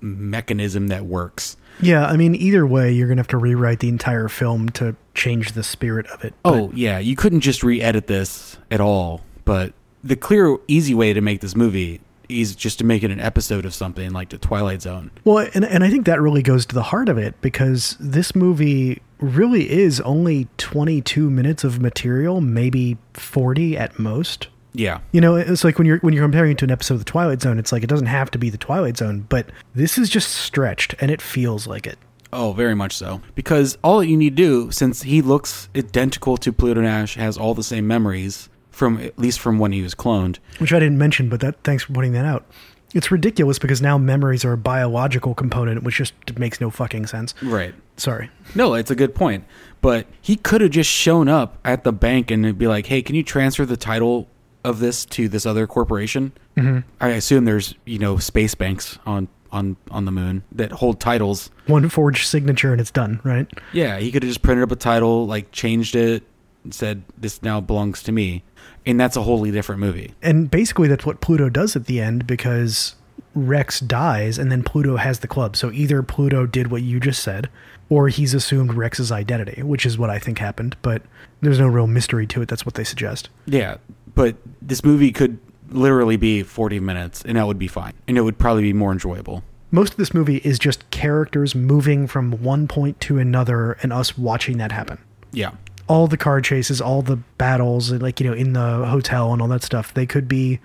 mechanism 0.02 0.88
that 0.88 1.06
works. 1.06 1.58
Yeah, 1.82 2.06
I 2.06 2.18
mean, 2.18 2.36
either 2.36 2.66
way, 2.66 2.92
you're 2.92 3.08
gonna 3.08 3.20
have 3.20 3.28
to 3.30 3.38
rewrite 3.38 3.80
the 3.80 3.90
entire 3.90 4.28
film 4.30 4.70
to 4.70 4.96
change 5.14 5.52
the 5.54 5.64
spirit 5.64 6.08
of 6.08 6.24
it. 6.24 6.34
Oh 6.46 6.72
yeah, 6.74 6.98
you 7.00 7.16
couldn't 7.16 7.42
just 7.42 7.64
re-edit 7.64 8.08
this 8.08 8.58
at 8.72 8.80
all. 8.82 9.22
But 9.46 9.74
the 10.04 10.16
clear, 10.16 10.58
easy 10.68 10.94
way 10.94 11.14
to 11.14 11.22
make 11.22 11.42
this 11.42 11.56
movie 11.56 12.02
is 12.30 12.56
just 12.56 12.80
to 12.80 12.86
make 12.86 13.04
it 13.04 13.12
an 13.12 13.20
episode 13.20 13.66
of 13.66 13.74
something 13.74 14.12
like 14.12 14.30
the 14.30 14.38
Twilight 14.38 14.82
Zone. 14.82 15.12
Well, 15.24 15.48
and 15.54 15.66
and 15.66 15.84
I 15.84 15.90
think 15.90 16.06
that 16.06 16.22
really 16.22 16.42
goes 16.42 16.66
to 16.68 16.76
the 16.76 16.84
heart 16.84 17.10
of 17.10 17.18
it 17.18 17.40
because 17.42 17.96
this 18.00 18.36
movie 18.36 19.02
really 19.20 19.70
is 19.70 20.00
only 20.02 20.48
22 20.58 21.30
minutes 21.30 21.64
of 21.64 21.82
material, 21.82 22.42
maybe 22.42 22.98
40 23.14 23.78
at 23.78 23.98
most. 23.98 24.48
Yeah. 24.74 25.00
You 25.12 25.22
know, 25.22 25.36
it's 25.36 25.64
like 25.64 25.78
when 25.78 25.88
you're 25.88 25.98
when 26.00 26.14
you're 26.14 26.24
comparing 26.24 26.52
it 26.52 26.58
to 26.60 26.66
an 26.66 26.72
episode 26.72 26.96
of 26.96 27.00
the 27.00 27.06
Twilight 27.06 27.42
Zone, 27.42 27.58
it's 27.58 27.72
like 27.72 27.84
it 27.84 27.90
doesn't 27.90 28.08
have 28.08 28.30
to 28.32 28.38
be 28.38 28.50
the 28.50 28.58
Twilight 28.58 28.98
Zone, 28.98 29.26
but 29.28 29.50
this 29.74 29.98
is 29.98 30.10
just 30.10 30.30
stretched 30.30 30.94
and 31.00 31.10
it 31.10 31.22
feels 31.22 31.66
like 31.66 31.88
it. 31.88 31.98
Oh, 32.32 32.52
very 32.52 32.76
much 32.76 32.96
so. 32.96 33.22
Because 33.36 33.78
all 33.84 34.00
that 34.00 34.08
you 34.08 34.18
need 34.18 34.36
to 34.36 34.44
do, 34.44 34.72
since 34.72 35.04
he 35.04 35.22
looks 35.22 35.70
identical 35.76 36.38
to 36.38 36.52
Pluto 36.52 36.82
Nash, 36.82 37.16
has 37.16 37.38
all 37.38 37.54
the 37.54 37.64
same 37.64 37.88
memories 37.88 38.50
from 38.78 39.00
at 39.00 39.18
least 39.18 39.40
from 39.40 39.58
when 39.58 39.72
he 39.72 39.82
was 39.82 39.96
cloned. 39.96 40.38
Which 40.60 40.72
I 40.72 40.80
didn't 40.80 41.00
mention, 41.00 41.30
but 41.30 41.40
that 41.42 41.64
thanks 41.64 41.84
for 41.84 41.94
pointing 41.94 42.14
that 42.14 42.26
out. 42.26 42.46
It's 42.94 43.12
ridiculous 43.12 43.60
because 43.60 43.82
now 43.82 43.98
memories 43.98 44.46
are 44.46 44.54
a 44.54 44.58
biological 44.58 45.34
component, 45.34 45.84
which 45.84 45.98
just 45.98 46.14
makes 46.38 46.62
no 46.62 46.70
fucking 46.70 47.08
sense. 47.08 47.34
Right. 47.42 47.76
Sorry. 47.98 48.30
No, 48.56 48.76
it's 48.76 48.92
a 48.92 48.96
good 48.96 49.14
point. 49.14 49.44
But 49.82 50.08
he 50.22 50.36
could 50.38 50.62
have 50.62 50.72
just 50.72 50.90
shown 50.90 51.28
up 51.28 51.58
at 51.66 51.84
the 51.84 51.92
bank 51.92 52.32
and 52.32 52.58
be 52.58 52.68
like, 52.68 52.86
"Hey, 52.86 53.02
can 53.02 53.16
you 53.16 53.24
transfer 53.24 53.66
the 53.66 53.78
title 53.78 54.28
of 54.64 54.80
this 54.80 55.06
to 55.06 55.28
this 55.28 55.46
other 55.46 55.68
corporation?" 55.68 56.32
Mm-hmm. 56.56 56.88
I 57.02 57.10
assume 57.10 57.46
there's 57.46 57.74
you 57.86 58.00
know 58.00 58.18
space 58.18 58.56
banks 58.56 59.00
on 59.06 59.28
on 59.52 59.76
on 59.92 60.06
the 60.06 60.12
moon 60.12 60.44
that 60.52 60.72
hold 60.72 61.00
titles. 61.00 61.50
One 61.66 61.90
forged 61.90 62.28
signature 62.28 62.72
and 62.72 62.80
it's 62.80 62.92
done, 62.92 63.20
right? 63.24 63.48
Yeah, 63.74 63.98
he 63.98 64.12
could 64.12 64.24
have 64.24 64.30
just 64.30 64.44
printed 64.44 64.64
up 64.64 64.72
a 64.72 64.76
title, 64.76 65.26
like 65.26 65.52
changed 65.52 65.96
it, 65.96 66.24
and 66.64 66.74
said 66.74 67.04
this 67.18 67.42
now 67.42 67.60
belongs 67.62 68.04
to 68.04 68.12
me, 68.12 68.44
and 68.88 69.00
that's 69.00 69.16
a 69.16 69.22
wholly 69.22 69.52
different 69.52 69.82
movie. 69.82 70.14
And 70.22 70.50
basically, 70.50 70.88
that's 70.88 71.06
what 71.06 71.22
Pluto 71.22 71.50
does 71.50 71.76
at 71.76 71.86
the 71.86 72.00
end 72.02 72.26
because 72.26 72.96
Rex 73.36 73.80
dies 73.80 74.38
and 74.38 74.52
then 74.52 74.64
Pluto 74.64 74.98
has 74.98 75.20
the 75.20 75.28
club. 75.28 75.56
So 75.56 75.72
either 75.72 76.02
Pluto 76.02 76.46
did 76.46 76.72
what 76.72 76.82
you 76.82 77.00
just 77.00 77.22
said, 77.22 77.50
or 77.90 78.10
he's 78.10 78.34
assumed 78.34 78.74
Rex's 78.74 79.12
identity, 79.12 79.62
which 79.62 79.86
is 79.86 79.98
what 79.98 80.10
I 80.10 80.20
think 80.20 80.40
happened. 80.40 80.76
But 80.82 81.04
there's 81.42 81.60
no 81.60 81.68
real 81.68 81.88
mystery 81.88 82.26
to 82.28 82.42
it. 82.42 82.48
That's 82.48 82.66
what 82.66 82.76
they 82.76 82.84
suggest. 82.84 83.30
Yeah, 83.46 83.78
but 84.16 84.36
this 84.62 84.84
movie 84.84 85.12
could 85.12 85.38
literally 85.70 86.18
be 86.18 86.44
40 86.44 86.80
minutes, 86.80 87.24
and 87.24 87.38
that 87.38 87.46
would 87.46 87.60
be 87.60 87.68
fine, 87.68 87.94
and 88.08 88.18
it 88.18 88.22
would 88.22 88.38
probably 88.38 88.64
be 88.64 88.74
more 88.74 88.92
enjoyable. 88.92 89.44
Most 89.70 89.92
of 89.92 89.98
this 89.98 90.14
movie 90.14 90.38
is 90.38 90.58
just 90.58 90.90
characters 90.92 91.54
moving 91.54 92.08
from 92.08 92.32
one 92.42 92.68
point 92.70 93.02
to 93.02 93.20
another 93.20 93.74
and 93.84 93.92
us 93.92 94.18
watching 94.18 94.58
that 94.60 94.72
happen. 94.72 94.98
Yeah. 95.34 95.52
All 95.88 96.08
the 96.08 96.18
car 96.18 96.42
chases, 96.42 96.82
all 96.82 97.02
the 97.02 97.16
battles, 97.38 97.92
and 97.92 98.02
like 98.02 98.20
you 98.20 98.28
know, 98.28 98.34
in 98.34 98.54
the 98.54 98.86
hotel 98.88 99.34
and 99.34 99.42
all 99.42 99.48
that 99.50 99.64
stuff, 99.64 99.94
they 99.94 100.06
could 100.06 100.28
be 100.28 100.60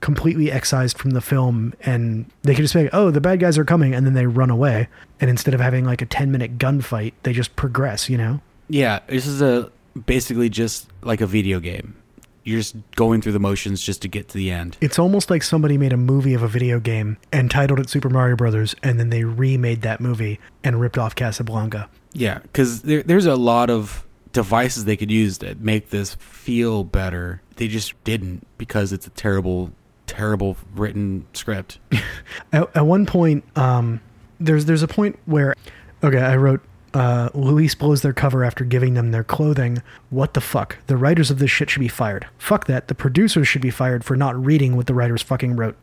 completely 0.00 0.50
excised 0.52 0.96
from 0.96 1.10
the 1.10 1.20
film, 1.20 1.74
and 1.82 2.26
they 2.42 2.54
could 2.54 2.62
just 2.62 2.74
be 2.74 2.82
like, 2.84 2.90
"Oh, 2.92 3.10
the 3.10 3.20
bad 3.20 3.40
guys 3.40 3.58
are 3.58 3.64
coming," 3.64 3.94
and 3.94 4.06
then 4.06 4.14
they 4.14 4.26
run 4.26 4.50
away. 4.50 4.88
And 5.20 5.28
instead 5.28 5.54
of 5.54 5.60
having 5.60 5.84
like 5.84 6.02
a 6.02 6.06
ten 6.06 6.30
minute 6.30 6.58
gunfight, 6.58 7.12
they 7.24 7.32
just 7.32 7.56
progress. 7.56 8.08
You 8.08 8.18
know, 8.18 8.40
Yeah, 8.68 9.00
this 9.08 9.26
is 9.26 9.42
a 9.42 9.70
basically 10.06 10.48
just 10.48 10.88
like 11.02 11.20
a 11.20 11.26
video 11.26 11.58
game. 11.60 11.96
You're 12.44 12.60
just 12.60 12.76
going 12.96 13.20
through 13.20 13.32
the 13.32 13.40
motions 13.40 13.82
just 13.82 14.00
to 14.02 14.08
get 14.08 14.28
to 14.28 14.38
the 14.38 14.50
end. 14.50 14.78
it's 14.80 14.98
almost 14.98 15.28
like 15.28 15.42
somebody 15.42 15.76
made 15.76 15.92
a 15.92 15.98
movie 15.98 16.32
of 16.32 16.42
a 16.42 16.48
video 16.48 16.80
game 16.80 17.18
and 17.30 17.50
titled 17.50 17.78
it 17.78 17.90
Super 17.90 18.08
Mario 18.08 18.36
Brothers, 18.36 18.74
and 18.82 18.98
then 18.98 19.10
they 19.10 19.24
remade 19.24 19.82
that 19.82 20.00
movie 20.00 20.40
and 20.64 20.80
ripped 20.80 20.96
off 20.96 21.14
Casablanca. 21.14 21.90
Yeah, 22.14 22.38
because 22.38 22.82
there, 22.82 23.02
there's 23.02 23.26
a 23.26 23.36
lot 23.36 23.68
of 23.68 24.06
devices 24.32 24.84
they 24.84 24.96
could 24.96 25.10
use 25.10 25.38
that 25.38 25.60
make 25.60 25.90
this 25.90 26.14
feel 26.14 26.84
better. 26.84 27.42
They 27.56 27.68
just 27.68 28.02
didn't 28.04 28.46
because 28.56 28.92
it's 28.92 29.06
a 29.06 29.10
terrible, 29.10 29.72
terrible 30.06 30.56
written 30.74 31.26
script. 31.32 31.78
At, 32.52 32.76
at 32.76 32.86
one 32.86 33.06
point, 33.06 33.44
um, 33.56 34.00
there's 34.40 34.66
there's 34.66 34.82
a 34.82 34.88
point 34.88 35.18
where, 35.26 35.54
okay, 36.02 36.18
I 36.18 36.36
wrote. 36.36 36.60
Uh, 36.94 37.28
Luis 37.34 37.74
blows 37.74 38.00
their 38.00 38.14
cover 38.14 38.44
after 38.44 38.64
giving 38.64 38.94
them 38.94 39.10
their 39.10 39.22
clothing. 39.22 39.82
What 40.08 40.32
the 40.32 40.40
fuck? 40.40 40.78
The 40.86 40.96
writers 40.96 41.30
of 41.30 41.38
this 41.38 41.50
shit 41.50 41.68
should 41.68 41.80
be 41.80 41.88
fired. 41.88 42.26
Fuck 42.38 42.66
that. 42.66 42.88
The 42.88 42.94
producers 42.94 43.46
should 43.46 43.60
be 43.60 43.70
fired 43.70 44.04
for 44.04 44.16
not 44.16 44.42
reading 44.42 44.74
what 44.74 44.86
the 44.86 44.94
writers 44.94 45.20
fucking 45.20 45.54
wrote. 45.54 45.76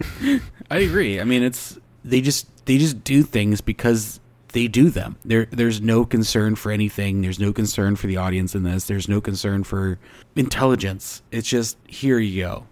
I 0.70 0.78
agree. 0.78 1.18
I 1.20 1.24
mean, 1.24 1.42
it's 1.42 1.78
they 2.04 2.20
just 2.20 2.46
they 2.66 2.76
just 2.76 3.02
do 3.02 3.22
things 3.22 3.60
because 3.60 4.20
they 4.52 4.68
do 4.68 4.90
them. 4.90 5.16
There 5.24 5.46
there's 5.46 5.80
no 5.80 6.04
concern 6.04 6.54
for 6.56 6.72
anything. 6.72 7.22
There's 7.22 7.38
no 7.38 7.52
concern 7.52 7.96
for 7.96 8.06
the 8.06 8.16
audience 8.16 8.54
in 8.54 8.62
this. 8.62 8.86
There's 8.86 9.08
no 9.08 9.20
concern 9.20 9.64
for 9.64 9.98
intelligence. 10.36 11.22
It's 11.30 11.48
just 11.48 11.76
here 11.86 12.18
you 12.18 12.42
go. 12.42 12.66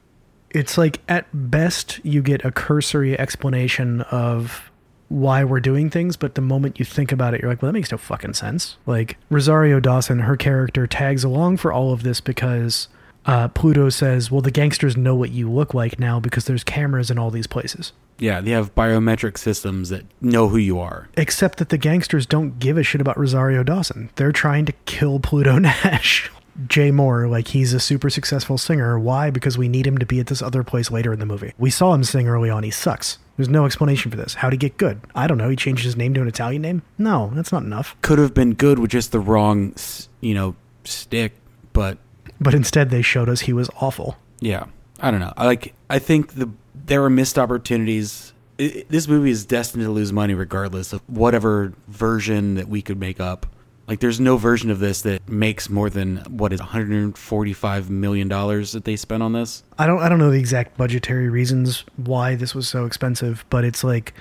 It's 0.50 0.78
like 0.78 1.00
at 1.08 1.26
best 1.32 2.00
you 2.04 2.22
get 2.22 2.44
a 2.44 2.50
cursory 2.50 3.18
explanation 3.18 4.00
of 4.02 4.70
why 5.08 5.42
we're 5.42 5.60
doing 5.60 5.88
things, 5.90 6.16
but 6.16 6.34
the 6.34 6.40
moment 6.40 6.78
you 6.78 6.84
think 6.84 7.12
about 7.12 7.34
it, 7.34 7.40
you're 7.40 7.50
like, 7.50 7.62
well, 7.62 7.68
that 7.68 7.78
makes 7.78 7.90
no 7.90 7.98
fucking 7.98 8.34
sense. 8.34 8.76
Like 8.86 9.16
Rosario 9.30 9.80
Dawson, 9.80 10.20
her 10.20 10.36
character 10.36 10.86
tags 10.86 11.24
along 11.24 11.58
for 11.58 11.72
all 11.72 11.92
of 11.92 12.02
this 12.02 12.20
because 12.20 12.88
uh, 13.24 13.48
Pluto 13.48 13.88
says, 13.88 14.30
well, 14.30 14.42
the 14.42 14.50
gangsters 14.50 14.96
know 14.96 15.14
what 15.14 15.30
you 15.30 15.50
look 15.50 15.74
like 15.74 15.98
now 15.98 16.20
because 16.20 16.44
there's 16.44 16.64
cameras 16.64 17.10
in 17.10 17.18
all 17.18 17.30
these 17.30 17.46
places. 17.46 17.92
Yeah, 18.18 18.40
they 18.40 18.50
have 18.50 18.74
biometric 18.74 19.38
systems 19.38 19.90
that 19.90 20.04
know 20.20 20.48
who 20.48 20.56
you 20.56 20.78
are. 20.80 21.08
Except 21.16 21.58
that 21.58 21.68
the 21.68 21.78
gangsters 21.78 22.26
don't 22.26 22.58
give 22.58 22.76
a 22.76 22.82
shit 22.82 23.00
about 23.00 23.16
Rosario 23.18 23.62
Dawson. 23.62 24.10
They're 24.16 24.32
trying 24.32 24.64
to 24.66 24.72
kill 24.86 25.20
Pluto 25.20 25.58
Nash. 25.60 26.30
Jay 26.66 26.90
Mohr, 26.90 27.30
like 27.30 27.48
he's 27.48 27.72
a 27.72 27.78
super 27.78 28.10
successful 28.10 28.58
singer. 28.58 28.98
Why? 28.98 29.30
Because 29.30 29.56
we 29.56 29.68
need 29.68 29.86
him 29.86 29.98
to 29.98 30.06
be 30.06 30.18
at 30.18 30.26
this 30.26 30.42
other 30.42 30.64
place 30.64 30.90
later 30.90 31.12
in 31.12 31.20
the 31.20 31.26
movie. 31.26 31.52
We 31.56 31.70
saw 31.70 31.94
him 31.94 32.02
sing 32.02 32.26
early 32.26 32.50
on. 32.50 32.64
He 32.64 32.72
sucks. 32.72 33.18
There's 33.36 33.48
no 33.48 33.64
explanation 33.64 34.10
for 34.10 34.16
this. 34.16 34.34
How'd 34.34 34.52
he 34.52 34.58
get 34.58 34.76
good? 34.76 35.00
I 35.14 35.28
don't 35.28 35.38
know. 35.38 35.48
He 35.48 35.54
changed 35.54 35.84
his 35.84 35.94
name 35.96 36.14
to 36.14 36.20
an 36.22 36.26
Italian 36.26 36.62
name? 36.62 36.82
No, 36.98 37.30
that's 37.34 37.52
not 37.52 37.62
enough. 37.62 37.94
Could 38.02 38.18
have 38.18 38.34
been 38.34 38.54
good 38.54 38.80
with 38.80 38.90
just 38.90 39.12
the 39.12 39.20
wrong, 39.20 39.72
you 40.20 40.34
know, 40.34 40.56
stick, 40.82 41.34
but 41.72 41.98
But 42.40 42.54
instead, 42.54 42.90
they 42.90 43.02
showed 43.02 43.28
us 43.28 43.42
he 43.42 43.52
was 43.52 43.70
awful. 43.80 44.16
yeah, 44.40 44.64
I 44.98 45.12
don't 45.12 45.20
know. 45.20 45.32
I 45.36 45.46
like 45.46 45.74
I 45.88 46.00
think 46.00 46.34
the 46.34 46.48
there 46.88 47.00
were 47.00 47.10
missed 47.10 47.38
opportunities. 47.38 48.32
I 48.58 48.64
I- 48.64 48.84
this 48.88 49.06
movie 49.06 49.30
is 49.30 49.44
destined 49.46 49.84
to 49.84 49.90
lose 49.90 50.12
money 50.12 50.34
regardless 50.34 50.92
of 50.92 51.00
whatever 51.06 51.72
version 51.86 52.56
that 52.56 52.68
we 52.68 52.82
could 52.82 52.98
make 52.98 53.20
up. 53.20 53.46
Like 53.86 54.00
there's 54.00 54.20
no 54.20 54.36
version 54.36 54.70
of 54.70 54.80
this 54.80 55.00
that 55.02 55.26
makes 55.28 55.70
more 55.70 55.88
than 55.88 56.16
what 56.28 56.52
is 56.52 56.60
145 56.60 57.88
million 57.88 58.28
dollars 58.28 58.72
that 58.72 58.84
they 58.84 58.96
spent 58.96 59.22
on 59.22 59.32
this. 59.32 59.62
I 59.78 59.86
don't 59.86 60.00
I 60.00 60.08
don't 60.08 60.18
know 60.18 60.30
the 60.30 60.38
exact 60.38 60.76
budgetary 60.76 61.28
reasons 61.30 61.84
why 61.96 62.34
this 62.34 62.54
was 62.54 62.68
so 62.68 62.84
expensive, 62.84 63.44
but 63.48 63.64
it's 63.64 63.82
like 63.84 64.12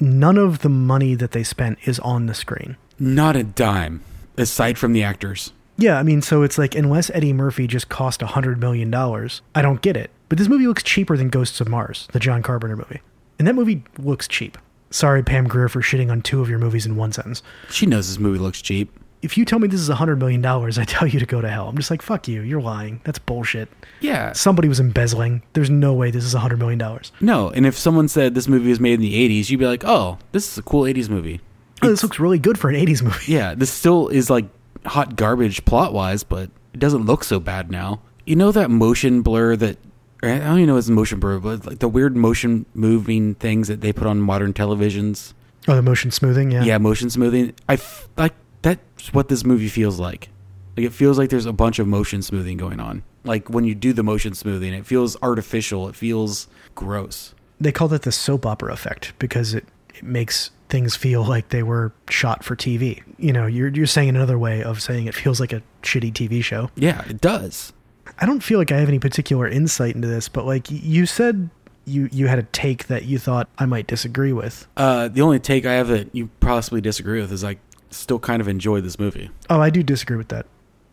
none 0.00 0.36
of 0.38 0.60
the 0.60 0.68
money 0.68 1.14
that 1.16 1.32
they 1.32 1.42
spent 1.42 1.78
is 1.84 1.98
on 2.00 2.26
the 2.26 2.34
screen. 2.34 2.76
Not 2.98 3.34
a 3.36 3.42
dime 3.42 4.02
aside 4.36 4.78
from 4.78 4.92
the 4.92 5.02
actors. 5.02 5.52
Yeah, 5.76 5.98
I 5.98 6.02
mean, 6.02 6.22
so 6.22 6.42
it's 6.42 6.58
like 6.58 6.74
unless 6.74 7.10
Eddie 7.10 7.32
Murphy 7.32 7.66
just 7.66 7.88
cost 7.88 8.22
a 8.22 8.26
hundred 8.26 8.60
million 8.60 8.90
dollars, 8.90 9.42
I 9.54 9.62
don't 9.62 9.80
get 9.80 9.96
it. 9.96 10.10
But 10.28 10.38
this 10.38 10.48
movie 10.48 10.66
looks 10.66 10.82
cheaper 10.82 11.16
than 11.16 11.28
Ghosts 11.30 11.60
of 11.60 11.68
Mars, 11.68 12.08
the 12.12 12.20
John 12.20 12.42
Carpenter 12.42 12.76
movie, 12.76 13.00
and 13.38 13.48
that 13.48 13.54
movie 13.54 13.82
looks 13.98 14.28
cheap. 14.28 14.58
Sorry, 14.90 15.22
Pam 15.22 15.46
Grier, 15.48 15.68
for 15.68 15.80
shitting 15.82 16.10
on 16.10 16.22
two 16.22 16.40
of 16.40 16.48
your 16.48 16.58
movies 16.58 16.86
in 16.86 16.96
one 16.96 17.12
sentence. 17.12 17.42
She 17.70 17.86
knows 17.86 18.08
this 18.08 18.18
movie 18.18 18.38
looks 18.38 18.62
cheap. 18.62 18.90
If 19.20 19.36
you 19.36 19.44
tell 19.44 19.58
me 19.58 19.66
this 19.68 19.80
is 19.80 19.88
a 19.88 19.96
hundred 19.96 20.16
million 20.20 20.40
dollars, 20.40 20.78
I 20.78 20.84
tell 20.84 21.08
you 21.08 21.18
to 21.18 21.26
go 21.26 21.40
to 21.40 21.48
hell. 21.48 21.68
I'm 21.68 21.76
just 21.76 21.90
like, 21.90 22.02
fuck 22.02 22.28
you, 22.28 22.40
you're 22.42 22.60
lying. 22.60 23.00
That's 23.04 23.18
bullshit. 23.18 23.68
Yeah. 24.00 24.32
Somebody 24.32 24.68
was 24.68 24.78
embezzling. 24.80 25.42
There's 25.54 25.70
no 25.70 25.92
way 25.92 26.10
this 26.10 26.24
is 26.24 26.34
a 26.34 26.38
hundred 26.38 26.58
million 26.60 26.78
dollars. 26.78 27.10
No, 27.20 27.50
and 27.50 27.66
if 27.66 27.76
someone 27.76 28.08
said 28.08 28.34
this 28.34 28.48
movie 28.48 28.68
was 28.70 28.80
made 28.80 28.94
in 28.94 29.00
the 29.00 29.28
80s, 29.28 29.50
you'd 29.50 29.58
be 29.58 29.66
like, 29.66 29.82
"Oh, 29.84 30.18
this 30.32 30.50
is 30.52 30.58
a 30.58 30.62
cool 30.62 30.82
80s 30.84 31.08
movie." 31.08 31.40
Oh, 31.82 31.88
this 31.88 32.02
looks 32.02 32.18
really 32.20 32.38
good 32.38 32.58
for 32.58 32.70
an 32.70 32.76
'80s 32.76 33.02
movie. 33.02 33.18
Yeah, 33.32 33.54
this 33.54 33.70
still 33.70 34.08
is 34.08 34.30
like 34.30 34.46
hot 34.86 35.16
garbage 35.16 35.64
plot 35.64 35.92
wise, 35.92 36.22
but 36.22 36.50
it 36.72 36.78
doesn't 36.80 37.04
look 37.04 37.24
so 37.24 37.40
bad 37.40 37.70
now. 37.70 38.00
You 38.24 38.36
know 38.36 38.52
that 38.52 38.70
motion 38.70 39.22
blur 39.22 39.56
that 39.56 39.78
I 40.22 40.38
don't 40.38 40.58
even 40.58 40.66
know 40.66 40.76
it's 40.76 40.88
motion 40.88 41.20
blur, 41.20 41.38
but 41.38 41.64
like 41.66 41.78
the 41.78 41.88
weird 41.88 42.16
motion 42.16 42.66
moving 42.74 43.34
things 43.36 43.68
that 43.68 43.80
they 43.80 43.92
put 43.92 44.06
on 44.06 44.20
modern 44.20 44.52
televisions. 44.52 45.32
Oh, 45.68 45.76
the 45.76 45.82
motion 45.82 46.10
smoothing, 46.10 46.50
yeah. 46.50 46.64
Yeah, 46.64 46.78
motion 46.78 47.10
smoothing. 47.10 47.54
I 47.68 47.74
f- 47.74 48.08
like 48.16 48.34
that's 48.62 49.12
what 49.12 49.28
this 49.28 49.44
movie 49.44 49.68
feels 49.68 50.00
like. 50.00 50.28
Like 50.76 50.86
it 50.86 50.92
feels 50.92 51.18
like 51.18 51.30
there's 51.30 51.46
a 51.46 51.52
bunch 51.52 51.78
of 51.78 51.86
motion 51.86 52.22
smoothing 52.22 52.56
going 52.56 52.80
on. 52.80 53.02
Like 53.24 53.48
when 53.50 53.64
you 53.64 53.74
do 53.74 53.92
the 53.92 54.02
motion 54.02 54.34
smoothing, 54.34 54.72
it 54.72 54.86
feels 54.86 55.16
artificial. 55.22 55.88
It 55.88 55.94
feels 55.94 56.48
gross. 56.74 57.34
They 57.60 57.72
call 57.72 57.88
that 57.88 58.02
the 58.02 58.12
soap 58.12 58.46
opera 58.46 58.72
effect 58.72 59.12
because 59.18 59.54
it, 59.54 59.66
it 59.94 60.04
makes 60.04 60.50
things 60.68 60.96
feel 60.96 61.24
like 61.24 61.48
they 61.48 61.62
were 61.62 61.92
shot 62.08 62.44
for 62.44 62.54
TV. 62.56 63.02
You 63.18 63.32
know, 63.32 63.46
you're 63.46 63.68
you're 63.68 63.86
saying 63.86 64.08
another 64.08 64.38
way 64.38 64.62
of 64.62 64.80
saying 64.82 65.06
it 65.06 65.14
feels 65.14 65.40
like 65.40 65.52
a 65.52 65.62
shitty 65.82 66.12
TV 66.12 66.42
show. 66.42 66.70
Yeah, 66.76 67.04
it 67.08 67.20
does. 67.20 67.72
I 68.20 68.26
don't 68.26 68.42
feel 68.42 68.58
like 68.58 68.72
I 68.72 68.78
have 68.78 68.88
any 68.88 68.98
particular 68.98 69.48
insight 69.48 69.94
into 69.94 70.08
this, 70.08 70.28
but 70.28 70.44
like 70.44 70.66
you 70.70 71.06
said 71.06 71.50
you 71.84 72.08
you 72.12 72.26
had 72.28 72.38
a 72.38 72.42
take 72.44 72.86
that 72.88 73.04
you 73.04 73.18
thought 73.18 73.48
I 73.58 73.66
might 73.66 73.86
disagree 73.86 74.32
with. 74.32 74.66
Uh, 74.76 75.08
the 75.08 75.22
only 75.22 75.38
take 75.38 75.66
I 75.66 75.74
have 75.74 75.88
that 75.88 76.14
you 76.14 76.28
possibly 76.40 76.80
disagree 76.80 77.20
with 77.20 77.32
is 77.32 77.42
I 77.44 77.56
still 77.90 78.18
kind 78.18 78.40
of 78.40 78.48
enjoy 78.48 78.80
this 78.80 78.98
movie. 78.98 79.30
Oh, 79.48 79.60
I 79.60 79.70
do 79.70 79.82
disagree 79.82 80.16
with 80.16 80.28
that. 80.28 80.46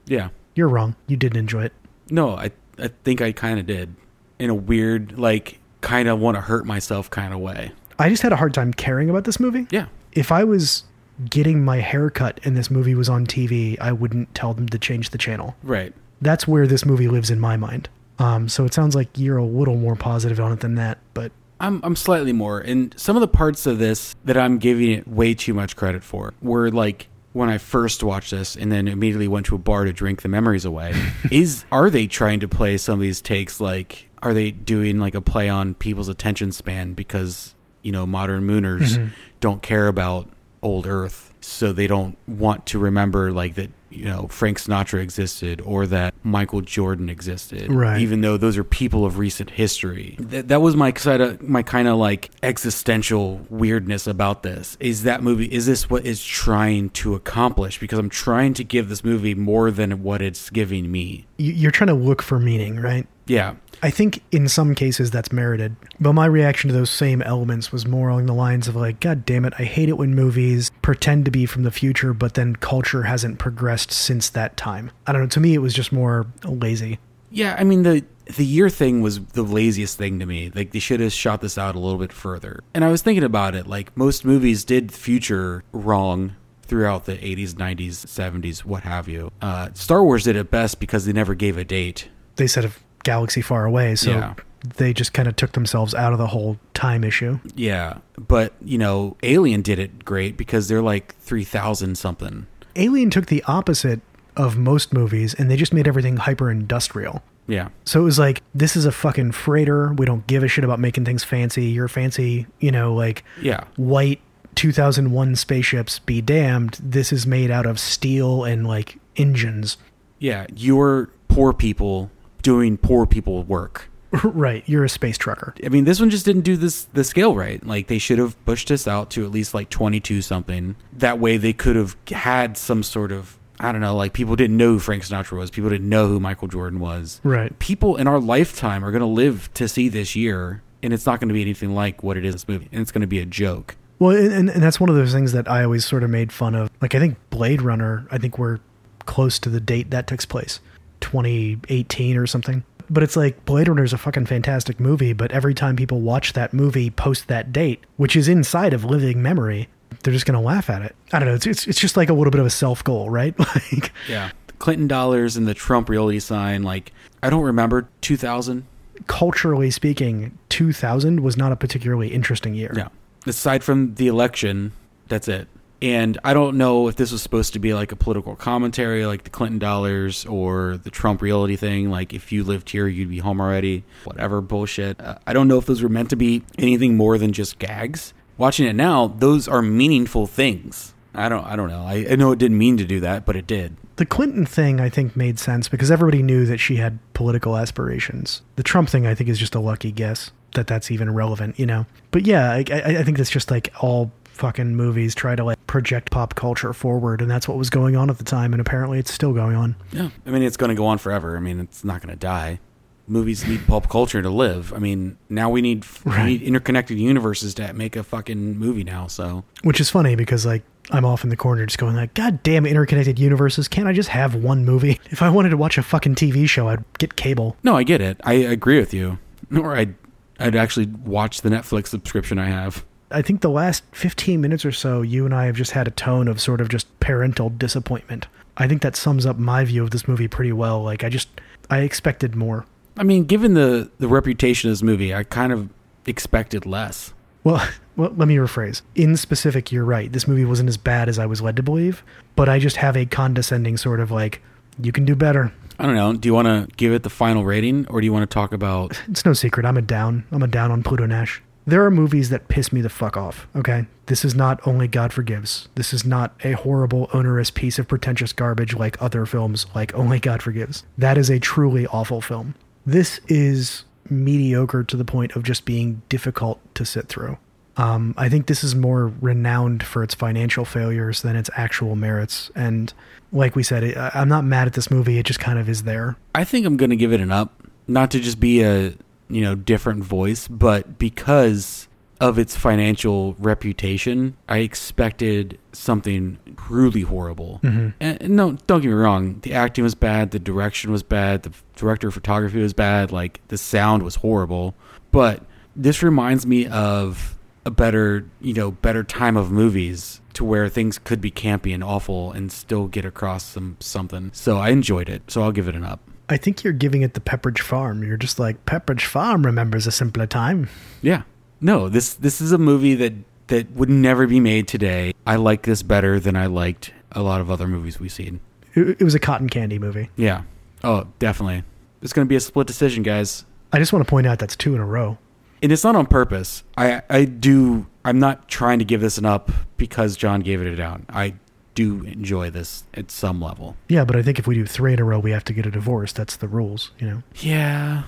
Yeah. 0.05 0.29
You're 0.55 0.69
wrong. 0.69 0.95
You 1.07 1.17
didn't 1.17 1.37
enjoy 1.37 1.63
it. 1.63 1.73
No, 2.09 2.35
I 2.35 2.51
I 2.79 2.89
think 3.03 3.21
I 3.21 3.31
kind 3.31 3.59
of 3.59 3.65
did 3.65 3.95
in 4.39 4.49
a 4.49 4.55
weird 4.55 5.17
like 5.17 5.59
kind 5.81 6.07
of 6.07 6.19
want 6.19 6.35
to 6.35 6.41
hurt 6.41 6.65
myself 6.65 7.09
kind 7.09 7.33
of 7.33 7.39
way. 7.39 7.71
I 7.99 8.09
just 8.09 8.23
had 8.23 8.31
a 8.33 8.35
hard 8.35 8.53
time 8.53 8.73
caring 8.73 9.09
about 9.09 9.23
this 9.23 9.39
movie. 9.39 9.67
Yeah. 9.69 9.87
If 10.13 10.31
I 10.31 10.43
was 10.43 10.83
getting 11.29 11.63
my 11.63 11.77
hair 11.77 12.09
cut 12.09 12.39
and 12.43 12.57
this 12.57 12.69
movie 12.69 12.95
was 12.95 13.07
on 13.07 13.25
TV, 13.25 13.77
I 13.79 13.91
wouldn't 13.91 14.33
tell 14.35 14.53
them 14.53 14.67
to 14.69 14.79
change 14.79 15.11
the 15.11 15.17
channel. 15.17 15.55
Right. 15.63 15.93
That's 16.21 16.47
where 16.47 16.67
this 16.67 16.85
movie 16.85 17.07
lives 17.07 17.29
in 17.29 17.39
my 17.39 17.57
mind. 17.57 17.89
Um, 18.19 18.47
so 18.47 18.63
it 18.65 18.73
sounds 18.73 18.95
like 18.95 19.09
you're 19.17 19.37
a 19.37 19.45
little 19.45 19.75
more 19.75 19.95
positive 19.95 20.39
on 20.39 20.51
it 20.53 20.61
than 20.61 20.75
that, 20.75 20.99
but 21.13 21.31
I'm 21.59 21.81
I'm 21.83 21.95
slightly 21.95 22.31
more, 22.33 22.59
and 22.59 22.93
some 22.97 23.15
of 23.17 23.21
the 23.21 23.27
parts 23.27 23.65
of 23.65 23.79
this 23.79 24.15
that 24.25 24.37
I'm 24.37 24.57
giving 24.57 24.91
it 24.91 25.07
way 25.07 25.33
too 25.33 25.53
much 25.53 25.75
credit 25.75 26.03
for 26.03 26.33
were 26.41 26.69
like 26.71 27.07
when 27.33 27.49
I 27.49 27.57
first 27.57 28.01
watched 28.03 28.31
this, 28.31 28.55
and 28.55 28.71
then 28.71 28.87
immediately 28.87 29.27
went 29.27 29.45
to 29.47 29.55
a 29.55 29.57
bar 29.57 29.83
to 29.83 29.91
drink 29.91 30.21
the 30.21 30.29
memories 30.29 30.63
away. 30.65 30.93
is 31.31 31.65
are 31.71 31.89
they 31.89 32.07
trying 32.07 32.39
to 32.41 32.47
play 32.47 32.77
some 32.77 32.95
of 32.95 32.99
these 33.01 33.21
takes? 33.21 33.59
Like, 33.59 34.09
are 34.23 34.33
they 34.33 34.51
doing 34.51 34.99
like 34.99 35.15
a 35.15 35.21
play 35.21 35.49
on 35.49 35.73
people's 35.73 36.07
attention 36.07 36.51
span 36.53 36.93
because 36.93 37.53
you 37.81 37.91
know 37.91 38.05
modern 38.05 38.43
mooners 38.47 38.97
Mhm. 38.97 39.11
don't 39.41 39.61
care 39.61 39.87
about 39.89 40.29
old 40.61 40.87
Earth, 40.87 41.33
so 41.41 41.73
they 41.73 41.87
don't 41.87 42.17
want 42.27 42.65
to 42.67 42.79
remember 42.79 43.31
like 43.33 43.55
that 43.55 43.69
you 43.95 44.05
know 44.05 44.27
Frank 44.27 44.59
Sinatra 44.59 45.01
existed 45.01 45.61
or 45.61 45.85
that 45.87 46.13
Michael 46.23 46.61
Jordan 46.61 47.09
existed, 47.09 47.71
Right. 47.71 48.01
Even 48.01 48.21
though 48.21 48.37
those 48.37 48.57
are 48.57 48.63
people 48.63 49.05
of 49.05 49.17
recent 49.17 49.51
history. 49.51 50.15
That, 50.19 50.47
that 50.49 50.61
was 50.61 50.75
my 50.75 50.91
kind 50.91 51.21
of 51.21 51.41
my 51.41 51.63
kind 51.63 51.87
of 51.87 51.97
like 51.97 52.31
existential 52.43 53.41
weirdness 53.49 54.07
about 54.07 54.43
this. 54.43 54.77
Is 54.79 55.03
that 55.03 55.23
movie? 55.23 55.45
Is 55.45 55.65
this 55.65 55.89
what 55.89 56.05
it's 56.05 56.23
trying 56.23 56.89
to 56.91 57.15
accomplish? 57.15 57.79
Because 57.79 57.99
I'm 57.99 58.09
trying 58.09 58.53
to 58.55 58.63
give 58.63 58.89
this 58.89 59.03
movie 59.03 59.35
more 59.35 59.71
than 59.71 60.03
what 60.03 60.21
it's 60.21 60.49
giving 60.49 60.91
me. 60.91 61.25
you're 61.37 61.71
trying 61.71 61.87
to 61.87 61.93
look 61.93 62.21
for 62.21 62.39
meaning, 62.39 62.79
right? 62.79 63.07
Yeah, 63.27 63.55
I 63.85 63.91
think 63.91 64.23
in 64.31 64.47
some 64.47 64.73
cases 64.73 65.11
that's 65.11 65.31
merited, 65.31 65.75
but 65.99 66.13
my 66.13 66.25
reaction 66.25 66.69
to 66.69 66.73
those 66.73 66.89
same 66.89 67.21
elements 67.21 67.71
was 67.71 67.85
more 67.85 68.09
along 68.09 68.25
the 68.25 68.33
lines 68.33 68.67
of 68.67 68.75
like, 68.75 68.99
God 68.99 69.27
damn 69.27 69.45
it, 69.45 69.53
I 69.59 69.63
hate 69.63 69.89
it 69.89 69.99
when 69.99 70.15
movies 70.15 70.71
pretend 70.81 71.25
to 71.25 71.31
be 71.31 71.45
from 71.45 71.61
the 71.61 71.69
future, 71.69 72.11
but 72.11 72.33
then 72.33 72.55
culture 72.55 73.03
hasn't 73.03 73.37
progressed 73.37 73.91
since 73.91 74.27
that 74.31 74.57
time. 74.57 74.89
I 75.05 75.11
don't 75.11 75.21
know. 75.21 75.27
To 75.27 75.39
me, 75.39 75.53
it 75.53 75.59
was 75.59 75.71
just 75.71 75.91
more 75.91 76.25
lazy. 76.43 76.97
Yeah, 77.29 77.55
I 77.59 77.63
mean 77.63 77.83
the 77.83 78.03
the 78.35 78.43
year 78.43 78.71
thing 78.71 79.01
was 79.01 79.23
the 79.23 79.43
laziest 79.43 79.99
thing 79.99 80.17
to 80.17 80.25
me. 80.25 80.51
Like 80.55 80.71
they 80.71 80.79
should 80.79 80.99
have 80.99 81.13
shot 81.13 81.41
this 81.41 81.55
out 81.55 81.75
a 81.75 81.79
little 81.79 81.99
bit 81.99 82.11
further. 82.11 82.61
And 82.73 82.83
I 82.83 82.89
was 82.89 83.03
thinking 83.03 83.23
about 83.23 83.53
it. 83.53 83.67
Like 83.67 83.95
most 83.95 84.25
movies 84.25 84.65
did 84.65 84.91
future 84.91 85.63
wrong 85.71 86.35
throughout 86.63 87.05
the 87.05 87.17
80s, 87.17 87.49
90s, 87.49 88.07
70s, 88.07 88.65
what 88.65 88.81
have 88.81 89.07
you. 89.07 89.31
Uh, 89.43 89.69
Star 89.75 90.03
Wars 90.03 90.23
did 90.23 90.35
it 90.35 90.49
best 90.49 90.79
because 90.79 91.05
they 91.05 91.13
never 91.13 91.35
gave 91.35 91.55
a 91.55 91.63
date. 91.63 92.09
They 92.37 92.47
said 92.47 92.65
galaxy 93.05 93.41
far 93.41 93.63
away, 93.63 93.95
so 93.95 94.11
Yeah. 94.11 94.33
they 94.77 94.93
just 94.93 95.13
kind 95.13 95.27
of 95.29 95.37
took 95.37 95.53
themselves 95.53 95.95
out 95.95 96.11
of 96.11 96.19
the 96.19 96.27
whole 96.27 96.57
time 96.73 97.05
issue. 97.05 97.39
Yeah, 97.55 97.99
but 98.17 98.51
you 98.61 98.77
know, 98.77 99.15
Alien 99.23 99.61
did 99.61 99.79
it 99.79 100.03
great 100.03 100.35
because 100.35 100.67
they're 100.67 100.81
like 100.81 101.15
3000 101.19 101.97
something. 101.97 102.47
Alien 102.75 103.09
took 103.09 103.27
the 103.27 103.41
opposite 103.47 104.01
of 104.35 104.57
most 104.57 104.91
movies, 104.91 105.33
and 105.33 105.49
they 105.49 105.55
just 105.55 105.73
made 105.73 105.87
everything 105.87 106.17
hyper 106.17 106.51
industrial. 106.51 107.23
Yeah. 107.47 107.69
So 107.85 108.01
it 108.01 108.03
was 108.03 108.19
like, 108.19 108.41
this 108.55 108.75
is 108.75 108.85
a 108.85 108.91
fucking 108.91 109.31
freighter. 109.33 109.93
We 109.93 110.05
don't 110.05 110.25
give 110.27 110.43
a 110.43 110.47
shit 110.49 110.63
about 110.65 110.79
making 110.79 111.05
things 111.05 111.23
fancy. 111.23 111.65
You're 111.65 111.87
fancy, 111.87 112.47
you 112.59 112.71
know, 112.71 112.93
like 112.93 113.23
Yeah. 113.41 113.63
white 113.77 114.19
2001 114.55 115.35
spaceships 115.35 115.99
be 115.99 116.21
damned. 116.21 116.79
This 116.81 117.13
is 117.13 117.27
made 117.27 117.51
out 117.51 117.65
of 117.65 117.79
steel 117.79 118.43
and 118.43 118.65
like 118.67 118.97
engines. 119.15 119.77
Yeah, 120.19 120.47
you're 120.55 121.09
poor 121.27 121.53
people 121.53 122.09
doing 122.45 122.77
poor 122.77 123.07
people 123.07 123.41
work. 123.41 123.89
right. 124.23 124.63
You're 124.67 124.85
a 124.85 124.89
space 124.89 125.17
trucker. 125.17 125.55
I 125.65 125.69
mean, 125.69 125.83
this 125.83 125.99
one 125.99 126.11
just 126.11 126.25
didn't 126.25 126.43
do 126.43 126.55
this 126.55 126.83
the 126.93 127.03
scale 127.03 127.35
right. 127.35 127.65
Like 127.65 127.87
they 127.87 127.97
should 127.97 128.19
have 128.19 128.43
pushed 128.45 128.67
this 128.67 128.87
out 128.87 129.09
to 129.11 129.25
at 129.25 129.31
least 129.31 129.55
like 129.55 129.71
22 129.71 130.21
something. 130.21 130.75
That 130.93 131.17
way 131.19 131.37
they 131.37 131.53
could 131.53 131.75
have 131.75 131.97
had 132.07 132.55
some 132.55 132.83
sort 132.83 133.11
of 133.11 133.39
I 133.59 133.71
don't 133.71 133.81
know, 133.81 133.95
like 133.95 134.13
people 134.13 134.35
didn't 134.35 134.57
know 134.57 134.73
who 134.73 134.79
Frank 134.79 135.03
Sinatra 135.03 135.39
was. 135.39 135.49
People 135.49 135.71
didn't 135.71 135.89
know 135.89 136.07
who 136.07 136.19
Michael 136.19 136.47
Jordan 136.47 136.79
was. 136.79 137.19
Right. 137.23 137.57
People 137.57 137.95
in 137.95 138.05
our 138.05 138.19
lifetime 138.19 138.85
are 138.85 138.91
going 138.91 138.99
to 138.99 139.07
live 139.07 139.51
to 139.55 139.67
see 139.67 139.89
this 139.89 140.15
year 140.15 140.61
and 140.83 140.93
it's 140.93 141.07
not 141.07 141.19
going 141.19 141.29
to 141.29 141.33
be 141.33 141.41
anything 141.41 141.73
like 141.73 142.03
what 142.03 142.15
it 142.15 142.25
is 142.25 142.35
this 142.35 142.47
movie 142.47 142.69
and 142.71 142.81
it's 142.81 142.91
going 142.91 143.01
to 143.01 143.07
be 143.07 143.19
a 143.19 143.25
joke. 143.25 143.75
Well, 143.97 144.15
and, 144.15 144.49
and 144.51 144.61
that's 144.61 144.79
one 144.79 144.89
of 144.89 144.95
those 144.95 145.13
things 145.13 145.31
that 145.31 145.49
I 145.49 145.63
always 145.63 145.83
sort 145.83 146.03
of 146.03 146.11
made 146.11 146.31
fun 146.31 146.53
of. 146.53 146.69
Like, 146.81 146.93
I 146.93 146.99
think 146.99 147.17
Blade 147.31 147.61
Runner, 147.61 148.05
I 148.11 148.17
think 148.17 148.37
we're 148.37 148.59
close 149.05 149.39
to 149.39 149.49
the 149.49 149.61
date 149.61 149.89
that 149.91 150.05
takes 150.05 150.25
place 150.25 150.59
2018 151.05 152.17
or 152.17 152.25
something. 152.27 152.63
But 152.89 153.03
it's 153.03 153.15
like 153.15 153.45
Blade 153.45 153.67
Runner 153.67 153.83
is 153.83 153.93
a 153.93 153.97
fucking 153.97 154.25
fantastic 154.27 154.79
movie, 154.79 155.13
but 155.13 155.31
every 155.31 155.53
time 155.53 155.75
people 155.75 156.01
watch 156.01 156.33
that 156.33 156.53
movie 156.53 156.89
post 156.91 157.27
that 157.27 157.51
date, 157.51 157.83
which 157.97 158.15
is 158.15 158.27
inside 158.27 158.73
of 158.73 158.83
living 158.85 159.21
memory, 159.21 159.67
they're 160.03 160.13
just 160.13 160.25
going 160.25 160.39
to 160.39 160.45
laugh 160.45 160.69
at 160.69 160.81
it. 160.83 160.95
I 161.11 161.19
don't 161.19 161.27
know. 161.27 161.35
It's, 161.35 161.47
it's, 161.47 161.67
it's 161.67 161.79
just 161.79 161.97
like 161.97 162.09
a 162.09 162.13
little 162.13 162.29
bit 162.31 162.39
of 162.39 162.45
a 162.45 162.51
self 162.51 162.83
goal, 162.83 163.09
right? 163.09 163.37
like, 163.39 163.91
Yeah. 164.09 164.31
Clinton 164.59 164.87
dollars 164.87 165.35
and 165.35 165.47
the 165.47 165.53
Trump 165.53 165.89
realty 165.89 166.19
sign 166.19 166.63
like 166.63 166.91
I 167.21 167.29
don't 167.29 167.43
remember 167.43 167.87
2000. 168.01 168.65
culturally 169.07 169.69
speaking, 169.71 170.37
2000 170.49 171.19
was 171.21 171.35
not 171.37 171.51
a 171.51 171.55
particularly 171.55 172.09
interesting 172.13 172.53
year. 172.55 172.71
Yeah. 172.75 172.87
Aside 173.27 173.63
from 173.63 173.95
the 173.95 174.07
election, 174.07 174.71
that's 175.07 175.27
it. 175.27 175.47
And 175.85 176.17
I 176.23 176.33
don't 176.33 176.57
know 176.57 176.87
if 176.87 176.95
this 176.95 177.11
was 177.11 177.21
supposed 177.21 177.53
to 177.53 177.59
be 177.59 177.75
like 177.75 177.91
a 177.91 177.95
political 177.95 178.35
commentary, 178.35 179.05
like 179.05 179.23
the 179.23 179.29
Clinton 179.29 179.59
dollars 179.59 180.25
or 180.25 180.77
the 180.77 180.89
Trump 180.89 181.21
reality 181.21 181.55
thing. 181.55 181.91
Like, 181.91 182.11
if 182.11 182.31
you 182.31 182.43
lived 182.43 182.71
here, 182.71 182.87
you'd 182.87 183.11
be 183.11 183.19
home 183.19 183.39
already. 183.39 183.83
Whatever 184.03 184.41
bullshit. 184.41 184.99
Uh, 184.99 185.19
I 185.27 185.33
don't 185.33 185.47
know 185.47 185.59
if 185.59 185.67
those 185.67 185.83
were 185.83 185.89
meant 185.89 186.09
to 186.09 186.15
be 186.15 186.41
anything 186.57 186.97
more 186.97 187.19
than 187.19 187.33
just 187.33 187.59
gags. 187.59 188.15
Watching 188.35 188.65
it 188.65 188.73
now, 188.73 189.05
those 189.05 189.47
are 189.47 189.61
meaningful 189.61 190.25
things. 190.25 190.95
I 191.13 191.29
don't. 191.29 191.45
I 191.45 191.55
don't 191.55 191.69
know. 191.69 191.83
I, 191.83 192.07
I 192.09 192.15
know 192.15 192.31
it 192.31 192.39
didn't 192.39 192.57
mean 192.57 192.77
to 192.77 192.85
do 192.85 192.99
that, 193.01 193.23
but 193.23 193.35
it 193.35 193.45
did. 193.45 193.77
The 193.97 194.07
Clinton 194.07 194.47
thing, 194.47 194.79
I 194.79 194.89
think, 194.89 195.15
made 195.15 195.37
sense 195.37 195.69
because 195.69 195.91
everybody 195.91 196.23
knew 196.23 196.47
that 196.47 196.57
she 196.57 196.77
had 196.77 196.97
political 197.13 197.57
aspirations. 197.57 198.41
The 198.55 198.63
Trump 198.63 198.89
thing, 198.89 199.05
I 199.05 199.13
think, 199.13 199.29
is 199.29 199.37
just 199.37 199.53
a 199.53 199.59
lucky 199.59 199.91
guess 199.91 200.31
that 200.55 200.65
that's 200.65 200.89
even 200.89 201.13
relevant, 201.13 201.59
you 201.59 201.67
know? 201.67 201.85
But 202.09 202.25
yeah, 202.25 202.51
I, 202.51 202.65
I, 202.71 202.97
I 202.97 203.03
think 203.03 203.17
that's 203.17 203.29
just 203.29 203.51
like 203.51 203.71
all 203.81 204.11
fucking 204.35 204.75
movies 204.75 205.15
try 205.15 205.35
to 205.35 205.43
like 205.43 205.65
project 205.67 206.11
pop 206.11 206.35
culture 206.35 206.73
forward, 206.73 207.21
and 207.21 207.29
that's 207.31 207.47
what 207.47 207.57
was 207.57 207.69
going 207.69 207.95
on 207.95 208.09
at 208.09 208.17
the 208.17 208.23
time, 208.23 208.53
and 208.53 208.61
apparently 208.61 208.99
it's 208.99 209.11
still 209.11 209.33
going 209.33 209.55
on. 209.55 209.75
Yeah. 209.91 210.09
I 210.25 210.29
mean, 210.29 210.43
it's 210.43 210.57
going 210.57 210.69
to 210.69 210.75
go 210.75 210.85
on 210.85 210.97
forever. 210.97 211.35
I 211.37 211.39
mean, 211.39 211.59
it's 211.59 211.83
not 211.83 212.01
going 212.01 212.11
to 212.13 212.19
die. 212.19 212.59
Movies 213.07 213.47
need 213.47 213.65
pulp 213.67 213.87
culture 213.87 214.21
to 214.21 214.29
live. 214.31 214.73
I 214.73 214.79
mean, 214.79 215.17
now 215.29 215.49
we 215.49 215.61
need 215.61 215.85
Right. 216.05 216.23
we 216.23 216.29
need 216.31 216.41
interconnected 216.41 216.97
universes 216.99 217.53
to 217.55 217.71
make 217.73 217.95
a 217.95 218.03
fucking 218.03 218.57
movie 218.57 218.83
now. 218.83 219.05
So 219.07 219.43
Which 219.61 219.79
is 219.79 219.91
funny 219.91 220.15
because 220.15 220.43
like 220.43 220.63
I'm 220.89 221.05
off 221.05 221.23
in 221.23 221.29
the 221.29 221.35
corner 221.37 221.65
just 221.67 221.77
going 221.77 221.95
like, 221.95 222.15
God 222.15 222.41
damn 222.41 222.65
interconnected 222.65 223.19
universes, 223.19 223.67
can't 223.67 223.87
I 223.87 223.93
just 223.93 224.09
have 224.09 224.33
one 224.33 224.65
movie? 224.65 224.99
If 225.11 225.21
I 225.21 225.29
wanted 225.29 225.49
to 225.49 225.57
watch 225.57 225.77
a 225.77 225.83
fucking 225.83 226.15
TV 226.15 226.49
show, 226.49 226.67
I'd 226.67 226.83
get 226.97 227.15
cable. 227.15 227.55
no, 227.63 227.75
I 227.77 227.83
get 227.83 228.01
it. 228.01 228.19
I 228.23 228.33
agree 228.33 228.79
with 228.79 228.91
you. 228.93 229.19
Or 229.55 229.75
I'd 229.75 229.93
I'd 230.39 230.55
actually 230.55 230.87
watch 230.87 231.41
the 231.41 231.49
Netflix 231.49 231.87
subscription 231.89 232.39
I 232.39 232.47
have. 232.47 232.83
I 233.11 233.21
think 233.21 233.41
the 233.41 233.49
last 233.49 233.83
15 233.91 234.41
minutes 234.41 234.65
or 234.65 234.71
so, 234.71 235.01
you 235.01 235.25
and 235.25 235.33
I 235.33 235.45
have 235.45 235.55
just 235.55 235.71
had 235.71 235.87
a 235.87 235.91
tone 235.91 236.27
of 236.27 236.41
sort 236.41 236.61
of 236.61 236.69
just 236.69 236.99
parental 236.99 237.49
disappointment. 237.49 238.27
I 238.57 238.67
think 238.67 238.81
that 238.81 238.95
sums 238.95 239.25
up 239.25 239.37
my 239.37 239.63
view 239.65 239.83
of 239.83 239.91
this 239.91 240.07
movie 240.07 240.27
pretty 240.27 240.51
well. 240.51 240.81
Like, 240.81 241.03
I 241.03 241.09
just, 241.09 241.29
I 241.69 241.79
expected 241.79 242.35
more. 242.35 242.65
I 242.97 243.03
mean, 243.03 243.25
given 243.25 243.53
the 243.53 243.91
the 243.99 244.07
reputation 244.07 244.69
of 244.69 244.71
this 244.71 244.83
movie, 244.83 245.13
I 245.13 245.23
kind 245.23 245.51
of 245.51 245.69
expected 246.05 246.65
less. 246.65 247.13
Well, 247.43 247.67
well, 247.95 248.13
let 248.15 248.27
me 248.27 248.35
rephrase. 248.35 248.81
In 248.95 249.17
specific, 249.17 249.71
you're 249.71 249.85
right. 249.85 250.11
This 250.11 250.27
movie 250.27 250.45
wasn't 250.45 250.69
as 250.69 250.77
bad 250.77 251.09
as 251.09 251.19
I 251.19 251.25
was 251.25 251.41
led 251.41 251.55
to 251.57 251.63
believe, 251.63 252.03
but 252.35 252.47
I 252.49 252.59
just 252.59 252.77
have 252.77 252.95
a 252.95 253.05
condescending 253.05 253.77
sort 253.77 253.99
of 253.99 254.11
like, 254.11 254.41
you 254.81 254.91
can 254.91 255.05
do 255.05 255.15
better. 255.15 255.51
I 255.77 255.85
don't 255.85 255.95
know. 255.95 256.13
Do 256.13 256.27
you 256.29 256.33
want 256.33 256.47
to 256.47 256.73
give 256.77 256.93
it 256.93 257.03
the 257.03 257.09
final 257.09 257.43
rating, 257.43 257.85
or 257.87 257.99
do 257.99 258.05
you 258.05 258.13
want 258.13 258.29
to 258.29 258.33
talk 258.33 258.53
about? 258.53 259.01
It's 259.09 259.25
no 259.25 259.33
secret. 259.33 259.65
I'm 259.65 259.77
a 259.77 259.81
down. 259.81 260.25
I'm 260.31 260.43
a 260.43 260.47
down 260.47 260.71
on 260.71 260.83
Pluto 260.83 261.05
Nash. 261.05 261.41
There 261.67 261.83
are 261.83 261.91
movies 261.91 262.29
that 262.29 262.47
piss 262.47 262.71
me 262.71 262.81
the 262.81 262.89
fuck 262.89 263.17
off, 263.17 263.47
okay? 263.55 263.87
This 264.05 264.23
is 264.23 264.35
not 264.35 264.65
only 264.67 264.87
God 264.87 265.11
Forgives. 265.11 265.67
This 265.73 265.93
is 265.93 266.05
not 266.05 266.35
a 266.43 266.51
horrible, 266.51 267.09
onerous 267.11 267.49
piece 267.49 267.79
of 267.79 267.87
pretentious 267.87 268.33
garbage 268.33 268.75
like 268.75 269.01
other 269.01 269.25
films 269.25 269.65
like 269.73 269.93
Only 269.95 270.19
God 270.19 270.43
Forgives. 270.43 270.83
That 270.97 271.17
is 271.17 271.29
a 271.29 271.39
truly 271.39 271.87
awful 271.87 272.21
film. 272.21 272.53
This 272.85 273.19
is 273.27 273.83
mediocre 274.09 274.83
to 274.83 274.95
the 274.95 275.05
point 275.05 275.35
of 275.35 275.41
just 275.41 275.65
being 275.65 276.03
difficult 276.07 276.59
to 276.75 276.85
sit 276.85 277.07
through. 277.07 277.37
Um, 277.77 278.13
I 278.15 278.29
think 278.29 278.45
this 278.45 278.63
is 278.63 278.75
more 278.75 279.11
renowned 279.19 279.83
for 279.83 280.03
its 280.03 280.13
financial 280.15 280.65
failures 280.65 281.23
than 281.23 281.35
its 281.35 281.49
actual 281.55 281.95
merits. 281.95 282.51
And 282.55 282.93
like 283.31 283.55
we 283.55 283.63
said, 283.63 283.97
I'm 283.97 284.29
not 284.29 284.45
mad 284.45 284.67
at 284.67 284.73
this 284.73 284.89
movie. 284.91 285.17
It 285.17 285.25
just 285.25 285.39
kind 285.39 285.59
of 285.59 285.67
is 285.67 285.83
there. 285.83 286.15
I 286.35 286.43
think 286.43 286.65
I'm 286.65 286.77
going 286.77 286.91
to 286.91 286.95
give 286.95 287.11
it 287.11 287.19
an 287.19 287.31
up, 287.31 287.63
not 287.87 288.11
to 288.11 288.19
just 288.19 288.39
be 288.39 288.61
a 288.61 288.93
you 289.29 289.41
know 289.41 289.55
different 289.55 290.03
voice, 290.03 290.47
but 290.47 290.97
because 290.99 291.87
of 292.21 292.39
its 292.39 292.55
financial 292.55 293.35
reputation, 293.39 294.37
I 294.47 294.59
expected 294.59 295.59
something 295.73 296.37
truly 296.55 297.01
horrible. 297.01 297.59
Mhm. 297.61 297.93
And, 297.99 298.21
and 298.21 298.35
no, 298.37 298.57
don't 298.67 298.81
get 298.81 298.87
me 298.87 298.93
wrong. 298.93 299.39
The 299.41 299.53
acting 299.53 299.83
was 299.83 299.95
bad. 299.95 300.31
The 300.31 300.39
direction 300.39 300.91
was 300.93 301.03
bad. 301.03 301.43
The 301.43 301.51
director 301.75 302.07
of 302.07 302.13
photography 302.13 302.61
was 302.61 302.73
bad. 302.73 303.11
Like 303.11 303.41
the 303.49 303.57
sound 303.57 304.01
was 304.03 304.15
horrible. 304.15 304.75
But 305.11 305.43
this 305.75 306.01
reminds 306.01 306.47
me 306.47 306.67
of 306.67 307.37
a 307.65 307.71
better, 307.71 308.25
you 308.39 308.53
know, 308.53 308.71
better 308.71 309.03
time 309.03 309.35
of 309.35 309.51
movies 309.51 310.21
to 310.35 310.45
where 310.45 310.69
things 310.69 310.97
could 310.97 311.19
be 311.19 311.31
campy 311.31 311.73
and 311.73 311.83
awful 311.83 312.31
and 312.31 312.49
still 312.51 312.87
get 312.87 313.03
across 313.03 313.43
some 313.43 313.75
something. 313.81 314.29
So 314.33 314.57
I 314.57 314.69
enjoyed 314.69 315.09
it. 315.09 315.23
So 315.29 315.41
I'll 315.41 315.51
give 315.51 315.67
it 315.67 315.75
an 315.75 315.83
up. 315.83 315.99
I 316.27 316.37
think 316.37 316.63
you're 316.63 316.73
giving 316.73 317.01
it 317.01 317.13
the 317.13 317.19
Pepperidge 317.19 317.59
Farm. 317.59 318.03
You're 318.03 318.17
just 318.17 318.39
like 318.39 318.65
Pepperidge 318.65 319.05
Farm 319.05 319.45
remembers 319.45 319.85
a 319.85 319.91
simpler 319.91 320.25
time. 320.25 320.69
Yeah. 321.01 321.23
No, 321.61 321.89
this 321.89 322.13
this 322.13 322.41
is 322.41 322.51
a 322.51 322.57
movie 322.57 322.95
that 322.95 323.13
that 323.47 323.71
would 323.71 323.89
never 323.89 324.27
be 324.27 324.39
made 324.39 324.67
today. 324.67 325.13
I 325.25 325.35
like 325.35 325.63
this 325.63 325.83
better 325.83 326.19
than 326.19 326.35
I 326.35 326.47
liked 326.47 326.91
a 327.11 327.21
lot 327.21 327.41
of 327.41 327.51
other 327.51 327.67
movies 327.67 327.99
we've 327.99 328.11
seen. 328.11 328.39
It, 328.73 329.01
it 329.01 329.03
was 329.03 329.15
a 329.15 329.19
cotton 329.19 329.49
candy 329.49 329.79
movie. 329.79 330.09
Yeah. 330.15 330.43
Oh, 330.83 331.07
definitely. 331.19 331.63
It's 332.01 332.13
going 332.13 332.25
to 332.25 332.29
be 332.29 332.35
a 332.35 332.41
split 332.41 332.67
decision, 332.67 333.03
guys. 333.03 333.45
I 333.71 333.79
just 333.79 333.93
want 333.93 334.05
to 334.05 334.09
point 334.09 334.27
out 334.27 334.39
that's 334.39 334.55
two 334.55 334.75
in 334.75 334.81
a 334.81 334.85
row. 334.85 335.17
And 335.63 335.71
it's 335.71 335.83
not 335.83 335.95
on 335.95 336.05
purpose. 336.05 336.63
I 336.77 337.01
I 337.09 337.25
do 337.25 337.87
I'm 338.03 338.19
not 338.19 338.47
trying 338.47 338.79
to 338.79 338.85
give 338.85 339.01
this 339.01 339.17
an 339.17 339.25
up 339.25 339.51
because 339.77 340.15
John 340.15 340.41
gave 340.41 340.61
it 340.61 340.67
a 340.67 340.75
down. 340.75 341.05
I 341.09 341.35
do 341.75 342.03
enjoy 342.03 342.49
this 342.49 342.85
at 342.93 343.11
some 343.11 343.39
level. 343.41 343.75
Yeah, 343.87 344.03
but 344.05 344.15
I 344.15 344.21
think 344.23 344.39
if 344.39 344.47
we 344.47 344.55
do 344.55 344.65
three 344.65 344.93
in 344.93 344.99
a 344.99 345.03
row, 345.03 345.19
we 345.19 345.31
have 345.31 345.43
to 345.45 345.53
get 345.53 345.65
a 345.65 345.71
divorce. 345.71 346.11
That's 346.13 346.35
the 346.37 346.47
rules, 346.47 346.91
you 346.99 347.07
know. 347.07 347.23
Yeah. 347.35 348.03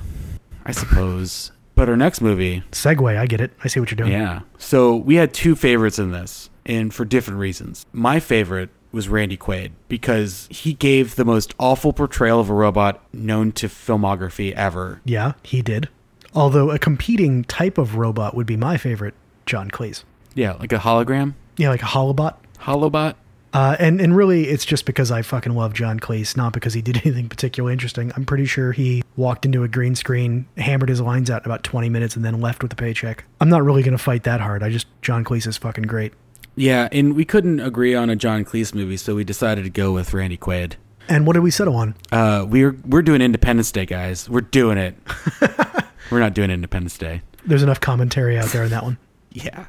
I 0.65 0.71
suppose. 0.71 1.51
But 1.75 1.89
our 1.89 1.95
next 1.97 2.21
movie 2.21 2.63
segue, 2.71 3.15
I 3.17 3.27
get 3.27 3.39
it. 3.39 3.51
I 3.63 3.67
see 3.67 3.79
what 3.79 3.91
you're 3.91 3.95
doing. 3.97 4.11
Yeah. 4.11 4.39
So 4.57 4.95
we 4.95 5.15
had 5.15 5.33
two 5.33 5.55
favorites 5.55 5.99
in 5.99 6.11
this, 6.11 6.49
and 6.65 6.93
for 6.93 7.05
different 7.05 7.39
reasons. 7.39 7.85
My 7.93 8.19
favorite 8.19 8.69
was 8.91 9.09
Randy 9.09 9.37
Quaid 9.37 9.71
because 9.87 10.47
he 10.49 10.73
gave 10.73 11.15
the 11.15 11.25
most 11.25 11.53
awful 11.59 11.93
portrayal 11.93 12.39
of 12.39 12.49
a 12.49 12.53
robot 12.53 13.03
known 13.13 13.51
to 13.53 13.67
filmography 13.67 14.53
ever. 14.53 15.01
Yeah, 15.05 15.33
he 15.43 15.61
did. 15.61 15.89
Although 16.33 16.71
a 16.71 16.79
competing 16.79 17.43
type 17.43 17.77
of 17.77 17.95
robot 17.95 18.33
would 18.35 18.47
be 18.47 18.57
my 18.57 18.77
favorite, 18.77 19.13
John 19.45 19.69
Cleese. 19.69 20.03
Yeah, 20.35 20.53
like 20.53 20.71
a 20.71 20.77
hologram, 20.77 21.33
Yeah, 21.57 21.69
like 21.69 21.81
a 21.83 21.85
holobot. 21.87 22.35
holobot. 22.61 23.15
Uh, 23.53 23.75
and 23.79 24.01
and 24.01 24.15
really, 24.15 24.47
it's 24.47 24.65
just 24.65 24.85
because 24.85 25.11
I 25.11 25.21
fucking 25.21 25.53
love 25.55 25.73
John 25.73 25.99
Cleese, 25.99 26.35
not 26.35 26.53
because 26.53 26.73
he 26.73 26.81
did 26.81 26.97
anything 27.05 27.29
particularly 27.29 27.73
interesting. 27.73 28.11
I'm 28.15 28.25
pretty 28.25 28.45
sure 28.45 28.71
he 28.71 29.03
walked 29.15 29.45
into 29.45 29.63
a 29.63 29.67
green 29.67 29.95
screen, 29.95 30.45
hammered 30.57 30.89
his 30.89 31.01
lines 31.01 31.29
out 31.29 31.43
in 31.43 31.51
about 31.51 31.63
20 31.63 31.89
minutes, 31.89 32.15
and 32.15 32.23
then 32.25 32.41
left 32.41 32.61
with 32.61 32.73
a 32.73 32.75
paycheck. 32.75 33.23
I'm 33.39 33.49
not 33.49 33.63
really 33.63 33.83
gonna 33.83 33.97
fight 33.97 34.23
that 34.23 34.41
hard. 34.41 34.63
I 34.63 34.69
just 34.69 34.87
John 35.01 35.23
Cleese 35.23 35.47
is 35.47 35.57
fucking 35.57 35.85
great. 35.85 36.13
Yeah, 36.55 36.89
and 36.91 37.15
we 37.15 37.23
couldn't 37.23 37.59
agree 37.59 37.93
on 37.93 38.09
a 38.09 38.15
John 38.15 38.43
Cleese 38.43 38.73
movie, 38.73 38.97
so 38.97 39.15
we 39.15 39.23
decided 39.23 39.63
to 39.63 39.69
go 39.69 39.91
with 39.91 40.13
Randy 40.13 40.37
Quaid. 40.37 40.73
And 41.07 41.25
what 41.25 41.33
did 41.33 41.41
we 41.41 41.51
settle 41.51 41.75
on? 41.75 41.95
Uh, 42.11 42.45
we're 42.47 42.75
we're 42.85 43.01
doing 43.01 43.21
Independence 43.21 43.71
Day, 43.71 43.85
guys. 43.85 44.29
We're 44.29 44.41
doing 44.41 44.77
it. 44.77 44.95
we're 46.11 46.19
not 46.19 46.33
doing 46.33 46.51
Independence 46.51 46.97
Day. 46.97 47.21
There's 47.45 47.63
enough 47.63 47.79
commentary 47.79 48.37
out 48.37 48.47
there 48.49 48.63
in 48.63 48.69
that 48.71 48.83
one. 48.83 48.97
Yeah. 49.31 49.67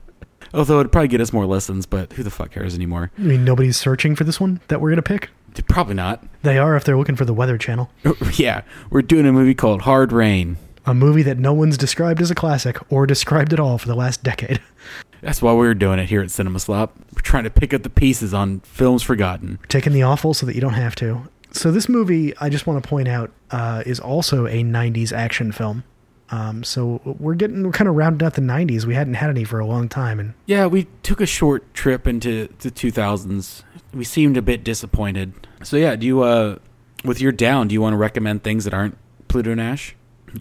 Although 0.59 0.81
it'd 0.81 0.93
probably 0.93 1.09
get 1.09 1.21
us 1.21 1.33
more 1.33 1.47
listens, 1.47 1.87
but 1.87 2.13
who 2.15 2.23
the 2.23 2.31
fuck 2.31 2.51
cares 2.51 2.75
anymore? 2.75 3.11
I 3.17 3.23
mean, 3.23 3.45
nobody's 3.45 3.77
searching 3.77 4.17
for 4.17 4.25
this 4.25 4.41
one 4.41 4.61
that 4.69 4.81
we're 4.81 4.91
gonna 4.91 5.03
pick. 5.03 5.31
Probably 5.69 5.95
not. 5.95 6.25
They 6.43 6.59
are 6.59 6.77
if 6.77 6.85
they're 6.85 6.97
looking 6.97 7.17
for 7.17 7.25
the 7.25 7.33
Weather 7.35 7.59
Channel, 7.59 7.91
yeah, 8.35 8.63
we're 8.91 9.03
doing 9.03 9.27
a 9.27 9.33
movie 9.33 9.55
called 9.55 9.83
Hard 9.83 10.13
Rain. 10.13 10.57
a 10.87 10.95
movie 10.95 11.23
that 11.23 11.39
no 11.39 11.53
one's 11.53 11.77
described 11.77 12.21
as 12.23 12.31
a 12.31 12.35
classic 12.35 12.79
or 12.93 13.07
described 13.07 13.53
at 13.53 13.59
all 13.61 13.77
for 13.79 13.89
the 13.89 13.95
last 13.95 14.23
decade. 14.23 14.61
That's 15.21 15.43
why 15.43 15.53
we're 15.53 15.75
doing 15.75 15.99
it 15.99 16.09
here 16.09 16.23
at 16.23 16.31
Cinema 16.31 16.61
Slop. 16.61 16.97
We're 17.15 17.23
trying 17.23 17.45
to 17.45 17.51
pick 17.51 17.75
up 17.75 17.83
the 17.83 17.91
pieces 17.91 18.33
on 18.33 18.61
films 18.61 19.03
forgotten. 19.03 19.59
We're 19.61 19.67
taking 19.67 19.93
the 19.93 20.03
awful 20.03 20.33
so 20.33 20.47
that 20.47 20.55
you 20.55 20.61
don't 20.61 20.75
have 20.75 20.95
to. 20.97 21.29
So 21.51 21.73
this 21.73 21.89
movie, 21.89 22.37
I 22.39 22.49
just 22.51 22.67
want 22.67 22.81
to 22.83 22.89
point 22.89 23.09
out, 23.09 23.33
uh, 23.51 23.83
is 23.85 23.99
also 23.99 24.47
a 24.47 24.63
'90s 24.63 25.13
action 25.13 25.51
film. 25.51 25.83
Um, 26.31 26.63
so 26.63 27.01
we're 27.05 27.35
getting 27.35 27.65
we're 27.65 27.73
kind 27.73 27.89
of 27.89 27.95
rounding 27.95 28.27
out 28.27 28.35
the 28.35 28.43
'90s. 28.43 28.85
We 28.85 28.95
hadn't 28.95 29.15
had 29.15 29.31
any 29.31 29.45
for 29.45 29.59
a 29.59 29.67
long 29.67 29.89
time, 29.89 30.21
and 30.21 30.35
Yeah, 30.47 30.67
we 30.67 30.87
took 31.03 31.21
a 31.21 31.27
short 31.27 31.73
trip 31.75 32.07
into 32.07 32.49
the 32.59 32.71
2000s. 32.71 33.63
We 33.95 34.05
seemed 34.05 34.37
a 34.37 34.43
bit 34.43 34.63
disappointed. 34.65 35.33
So 35.63 35.77
yeah, 35.77 35.97
do 35.97 36.07
you 36.07 36.23
uh 36.23 36.59
with 37.05 37.21
your 37.21 37.33
down, 37.33 37.69
do 37.69 37.73
you 37.73 37.81
want 37.81 37.95
to 37.95 37.99
recommend 37.99 38.43
things 38.43 38.65
that 38.65 38.75
aren't 38.75 38.99
Pluto 39.29 39.55
Nash? 39.55 39.95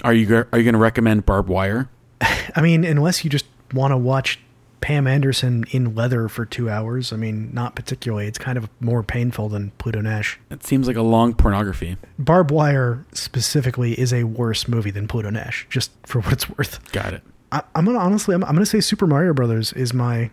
Are 0.03 0.13
you 0.13 0.35
are 0.51 0.57
you 0.57 0.63
going 0.63 0.73
to 0.73 0.79
recommend 0.79 1.25
Barb 1.25 1.47
Wire? 1.47 1.89
I 2.21 2.61
mean, 2.61 2.83
unless 2.83 3.23
you 3.23 3.29
just 3.29 3.45
want 3.73 3.91
to 3.91 3.97
watch 3.97 4.39
Pam 4.81 5.07
Anderson 5.07 5.65
in 5.71 5.95
leather 5.95 6.27
for 6.27 6.45
two 6.45 6.69
hours, 6.69 7.11
I 7.11 7.15
mean, 7.15 7.53
not 7.53 7.75
particularly. 7.75 8.27
It's 8.27 8.37
kind 8.37 8.57
of 8.57 8.69
more 8.79 9.03
painful 9.03 9.49
than 9.49 9.71
Pluto 9.77 10.01
Nash. 10.01 10.39
It 10.49 10.63
seems 10.63 10.87
like 10.87 10.95
a 10.95 11.01
long 11.01 11.33
pornography. 11.33 11.97
Barb 12.19 12.51
Wire 12.51 13.05
specifically 13.13 13.99
is 13.99 14.13
a 14.13 14.23
worse 14.23 14.67
movie 14.67 14.91
than 14.91 15.07
Pluto 15.07 15.29
Nash, 15.29 15.67
just 15.69 15.91
for 16.05 16.21
what 16.23 16.33
it's 16.33 16.49
worth. 16.49 16.91
Got 16.91 17.13
it. 17.13 17.23
I, 17.51 17.63
I'm 17.75 17.85
gonna 17.85 17.99
honestly, 17.99 18.35
I'm, 18.35 18.43
I'm 18.43 18.53
gonna 18.53 18.65
say 18.65 18.81
Super 18.81 19.07
Mario 19.07 19.33
Brothers 19.33 19.73
is 19.73 19.93
my 19.93 20.29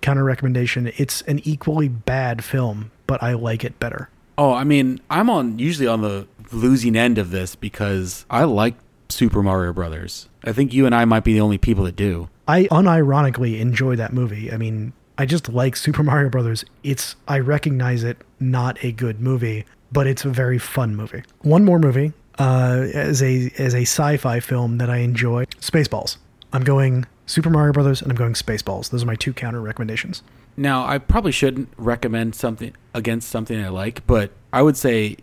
counter 0.00 0.24
recommendation. 0.24 0.92
It's 0.96 1.22
an 1.22 1.40
equally 1.44 1.88
bad 1.88 2.44
film, 2.44 2.90
but 3.06 3.22
I 3.22 3.32
like 3.34 3.64
it 3.64 3.78
better. 3.78 4.08
Oh, 4.38 4.52
I 4.52 4.64
mean, 4.64 5.00
I'm 5.10 5.28
on 5.28 5.58
usually 5.58 5.86
on 5.86 6.00
the 6.00 6.26
losing 6.52 6.96
end 6.96 7.18
of 7.18 7.30
this 7.30 7.54
because 7.54 8.24
I 8.30 8.44
like 8.44 8.74
Super 9.08 9.42
Mario 9.42 9.72
Brothers. 9.72 10.28
I 10.44 10.52
think 10.52 10.72
you 10.72 10.86
and 10.86 10.94
I 10.94 11.04
might 11.04 11.24
be 11.24 11.34
the 11.34 11.40
only 11.40 11.58
people 11.58 11.84
that 11.84 11.96
do. 11.96 12.28
I 12.50 12.64
unironically 12.64 13.60
enjoy 13.60 13.94
that 13.94 14.12
movie. 14.12 14.52
I 14.52 14.56
mean, 14.56 14.92
I 15.16 15.24
just 15.24 15.48
like 15.48 15.76
Super 15.76 16.02
Mario 16.02 16.30
Brothers. 16.30 16.64
It's 16.82 17.14
I 17.28 17.38
recognize 17.38 18.02
it 18.02 18.16
not 18.40 18.84
a 18.84 18.90
good 18.90 19.20
movie, 19.20 19.66
but 19.92 20.08
it's 20.08 20.24
a 20.24 20.30
very 20.30 20.58
fun 20.58 20.96
movie. 20.96 21.22
One 21.42 21.64
more 21.64 21.78
movie 21.78 22.12
uh, 22.40 22.88
as 22.92 23.22
a 23.22 23.52
as 23.56 23.72
a 23.72 23.82
sci-fi 23.82 24.40
film 24.40 24.78
that 24.78 24.90
I 24.90 24.96
enjoy, 24.96 25.44
Spaceballs. 25.60 26.16
I'm 26.52 26.64
going 26.64 27.06
Super 27.26 27.50
Mario 27.50 27.72
Brothers 27.72 28.02
and 28.02 28.10
I'm 28.10 28.16
going 28.16 28.32
Spaceballs. 28.32 28.90
Those 28.90 29.04
are 29.04 29.06
my 29.06 29.14
two 29.14 29.32
counter 29.32 29.60
recommendations. 29.60 30.24
Now, 30.56 30.84
I 30.84 30.98
probably 30.98 31.30
shouldn't 31.30 31.68
recommend 31.76 32.34
something 32.34 32.74
against 32.94 33.28
something 33.28 33.64
I 33.64 33.68
like, 33.68 34.04
but 34.08 34.32
I 34.52 34.62
would 34.62 34.76
say 34.76 35.18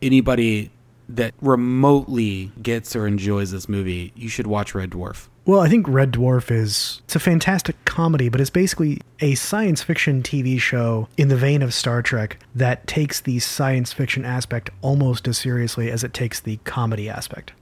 anybody 0.00 0.70
that 1.10 1.34
remotely 1.42 2.50
gets 2.62 2.96
or 2.96 3.06
enjoys 3.06 3.50
this 3.50 3.68
movie, 3.68 4.14
you 4.16 4.30
should 4.30 4.46
watch 4.46 4.74
Red 4.74 4.92
Dwarf. 4.92 5.28
Well, 5.44 5.60
I 5.60 5.68
think 5.68 5.88
Red 5.88 6.12
Dwarf 6.12 6.50
is 6.50 7.02
it's 7.04 7.16
a 7.16 7.20
fantastic 7.20 7.82
comedy, 7.84 8.28
but 8.28 8.40
it's 8.40 8.50
basically 8.50 9.00
a 9.20 9.34
science 9.34 9.82
fiction 9.82 10.22
TV 10.22 10.60
show 10.60 11.08
in 11.16 11.28
the 11.28 11.36
vein 11.36 11.62
of 11.62 11.74
Star 11.74 12.00
Trek 12.00 12.38
that 12.54 12.86
takes 12.86 13.20
the 13.20 13.40
science 13.40 13.92
fiction 13.92 14.24
aspect 14.24 14.70
almost 14.82 15.26
as 15.26 15.38
seriously 15.38 15.90
as 15.90 16.04
it 16.04 16.14
takes 16.14 16.38
the 16.38 16.58
comedy 16.58 17.08
aspect. 17.08 17.52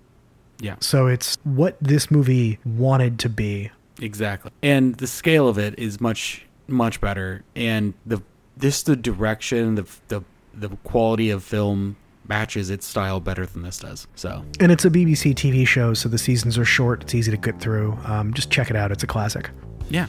Yeah, 0.60 0.76
So 0.80 1.06
it's 1.06 1.38
what 1.44 1.78
this 1.80 2.10
movie 2.10 2.58
wanted 2.66 3.18
to 3.20 3.30
be. 3.30 3.70
exactly. 3.98 4.50
And 4.62 4.96
the 4.96 5.06
scale 5.06 5.48
of 5.48 5.58
it 5.58 5.78
is 5.78 6.00
much 6.00 6.44
much 6.68 7.00
better 7.00 7.42
and 7.56 7.94
the 8.06 8.22
this 8.56 8.82
the 8.82 8.94
direction, 8.94 9.76
the 9.76 9.86
the 10.08 10.20
the 10.52 10.68
quality 10.84 11.30
of 11.30 11.42
film 11.42 11.96
matches 12.28 12.70
its 12.70 12.86
style 12.86 13.18
better 13.20 13.44
than 13.46 13.62
this 13.62 13.78
does. 13.78 14.06
So, 14.14 14.44
And 14.60 14.70
it's 14.70 14.84
a 14.84 14.90
BBC 14.90 15.34
TV 15.34 15.66
show, 15.66 15.94
so 15.94 16.08
the 16.08 16.18
seasons 16.18 16.56
are 16.58 16.64
short. 16.64 17.02
It's 17.02 17.14
easy 17.14 17.30
to 17.30 17.36
get 17.36 17.60
through. 17.60 17.98
Um, 18.04 18.32
just 18.34 18.50
check 18.50 18.70
it 18.70 18.76
out. 18.76 18.92
It's 18.92 19.02
a 19.02 19.06
classic. 19.06 19.50
yeah. 19.88 20.06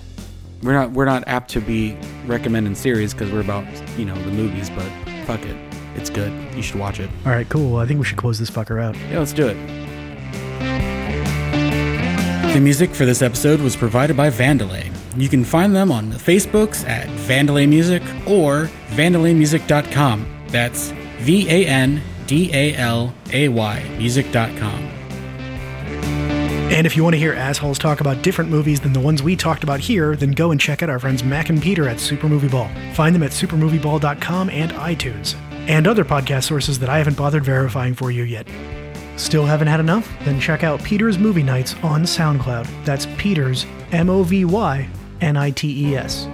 We're 0.63 0.73
not 0.73 0.91
we're 0.91 1.05
not 1.05 1.23
apt 1.27 1.49
to 1.51 1.59
be 1.59 1.97
recommending 2.27 2.75
series 2.75 3.13
because 3.15 3.31
we're 3.31 3.39
about, 3.41 3.65
you 3.97 4.05
know, 4.05 4.13
the 4.13 4.29
movies, 4.31 4.69
but 4.69 4.85
fuck 5.25 5.41
it. 5.43 5.55
It's 5.95 6.11
good. 6.11 6.31
You 6.55 6.61
should 6.61 6.79
watch 6.79 6.99
it. 6.99 7.09
All 7.25 7.31
right, 7.31 7.49
cool. 7.49 7.77
I 7.77 7.87
think 7.87 7.97
we 7.99 8.05
should 8.05 8.19
close 8.19 8.37
this 8.37 8.51
fucker 8.51 8.79
out. 8.79 8.95
Yeah, 9.09 9.17
let's 9.17 9.33
do 9.33 9.47
it. 9.47 9.57
The 12.53 12.59
music 12.59 12.91
for 12.93 13.05
this 13.05 13.21
episode 13.21 13.59
was 13.61 13.75
provided 13.75 14.15
by 14.17 14.29
Vandalay. 14.29 14.91
You 15.17 15.29
can 15.29 15.43
find 15.43 15.75
them 15.75 15.91
on 15.91 16.09
the 16.09 16.17
Facebooks 16.17 16.87
at 16.87 17.07
Vandalay 17.27 17.67
Music 17.67 18.03
or 18.27 18.69
vandalaymusic.com. 18.89 20.27
That's 20.49 20.91
V 21.21 21.47
A 21.49 21.65
N 21.65 22.01
D 22.27 22.49
A 22.53 22.75
L 22.75 23.13
A 23.31 23.47
Y 23.49 23.83
music.com. 23.97 24.91
And 26.71 26.87
if 26.87 26.95
you 26.95 27.03
want 27.03 27.15
to 27.15 27.19
hear 27.19 27.33
assholes 27.33 27.77
talk 27.77 27.99
about 27.99 28.21
different 28.21 28.49
movies 28.49 28.79
than 28.79 28.93
the 28.93 28.99
ones 28.99 29.21
we 29.21 29.35
talked 29.35 29.63
about 29.63 29.81
here, 29.81 30.15
then 30.15 30.31
go 30.31 30.51
and 30.51 30.59
check 30.59 30.81
out 30.81 30.89
our 30.89 30.99
friends 30.99 31.21
Mac 31.21 31.49
and 31.49 31.61
Peter 31.61 31.89
at 31.89 31.99
Super 31.99 32.29
Movie 32.29 32.47
Ball. 32.47 32.69
Find 32.93 33.13
them 33.13 33.23
at 33.23 33.31
supermovieball.com 33.31 34.49
and 34.49 34.71
iTunes, 34.71 35.35
and 35.67 35.85
other 35.85 36.05
podcast 36.05 36.45
sources 36.45 36.79
that 36.79 36.89
I 36.89 36.97
haven't 36.97 37.17
bothered 37.17 37.43
verifying 37.43 37.93
for 37.93 38.09
you 38.09 38.23
yet. 38.23 38.47
Still 39.17 39.45
haven't 39.45 39.67
had 39.67 39.81
enough? 39.81 40.09
Then 40.23 40.39
check 40.39 40.63
out 40.63 40.81
Peter's 40.81 41.17
Movie 41.17 41.43
Nights 41.43 41.75
on 41.83 42.03
SoundCloud. 42.03 42.69
That's 42.85 43.05
Peter's 43.17 43.65
M 43.91 44.09
O 44.09 44.23
V 44.23 44.45
Y 44.45 44.87
N 45.19 45.35
I 45.35 45.51
T 45.51 45.89
E 45.89 45.97
S. 45.97 46.25